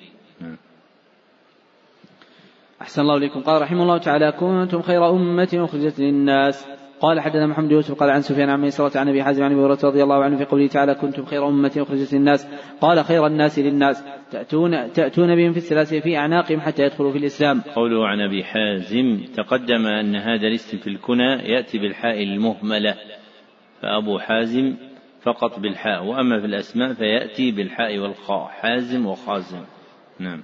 [2.82, 3.40] أحسن الله إليكم.
[3.40, 6.79] قال رحمه الله تعالى كنتم خير أمة أخرجت للناس.
[7.00, 9.78] قال حدثنا محمد يوسف قال عن سفيان عن ميسرة عن أبي حازم عن أبي هريرة
[9.84, 12.48] رضي الله عنه في قوله تعالى كنتم خير أمة أخرجت للناس
[12.80, 17.60] قال خير الناس للناس تاتون تأتون بهم في السلاسل في أعناقهم حتى يدخلوا في الإسلام.
[17.60, 22.94] قوله عن أبي حازم تقدم أن هذا الاسم في الكنى يأتي بالحاء المهملة
[23.82, 24.74] فأبو حازم
[25.22, 29.64] فقط بالحاء وأما في الأسماء فيأتي بالحاء والخاء حازم وخازم.
[30.18, 30.42] نعم.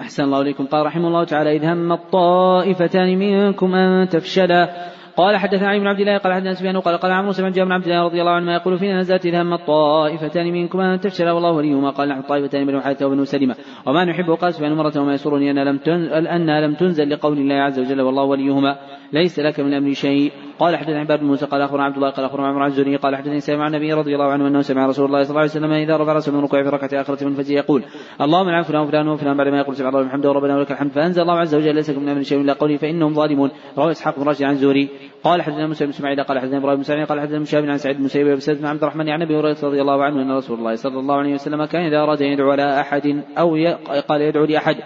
[0.00, 0.66] أحسن الله إليكم.
[0.66, 4.91] قال رحمه الله تعالى إذ هم الطائفتان منكم أن تفشلا.
[5.16, 7.84] قال حدثنا علي بن عبد الله قال حدثنا سفيان قال قال عمرو سمعت بن عبد
[7.84, 11.90] الله رضي الله عنه ما يقول فينا نزلت إذا الطائفتان منكم أن تفشل والله وليهما.
[11.90, 13.56] قال نحن طائفتان بن حارثة وبنو سلمة.
[13.86, 17.54] وما نحب قال سفيان مرة وما يسرني أن لم تنزل انها لم تنزل لقول الله
[17.54, 18.76] عز وجل والله وليهما
[19.12, 20.32] ليس لك من الامر شيء.
[20.58, 23.40] قال حدثنا عباد بن موسى قال أخبرنا عبد الله قال أخبرنا عمرو الزهري قال حدثني
[23.40, 26.12] سمع النبي رضي الله عنه أنه سمع رسول الله صلى الله عليه وسلم إذا رفع
[26.12, 27.84] رأسه من ركوع في ركعة آخرة من فجر يقول
[28.20, 30.90] اللهم العن فلان وفلان وفلان بعد ما يقول سبحان الله الحمد وربنا ولك الحمد.
[30.90, 33.50] فأنزل الله عز وجل ليس من أمر شيء إلا قوله فإنهم ظالمون.
[33.78, 34.88] رواه إسحاق بن راشد عن زوري
[35.24, 37.96] قال حدثنا موسى بن اسماعيل قال حدثنا إبراهيم بن سعيد قال حدثنا مشابه عن سعيد
[37.96, 40.98] بن مسيب بن عبد الرحمن عن أبي هريرة رضي الله عنه أن رسول الله صلى
[40.98, 43.56] الله عليه وسلم كان إذا أراد أن يدعو على أحد أو
[44.08, 44.76] قال يدعو لأحد.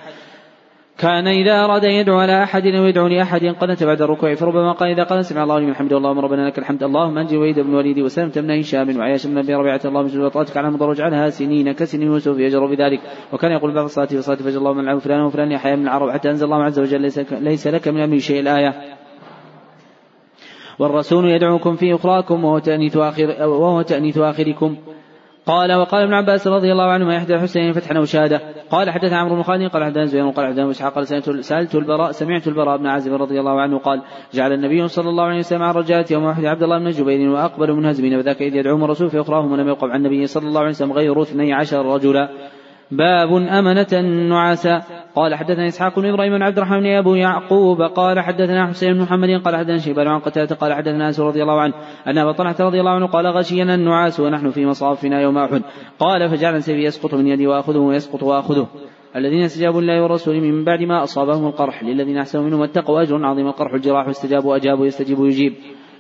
[0.98, 4.90] كان إذا أراد أن يدعو على أحد أو يدعو لأحد قنت بعد الركوع فربما قال
[4.90, 7.98] إذا قال سمع الله لمن حمده اللهم ربنا لك الحمد اللهم أنجي وليد بن الوليد
[7.98, 12.02] وسلم بن هشام وعياش بن أبي ربيعة اللهم اجعل وطأتك على مضر واجعلها سنين كسن
[12.02, 13.00] يوسف يجر بذلك.
[13.32, 16.30] وكان يقول بعض الصلاة في صلاة فجر اللهم العب فلان وفلان يحيى من العرب حتى
[16.30, 18.96] أنزل الله عز وجل ليس لك من أمر شيء الآية.
[20.78, 24.76] والرسول يدعوكم في أخراكم وهو تأنيث آخر وهو تأنيث آخركم.
[25.46, 28.40] قال وقال ابن عباس رضي الله عنهما إحدى الحسين فتحا وشهادة
[28.70, 31.06] قال حدث عمرو بن خالد قال حدثنا زهير قال حدثنا إسحاق قال
[31.44, 34.02] سألت البراء سمعت البراء بن عازب رضي الله عنه قال
[34.34, 37.72] جعل النبي صلى الله عليه وسلم على الرجالة يوم واحد عبد الله بن جبير وأقبل
[37.72, 40.92] منهزمين وذاك إذ يدعوهم الرسول في أخراهم ولم يقم عن النبي صلى الله عليه وسلم
[40.92, 42.28] غير اثني عشر رجلا.
[42.90, 44.82] باب أمنة نعاسا
[45.14, 47.82] قال حدثنا إسحاق بن إبراهيم بن عبد الرحمن بن أبو يعقوب.
[47.82, 51.60] قال حدثنا حسين بن محمد قال حدثنا شيبان عن قتادة قال حدثنا أنس رضي الله
[51.60, 51.74] عنه
[52.06, 55.62] أن أبا طلحة رضي الله عنه قال غشينا النعاس ونحن في مصافنا يوم أحد.
[55.98, 58.68] قال فجعل سيفي يسقط من يدي وآخذه ويسقط وآخذه.
[59.16, 63.46] الذين استجابوا لله والرسول من بعد ما أصابهم القرح للذين أحسنوا منهم واتقوا أجر عظيم.
[63.46, 65.54] القرح الجراح واستجابوا أجابوا يستجيبوا يجيب.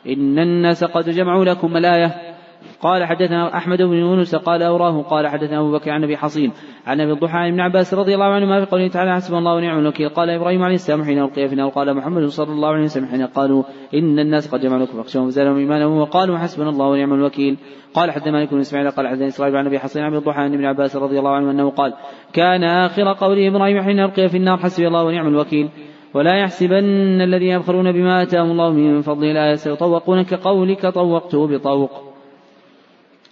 [0.08, 2.35] إن الناس قد جمعوا لكم الآية.
[2.80, 6.52] قال حدثنا أحمد بن يونس قال أوراه قال حدثنا أبو بكر عن أبي حصين
[6.86, 10.08] عن أبي الضحى ابن عباس رضي الله عنهما في قوله تعالى حسب الله ونعم الوكيل.
[10.08, 13.26] قال إبراهيم عليه السلام حين ألقي في النار قال محمد صلى الله عليه وسلم حين
[13.26, 13.62] قالوا
[13.94, 17.56] إن الناس قد جمعوا لكم فاخشوهم فزادهم إيمانا وقالوا حسبنا الله ونعم الوكيل.
[17.94, 20.54] قال حدثنا مالك بن إسماعيل قال حدثنا إسرائيل عن أبي حصين عن أبي الضحى عن
[20.54, 21.94] ابن عباس رضي الله عنه أنه قال
[22.32, 25.68] كان آخر قوله إبراهيم حين ألقي في النار حسبي الله ونعم الوكيل.
[26.14, 32.15] ولا يحسبن الذين يبخلون بما آتاهم الله من فضله لا سيطوقون كقولك طوقته بطوق.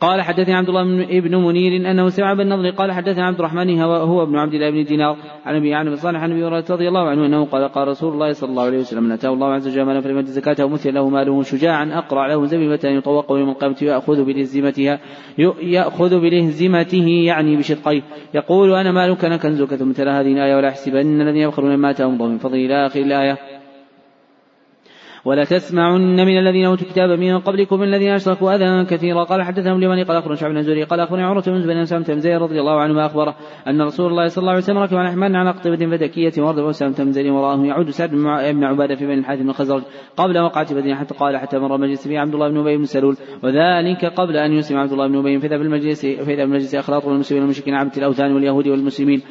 [0.00, 0.84] قال حدثني عبد الله
[1.20, 4.84] بن منير أنه سمع بن نضر قال حدثنا عبد الرحمن هو ابن عبد الله بن
[4.84, 5.16] دينار
[5.46, 8.32] عن أبي عن صالح عن أبي هريرة رضي الله عنه أنه قال قال رسول الله
[8.32, 11.42] صلى الله عليه وسلم من أتاه الله عز وجل مالا فلم زكاته مثل له ماله
[11.42, 15.00] شجاعا أقرع له زبيبه يطوق يوم القيامة يأخذ بلهزمتها
[15.62, 18.02] يأخذ بلهزمته يعني بشقيه.
[18.34, 22.14] يقول أنا مالك أنا كنزك ثم تلا هذه الآية ولا يحسبن الذين يبخلون ما اتاهم
[22.14, 23.53] الله من فضله إلى آخر الآية.
[25.24, 29.24] ولا تسمعن من الذين أوتوا الكتاب من قبلكم من الذين أشركوا أذى كثيرا.
[29.24, 32.60] قال حدثهم اليماني قال أخبرنا شعب زوري قال أخبرني عروة بن زبير سلمة زيد رضي
[32.60, 33.36] الله عنه اخبره
[33.68, 36.94] أن رسول الله صلى الله عليه وسلم ركب على حمار على قطبة فدكية ورد وسلمة
[36.98, 39.82] بن زيد وراءه يعود سعد بن عبادة في بني الحارث بن خزرج
[40.16, 43.16] قبل وقعة بدر حتى قال حتى مر المجلس فيه عبد الله بن أبي بن سلول
[43.42, 47.74] وذلك قبل أن يسلم عبد الله بن أبي فإذا بالمجلس فإذا بالمجلس اخلاط المسلمين والمشركين
[47.74, 49.22] عبد الأوثان واليهود والمسلمين.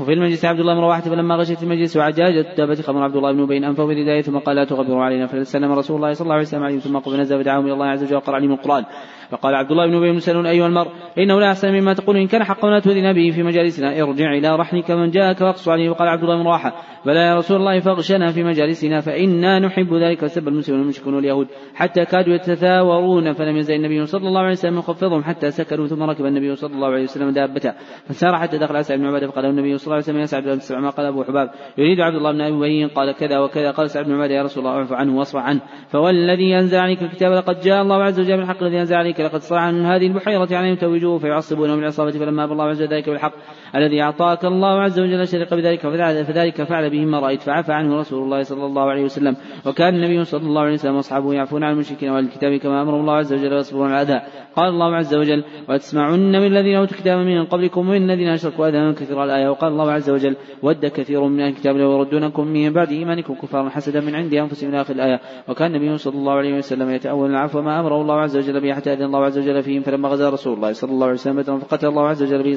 [0.00, 3.46] وفي المجلس عبد الله بن رواحة فلما غشيت المجلس وعجاجت دابة خمر عبد الله بن
[3.46, 6.62] بين أنفه برداية ثم قال لا تغبروا علينا فسلم رسول الله صلى الله عليه وسلم
[6.62, 8.84] عليهم ثم قبل نزل فدعاهم إلى الله عز وجل وقرأ عليهم القرآن.
[9.30, 12.26] فقال عبد الله بن أبي بن سلول أيها المرء إنه لا احسن مما تقول إن
[12.26, 16.08] كان حقا لا تؤذن به في مجالسنا ارجع إلى رحلك من جاءك واقص عليه وقال
[16.08, 16.72] عبد الله بن رواحة
[17.06, 22.04] بلى يا رسول الله فاغشنا في مجالسنا فإنا نحب ذلك وسب المسلمون والمشركون واليهود حتى
[22.04, 26.54] كادوا يتثاورون فلم يزل النبي صلى الله عليه وسلم يخفضهم حتى سكنوا ثم ركب النبي
[26.56, 27.72] صلى الله عليه وسلم دابته
[28.06, 30.58] فسار حتى دخل اسعد بن عبادة فقال النبي صلى الله عليه وسلم يا سعد بن
[30.58, 34.04] تسمع ما قال أبو حباب؟ يريد عبد الله بن أبي قال كذا وكذا قال سعد
[34.04, 37.82] بن عبادة يا رسول الله اعف عنه واصفع عنه فوالذي أنزل عليك الكتاب لقد جاء
[37.82, 41.78] الله عز وجل بالحق الذي أنزل عليك لقد صرع عن هذه البحيرة عليهم توجوه فيعصبونهم
[41.78, 43.32] العصابة فلما أبى الله عز وجل ذلك بالحق
[43.74, 45.80] الذي أعطاك الله عز وجل شرق بذلك
[46.22, 49.36] فذلك فعل بهم ما رأيت فعفى عنه رسول الله صلى الله عليه وسلم.
[49.66, 53.32] وكان النبي صلى الله عليه وسلم وأصحابه يعفون عن المشركين والكتاب كما أمر الله عز
[53.32, 54.20] وجل ويصبرون على الأذى.
[54.56, 58.92] قال الله عز وجل وتسمعن من الذين أوتوا الكتاب من قبلكم ومن الذين أشركوا أذى
[58.92, 59.48] كثيرا الآية.
[59.48, 63.68] وقال الله عز وجل ود كثير من أهل الكتاب لو يردونكم من بعد إيمانكم كفارا
[63.68, 64.70] حسدا من عند أنفسهم.
[64.70, 65.20] إلى آخر الآية.
[65.48, 68.92] وكان النبي صلى الله عليه وسلم يتأول العفو ما أمره الله عز وجل به حتى
[68.92, 72.08] أذن الله عز وجل فيهم فلما غزا رسول الله صلى الله عليه وسلم فقتل الله
[72.08, 72.54] عز وجل به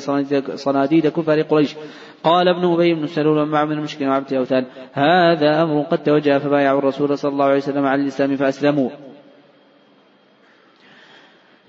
[0.55, 1.75] صناديد كفار قريش.
[2.23, 6.79] قال ابن أبي بن سلول ومع من المشكلة وعبد الأوثان هذا أمر قد توجه فبايعوا
[6.79, 8.89] الرسول صلى الله عليه وسلم على الإسلام فأسلموا.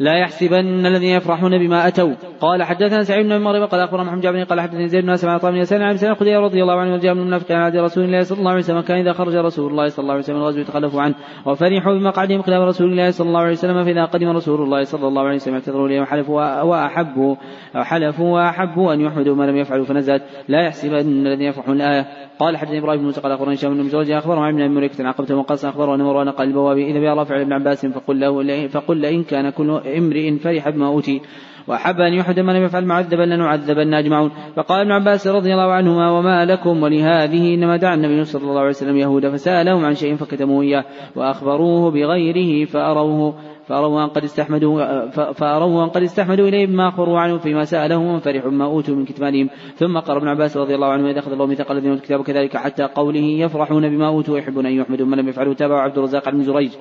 [0.01, 2.15] لا يحسبن الذين يفرحون بما أتوا.
[2.41, 5.57] قال حدثنا سعيد بن مريم قال أخبرنا محمد جابر قال حدثني زيد بن طاب بن
[5.57, 8.39] يسار عن سنه الخدري رضي الله عنه وجاء من المنافقين على عهد رسول الله صلى
[8.39, 11.15] الله عليه وسلم كان إذا خرج رسول الله صلى الله عليه وسلم الغزو يتخلفوا عنه.
[11.47, 15.23] وفرحوا بمقعدهم خلاف رسول الله صلى الله عليه وسلم فإذا قدم رسول الله صلى الله
[15.23, 17.37] عليه وسلم اعتذروا اليه وحلفوا واحبوا
[17.75, 20.23] حلفوا وأحبوا أن يحمدوا ما لم يفعلوا فنزلت.
[20.49, 22.07] لا يحسبن الذين يفرحون الآية.
[22.39, 25.65] قال حدثني إبراهيم بن موسى قال أخبرني هشام بن مزوج اخبره عن ابن مريكة وقص
[25.65, 29.90] اخبره أن مروان قال البوابي اذا رافع ابن عباس فقل له فقل لئن كان كل
[29.99, 31.21] امرئ فرح بما أوتي.
[31.69, 34.31] وأحب أن يحد من لم يفعل معذبا لنعذبن أجمعون.
[34.57, 38.69] فقال ابن عباس رضي الله عنهما وما لكم ولهذه إنما دعا النبي صلى الله عليه
[38.69, 40.85] وسلم يهود فسألهم عن شيء فكتموه إياه.
[41.17, 43.35] وأخبروه بغيره فأروه
[43.71, 48.51] فأروا أن قد استحمدوا فأروا أن قد استحمدوا إليه بما أخبروا عنه فيما سألهم وفرحوا
[48.51, 51.71] ما أوتوا من كتمانهم ثم قال ابن عباس رضي الله عنه إذا أخذ الله ميثاق
[51.71, 55.81] الذين الكتاب كذلك حتى قوله يفرحون بما أوتوا ويحبون أن يحمدوا من لم يفعلوا تابعوا
[55.81, 56.73] عبد الرزاق بن زريج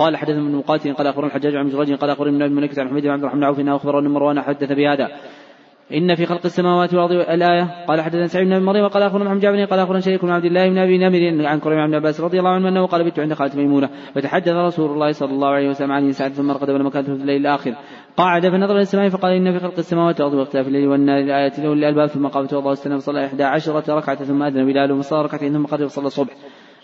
[0.00, 3.02] قال حدثنا من مقاتل قال أخبرنا الحجاج عن زريج قال اخبرنا من الملك عن حميد
[3.02, 5.08] بن عبد الرحمن عوف انه أخبرني مروان حدث بهذا.
[5.94, 7.84] إن في خلق السماوات والأرض الآية.
[7.88, 10.68] قال حدثنا سعيد بن مريم قال أخبرنا محمد جابر قال أخبرنا شريك بن عبد الله
[10.68, 13.56] بن أبي نمر عن كريم بن عباس رضي الله عنه أنه قال بت عند خالة
[13.56, 13.88] ميمونة.
[14.14, 17.40] فتحدث رسول الله صلى الله عليه وسلم عن سعد ثم رقد ولما كانت في الليل
[17.40, 17.74] الآخر.
[18.16, 21.74] قعد فنظر إلى السماء فقال إن في خلق السماوات والأرض واختلاف الليل والنهار الآية له
[21.74, 25.66] للألباب ثم قام الله استنى فصلى إحدى عشرة ركعة ثم أذن بلال وصلى ركعتين ثم
[25.66, 26.32] قد فصلى الصبح.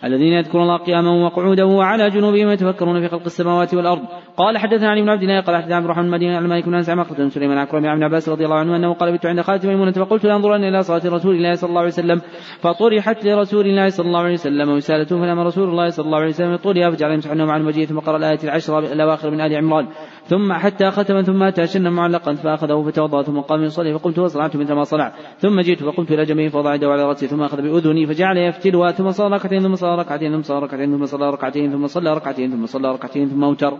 [0.03, 4.01] الذين يذكرون الله قياما وقعودا وعلى جنوبهم يتفكرون في خلق السماوات والأرض.
[4.37, 6.89] قال حدثنا علي بن عبد الله قال حدثنا عبد الرحمن المديني عن مالك بن أنس
[6.89, 9.91] عن مخرج سليمان عن عن عباس رضي الله عنه أنه قال بت عند خالتي ميمونة
[9.91, 12.21] فقلت لأنظرن إلى صلاة رسول الله صلى الله عليه وسلم.
[12.59, 16.55] فطرحت لرسول الله صلى الله عليه وسلم وسالته فلما رسول الله صلى الله عليه وسلم؟
[16.55, 19.87] طرح فجعل يمسحنهم عن وجهه ثم قرأ الآية العشرة الأواخر من آل عمران.
[20.27, 24.73] ثم حتى ختم ثم أتى شنا معلقا فأخذه فتوضا ثم قام يصلي فقمت وصنعت مثل
[24.73, 28.37] ما صنع ثم جئت فقمت إلى جنبه فوضع يده على رأسي ثم أخذ بأذني فجعل
[28.37, 32.13] يفتلها ثم صلى ركعتين ثم صلى ركعتين ثم صلى ركعتين ثم صلى ركعتين ثم صلى
[32.13, 33.77] ركعتين ثم صلى ركعتين ثم أوتر.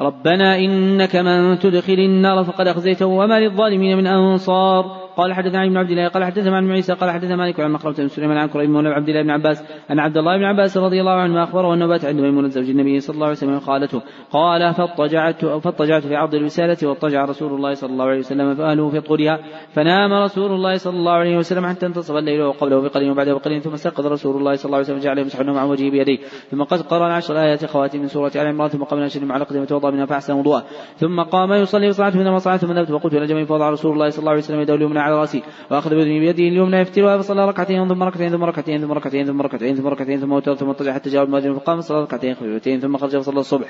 [0.00, 5.05] ربنا إنك من تدخل النار فقد أخزيته وما للظالمين من أنصار.
[5.16, 8.08] قال حدثنا عن عبد الله قال حدثنا عن عيسى قال حدثنا مالك عن مخرمة بن
[8.08, 11.12] سليمان عن كريم مولى عبد الله بن عباس أن عبد الله بن عباس رضي الله
[11.12, 15.44] عنه أخبره أنه بات عند ميمونة زوج النبي صلى الله عليه وسلم خالته قال فاضطجعت
[15.44, 19.38] فاضطجعت في عرض الوسالة واضطجع رسول الله صلى الله عليه وسلم فأهله في طولها
[19.72, 23.72] فنام رسول الله صلى الله عليه وسلم حتى انتصف الليل وقبله بقليل وبعده بقليل ثم
[23.72, 26.18] استيقظ رسول الله صلى الله عليه وسلم جعل يمسح النوم وجهه بيديه
[26.50, 29.90] ثم قد قرأ عشر آيات خواتيم من سورة آل عمران ثم قام نشر معلقة وتوضأ
[29.90, 30.64] منها فأحسن وضوءه
[30.96, 34.18] ثم قام يصلي صلاته من صلاة ثم ذهبت وقلت إلى جميع فوضع رسول الله صلى
[34.18, 35.40] الله عليه وسلم يده اليمنى على رأسي.
[35.70, 39.86] وأخذ بيده اليمنى يفترها فصلى ركعتين ثم ركعتين ثم ركعتين ثم ركعتين ثم ركعتين ثم
[39.86, 43.40] ركعتين ثم وتر ثم اضطجع حتى جاء المؤذن فقام صلى ركعتين خفيفتين ثم خرج فصلى
[43.40, 43.68] الصبح.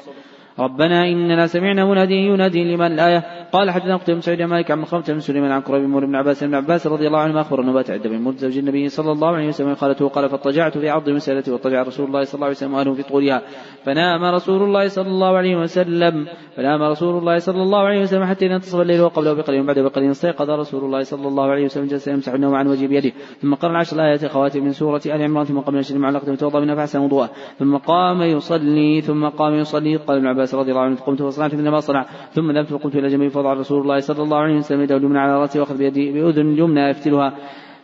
[0.59, 5.05] ربنا إننا سمعنا مناديا ينادي لمن الآية قال حدثنا قتيبة بن سعيد مالك عن مخرمة
[5.09, 8.37] بن سليمان عن قريب بن عباس بن عباس رضي الله عنهما أخبر أنه عند بن
[8.37, 12.25] زوج النبي صلى الله عليه وسلم قالته قال فاضطجعت في عرض مسألتي واضطجع رسول الله
[12.25, 13.43] صلى الله عليه وسلم وأهله في طولها.
[13.85, 16.27] فنام رسول الله صلى الله عليه وسلم.
[16.57, 19.61] فنام رسول الله صلى الله عليه وسلم حتى انتصف الليل وقبله بقليل.
[19.61, 23.13] وبعده بقليل استيقظ رسول الله صلى الله عليه وسلم جلس يمسح النوم عن وجهه بيده.
[23.43, 26.75] ثم قرأ العشر آيات خواتم من سورة آل عمران ثم قبل نشر معلقة وتوضأ منها
[26.75, 27.31] فأحسن وضوءه.
[27.59, 31.69] ثم قام يصلي ثم قام يصلي قال ابن عباس رضي الله عنه قمت وصنعت مثل
[31.69, 32.03] ما صنع.
[32.31, 35.41] ثم ذهبت وقمت إلى جنبي فوضع رسول الله صلى الله عليه وسلم يده اليمنى على
[35.41, 37.35] رأسي وأخذ بيدي بأذن اليمنى يفتلها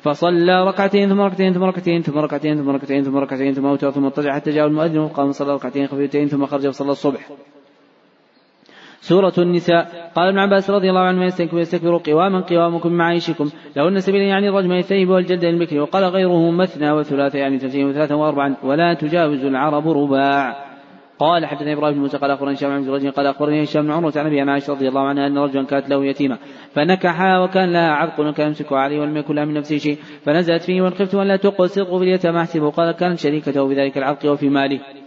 [0.02, 4.04] فصلى ركعتين ثم ركعتين ثم ركعتين ثم ركعتين ثم ركعتين ثم ركعتين ثم أوتر ثم
[4.04, 7.28] اضطجع حتى جاء المؤذن وقام صلى ركعتين خفيفتين ثم خرج وصلى الصبح.
[9.00, 10.10] سورة النساء.
[10.14, 14.24] قال ابن عباس رضي الله عنه يستكبر يستكبر قواما قوامكم مع عيشكم لو ان سبيلا
[14.24, 18.56] يعني الرجم الثيب والجلد البكر وقال غيره مثنى وثلاثة يعني تسعين وثلاثة وأربعا.
[18.64, 20.71] ولا تجاوز العرب رباع.
[21.22, 24.12] قال حدثني إبراهيم بن موسى قال أخبرني هشام بن رجل قال أخبرني هشام بن عمرو
[24.16, 26.38] عن أبي عائشه رضي الله عنها أن رجلا كانت له يتيمة
[26.74, 30.82] فنكحها وكان لها عرق وكان يمسك عليه ولم يكن لها من نفسه شيء فنزلت فيه
[30.82, 35.01] وإن خفت أن لا تقسط في اليتامى احسبه قال كانت شريكته بذلك العرق وفي ماله.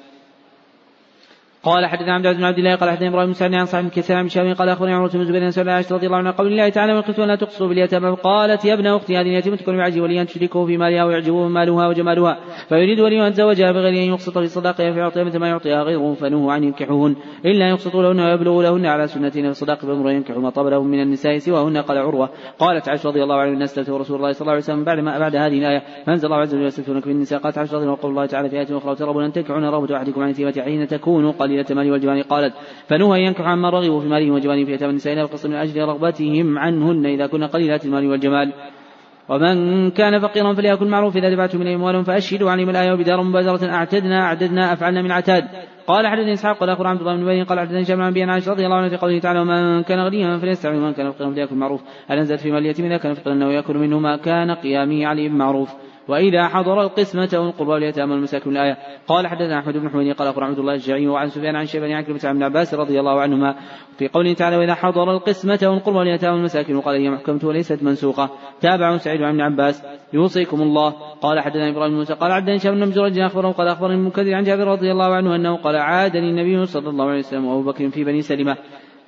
[1.65, 4.53] قال حدثنا عبد بن عبد الله قال حدثنا إبراهيم بن عن صاحب كثير عن شامي
[4.53, 7.35] قال أخبرني عمرو بن زبير بن عائشة رضي الله عنها قول الله تعالى وقلت ولا
[7.35, 8.17] تقصوا باليتامى.
[8.23, 11.87] قالت يا ابن أختي هذه اليتيمة تكون بعجي ولي أن تشركه في مالها ويعجبه مالها
[11.87, 16.13] وجمالها فيريد ولي أن تزوجها بغير أن يقسط في صداقها فيعطيها مثل ما يعطيها غيره
[16.13, 20.49] فنهوا ان ينكحوهن إلا يقسطوا لهن ويبلغوا لهن على سنتهن في الصداق بأمر ينكحوا ما
[20.49, 22.29] طاب لهم من النساء سواهن قال عروة.
[22.59, 25.35] قالت عائشة رضي الله عنها الناس رسول الله صلى الله عليه وسلم بعد ما بعد
[25.35, 28.25] هذه الآية فأنزل الله عز وجل يستفتونك في النساء قالت عائشة رضي الله وقول الله
[28.25, 30.33] تعالى في آية أخرى ترغبون أن تنكحون رغبه أحدكم عن
[30.65, 32.53] حين تكونوا قليله المال والجمال قالت
[32.87, 36.57] فنهى ينكح عما رغبوا في مالهم وجمالهم في يتامى النساء إلى القصر من أجل رغبتهم
[36.57, 38.53] عنهن إذا كن قليلات المال والجمال.
[39.29, 44.21] ومن كان فقيرا فليأكل معروف إذا دفعتم إليهم أموالهم فأشهدوا عليهم الآية وبدار مبادرة أعتدنا
[44.21, 45.43] أعددنا أفعلنا من عتاد.
[45.87, 48.75] قال حدثني إسحاق قال اخبر عبد الله بن قال حدثني جابر بن عائشة رضي الله
[48.75, 51.81] عنه في قوله تعالى ومن كان غنيا فليستعمل ومن كان فقيرا فليأكل معروف.
[52.07, 55.29] هل انزلت في مال اليتيم إذا كان فقيرا؟ انه ياكل منه ما كان قيامه عليه
[55.29, 55.73] بالمعروف
[56.07, 58.77] وإذا حضر القسمة والقربى واليتامى والمساكين الآية.
[59.07, 62.03] قال حدثنا أحمد بن حميد قال أخبر عبد الله الجعي وعن سفيان عن شيبان عن
[62.03, 63.55] كلمة عن عباس رضي الله عنهما
[63.97, 68.29] في قوله تعالى وإذا حضر القسمة والقربى واليتامى والمساكين وقال هي محكمة وليست منسوقة
[68.61, 70.89] تابع سعيد عن ابن عباس يوصيكم الله
[71.21, 74.67] قال حدثنا إبراهيم موسى قال عبد هشام بن مزرج أخبره قال أخبرني المنكدر عن جابر
[74.67, 78.21] رضي الله عنه أنه قال عادني النبي صلى الله عليه وسلم وأبو بكر في بني
[78.21, 78.57] سلمة.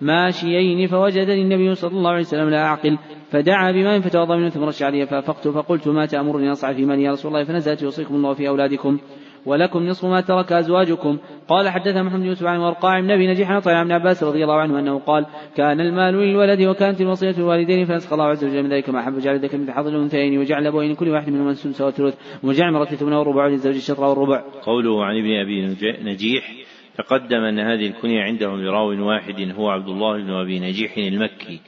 [0.01, 2.97] ماشيين فوجدني النبي صلى الله عليه وسلم لا أعقل
[3.31, 7.11] فدعا بماء فتوضأ منه ثم رش علي فافقت فقلت ما تأمرني أصعد في مالي يا
[7.11, 8.99] رسول الله؟ فنزلت يوصيكم الله في أولادكم
[9.45, 11.17] ولكم نصف ما ترك أزواجكم.
[11.47, 14.79] قال حدثنا محمد يوسف عن ورقاع بن أبي نجيح عن ابن عباس رضي الله عنه
[14.79, 15.25] أنه قال
[15.55, 19.39] كان المال للولد وكانت الوصية للوالدين فنسخ الله عز وجل من ذلك ما أحب جعل
[19.39, 23.47] ذلك من حظ الأنثيين وجعل أبوين كل واحد منهما السدس والثلث وجعل مرة ثمن والربع
[23.47, 24.43] للزوج الشطر والربع.
[24.61, 26.53] قوله عن ابن أبي نجيح
[26.97, 31.59] تقدم أن هذه الكنية عندهم لراو واحد هو عبد الله بن أبي نجيح المكي.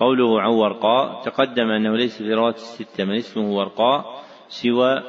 [0.00, 5.02] قوله عن ورقاء تقدم أنه ليس في رواة الستة من اسمه ورقاء سوى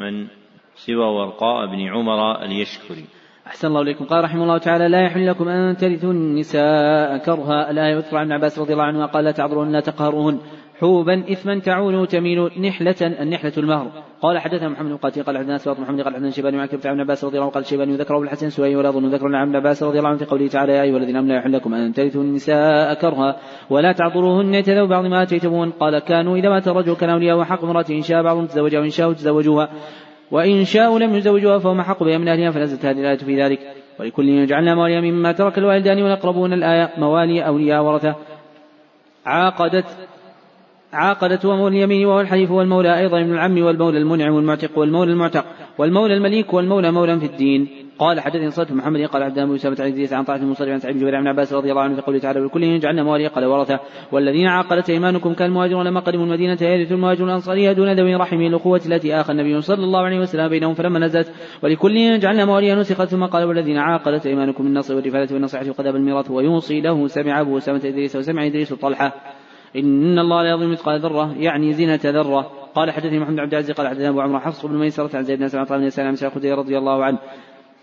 [0.00, 0.26] من
[0.74, 3.04] سوى ورقاء بن عمر اليشكري.
[3.46, 4.04] أحسن الله إليكم.
[4.04, 8.58] قال رحمه الله تعالى لا يحل لكم أن ترثوا النساء كرها الآية يذكر عن عباس
[8.58, 10.40] رضي الله عنه قال لا تعذرون لا تقهروهن
[10.80, 13.90] حوبا إثما تعول تميل نحلة النحلة المهر.
[14.22, 17.24] قال حدثنا محمد بن قاتل قال حدثنا سواط محمد قال حدثنا شيبان عن كتاب عباس
[17.24, 20.08] رضي الله عنه قال شيبان ذكره بالحسن سوي ولا ظن ذكر عن عباس رضي الله
[20.08, 23.36] عنه في قوله تعالى يا أيها الذين آمنوا لا يحل لكم أن ترثوا النساء كرها
[23.70, 27.84] ولا تعذروهن يتذوا بعض ما آتيتمون قال كانوا إذا مات الرجل كان أولياء وحق امرأة
[27.90, 29.68] إن شاء بعضهم تزوجها وإن شاءوا تزوجوها.
[30.30, 33.60] وإن شاءوا لم يزوجوها فهم حق بها من أهلها فنزلت هذه الآية في ذلك.
[34.00, 38.14] ولكل جعلنا مواليا مما ترك الوالدان والأقربون الآية موالي أولياء ورثة.
[39.26, 39.86] عاقدت
[40.92, 45.44] عاقدت ومولى اليمين وهو الحليف والمولى أيضا من العم والمولى المنعم والمعتق والمولى المعتق
[45.78, 47.86] والمولى المليك والمولى مولى في الدين.
[47.98, 51.26] قال حدثني صلاه محمد قال عبد الله بن عن عن طاعه المصلي عن سعيد بن
[51.26, 53.80] عباس رضي الله عنه في قوله تعالى ولكل جعلنا موالي قال ورثة
[54.12, 59.20] والذين عاقلت أيمانكم كالمهاجرون لما قدموا المدينة يرث المهاجر الانصاريه دون ذوي رحم الاخوه التي
[59.20, 61.32] اخى النبي صلى الله عليه وسلم بينهم فلما نزلت
[61.62, 66.80] ولكل جعلنا مواليا نسخت ثم قال والذين عاقلت أيمانكم النصر والرفاله والنصيحه وقذاب الميراث ويوصي
[66.80, 69.35] له سمع أبو أسامة إدريس وسمع إدريس طلحة
[69.76, 72.50] إن الله لا يظلم مثقال ذرة يعني زينة ذرة.
[72.74, 75.48] قال حدثني محمد عبد العزيز قال حدثنا أبو عمرو حفص بن ميسرة عن زيد بن
[75.48, 76.14] سعد بن يسار عن
[76.44, 77.18] رضي الله عنه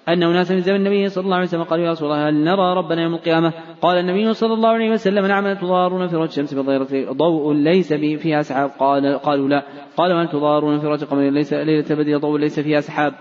[0.07, 2.73] أن أناسا من زمن النبي صلى الله عليه وسلم قالوا يا رسول الله هل نرى
[2.77, 7.11] ربنا يوم القيامة؟ قال النبي صلى الله عليه وسلم نعم تضارون في رؤية الشمس بضيرة؟
[7.11, 8.69] ضوء ليس فيها سحاب.
[8.79, 9.63] قال قالوا لا.
[9.97, 13.13] قال هل تضارون في قمر ليس ليلة بدر ضوء ليس فيها سحاب؟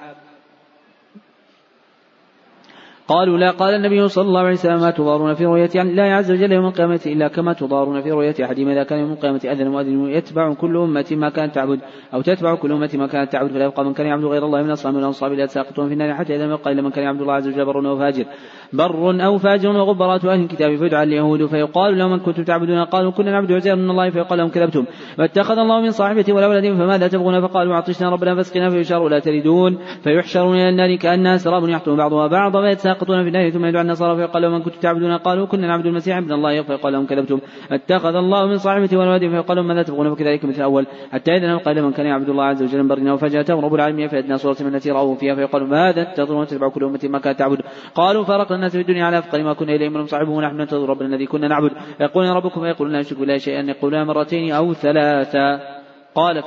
[3.13, 6.53] قالوا لا قال النبي صلى الله عليه وسلم ما تضارون في رؤية الله عز وجل
[6.53, 10.55] يوم القيامة إلا كما تضارون في رؤية أحدهم إذا كان يوم القيامة أذن مؤذن يتبع
[10.55, 11.81] كل أمة ما كانت تعبد
[12.15, 14.71] أو تتبع كل أمة ما كانت تعبد فلا يبقى من كان يعبد غير الله من
[14.71, 17.33] أصحاب الأنصاب لا ساقطون في النار حتى إذا ما يبقى إلا من كان يعبد الله
[17.33, 18.25] عز وجل بر أو فاجر
[18.73, 23.31] بر أو فاجر وغبرات أهل الكتاب فيدعى اليهود فيقال لهم من كنتم تعبدون قالوا كنا
[23.31, 24.85] نعبد عزير من الله فيقال لهم كذبتم
[25.17, 29.79] فاتخذ الله من صاحبته ولا ولد فماذا تبغون؟ فقالوا عطشنا ربنا فاسقنا فيشاروا لا تردون
[30.05, 32.61] فيحشرون إلى النار كأنها سراب يحطم بعضها بعضا
[33.03, 36.17] فيتساقطون في النار ثم يدعى النصارى فيقال لهم من كنتم تعبدون؟ قالوا كنا نعبد المسيح
[36.17, 36.63] ابن الله.
[36.63, 37.41] فيقال لهم كذبتم.
[37.71, 40.87] اتخذ الله من صاحبته ولد فيقال لهم ماذا تبغون؟ فكذلك مثل الأول.
[41.13, 44.09] حتى إذا قال من كان يعبد الله عز وجل برنا وفجأة رب العالمين.
[44.09, 45.35] فأدنى صورة من التي رأوه فيها.
[45.35, 47.61] فيقال ماذا تنتظرون تتبع كل أمة ما كانت تعبد.
[47.95, 51.09] قالوا فرقنا الناس في الدنيا على أفقر ما كنا إليه من صاحبه ونحن ننتظر ربنا
[51.09, 51.71] الذي كنا نعبد.
[52.01, 53.63] يقول ربكم فيقول لا نشرك بالله شيئا.
[53.63, 55.82] يقولون مرتين أو ثلاثا
[56.15, 56.43] قال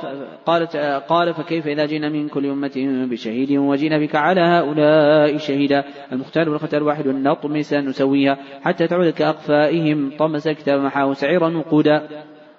[0.46, 0.76] قالت
[1.08, 6.82] قال فكيف إذا جئنا من كل أمة بشهيد وجئنا بك على هؤلاء شهيدا؟ المختار والختار
[6.82, 12.08] واحد نطمس نسويها حتى تعود كأقفائهم طمس الكتاب محاه سعيرا وقودا.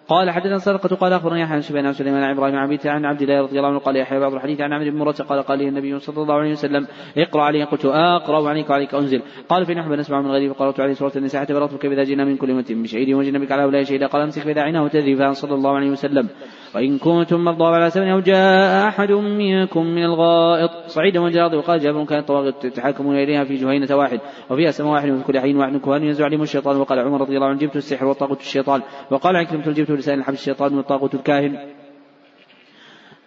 [0.10, 3.42] قال حدثنا صدقة قال أخبرني يحيى بن عن سليمان عن إبراهيم عن عن عبد الله
[3.42, 6.00] رضي الله عنه قال يحيى بعض الحديث عن عمرو بن مرة قال قال لي النبي
[6.00, 6.88] صلى الله عليه وسلم
[7.18, 9.22] اقرأ علي قلت أقرأ عليك وعليك أنزل.
[9.50, 12.26] قال في نحو نسمع من غيري فقرأت عليه سورة النساء حتى بلغت كيف إذا جئنا
[12.26, 15.54] من كل أمة بشهيد وجئنا بك على هؤلاء شهيدا قال امسك فإذا عينه تذري صلى
[15.54, 16.30] الله عليه وسلم.
[16.76, 22.06] وإن كنتم مرضى على سبيل أو جاء أحد منكم من الغائط صعيدا وجراد وقال جابر
[22.06, 26.04] كانت طواغيت تتحاكمون إليها في جهينة واحد وفيها سماء واحد وفي كل حين واحد كهان
[26.04, 28.82] ينزع عليهم الشيطان وقال عمر رضي الله عنه جبت السحر والطاغوت الشيطان
[29.12, 31.58] وقال عكرمة جبت لسان الحبس الشيطان والطاغوت الكاهن.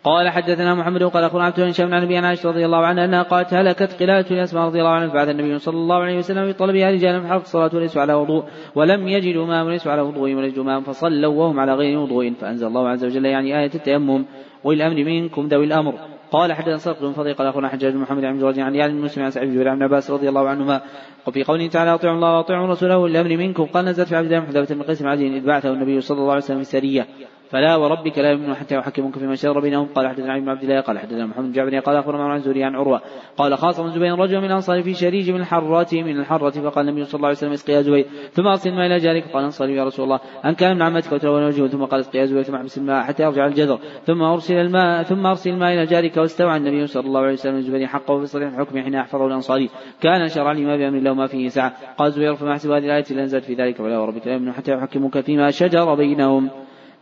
[0.05, 3.55] قال حدثنا محمد وقال أخبرنا عبد بن عن أبي عائشة رضي الله عنها أنها قالت
[3.55, 7.21] هلكت قلاده لاسماء رضي الله عنها بعد النبي صلى الله عليه وسلم في طلبها رجالا
[7.21, 11.61] فحفظ الصلاه وليسوا على وضوء ولم يجدوا ماء وليسوا على وضوء وليسوا ماء فصلوا وهم
[11.61, 14.25] على غير وضوء فأنزل الله عز وجل يعني آية التيمم
[14.65, 15.95] والامر منكم ذوي الأمر.
[16.31, 19.25] قال حدثنا صدق بن فضيل قال اخونا حجاج بن محمد عن رجل عن يعني مسلم
[19.25, 20.81] عن سعيد بن عباس رضي الله عنهما
[21.27, 24.47] وفي قوله تعالى أطيعوا الله وأطيعوا رسوله والامر منكم قال نزلت في عبد الله بن
[24.47, 27.07] حذافه بن قيس بن عدي إذ بعثه النبي صلى الله عليه وسلم في السرية
[27.51, 29.87] فلا وربك لا يؤمنون حتى يحكموك فيما شجر بينهم.
[29.95, 32.75] قال حدثنا عبد عبد الله قال حدثنا محمد بن جابر قال أخبرنا عن زوري عن
[32.75, 33.01] عروة
[33.37, 37.15] قال خاصم زبير رجل من الانصار في شريج من الحرة من الحرة فقال النبي صلى
[37.15, 40.05] الله عليه وسلم اسقي يا زبير ثم أرسل الماء إلى جارك قال انصاري يا رسول
[40.05, 43.03] الله أن كان من عمتك وتلون وجهه ثم قال اسقي يا زبير ثم احبس الماء
[43.03, 47.21] حتى يرجع الجذر ثم أرسل الماء ثم أرسل الماء إلى جارك واستوى النبي صلى الله
[47.21, 49.71] عليه وسلم زبير حقه في صريح الحكم حين أحفظه الأنصاري.
[50.01, 51.73] كان شرع لي ما بأمر الله وما فيه سعة.
[51.99, 55.21] قال زبير فما أحسب هذه الآية إلا في ذلك ولا وربك لا يؤمنون حتى يحكموك
[55.21, 56.51] فيما شجر بينهم.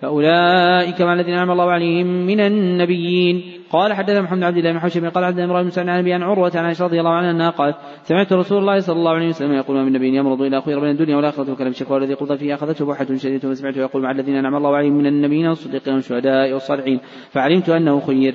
[0.01, 3.43] فأولئك مع الذين أنعم الله عليهم من النبيين.
[3.71, 6.53] قال حدثنا محمد عبد الله بن حوشب قال حدثنا امرأة بن سعد عن عن عروة
[6.55, 9.93] عن عائشة رضي الله عنها قالت سمعت رسول الله صلى الله عليه وسلم يقول من
[9.93, 13.49] نبي يمرض إلى خير من الدنيا والآخرة وكلام الشكوى الذي قضى فيه أخذته بوحة شديدة
[13.49, 18.35] وسمعته يقول مع الذين أنعم الله عليهم من النبيين والصديقين والشهداء والصالحين فعلمت أنه خير.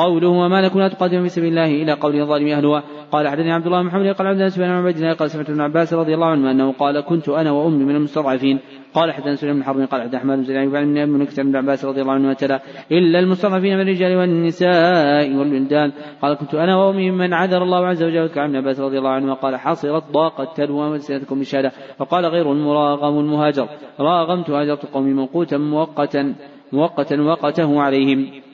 [0.00, 2.80] قوله وما لكم لا تقدموا في سبيل الله إلى قول الظالم أهلها.
[3.12, 5.60] قال حدثني عبد الله بن محمد قال عبد الله بن عبد الله قال سمعت ابن
[5.60, 8.56] عباس رضي الله عنه أنه قال كنت أنا وأمي من المستضعفين.
[8.94, 11.84] قال حدثنا سليم بن حرب قال حدثنا أحمد بن زيد بن ابن كثير بن عباس
[11.84, 12.60] رضي الله عنه وتلا
[12.92, 18.26] إلا المستضعفين من الرجال والنساء والبلدان قال كنت أنا وأمي ممن عذر الله عز وجل
[18.26, 23.18] كعب بن عباس رضي الله عنه وقال حصرت ضاقت تلوى مسيرتكم بالشهاده فقال غير المراغم
[23.18, 23.68] المهاجر
[24.00, 26.34] راغمت هاجرت قومي موقوتا مؤقتا
[26.72, 28.47] مؤقتا وقته عليهم.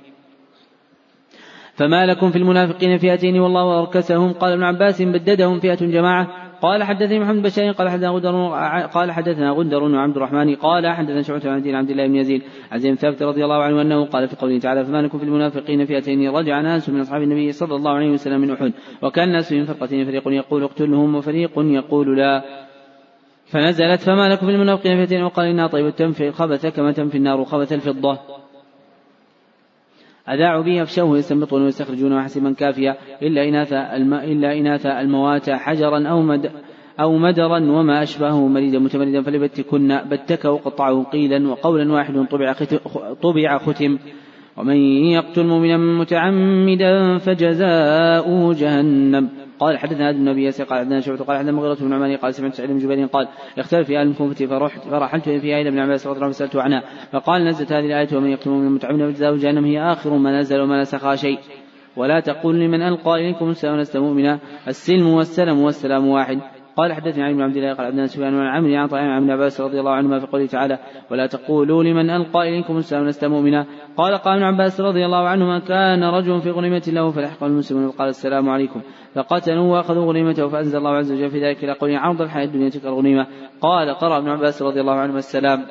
[1.74, 4.32] فما لكم في المنافقين فئتين والله أركسهم.
[4.32, 6.44] قال ابن عباس بددهم فئة جماعة.
[6.64, 8.48] قال حدثني محمد بشير قال حدثنا غندر
[8.86, 12.94] قال حدثنا غندر وعبد الرحمن قال حدثنا شعبة عن عبد الله بن يزيد عن زيد
[12.94, 16.60] ثابت رضي الله عنه أنه قال في قوله تعالى فما لكم في المنافقين فئتين رجع
[16.60, 18.72] ناس من أصحاب النبي صلى الله عليه وسلم من أحد
[19.02, 22.44] وكان الناس من فرقتين فريق يقول اقتلهم وفريق يقول لا.
[23.46, 27.72] فنزلت فما لكم في المنافقين فئتين وقال انها طيب تنفي الخبث كما تنفي النار خبث
[27.72, 28.18] الفضة.
[30.28, 34.14] أذاعوا به أفشوه يستنبطون ويستخرجون حسبا كافيا إلا إناث الم...
[34.14, 36.50] إلا إناث الموات حجرا أو مد
[37.00, 38.48] أو مدرا وما أشبهه.
[38.48, 42.52] مريدا متمردا فلبتكن بتك وقطعه قيلا وقولا واحد طبع
[43.22, 43.98] طبع ختم.
[44.56, 44.76] ومن
[45.16, 49.43] يقتل مؤمنا متعمدا فجزاؤه جهنم.
[49.58, 52.70] قال حدثنا ابن النبي قال حدثنا شعبة قال حدثنا مغيرة بن عماني قال سمعت سعيد
[52.70, 56.24] بن جبير قال اختلف في أهل الكوفة فرحت فرحلت فيها إلى ابن عباس رضي الله
[56.24, 60.16] عنه فسالته عنها فقال نزلت هذه الآية ومن يقتل من المتعمد فجزاؤه جهنم هي آخر
[60.16, 61.38] ما نزل وما نسخها شيء.
[61.96, 66.40] ولا تقول لمن ألقى إليكم السلام لست مؤمنا السلم والسلم والسلام واحد.
[66.76, 69.60] قال حدثني علي بن عبد الله قال عبدنا سفيان عن عمرو عن طعام عن عباس
[69.60, 70.78] رضي الله عنهما في قوله تعالى
[71.10, 73.66] ولا تقولوا لمن ألقى إليكم السلام لست مؤمنا.
[73.96, 78.08] قال قال ابن عباس رضي الله عنهما كان رجل في غنيمة له فلحق المسلمون فقال
[78.08, 78.80] السلام عليكم.
[79.14, 82.84] فقتلوا واخذوا غنيمته فأنزل الله عز وجل في ذلك إلى قوله عرض الحياة الدنيا تلك
[82.86, 83.26] الغنيمة.
[83.60, 85.64] قال قرأ ابن عباس رضي الله عنهما السلام.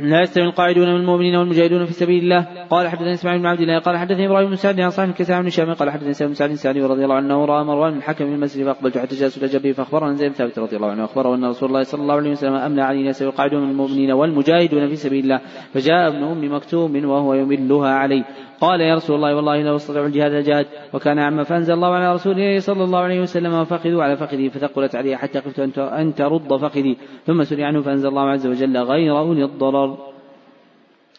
[0.00, 2.66] لا يستوي القاعدون من المؤمنين والمجاهدون في سبيل الله.
[2.70, 5.50] قال حدثني إسماعيل بن عبد الله قال حدثني إبراهيم بن سعد عن صاحب كسام بن
[5.50, 8.34] شام قال حدثني سعد بن سعد السعدي رضي الله عنه رأى مروان بن الحكم من
[8.34, 11.68] المسجد فأقبلت حتى جلست إلى فاخبرنا زيد بن ثابت رضي الله عنه اخبره أن رسول
[11.68, 15.40] الله صلى الله عليه وسلم املى علينا يستوي القاعدون من المؤمنين والمجاهدون في سبيل الله
[15.74, 18.24] فجاء ابن أم مكتوم وهو يملها عليه
[18.60, 22.58] قال يا رسول الله والله لو استطيع الجهاد لجاهد وكان عما فأنزل الله على رسوله
[22.58, 27.44] صلى الله عليه وسلم فخذوا على فخذي فثقلت علي حتى خفت أن ترد فخذي ثم
[27.44, 30.14] سري عنه فأنزل الله عز وجل غير أولي الضرر.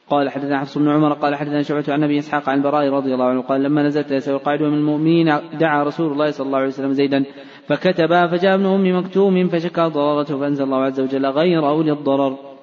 [0.09, 3.25] قال حدثنا حفص بن عمر قال حدثنا شعبة عن أبي إسحاق عن البراء رضي الله
[3.25, 6.91] عنه قال لما نزلت يسوع القاعد من المؤمنين دعا رسول الله صلى الله عليه وسلم
[6.91, 7.25] زيدا
[7.67, 12.54] فكتبا فجاء ابن أم مكتوم فشكى ضررته فأنزل الله عز وجل غير أولي الضرر.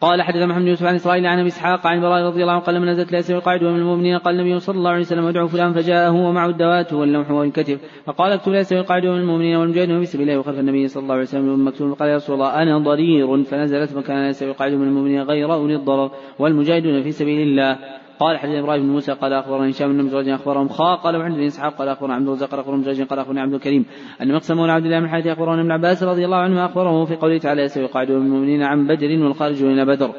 [0.00, 2.74] قال حدث محمد يوسف عن إسرائيل عن أبي إسحاق عن براء رضي الله عنه قال
[2.74, 6.10] لما نزلت ليس القاعد ومن المؤمنين قال النبي صلى الله عليه وسلم ادعو فلان فجاءه
[6.10, 7.80] ومعه الدوات واللوح والكتف.
[8.06, 11.22] فقال اكتب ليس القاعد ومن المؤمنين والمجاهدين في سبيل الله وخلف النبي صلى الله عليه
[11.22, 11.94] وسلم مكتوب.
[11.94, 13.44] فقال يا رسول الله أنا ضرير.
[13.44, 17.99] فنزلت مكان ليس القاعد من المؤمنين غير أولي الضرر والمجاهدون في سبيل الله.
[18.20, 21.42] قال حدث إبراهيم بن موسى قال اخبرنا هشام بن مزوج أخبرهم خا قال وعند بن
[21.42, 23.86] إسحاق قال أخبرنا عبد الرزاق قال أخبرنا مزوج قال اخبرنا عبد الكريم
[24.22, 27.16] أن مقسم مولى عبد الله بن حاتم اخبرنا ابن عباس رضي الله عنه أخبره في
[27.16, 30.10] قوله تعالى من المؤمنين عن بدر والخارجون إلى بدر.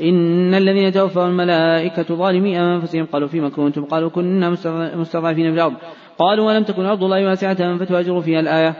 [0.00, 4.50] إن الذين توفوا الملائكة ظالمي أنفسهم قالوا فيما كنتم؟ قالوا كنا
[4.96, 5.74] مستضعفين في الأرض.
[6.18, 8.74] قالوا ولم تكن أرض الله واسعة فتهاجروا فيها الآية.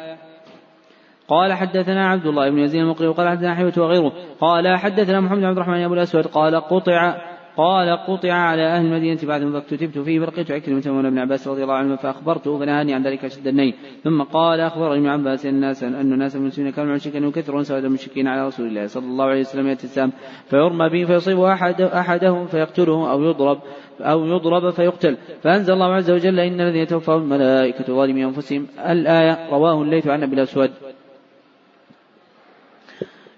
[1.28, 4.12] قال حدثنا عبد الله بن يزيد المقري وقال حدثنا حيوة وغيره.
[4.40, 6.26] قال حدثنا محمد بن عبد الرحمن أبو الأسود.
[6.26, 11.48] قال قطع قال قطع على أهل المدينة بعد فاكتتبت فيه فلقيت عكرمة مولى ابن عباس
[11.48, 13.74] رضي الله عنه فأخبرته فنهاني عن ذلك شد النيل.
[14.04, 18.28] ثم قال أخبرني ابن عباس أن الناس أن الناس المسلمين كانوا مشركين وكثرون سواد المشركين
[18.28, 20.10] على رسول الله صلى الله عليه وسلم يأتي
[20.46, 23.58] فيرمى به فيصيب أحد أحدهم فيقتله أو يضرب
[24.00, 25.16] أو يضرب فيقتل.
[25.42, 28.66] فأنزل الله عز وجل إن الذين توفاهم الملائكة ظالمي أنفسهم.
[28.78, 30.70] الآية رواه الليث عن أبي الأسود.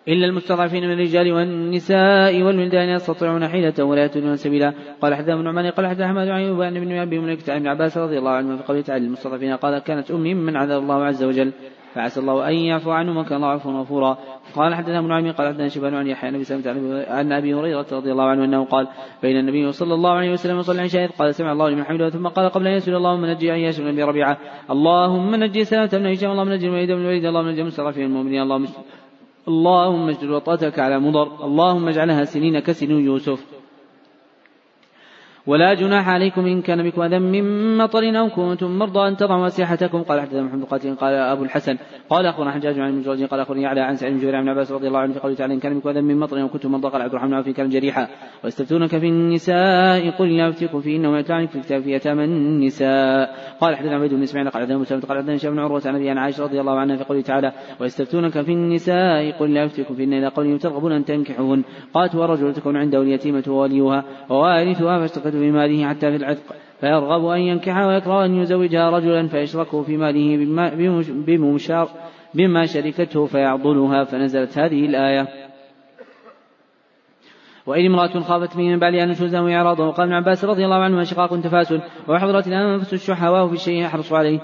[0.09, 5.71] إلا المستضعفين من الرجال والنساء والولدان يستطيعون حيلة ولا يهتدون سبيلا قال حدثنا ابن عمان
[5.71, 8.57] قال حدثنا أحمد عن أيوب عن ابن أبي ملك عن ابن عباس رضي الله عنه
[8.57, 11.53] في قوله تعالى المستضعفين قال كانت أمي ممن عذر الله عز وجل
[11.95, 14.19] فعسى الله أن يعفو عنهم وكان الله عفوا غفورا
[14.55, 18.25] قال حدثنا ابن عمي قال حدثنا شبان عن يحيى بن عن أبي هريرة رضي الله
[18.25, 18.89] عنه أنه قال
[19.23, 22.51] بين النبي صلى الله عليه وسلم وصلى العشاء قال سمع الله لمن حمده ثم قال
[22.51, 24.39] قبل أن يسأل اللهم نجي عياش بن أبي ربيعة
[24.71, 28.67] اللهم نجي سلامة بن هشام اللهم نجي الوليد بن الوليد اللهم نجي مستضعفين المؤمنين اللهم
[29.49, 33.54] اللهم اجعل وطأتك على مضر اللهم اجعلها سنين كسن يوسف.
[35.47, 40.03] ولا جناح عليكم إن كان بكم أذى من مطر أو كنتم مرضى أن تضعوا أسلحتكم.
[40.03, 41.77] قال حدثنا محمد قاتل قال أبو الحسن
[42.11, 45.13] قال أخبرنا حجاج عن ابن قال أخبرني على عن سعيد بن عباس رضي الله عنه
[45.13, 47.35] في قوله تعالى إن كان بكم أذى من مطر أو كنتم مرضى قال عبد الرحمن
[47.35, 48.09] عوف كان جريحا.
[48.45, 53.35] ويستفتونك في النساء قل الله يفتيكم فيهن وما يتلى في الكتاب في يتامى النساء.
[53.61, 56.19] قال حدثنا عبيد بن إسماعيل قال حدثنا مسلم قال حدثنا بن عروة عن أبي عن
[56.19, 60.27] عائشة رضي الله عنها في قوله تعالى ويستفتونك في النساء قل لا يفتيكم فيهن إلى
[60.27, 61.63] قوله ترغبون أن تنكحوهن.
[61.95, 67.87] قالت والرجل تكون عنده اليتيمة ووليها ووارثها فاشتقت بماله حتى في العتق فيرغب أن ينكحها
[67.87, 70.75] ويكره أن يزوجها رجلا فيشركه في ماله بما,
[72.35, 75.29] بما شركته فيعضلها فنزلت هذه الآية.
[77.67, 81.81] وإن امرأة خافت من بعدها نشوزا وإعراضا وقال ابن عباس رضي الله عنهما شقاق تفاسل
[82.09, 84.41] وحضرت الأنفس الشح وهو في الشيء يحرص عليه.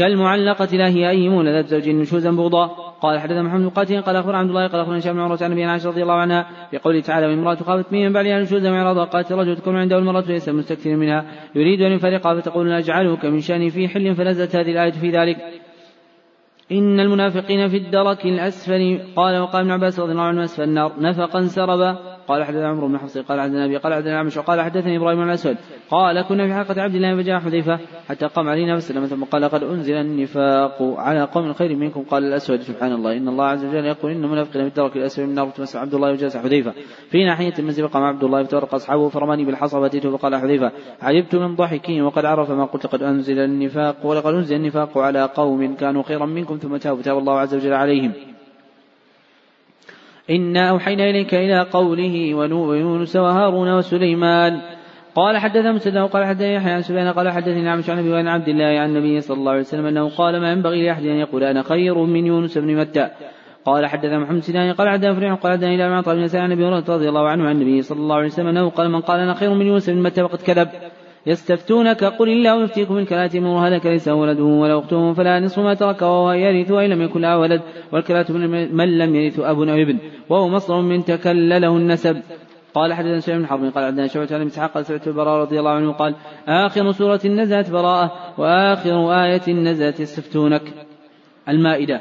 [0.00, 2.66] كالمعلقة لا هي أي مولدة زوج نشوزا بغضا
[3.00, 5.64] قال حدثنا محمد بن قال أخبر عبد الله قال أخبرنا هشام بن عروة عن أبي
[5.64, 9.56] عائشة رضي الله عنها في قوله تعالى وامرأة خافت من بعدها نشوزا وإعراضا قالت الرجل
[9.56, 14.14] تكون عنده المرأة ليس مستكثرا منها يريد أن يفرقها فتقول أجعلك من شأني في حل
[14.14, 15.36] فنزلت هذه الآية في ذلك.
[16.72, 21.40] إن المنافقين في الدرك الأسفل قال وقال ابن عباس رضي الله عنه أسفل النار نفقا
[21.40, 21.98] سربا
[22.30, 25.28] قال حدثنا عمرو بن حفص قال حدثنا أبي قال حدثنا عمش وقال حدثني إبراهيم بن
[25.28, 25.56] الأسود.
[25.90, 27.78] قال كنا في حلقة عبد الله فجاء حذيفة
[28.08, 32.02] حتى قام علينا فسلم ثم قال قد أنزل النفاق على قوم خير منكم.
[32.02, 35.28] قال الأسود سبحان الله إن الله عز وجل يقول إن المنافقين في الدرك الأسفل من
[35.28, 36.72] النار تمسح عبد الله وجلس حذيفة.
[37.10, 41.56] في ناحية المسجد قام عبد الله فتورق أصحابه فرماني بالحصى فأتيته فقال حذيفة عجبت من
[41.56, 46.26] ضحكي وقد عرف ما قلت قد أنزل النفاق ولقد أنزل النفاق على قوم كانوا خيرا
[46.26, 48.29] منكم ثم تابوا فتاب الله عز وجل عليهم.
[50.30, 54.60] إنا أوحينا إليك إلى قوله ويونس وهارون وسليمان.
[55.14, 58.88] قال حدثنا مسدد قال حدثني يحيى عن سفيان قال حدثني عن أبي عبد الله عن
[58.88, 62.26] النبي صلى الله عليه وسلم أنه قال ما ينبغي لأحد أن يقول أنا خير من
[62.26, 63.08] يونس بن متى.
[63.64, 66.84] قال حدثنا محمد سنان قال حدثنا فريح قال حدثني إلى معطى بن عن أبي هريرة
[66.88, 69.54] رضي الله عنه عن النبي صلى الله عليه وسلم أنه قال من قال أنا خير
[69.54, 70.68] من يونس بن متى فقد كذب.
[71.26, 75.74] يستفتونك قل الله يفتيكم من كلات من هلك ليس ولده ولا أخته فلا نصف ما
[75.74, 77.60] ترك وهو يرث وإن لم يكن له ولد
[77.92, 82.22] والكلات من لم يرث أب أو ابن وهو مصدر من تكلله النسب.
[82.74, 85.70] قال حدثنا سعيد بن حرب قال عندنا شعبة عن إسحاق قال سمعت البراء رضي الله
[85.70, 86.14] عنه قال
[86.48, 90.62] آخر سورة نزلت براءة وآخر آية نزلت يستفتونك.
[91.48, 92.00] المائدة.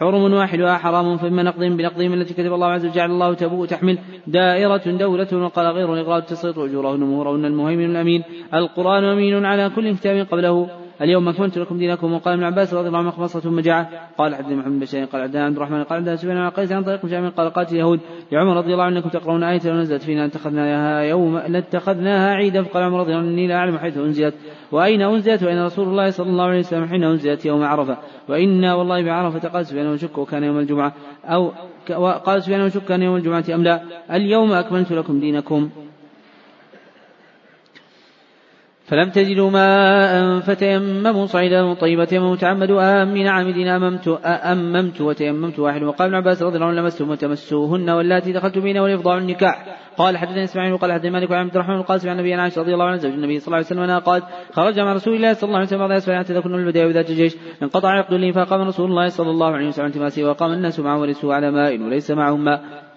[0.00, 2.94] حرم واحدها حرام فإما نقضهم بنقضهم التي كتب الله عز وجل.
[2.94, 3.98] جعل الله تبوء تحمل.
[4.26, 8.22] دائرة دولة وقال غير الإقرار التسقيط أجورهن مهورهن المهيمن الأمين.
[8.54, 10.79] القرآن أمين على كل كتاب قبله.
[11.02, 13.90] اليوم أكملت لكم دينكم وقال ابن عباس رضي الله عنه خمصة مجاعة.
[14.18, 17.06] قال حدثنا محمد بن بشير قال عبد الرحمن قال عبد سفيان عن قيس عن طريق
[17.06, 18.00] جامع قال قاتل اليهود.
[18.32, 22.82] لعمر رضي الله عنه انكم تقرؤون آية لو نزلت فينا لاتخذناها يوم لاتخذناها عيدا فقال
[22.82, 24.34] عمر رضي الله عنه إني لا أعلم حيث أنزلت.
[24.72, 27.96] وأين أنزلت؟ وأين رسول الله صلى الله عليه وسلم حين أنزلت يوم عرفة؟
[28.28, 30.92] وإنا والله بعرفة قال سفيان وشك وكان يوم الجمعة.
[31.24, 31.52] أو
[32.24, 35.70] قال سفيان وشك كان يوم الجمعة أم لا؟ اليوم أكملت لكم دينكم.
[38.90, 45.82] فلم تجدوا ماء فتيمموا صعيدا طيبا تيمموا تعمدوا آمين عامدين أممت أممت وتيممت واحد.
[45.82, 49.78] وقال ابن عباس رضي الله عنه لمستم وتمسوهن واللاتي دخلتم بهن والإفضاع النكاح.
[49.96, 52.84] قال حدثني إسماعيل وقال حدثني مالك وعن عبد الرحمن القاسم عن النبي عائشة رضي الله
[52.84, 55.58] عنها زوج النبي صلى الله عليه وسلم أنها قالت خرج مع رسول الله صلى الله
[55.58, 57.36] عليه وسلم بعض اسفل حتى تكون البداية وذات الجيش.
[57.62, 61.34] انقطع عقد لي فقام رسول الله صلى الله عليه وسلم تماسي وقام الناس معه وليسوا
[61.34, 62.89] على ماء وليس معهم ماء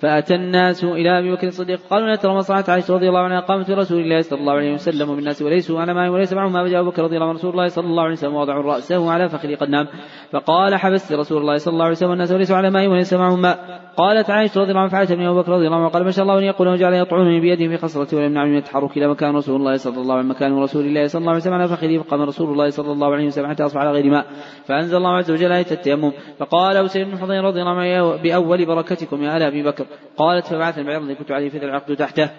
[0.00, 3.70] فأتى الناس إلى أبي بكر الصديق قالوا لا ترى مصلحة عائشة رضي الله عنها؟ قامت
[3.70, 6.90] رسول الله صلى الله عليه وسلم بالناس وليسوا على ماء وليس معهم ما فجاء أبو
[6.90, 7.38] بكر رضي الله عنه.
[7.38, 9.86] رسول الله صلى الله عليه وسلم وضعوا رأسه على فخذ قد نام
[10.32, 13.80] فقال حبست رسول الله صلى الله عليه وسلم الناس وليسوا على ماء وليس معهم ماء
[13.96, 16.22] قالت عائشة رضي الله عنها فعلت ابن أبو بكر رضي الله عنه قال ما شاء
[16.22, 19.56] الله أن يقول وجعل يطعنني بيده في خصرته ولم يمنعني من التحرك إلى مكان رسول
[19.56, 22.22] الله صلى الله عليه وسلم مكان رسول الله صلى الله عليه وسلم على فخذه فقام
[22.22, 24.26] رسول الله صلى الله عليه وسلم حتى أصبح على غير ماء.
[24.64, 26.12] فأنزل الله عز وجل آية التيمم.
[26.38, 29.86] فقال أسير بن حضير رضي الله عنه بأول بركتكم يا أبي بكر.
[30.16, 32.30] قالت فبعث البعير الذي كنت عليه في العقد تحته.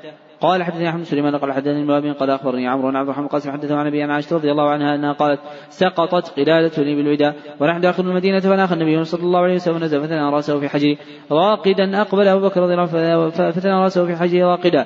[0.41, 3.75] قال حدثني أحمد سليمان قال حدثني الموابين قال أخبرني عمرو بن عبد الرحمن القاسم حدثه
[3.75, 5.39] عن أبي عائشة رضي الله عنها أنها قالت
[5.69, 10.21] سقطت قلادة لي بالوداع ونحن داخل المدينة فناخ النبي صلى الله عليه وسلم نزل فثنى
[10.21, 10.97] رأسه في حجره
[11.31, 14.85] راقدا أقبل أبو بكر رضي الله عنه فثنى رأسه في حجره راقدا.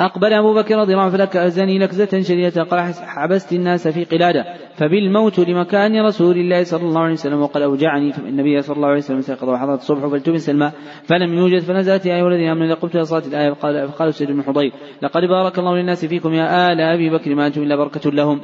[0.00, 4.44] أقبل أبو بكر رضي الله عنه فلكزني لكزة شديدة قال حبست الناس في قلادة
[4.74, 9.20] فبالموت لمكان رسول الله صلى الله عليه وسلم وقد أوجعني فالنبي صلى الله عليه وسلم
[9.20, 10.72] سيقظ وحضرت الصبح فالتمس الماء
[11.04, 14.42] فلم يوجد فنزلت يا أيها الذين آمنوا إذا قمت صلاة الآية فقال, فقال سيد بن
[14.42, 18.40] حضير لقد بارك الله للناس فيكم يا آل أبي بكر ما أنتم إلا بركة لهم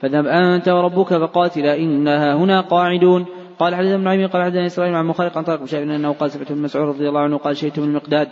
[0.00, 3.26] فاذهب أنت وربك فقاتلا إنها هنا قاعدون.
[3.58, 6.50] قال حدثنا ابن عمي قال حدثنا إسرائيل عن مخالق عن طارق بن إنه قال سمعت
[6.50, 8.28] ابن مسعود رضي الله عنه قال شئت من المقداد.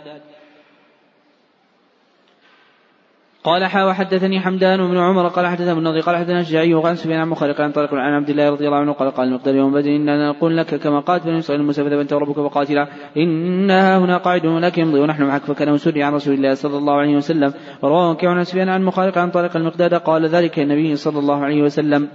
[3.45, 7.29] قال حا وحدثني حمدان بن عمر قال حدثنا ابن قال حدثنا الشجاعي وقال سفيان عن
[7.29, 10.29] مخالق عن طارق عن عبد الله رضي الله عنه قال قال المقدار يوم بدر إننا
[10.29, 14.81] نقول لك كما قالت بني إسرائيل موسى فذهب انت وربك فقاتلا إنها هنا قاعد ولكن
[14.81, 17.53] يمضي ونحن معك فكان سري عن رسول الله صلى الله عليه وسلم.
[17.81, 22.07] ورواه عن سفيان عن مخالق عن طارق المقداد قال ذلك النبي صلى الله عليه وسلم.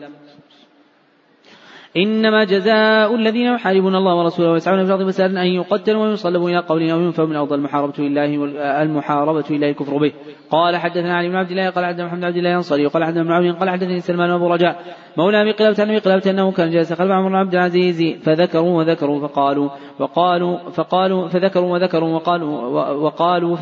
[1.96, 6.90] إنما جزاء الذين يحاربون الله ورسوله ويسعون في الأرض فسادا أن يقتلوا ويصلبوا إلى قول
[6.90, 8.44] أو ينفوا من أفضل المحاربة لله
[8.82, 10.12] المحاربة لله الكفر به.
[10.50, 13.32] قال حدثنا علي بن عبد الله قال حدثنا محمد عبد الله الأنصاري وقال حدثنا ابن
[13.32, 14.76] عون قال حدثني سلمان وأبو رجاء
[15.16, 19.28] مولى أبي قلابة أبي قلابة أنه كان جالس خلف عمر بن عبد العزيز فذكروا وذكروا
[19.28, 23.56] فقالوا وقالوا فقالوا فذكروا وذكروا وقالوا وقالوا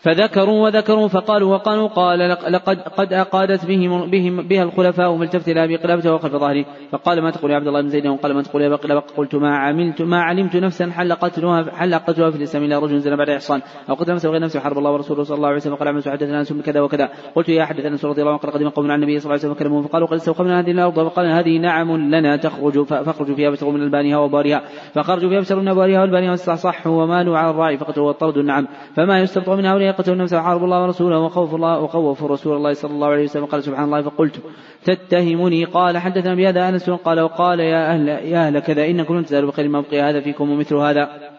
[0.00, 5.76] فذكروا وذكروا فقالوا وقالوا قال لقد قد أقادت بهم, بهم بها الخلفاء فالتفت إلى أبي
[5.76, 6.66] قلابة وخلف ظهري.
[6.92, 9.34] فقال ما تقول يا عبد الله بن زيد؟ وقال ما تقول يا أبا قلابة؟ قلت
[9.34, 13.30] ما عملت ما علمت نفسا حل قتلها حل قتلها في الإسلام إلا رجل زنا بعد
[13.30, 13.62] إحصان.
[13.90, 16.38] أو قتل نفسه غير نفسه حرب الله ورسوله صلى الله عليه وسلم قال عملت حدثنا
[16.38, 17.08] أنس بكذا وكذا.
[17.34, 19.52] قلت يا حدثنا أنس رضي الله عنه قال قدم قوم عن النبي صلى الله عليه
[19.52, 23.72] وسلم فكلموه فقالوا قد استوقفنا هذه الأرض وقال هذه نعم لنا تخرج فاخرجوا فيها فاشتروا
[23.72, 24.62] من ألبانها وبارها.
[24.94, 29.56] فخرجوا فيها فاشتروا من أبوارها وألبانها واستحصحوا ومالوا على الراعي فقتلوا والطرد النعم فما يستبطأ
[29.56, 33.24] من هؤلاء قتلوا النفس وحاربوا الله ورسوله وخوف الله وخوف رسول الله صلى الله عليه
[33.24, 33.44] وسلم.
[33.44, 34.02] قال سبحان الله.
[34.02, 34.42] فقلت
[34.84, 35.64] تتهمني.
[35.64, 39.68] قال حدثنا بهذا أنس قال وقال يا أهل يا أهل كذا إنكم لن تزالوا بخير
[39.68, 41.30] ما بقي هذا فيكم ومثل هذا.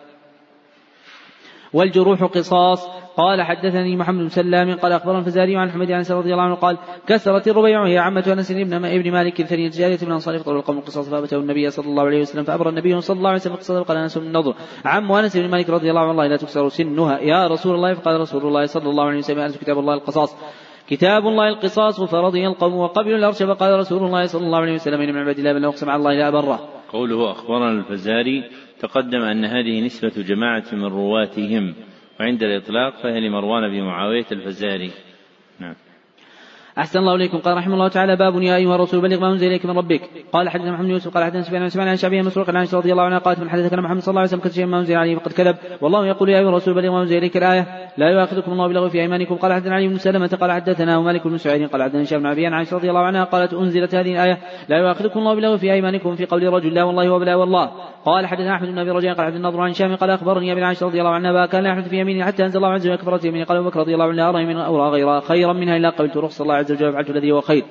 [1.74, 2.99] والجروح قصاص.
[3.20, 6.78] قال حدثني محمد بن سلام قال أخبرنا الفزاري عن حمد أنس رضي الله عنه قال
[7.08, 11.10] كسرت الربيع وهي عمة أنس بن ابن مالك ثانية جارية من أنصار فطر القوم القصاص
[11.10, 14.18] فابته النبي صلى الله عليه وسلم فامر النبي صلى الله عليه وسلم قصص قال أنس
[14.18, 14.54] بن النضر.
[14.86, 17.20] عم أنس بن مالك رضي الله عنه لا تكسر سنها.
[17.20, 20.36] يا رسول الله فقال رسول الله صلى الله عليه وسلم أنس كتاب الله القصاص.
[20.88, 25.14] كتاب الله القصاص فرضي القوم وقبلوا الأرش فقال رسول الله صلى الله عليه وسلم ان
[25.14, 26.60] من عباد الله من أقسم على الله لا بره.
[26.90, 28.44] قوله أخبرنا الفزاري
[28.80, 31.76] تقدم أن هذه نسبة جماعة من رواتهم.
[32.20, 34.92] وعند الإطلاق فهي لمروان بن معاوية الفزاري.
[35.60, 35.76] نعم.
[36.80, 37.38] أحسن الله إليكم.
[37.38, 40.01] قال رحمه الله تعالى باب يا أيها الرسول بلغ ما أنزل إليك من ربك.
[40.32, 43.17] قال حدثنا محمد يوسف قال حدثنا سفيان سمعنا عن شعبي مسروق عن رضي الله عنها
[43.17, 45.56] قالت من حدثك محمد صلى الله عليه وسلم كتب ما أنزل عليه فقد كذب.
[45.82, 47.67] والله يقول يا أيها الرسول بلغ ما أنزل إليك الآية.
[47.98, 49.35] لا يؤاخذكم الله بلغ في أيمانكم.
[49.35, 52.53] قال حدثنا علي بن سلمة قال حدثنا ومالك بن سعيد قال حدثنا هشام بن عن
[52.53, 54.38] عائشة رضي الله عنها قالت أنزلت هذه الآية.
[54.69, 56.16] لا يؤاخذكم الله بلغ في أيمانكم.
[56.16, 57.72] في قول رجل لا والله وبلا والله.
[58.06, 60.85] قال حدثنا أحمد بن أبي رجاء قال حدثنا النضر عن هشام قال أخبرني أبي عائشة
[60.85, 63.58] رضي الله عنها كان يحدث في يمينه حتى أنزل الله عز وجل كفرت يمينه قال
[63.58, 66.56] أبو بكر رضي الله عنه أرى من أورى غير خيرا منها إلا قبلت رخص الله
[66.56, 67.64] عز وجل وفعلت الذي هو خير.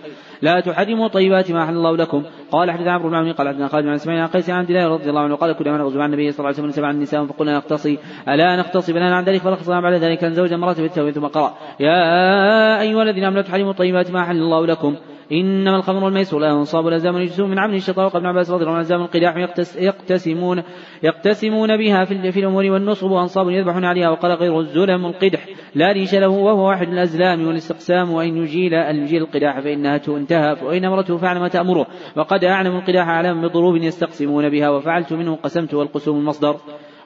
[0.42, 2.22] لا تحرموا طيبات ما أحل الله لكم.
[2.50, 5.10] قال حدثنا عمرو بن عون قال حدثنا خالد بن عن قيس عن عبد الله رضي
[5.10, 7.98] الله عنه قال كنا نغزو عن النبي صلى الله عليه وسلم سبع النساء فقلنا نختصي
[8.28, 10.24] ألا نختصي بلنا عن ذلك فرخصنا بعد ذلك.
[10.24, 11.54] ان زوج امرأة بالتوبة ثم قرأ.
[11.80, 14.96] يا أيها الذين آمنوا لا تحرموا طيبات ما أحل الله لكم.
[15.32, 18.72] إنما الخمر والميسر لا أنصاب والأزلام رجس من عمل الشيطان وقال ابن عباس رضي الله
[18.72, 19.36] عنه أزلام القداح
[19.76, 20.62] يقتسمون
[21.02, 25.46] يقتسمون بها في, في الأمور والنصب وأنصاب يذبحون عليها وقال غير الزلم القدح.
[25.74, 31.16] لا ريش له وهو واحد الأزلام والاستقسام وإن يجيل الجيل القداح فإنها تنتهى وإن أمرته
[31.16, 31.86] فعل ما تأمره.
[32.16, 36.56] وقد أعلم القداح أعلم بضروب يستقسمون بها وفعلت منه قسمت والقسوم المصدر.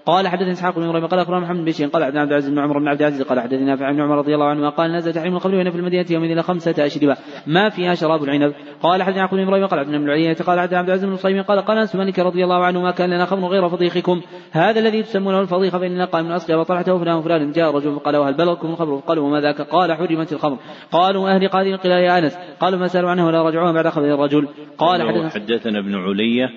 [0.06, 2.78] قال حدثني إسحاق بن إبراهيم قال أخبرنا محمد بن بشير قال عبد العزيز بن عمر
[2.78, 5.54] بن عبد العزيز قال حدثني نافع بن عمر رضي الله عنه قال نزل تحريم الخمر
[5.54, 7.16] وهنا في المدينة يومئذ إلى خمسة أشربة.
[7.46, 10.72] ما فيها شراب العنب؟ قال حدثني يعقوب بن إبراهيم قال عبد بن العلية قال عبد
[10.74, 13.68] العزيز بن صيم قال قال أنس مالك رضي الله عنه ما كان لنا خمر غير
[13.68, 14.20] فضيخكم.
[14.50, 18.34] هذا الذي تسمونه الفضيخ فاننا قال من اصلها وطلحته فلان وفلان جاء رجل فقال وهل
[18.34, 20.58] بلغكم الخمر؟ قالوا وما ذاك؟ قال حرمت الخمر.
[20.92, 22.38] قالوا أهل قادم قال يا أنس.
[22.60, 24.48] قالوا ما سألوا عنه ولا رجعوها بعد خبر الرجل.
[24.78, 26.48] قال حدثنا, حدثنا ابن علية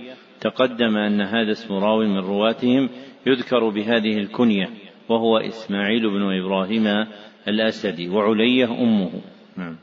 [0.41, 2.89] تقدم أن هذا اسم راو من رواتهم
[3.25, 4.69] يذكر بهذه الكنية
[5.09, 7.05] وهو إسماعيل بن إبراهيم
[7.47, 9.09] الأسدي وعلية أمه.
[9.57, 9.75] نعم.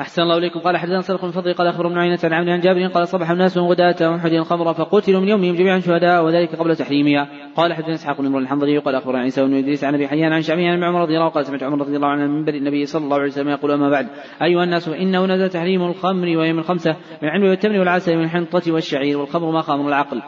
[0.00, 0.60] أحسن الله إليكم.
[0.60, 3.58] قال حدثنا صدق بن فضل قال أخبر ابن عينة عن عن جابر قال صبح الناس
[3.58, 7.28] غداة أحد الخمر فقتلوا من يومهم جميعا شهداء وذلك قبل تحريمها.
[7.56, 10.42] قال حدثنا إسحاق بن عمر الحنظلي قال أخبر عيسى بن إدريس عن أبي حيان عن
[10.42, 12.86] شعبي عن عمر رضي الله عنه قال سمعت عمر رضي الله عنه من منبر النبي
[12.86, 14.06] صلى الله عليه وسلم يقول أما بعد.
[14.42, 16.90] أيها الناس إنه نزل تحريم الخمر ويوم الخمسة
[17.22, 20.22] من العلم والتمر والعسل والحنطة والشعير والخمر ما خامر العقل.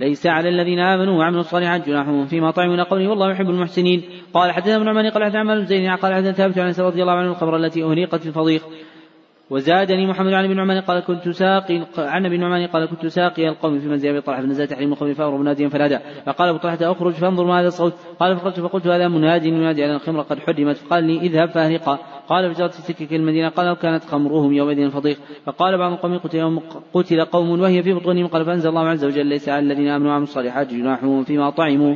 [0.00, 4.02] ليس على الذين آمنوا وعملوا الصالحات جناح فيما طعموا قوله والله يحب المحسنين.
[4.34, 7.30] قال حدثنا ابن عمان قال حدثنا عمال زين قال حدثنا ثابت عن رضي الله عنه
[7.30, 8.62] الخبر التي اهريقت في الفضيق
[9.50, 13.78] وزادني محمد عن ابن نعمان قال كنت ساقي عن ابن نعمان قال كنت ساقي القوم
[13.78, 14.42] في منزل أبي طلحة.
[14.42, 15.98] فنزلت تحريم الخمر فأمر مناديا فنادى.
[16.26, 19.94] فقال أبو طلحة أخرج فانظر ما هذا الصوت قال فخرجت فقلت هذا مناد ينادي على
[19.94, 20.76] الخمر قد حرمت.
[20.76, 25.78] فقال لي اذهب فاهرقا قال فجرت في سكك المدينة قال كانت خمرهم يومئذ فضيق فقال
[25.78, 26.62] بعض القوم قتل, يوم
[26.94, 28.26] قتل قوم وهي في بطونهم.
[28.26, 31.94] قال فأنزل الله عز وجل ليس على الذين آمنوا وعملوا الصالحات جناح فيما طعموا.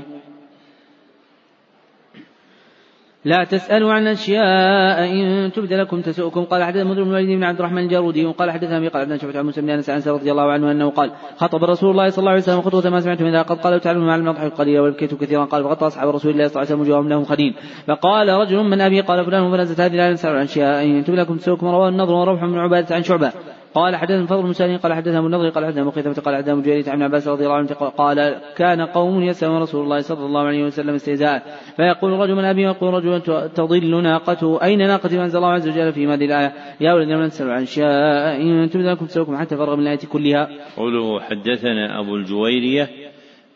[3.24, 6.44] لا تسألوا عن أشياء إن تبد لكم تسؤكم.
[6.44, 9.38] قال حدثنا مدر بن الوليد بن عبد الرحمن الجارودي وقال حدثنا أبي قال حدثنا شعبة
[9.38, 12.30] عن موسى بن أنس عن رضي الله عنه أنه قال خطب رسول الله صلى الله
[12.30, 15.44] عليه وسلم خطوة ما سمعت من ذا قد قال تعلمون مع المضحك قليلا وبكيت كثيرا.
[15.44, 17.54] قال فغطى أصحاب رسول الله صلى الله عليه وسلم وجوههم لهم خدين
[17.86, 21.36] فقال رجل من أبي قال فلان فنزلت هذه لا نسأل عن أشياء إن تبد لكم
[21.36, 21.66] تسؤكم.
[21.66, 23.32] رواه النضر وروح بن عبادة عن شعبة.
[23.74, 27.02] قال حدثنا فضل المسالين قال حدثنا ابو النضر قال حدثنا مخيثة قال حدثنا مجاهد عن
[27.02, 31.60] عباس رضي الله عنه قال كان قوم يسألون رسول الله صلى الله عليه وسلم استهزاء
[31.76, 33.20] فيقول رجل من أبي ويقول رجل
[33.54, 37.52] تضل ناقته أين ناقتي فانزل الله عز وجل في هذه الآية يا ولد من تسالوا
[37.52, 40.48] عن شاء إن تبدأ لكم تسألكم حتى فرغ من الآية كلها.
[40.76, 42.88] قوله حدثنا أبو الجويرية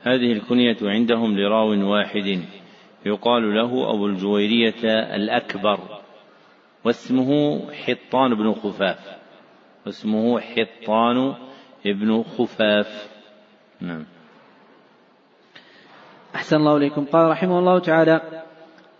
[0.03, 2.39] هذه الكنية عندهم لراو واحد
[3.07, 4.85] يقال له أبو الجويرية
[5.15, 5.79] الأكبر
[6.85, 9.24] واسمه حطان بن خفاف
[9.87, 11.35] واسمه حطان
[11.87, 13.09] ابن خفاف.
[13.81, 14.07] نعم.
[16.35, 17.05] أحسن الله إليكم.
[17.05, 18.45] قال رحمه الله تعالى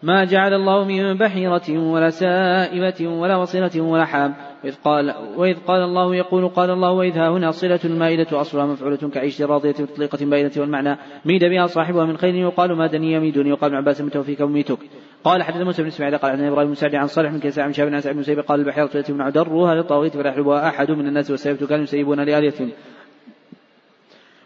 [0.05, 4.35] ما جعل الله من بحيرة ولا سائبة ولا وصلة ولا حام.
[4.65, 8.97] وإذ قال وإذ قال الله يقول قال الله وإذ ها هنا صلة المائدة أصلها مفعولة
[8.97, 10.99] كعيش راضية مطلقة باينة والمعنى.
[11.25, 13.53] ميد بها صاحبها من خير يقال ما دني يميدني.
[13.53, 14.79] وقال ابن عباس متوفيك وميتك؟
[15.25, 17.73] قال حدث موسى بن إسماعيل قال عن إبراهيم بن سعد عن صالح بن كيسان عن
[17.73, 21.07] شاب بن سعد بن سيب قال البحيرة التي من عدرها للطاغيت فلا يحلبها أحد من
[21.07, 22.75] الناس والسيف كانوا يسيبون لآلية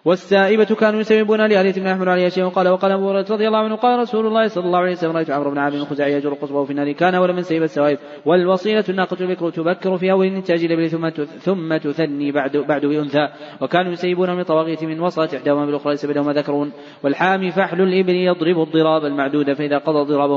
[0.08, 3.76] والسائبة كانوا يسببون لآلية ما يحمل عليها شيء وقال وقال أبو هريرة رضي الله عنه
[3.76, 6.70] قال رسول الله صلى الله عليه وسلم رأيت عمرو بن عامر الخزاعي يجر قصبه في
[6.70, 11.08] النار كان أول من سيب السوائب والوصيلة الناقة البكر تبكر في أول إنتاج الإبل ثم
[11.38, 13.28] ثم تثني بعد بعد بأنثى
[13.60, 16.68] وكانوا يسيبون من طواغيت من وصلت إحداهما بالأخرى ليس بينهما ذكر
[17.04, 20.36] والحامي فحل الإبل يضرب الضراب المعدود فإذا قضى ضرابه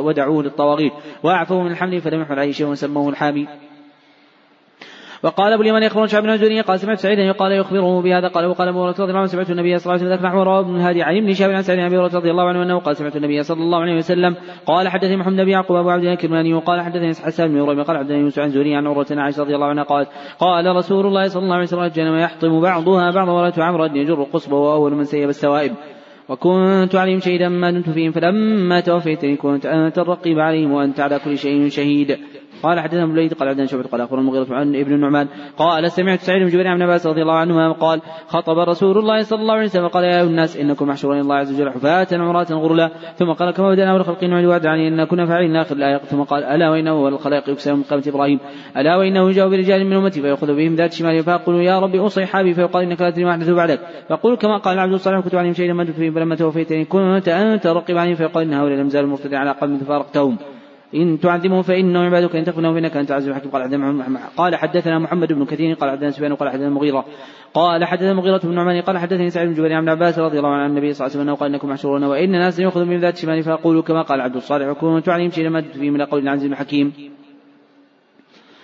[0.00, 3.46] ودعوه للطواغيت وأعفوه من الحمل فلم يحمل عليه شيء وسموه الحامي.
[5.24, 8.68] وقال أبو اليمن يخبر شعب بن الجري قال سمعت سعيدا يقال يخبره بهذا قال وقال
[8.68, 11.02] أبو هريرة رضي الله عنه سمعت النبي صلى الله عليه وسلم نحو رواه ابن هادي
[11.02, 13.42] عن ابن شهاب عن سعيد بن أبي هريرة رضي الله عنه أنه قال سمعت النبي
[13.42, 14.36] صلى الله عليه وسلم
[14.66, 17.98] قال حدثني محمد بن يعقوب أبو عبد الله الكرماني وقال حدثني حسان بن إبراهيم قال
[17.98, 21.42] حدثني يوسف عن زهري عن عروة عائشة رضي الله عنها قالت قال رسول الله صلى
[21.42, 25.72] الله عليه وسلم الجنه يحطم بعضها بعضا ورأيت عمرا يجر قصبه واول من سيب السوائب.
[26.28, 31.38] وكنت عليهم شهيدا ما دمت فيهم فلما توفيتني كنت أنت الرقيب عليهم وأنت على كل
[31.38, 32.18] شيء شهيد.
[32.64, 36.42] قال حدثنا ابن قال عبدنا شعبة قال أخبرنا المغيرة عن ابن النعمان قال سمعت سعيد
[36.42, 39.88] بن جبير عن عباس رضي الله عنهما قال خطب رسول الله صلى الله عليه وسلم
[39.88, 42.90] قال يا أيها الناس إنكم محشورون الله عز وجل حفاة عراة غرلا.
[43.16, 45.98] ثم قال كما بدأنا أول خلق نعيد وعد علي أن كنا فاعلين اخر الآية.
[45.98, 48.38] ثم قال ألا وانه هو الخلائق يكسر من قامة إبراهيم.
[48.76, 52.54] ألا وإنه يجاء برجال من أمتي فيأخذ بهم ذات شمال فيقول يا ربي أوصي حابي.
[52.54, 53.80] فيقال إنك لا تدري ما أحدث بعدك.
[54.08, 58.14] فقول كما قال العبد الصالح كنت عليهم شيئا ما فلما توفيتني كنت أنت رقب عليهم.
[58.14, 60.53] فيقال إن هؤلاء لم زالوا مرتدين على قوم فارقتهم
[60.94, 63.50] إن تعذبهم فإنه عبادك إن تغفر فإنك أنت عزيز الحكيم.
[63.50, 67.04] قال حدثنا قال حدثنا محمد بن كثير قال حدثنا سفيان قال حدثنا المغيرة
[67.54, 70.66] قال حدثنا المغيرة بن نعمان قال حدثني سعيد بن جبير عن عباس رضي الله عنه
[70.66, 73.82] النبي صلى الله عليه وسلم قال إنكم محشورون وإن ناس يأخذ من ذات شمال فأقولوا
[73.82, 76.92] كما قال عبد الصالح وكنت عليهم شيئا ما فيه من قول العزيز الحكيم.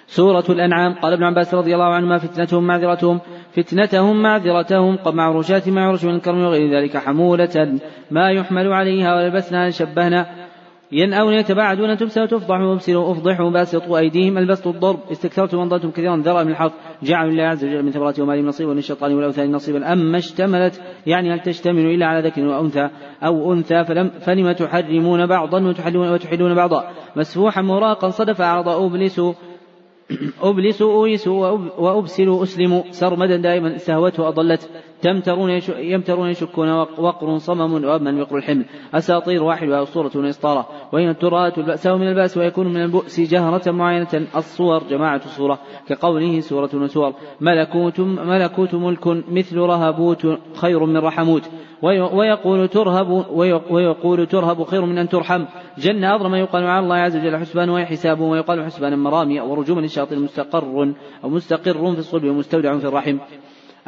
[0.07, 3.21] سورة الأنعام قال ابن عباس رضي الله عنهما فتنتهم معذرتهم
[3.53, 7.79] فتنتهم معذرتهم مع رشاة مع عرش من الكرم وغير ذلك حمولة
[8.11, 10.50] ما يحمل عليها وللبسنا لشبهنا.
[10.93, 14.99] ينأون يتباعدون تبسل تفضح وأبسلوا أفضحوا باسطوا أيديهم البسط الضرب.
[15.13, 19.53] استكثرتم أضللتم كثيرا ذرأ من الحرث جعلوا لله عز وجل من ثمرات نصيب وللشيطان والاوثان
[19.53, 22.89] نصيبا أما اشتملت يعني هل تشتمل إلا على ذكر وانثى
[23.23, 26.91] أو أنثى فلم فلم تحرمون بعضا وتحلون وتحلون بعضا.
[27.17, 29.21] مسفوحا مراقا صدف اعرض ابلس
[30.43, 31.29] أبلسوا أويسوا
[31.79, 34.71] وأبسل أسلم سرمدا دائما استهوته أضلت.
[35.03, 38.65] تمترون يمترون يشكون وقر صمم وأمن وقر الحمل.
[38.95, 40.69] أساطير واحد وأسطورة وإسطارة.
[40.93, 44.27] وإن التراءة البأساء من البأس ويكون من البؤس جهرة معينة.
[44.37, 45.59] الصور جماعة الصورة
[45.89, 51.43] كقوله سورة وسور ملكوت ملكوت ملك مثل رهبوت خير من رحموت.
[51.83, 53.25] ويقول ترهب
[53.71, 55.45] ويقول ترهب خير من أن ترحم.
[55.79, 60.17] جنة أضرم يقال على الله عز وجل حسبان وهي حساب ويقال حسبان مرامي ورجوما للشاطئ
[60.17, 63.19] مستقر أو مستقر في الصلب ومستودع في الرحم.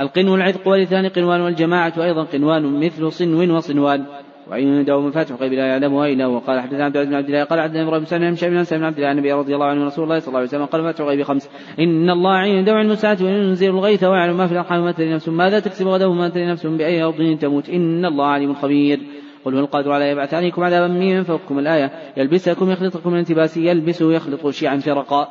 [0.00, 4.04] القنو العتق والثاني قنوان والجماعة أيضا قنوان مثل صنو وصنوان.
[4.50, 6.38] وعنده مفاتح الغيب لا يعلمها إلا هو.
[6.38, 9.12] قال حدثنا عبد بن عبد الله قال حدثنا إبراهيم بن هشام بن بن عبد الله
[9.12, 11.50] النبي رضي الله عنه رسول الله صلى الله عليه وسلم قال مفاتح الغيب خمس.
[11.80, 15.60] إن الله عنده علم الساعة وينزل الغيث ويعلم ما في الأرحام وما تدري نفس ماذا
[15.60, 17.68] تكسب غدا وما تدري نفس بأي أرض تموت.
[17.68, 19.00] إن الله عليم خبير.
[19.44, 21.92] قل هو القادر على يبعث عليكم عذابا من فوقكم الآية.
[22.16, 25.28] يلبسكم يخلطكم من التباس يلبسه يخلط شيعا فرقا.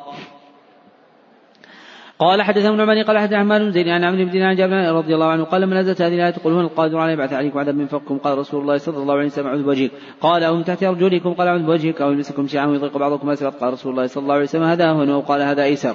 [2.18, 5.14] قال حدثنا ابن عمر قال حدثنا عمال بن زيد عن عمرو بن دينار جابر رضي
[5.14, 7.86] الله عنه قال من نزلت هذه الآية؟ تقول هو القادر على يبعث عليكم عذاب من
[7.86, 9.90] فوقكم قال رسول الله صلى الله عليه وسلم اعوذ بوجهك.
[10.20, 12.02] قال أو من تحت أرجلكم؟ قال أعوذ بوجهك.
[12.02, 15.18] أو يلبسكم شيئا ويضيق بعضكم اسرا قال رسول الله صلى الله عليه وسلم هذا هو.
[15.18, 15.94] وقال هذا أيسر.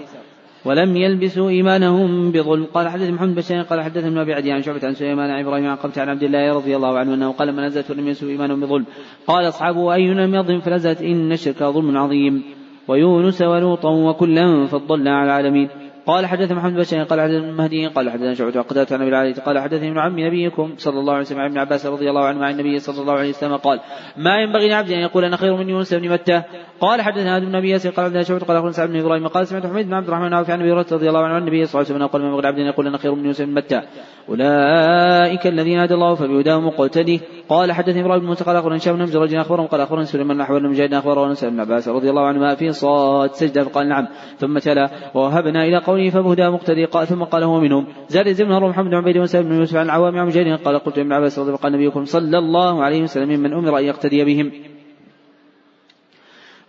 [0.68, 2.66] ولم يلبسوا إيمانهم بظلم.
[2.76, 5.78] قال حدث محمد بن قال حدثنا ابن عدي عن شعبة عن سليمان عن إبراهيم عن
[6.02, 8.86] عن عبد الله رضي الله عنه أنه قال من نزلت ولم يلبسوا إيمانهم بظلم.
[9.28, 12.44] قال أصحابه اينا لم يظلم فنزلت إن الشرك ظلم عظيم.
[12.88, 15.70] ويونس ولوطا وكلا فضلنا على العالمين.
[16.08, 19.34] قال حدث محمد بن بشير قال حدث المهدي قال حدثنا شعبة قتادة عن أبي العالي
[19.34, 22.46] قال حدثني ابن عم نبيكم صلى الله عليه وسلم عن ابن عباس رضي الله عنه
[22.46, 23.80] عن النبي صلى الله عليه وسلم قال
[24.18, 26.44] ما ينبغي لعبد أن يقول أنا خير من يونس بن متى؟
[26.80, 29.66] قال حدثنا هذا بن أبي ياسر قال حدثنا شعبة قال سعد بن إبراهيم قال سمعت
[29.66, 31.94] حميد بن عبد الرحمن عوف عن أبي هريرة رضي الله عنه عن النبي صلى الله
[31.94, 33.82] عليه وسلم قال ما ينبغي لعبد أن يقول أنا خير من يونس بن متى؟
[34.30, 39.18] أولئك الذين هدى الله فبهداهم مقتدي قال حدثني إبراهيم بن موسى قال أخبرنا هشام بن
[39.18, 42.72] رجل أخبرهم قال أخبرنا سليمان بن مجاهد اخبره أنس بن عباس رضي الله عنهما في
[42.72, 44.08] صاد سجدة فقال نعم.
[44.38, 46.86] ثم تلا ووهبنا إلى قوله فبهدى مقتدي.
[46.86, 47.86] قال ثم قال هو منهم.
[48.10, 50.62] زاد زمن هارون محمد بن عبيد وسلم بن يوسف عن العوام عن مجاهد.
[50.62, 53.84] قال قلت ابن عباس رضي الله عنه نبيكم صلى الله عليه وسلم ممن أمر أن
[53.84, 54.52] يقتدي بهم.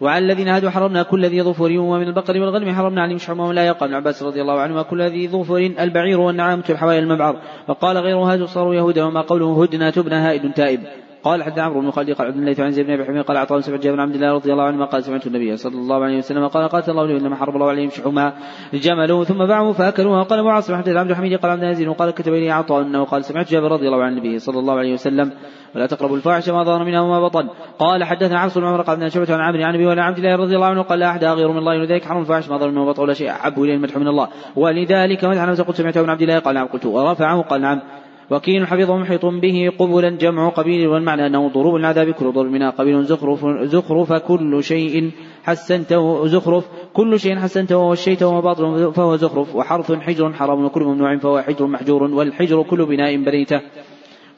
[0.01, 3.87] وعلى الذين هادوا حرمنا كل ذي ظفر ومن البقر والغنم حرمنا عليهم شحومهم لا يقع
[3.87, 8.45] ابن عباس رضي الله عنهما كل ذي ظفر البعير والنعامة الحوايا المبعر وقال غير هاد
[8.45, 10.81] صاروا يهودا وما قوله هدنة تبنى هائد تائب.
[11.23, 13.61] قال حتى عمرو بن خالد قال عبد الله عن زيد بن ابي حميد قال عطاء
[13.61, 16.47] سمعت جابر بن عبد الله رضي الله عنه قال سمعت النبي صلى الله عليه وسلم.
[16.47, 18.33] قال قاتل الله انما حرم الله عليهم شحومها.
[18.75, 20.23] جملوا ثم باعوا فأكلوها.
[20.23, 23.25] قال ابو عاصم حدث عبد الحميد قال عبد العزيز وقال كتب لي عطاء أنه قال
[23.25, 25.33] سمعت جابر رضي الله عن النبي صلى الله عليه وسلم.
[25.75, 27.49] ولا تقربوا الفاحش ما ظهر منها وما بطن.
[27.79, 30.37] قال حدثنا عبد بن عمر قال ابن شعبة عن عمرو عن أبي ولا عبد الله
[30.37, 32.83] رضي الله عنه قال لا أحد غير من الله لذلك حرم الفاحش ما ظهر منه
[32.83, 33.31] وما بطن ولا شيء.
[33.31, 34.29] أحب إليه المدح من الله.
[34.57, 36.67] ولذلك مدح قلت سمعته من عبد الله قال نعم.
[36.67, 36.87] قلت.
[36.87, 37.81] ورفعه قال نعم.
[38.31, 43.05] وكيل حفظه محيط به قبلا جمع قبيل والمعنى أنه ضروب العذاب كل ضرب منها قبيل
[43.05, 45.11] زخرف, زخرف كل شيء
[45.45, 51.43] حسنته زخرف كل شيء حسنته ووشيته وباطل فهو زخرف وحرث حجر حرام وكل ممنوع فهو
[51.43, 53.61] حجر محجور والحجر كل بناء بنيته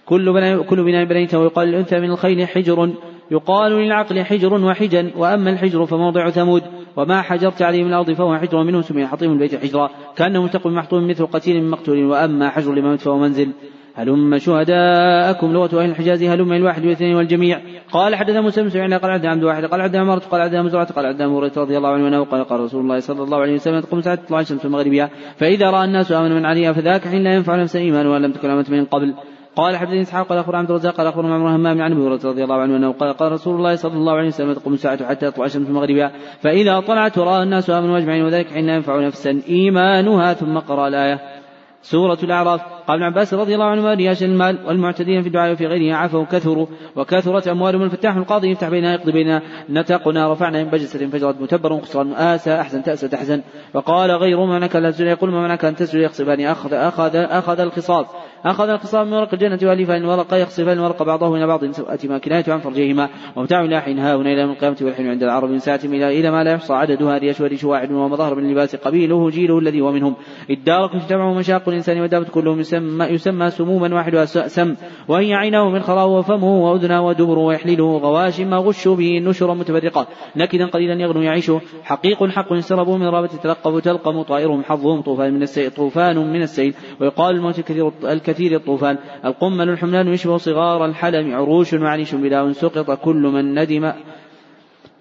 [0.07, 2.91] كل بناء كل بناء بنيته ويقال للأنثى من الخيل حجر
[3.31, 6.63] يقال للعقل حجر وحجا وأما الحجر فموضع ثمود
[6.97, 11.09] وما حجرت عليه من الأرض فهو حجر منه سمي حطيم البيت حجرا كأنه ملتقم محطوم
[11.09, 13.53] مثل قتيل مقتول وأما حجر الإمامة فهو منزل.
[13.95, 17.61] هلم شهداءكم لغة أهل الحجاز هلم الواحد والاثنين والجميع.
[17.93, 20.93] قال حدثنا موسى بن سعيد قال عبد عبد واحد قال عبد عمرة قال عبد مزرعة
[20.93, 23.81] قال عبد هريرة رضي الله عنه أنه قال قال رسول الله صلى الله عليه وسلم
[23.81, 27.57] تقوم ساعة تطلع الشمس مغربها فإذا رأى الناس آمن من عليها فذاك حين لا ينفع
[27.57, 29.15] نفسا إيمان وأن لم تكن آمنت من قبل.
[29.57, 32.45] قال حدثني إسحاق قال اخبر عبد الرزاق قال اخبر عمرو همام عن أبي هريرة رضي
[32.45, 35.45] الله عنه أنه قال قال رسول الله صلى الله عليه وسلم تقوم الساعة حتى تطلع
[35.45, 40.59] الشمس مغربها فإذا طلعت ورأى الناس آمنوا أجمعين وذلك حين لا ينفع نفسا إيمانها ثم
[40.59, 41.40] قرأ الآية.
[41.83, 42.61] سورة الأعراف.
[42.89, 46.67] قال ابن عباس رضي الله عنهما رياش المال والمعتدين في الدعاء وفي غيره عفوا كثروا
[46.97, 52.13] وكثرت أموالهم الفتاح القاضي يفتح بيننا يقضي بيننا نتقنا رفعنا من بجسة فجرت متبر خسران
[52.13, 53.43] آسى أحسن تأسى تحزن.
[53.75, 58.07] وقال غير ما منعك لا يقول ما منعك أن تسجد يخصفان أخذ أخذ أخذ الخصاب
[58.45, 62.45] أخذ الخصام من ورق الجنة وألفان ورق يخصفان ورق بعضه إلى بعض سوءة ما كناية
[62.49, 63.09] عن فرجهما.
[63.37, 66.53] ومتاع إلى حين هاهنا إلى من القيامة والحين عند العرب من ساعة إلى ما لا
[66.53, 66.73] يحصى.
[66.73, 70.15] عددها هذه أشهر شواعد ومظهر من لباس قبيله جيله الذي هو منهم.
[70.51, 74.75] اداركم تجتمع مشاق الإنسان ودابة كلهم يسمى, يسمى سموما واحدها سم
[75.09, 80.67] وهي عيناه من خراه وفمه وأذنه ودبره ويحلله غواش ما غشوا به النشر متفرقة نكدا
[80.67, 81.51] قليلا يغنو يعيش.
[81.83, 86.75] حقيق حق انسربوا من رابة تلقفوا تلقم طائرهم حظهم طوفان من السيل طوفان من السيل.
[87.01, 87.93] ويقال الموت الكثير,
[88.31, 88.99] الكثير الطوفان.
[89.25, 93.93] القمل الحملان يشبه صغار الحلم عروش وعنيش بلا سقط كل من ندم.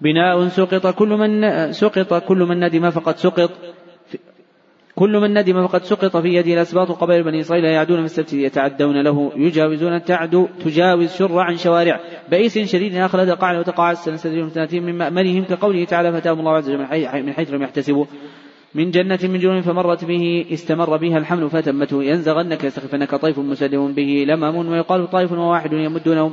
[0.00, 3.50] بناء سقط كل من سقط كل من ندم فقد سقط.
[4.94, 6.90] كل من ندم فقد سقط في يده الأسباط.
[6.90, 9.32] قبائل بني إسرائيل يعدون في السبت يتعدون له.
[9.36, 12.00] يجاوزون تعد تجاوز شر عن شوارع.
[12.30, 15.44] بئيس شديد أخلد قاعد وتقاعد سنستدرجهم من مأمنهم.
[15.44, 16.78] كقوله تعالى فتاهم الله عز وجل
[17.24, 18.04] من حيث لم يحتسبوا.
[18.74, 24.24] من جنة من جنون فمرت به استمر بها الحمل فتمته ينزغنك يستخفنك طيف مسلم به
[24.28, 26.32] لمم ويقال طائف وواحد يمدونهم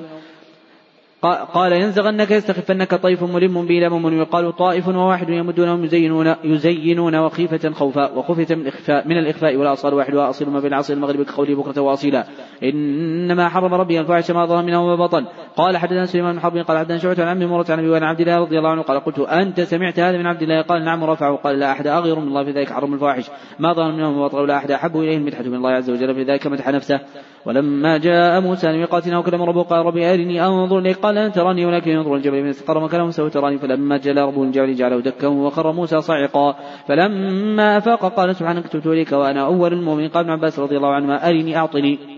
[1.54, 8.12] قال ينزغنك يستخفنك طيف ملم به لمم ويقال طائف وواحد يمدونهم يزينون يزينون وخيفة خوفا
[8.12, 12.24] وخفة من الإخفاء من الإخفاء والأصال وأحد وأصيل ما بين العصر المغرب كقوله بكرة وأصيلا.
[12.64, 15.26] إنما حرم ربي الفاحش ما ظهر منه وما بطن.
[15.56, 18.38] قال حدثنا سليمان بن حرب قال حدثنا شعبة عن عمي مرة عن أبي عبد الله
[18.38, 21.60] رضي الله عنه قال قلت أنت سمعت هذا من عبد الله؟ قال نعم ورفعه قال
[21.60, 23.30] لا أحد أغير من الله في ذلك حرم الفاحش.
[23.60, 26.24] ما ظهر منه وما بطن ولا أحد أحب إليه المدحة من الله عز وجل في
[26.24, 27.00] ذلك مدح نفسه.
[27.48, 31.92] ولما جاء موسى لميقاتنا وكلم ربه قال ربي أرني أنظر إليك قال لن تراني ولكن
[31.92, 36.02] ينظر الجبل من استقر مكانه سوف تراني فلما جلى ربه الجبل جعله دكا وخر موسى
[36.02, 36.56] صعقا.
[36.88, 40.10] فلما أفاق قال سبحانك تبت إليك وأنا أول المؤمنين.
[40.10, 42.17] قال ابن عباس رضي الله عنهما أرني أعطني.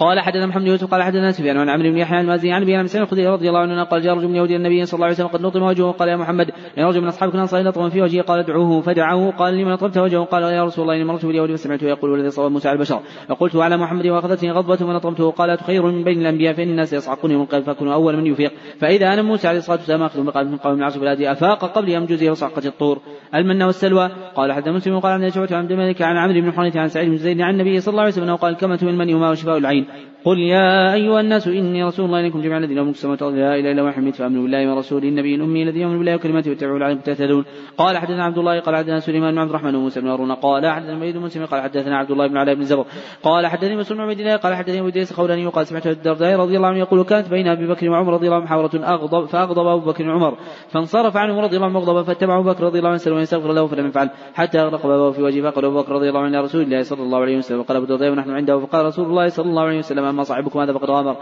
[0.00, 3.04] قال حدثنا محمد يوسف قال حدثنا سفيان عن عمرو بن يحيى المازي عن أبي مسعود
[3.04, 5.42] الخدري رضي الله عنه قال جاء رجل من يهودي النبي صلى الله عليه وسلم قد
[5.42, 5.90] نطم وجهه.
[5.90, 9.54] قال يا محمد يا رجل من أصحابك الانصار نطم في وجهه قال ادعوه فدعوه قال
[9.54, 12.68] لمن اطربت وجهه؟ قال يا رسول الله إني مررت باليهود فسمعته يقول والذي صواب موسى
[12.68, 13.00] على البشر.
[13.28, 17.42] فقلت على محمد وأخذتني غضبة فنطمته قال خير من بين الأنبياء فإن الناس يصعقون يوم
[17.42, 18.52] القيامة فاكون أول من يفيق.
[18.80, 22.06] فإذا أنا موسى عليه الصلاة والسلام آخذ بقال من قوم العصر بلادي أفاق قبل ان
[22.06, 22.98] جزي وصعقه الطور.
[23.34, 24.10] المن والسلوى.
[24.34, 27.08] قال حتى مسلم وقال عن شعبة عن عبد الملك عن عمرو بن حنيفة عن سعيد
[27.08, 29.86] بن زيد عن النبي صلى الله عليه وسلم قال كما من المني وما وشفاء العين.
[30.24, 33.72] قل يا أيها الناس إني رسول الله إليكم جميعا الذين لهم السماوات والأرض لا إله
[33.72, 37.44] إلا هو حميد فآمنوا بالله ورسوله النبي الأمي الذي يؤمن بالله وكلماته واتبعوا لعلكم تهتدون.
[37.78, 40.98] قال حدثنا عبد الله قال حدثنا سليمان بن عبد الرحمن وموسى بن هارون قال حدثنا
[40.98, 42.84] ميد بن قال حدثنا عبد الله بن علاء بن زبر
[43.22, 46.56] قال حدثني مسلم بن عبد الله قال حدثني أبو إدريس خولاني وقال سمعت الدرداء رضي
[46.56, 49.90] الله عنه يقول كانت بين أبي بكر وعمر رضي الله عنه محاورة اغضب فأغضب أبو
[49.90, 50.36] بكر وعمر
[50.68, 53.66] فانصرف عنه رضي الله عنه مغضبا فاتبع أبو بكر رضي الله عنه سلم يستغفر له
[53.66, 56.82] فلم يفعل حتى أغلق بابه في وجهه فقال أبو بكر رضي الله عنه رسول الله
[56.82, 59.78] صلى الله عليه وسلم وقال أبو الدرداء ونحن عنده فقال رسول الله صلى الله عليه
[59.78, 61.16] وسلم اما صاحبكم هذا فقد غامر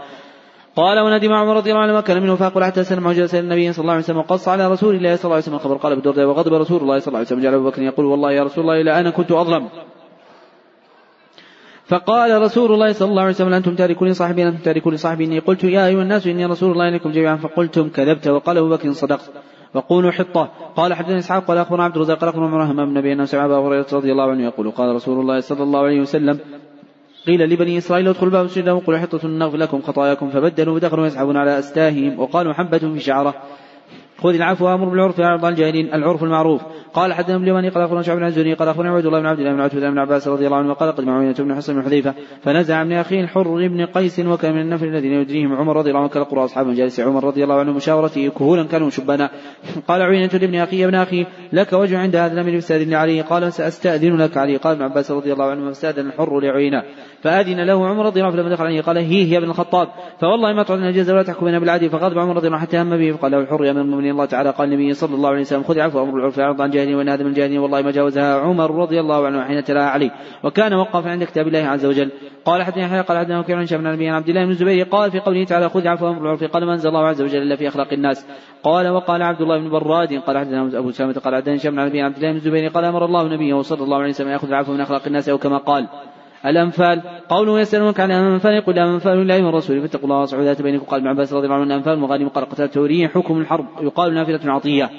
[0.75, 3.81] قال وندم عمر رضي الله عنه ما كان منه فاقول حتى سلم وجلس النبي صلى
[3.81, 6.25] الله عليه وسلم وقص على رسول الله صلى الله عليه وسلم الخبر قال ابو الدرداء
[6.25, 8.81] وغضب رسول الله صلى الله عليه وسلم جعل ابو بكر يقول والله يا رسول الله
[8.81, 9.69] الا أنا كنت اظلم
[11.85, 15.63] فقال رسول الله صلى الله عليه وسلم أنتم تاركون صاحبي أنتم تاركون صاحبي إني قلت
[15.63, 19.31] يا أيها الناس إني رسول الله إليكم جميعا فقلتم كذبت وقال أبو بكر صدقت
[19.73, 23.25] وقولوا حطة قال حدثني إسحاق قال أخبرنا عبد الرزاق قال أخبرنا مرهم بن نبي أنه
[23.25, 26.39] سمع أبا هريرة رضي الله عنه يقول قال رسول الله صلى الله عليه وسلم
[27.27, 31.59] قيل لبني إسرائيل ادخلوا باب السجن وقولوا حطة نغفر لكم خطاياكم فبدلوا ودخلوا يسحبون على
[31.59, 33.33] أستاههم وقالوا حبة في شعرة.
[34.21, 35.93] خذ العفو وأمر بالعرف اعرض عن الجاهلين.
[35.93, 36.61] العرف المعروف.
[36.93, 39.53] قال حدثنا ابن اليماني قال أخبرنا شعب بن قال أخبرنا عبد الله بن عبد الله
[39.53, 42.83] بن عتبة بن عباس رضي الله عنه قال قدم عوينة بن حسن بن حذيفة فنزع
[42.83, 46.23] من اخيه الحر بن قيس وكان من النفر الذين يدريهم عمر رضي الله عنه كان
[46.23, 49.29] قرى أصحاب مجالس عمر رضي الله عنه مشاورته كهولا كانوا شبانا.
[49.87, 53.53] قال عوينة لابن أخي يا ابن أخي لك وجه عند هذا الامر فاستاذن عليه قال
[53.53, 56.83] ساستاذن لك عليه قال ابن عباس رضي الله عنه فاستاذن الحر لعوينة
[57.23, 58.81] فأذن له عمر رضي الله عنه فلما دخل عليه.
[58.81, 59.87] قال هي يا ابن الخطاب.
[60.19, 61.89] فوالله ما تعطينا الجزاء ولا تحكم بنا بالعدل.
[61.89, 63.11] فغضب عمر رضي الله حتى هم به.
[63.11, 64.11] فقال له الحر يا أمير المؤمنين.
[64.11, 66.03] الله تعالى قال النبي صلى الله عليه وسلم خذ عفو.
[66.03, 69.25] أمر العرف اعرض عن جاهلين وإن هذا من الجاهلين والله ما جاوزها عمر رضي الله
[69.25, 70.11] عنه حين تلاها عليه.
[70.43, 72.11] وكان وقفا عند كتاب الله عز وجل.
[72.45, 74.85] قال حدثنا يحيى قال حدثنا وكيع عن شاب بن عبد الله بن الزبير.
[74.85, 77.55] قال في قوله تعالى خذ عفو أمر العرف قال ما أنزل الله عز وجل إلا
[77.55, 78.27] في أخلاق الناس؟
[78.63, 80.13] قال وقال عبد الله بن براد.
[80.13, 82.69] قال حدثنا أبو سامه قال حدثنا شاب بن عبد الله بن الزبير.
[82.69, 85.57] قال أمر الله نبيه صلى الله عليه وسلم يأخذ العفو من أخلاق الناس أو كما
[85.57, 85.87] قال.
[86.45, 87.01] الأنفال.
[87.29, 91.09] قوله يسألونك عن الأنفال يقول الأنفال لله والرسول فاتقوا الله واصلحوا ذات بينكم قال ابن
[91.09, 92.77] عباس رضي الله عنه الأنفال مغانم قال قتلت
[93.13, 94.89] حكم الحرب يقال نافلة عطية.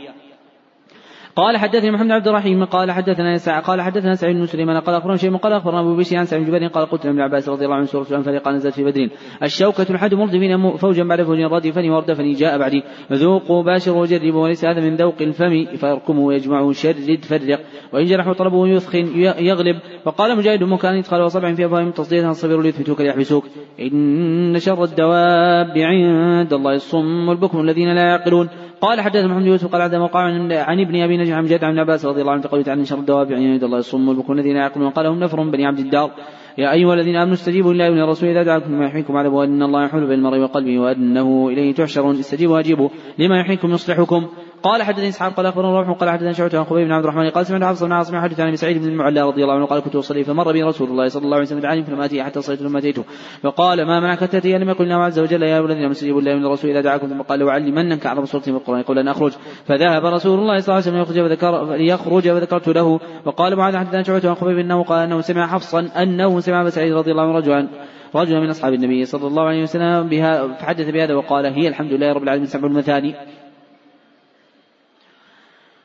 [1.40, 5.16] قال حدثني محمد عبد الرحيم قال حدثنا يسع قال حدثنا سعيد بن سليمان قال أخبرنا
[5.16, 7.84] شيء قال أخبرنا أبو بشير عن سعيد بن قال قلت لابن عباس رضي الله عنه
[7.84, 9.08] سورة الأنفال قال نزلت في بدر.
[9.42, 12.82] الشوكة الحد مردفين فوجا بعد فوج ردفني وردفني جاء بعدي.
[13.12, 16.72] ذوقوا باشروا وجربوا وليس هذا من ذوق الفم فاركموا ويجمعوا.
[16.72, 17.60] شرد فرق.
[17.92, 19.06] وإن جرحوا طلبوا يثخن
[19.38, 19.76] يغلب.
[20.04, 23.44] وقال مجاهد مكان يدخل وصبع في افواههم تصديرها الصبر ليثبتوك ليحبسوك.
[23.80, 28.48] إن شر الدواب عند الله الصم البكم الذين لا يعقلون.
[28.80, 32.06] قال حدث محمد يوسف قال عدم وقع عن ابن أبي نجم عن جد عن عباس
[32.06, 35.20] رضي الله عنه قوله تعالى شر الدواب عند الله الصم والبكم الذين يعقلون قال هم
[35.20, 36.10] نفر بني عبد الدار.
[36.58, 40.06] يا أيها الذين آمنوا استجيبوا لله وللرسول إذا دعاكم لما يحييكم على وأن الله يحول
[40.06, 44.28] بين المرء وقلبه وأنه إليه تحشرون استجيبوا وأجيبوا لما يحييكم يصلحكم.
[44.62, 47.46] قال حدثني إسحاق قال أخبرنا روح قال حدثنا شعبة عن خبيب بن عبد الرحمن قال
[47.46, 50.24] سمعت حفص بن عاصم حدث عن سعيد بن المعلى رضي الله عنه قال كنت أصلي
[50.24, 53.04] فمر بي رسول الله صلى الله عليه وسلم دعاني فلم اتي حتى صليت ثم آتيته.
[53.42, 56.70] فقال ما منعك تأتي؟ لم يقل الله عز وجل يا الذين استجيبوا لله من الرسول
[56.70, 59.32] إذا دعاكم ثم قال لأعلمنك أعظم سورة من القرآن يقول أن أخرج.
[59.66, 63.00] فذهب رسول الله صلى الله عليه وسلم يخرج فذكر ليخرج فذكرت له.
[63.24, 66.92] وقال معاذ حدثنا شعبة عن خبيب إنه قال أنه سمع حفصا أنه سمع أبا سعيد
[66.92, 67.68] رضي الله عنه رجلا
[68.14, 72.12] رجلا من أصحاب النبي صلى الله عليه وسلم بها فحدث بهذا وقال هي الحمد لله
[72.12, 73.14] رب العالمين سبع المثاني.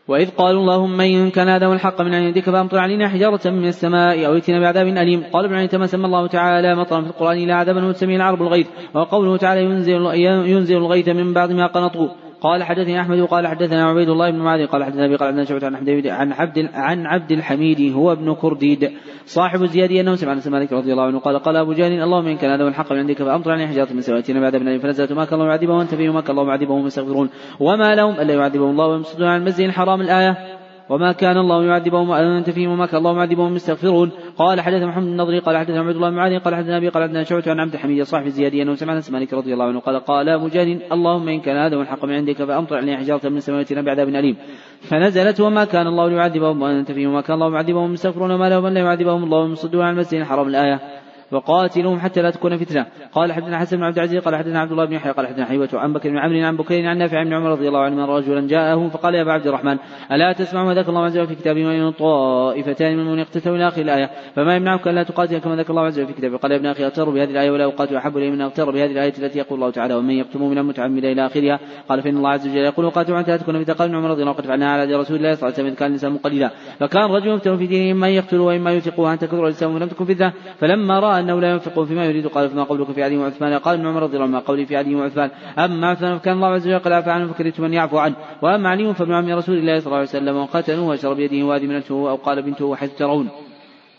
[0.07, 4.33] وإذ قالوا اللهم إن كان هذا الحق من عندك فأمطر علينا حجارة من السماء أو
[4.33, 5.23] ائتنا بعذاب أليم.
[5.33, 9.37] قال ابن عيسى سمى الله تعالى مطرا في القرآن إلى عذابا وتسميه العرب الغيث وقوله
[9.37, 10.05] تعالى ينزل,
[10.51, 12.24] ينزل الغيث من بعد ما قنطوا.
[12.41, 16.07] قال حدثني أحمد وقال حدثنا عبيد الله بن معاذ قال حدثنا أبي قال عن عبد
[16.07, 18.91] عن عبد عن عبد الحميد هو ابن كرديد
[19.25, 22.37] صاحب الزيادي أنه سمع انس مالك رضي الله عنه قال قال أبو جهل اللهم إن
[22.37, 25.33] كان هذا الحق من عندك فأمطر عليه حجارة من سواتنا بعد ابن فنزلت ما كان
[25.33, 29.27] الله يعذبهم وأنت فيهم ما كان الله يعذبهم يستغفرون وما لهم ألا يعذبهم الله ويمسدون
[29.27, 30.54] عن المسجد الحرام الآية.
[30.89, 35.39] وما كان الله يعذبهم وانت فيهم وما كان الله يعذبهم يستغفرون قال حدث محمد النضري
[35.39, 38.25] قال حدث عبد الله بن قال حدث أبي قال حدثنا شعبة عن عبد الحميد صاحب
[38.25, 41.77] الزيادي أنه سمع انس مالك رضي الله عنه قال قال مجاهد اللهم إن كان هذا
[41.77, 44.35] هو الحق من عندك فأمطر علينا حجارة من سماواتنا بعذاب أليم.
[44.81, 48.73] فنزلت وما كان الله ليعذبهم وانت فيهم وما كان الله يعذبهم يستغفرون وما لهم ان
[48.73, 51.04] لا يعذبهم الله ويصدون عن المسجد الحرام الآية.
[51.31, 52.85] وقاتلهم حتى لا تكون فتنة.
[53.13, 55.69] قال حدثنا حسن بن عبد العزيز قال حدثنا عبد الله بن يحيى قال حدثنا حيوة
[55.73, 58.87] عن بكر بن عمرو عن بكير عن نافع بن عمر رضي الله عنه رجلا جاءه
[58.87, 59.77] فقال يا أبا عبد الرحمن
[60.11, 63.81] ألا تسمع ما ذكر الله عز وجل في كتابه وإن طائفتان من اقتتلوا إلى آخر
[63.81, 66.37] الآية؟ فما يمنعك ألا تقاتل كما ذكر الله عز وجل في كتابه.
[66.37, 69.13] قال يا ابن أخي أغتر بهذه الآية ولا أقاتل أحب إلي من أغتر بهذه الآية
[69.19, 72.57] التي يقول الله تعالى ومن يقتل من المتعمد إلى آخرها؟ قال فإن الله عز وجل
[72.57, 75.59] يقول قاتلوا حتى تكون في قال عمر رضي الله عنه على رسول الله صلى الله
[75.59, 79.19] عليه وسلم كان الإنسان قليلا فكان رجل يفتن في دينه إما يقتل وإما ينفق وأن
[79.19, 82.27] تكثر الإسلام ولم تكن فتنة فلما رأى أنه لا ينفق فيما يريد.
[82.27, 84.43] قال فما قولك في علي وعثمان قال ابن عمر رضي الله عنه.
[84.45, 87.73] قولي في علي وعثمان أما عثمان فكان الله عز وجل قد عفى عنه فكرهت من
[87.73, 88.15] يعفو عنه.
[88.41, 92.09] وأما علي فابن عم رسول الله صلى الله عليه وسلم وقتلوه وشرب يده وهذه منته
[92.09, 93.29] أو قال بنته حيث ترون.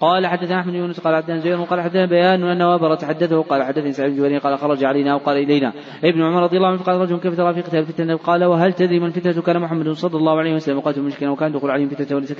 [0.01, 3.63] قال حدثنا أحمد بن يونس قال حدثنا زهير قال حدثنا بيان أن وابر تحدثه قال
[3.63, 5.73] حدثني سعيد بن قال خرج علينا أو قال إلينا
[6.05, 9.01] ابن عمر رضي الله عنه قال رجل كيف ترى في قتال الفتنه قال وهل تدري
[9.01, 12.33] من فتنة كان محمد صلى الله عليه وسلم قاتل المشركين وكان دخول عليهم فتنة وليس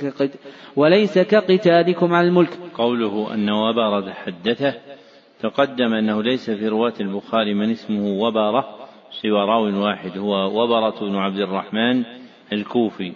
[0.75, 2.57] وليس كقتالكم على الملك.
[2.73, 4.73] قوله أن وبر تحدثه
[5.39, 8.65] تقدم أنه ليس في رواة البخاري من اسمه وبرة
[9.21, 12.03] سوى راو واحد هو وبرة بن عبد الرحمن
[12.53, 13.13] الكوفي.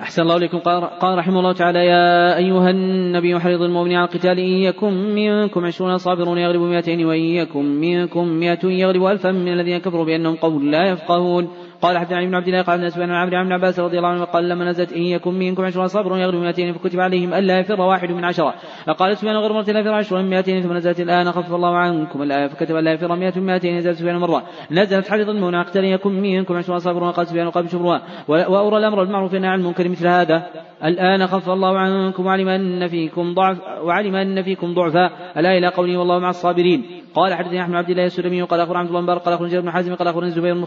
[0.00, 0.58] أحسن الله إليكم.
[1.00, 5.98] قال رحمه الله تعالى يا أيها النبي حرض المؤمنين على القتال إن يكن منكم عشرون
[5.98, 10.88] صابرون يغلبوا مئتين وإن يكن منكم مئة يغلبوا ألفا من الذين كفروا بأنهم قوم لا
[10.88, 11.48] يفقهون.
[11.82, 14.64] قال حدثنا ابن عبد الله قال سفيان عن عبد عباس رضي الله عنه قال لما
[14.64, 18.54] نزلت إن يكن منكم عشرون صبر يغلب مئتين فكتب عليهم ألا يفر واحد من عشرة.
[18.86, 22.22] فقال سفيان غير مرة لا يفر عشر من مئتين ثم نزلت الآن خفف الله عنكم
[22.22, 24.42] الآية فكتب ألا يفر مئة من مئتين نزلت سفيان مرة.
[24.70, 29.32] نزلت حديث المؤمن اقتل يكن منكم عشرون صبر وقال سفيان وقال شبرها وأورى الأمر بالمعروف
[29.32, 30.46] والنهي عن المنكر مثل هذا.
[30.84, 35.10] الآن خفف الله عنكم وعلم أن فيكم ضعف وعلم أن فيكم ضعفا.
[35.36, 36.84] ألا إلى قوله والله مع الصابرين.
[37.16, 39.94] قال حدثني أحمد عبد الله السلمي قال اخبر عبد الله بن قال اخبر بن حازم
[39.94, 40.64] قال اخبر الزبير بن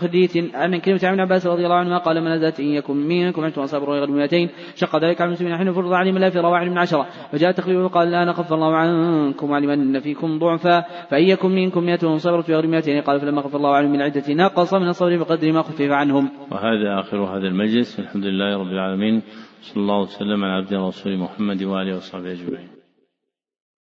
[0.54, 3.92] عن كلمة عن عباس رضي الله عنهما قال من نزلت إن يكن منكم عشرون صابر
[3.92, 7.06] غير مئتين شق ذلك على المسلمين حين فرض عليهم لا في واحد من عشرة.
[7.32, 10.82] فجاء تقريبا وقال الان خف الله عنكم وعلم إن فيكم ضعفا.
[11.10, 13.02] فإن يكن منكم مئة صبرت غير مئتين.
[13.02, 16.30] قال فلما خف الله عنهم من عدة نقص من الصبر بقدر ما خفف عنهم.
[16.52, 18.00] وهذا آخر هذا المجلس.
[18.00, 19.22] الحمد لله رب العالمين.
[19.62, 22.79] صلى الله وسلم على عبده ورسوله محمد وآله وصحبه أجمعين.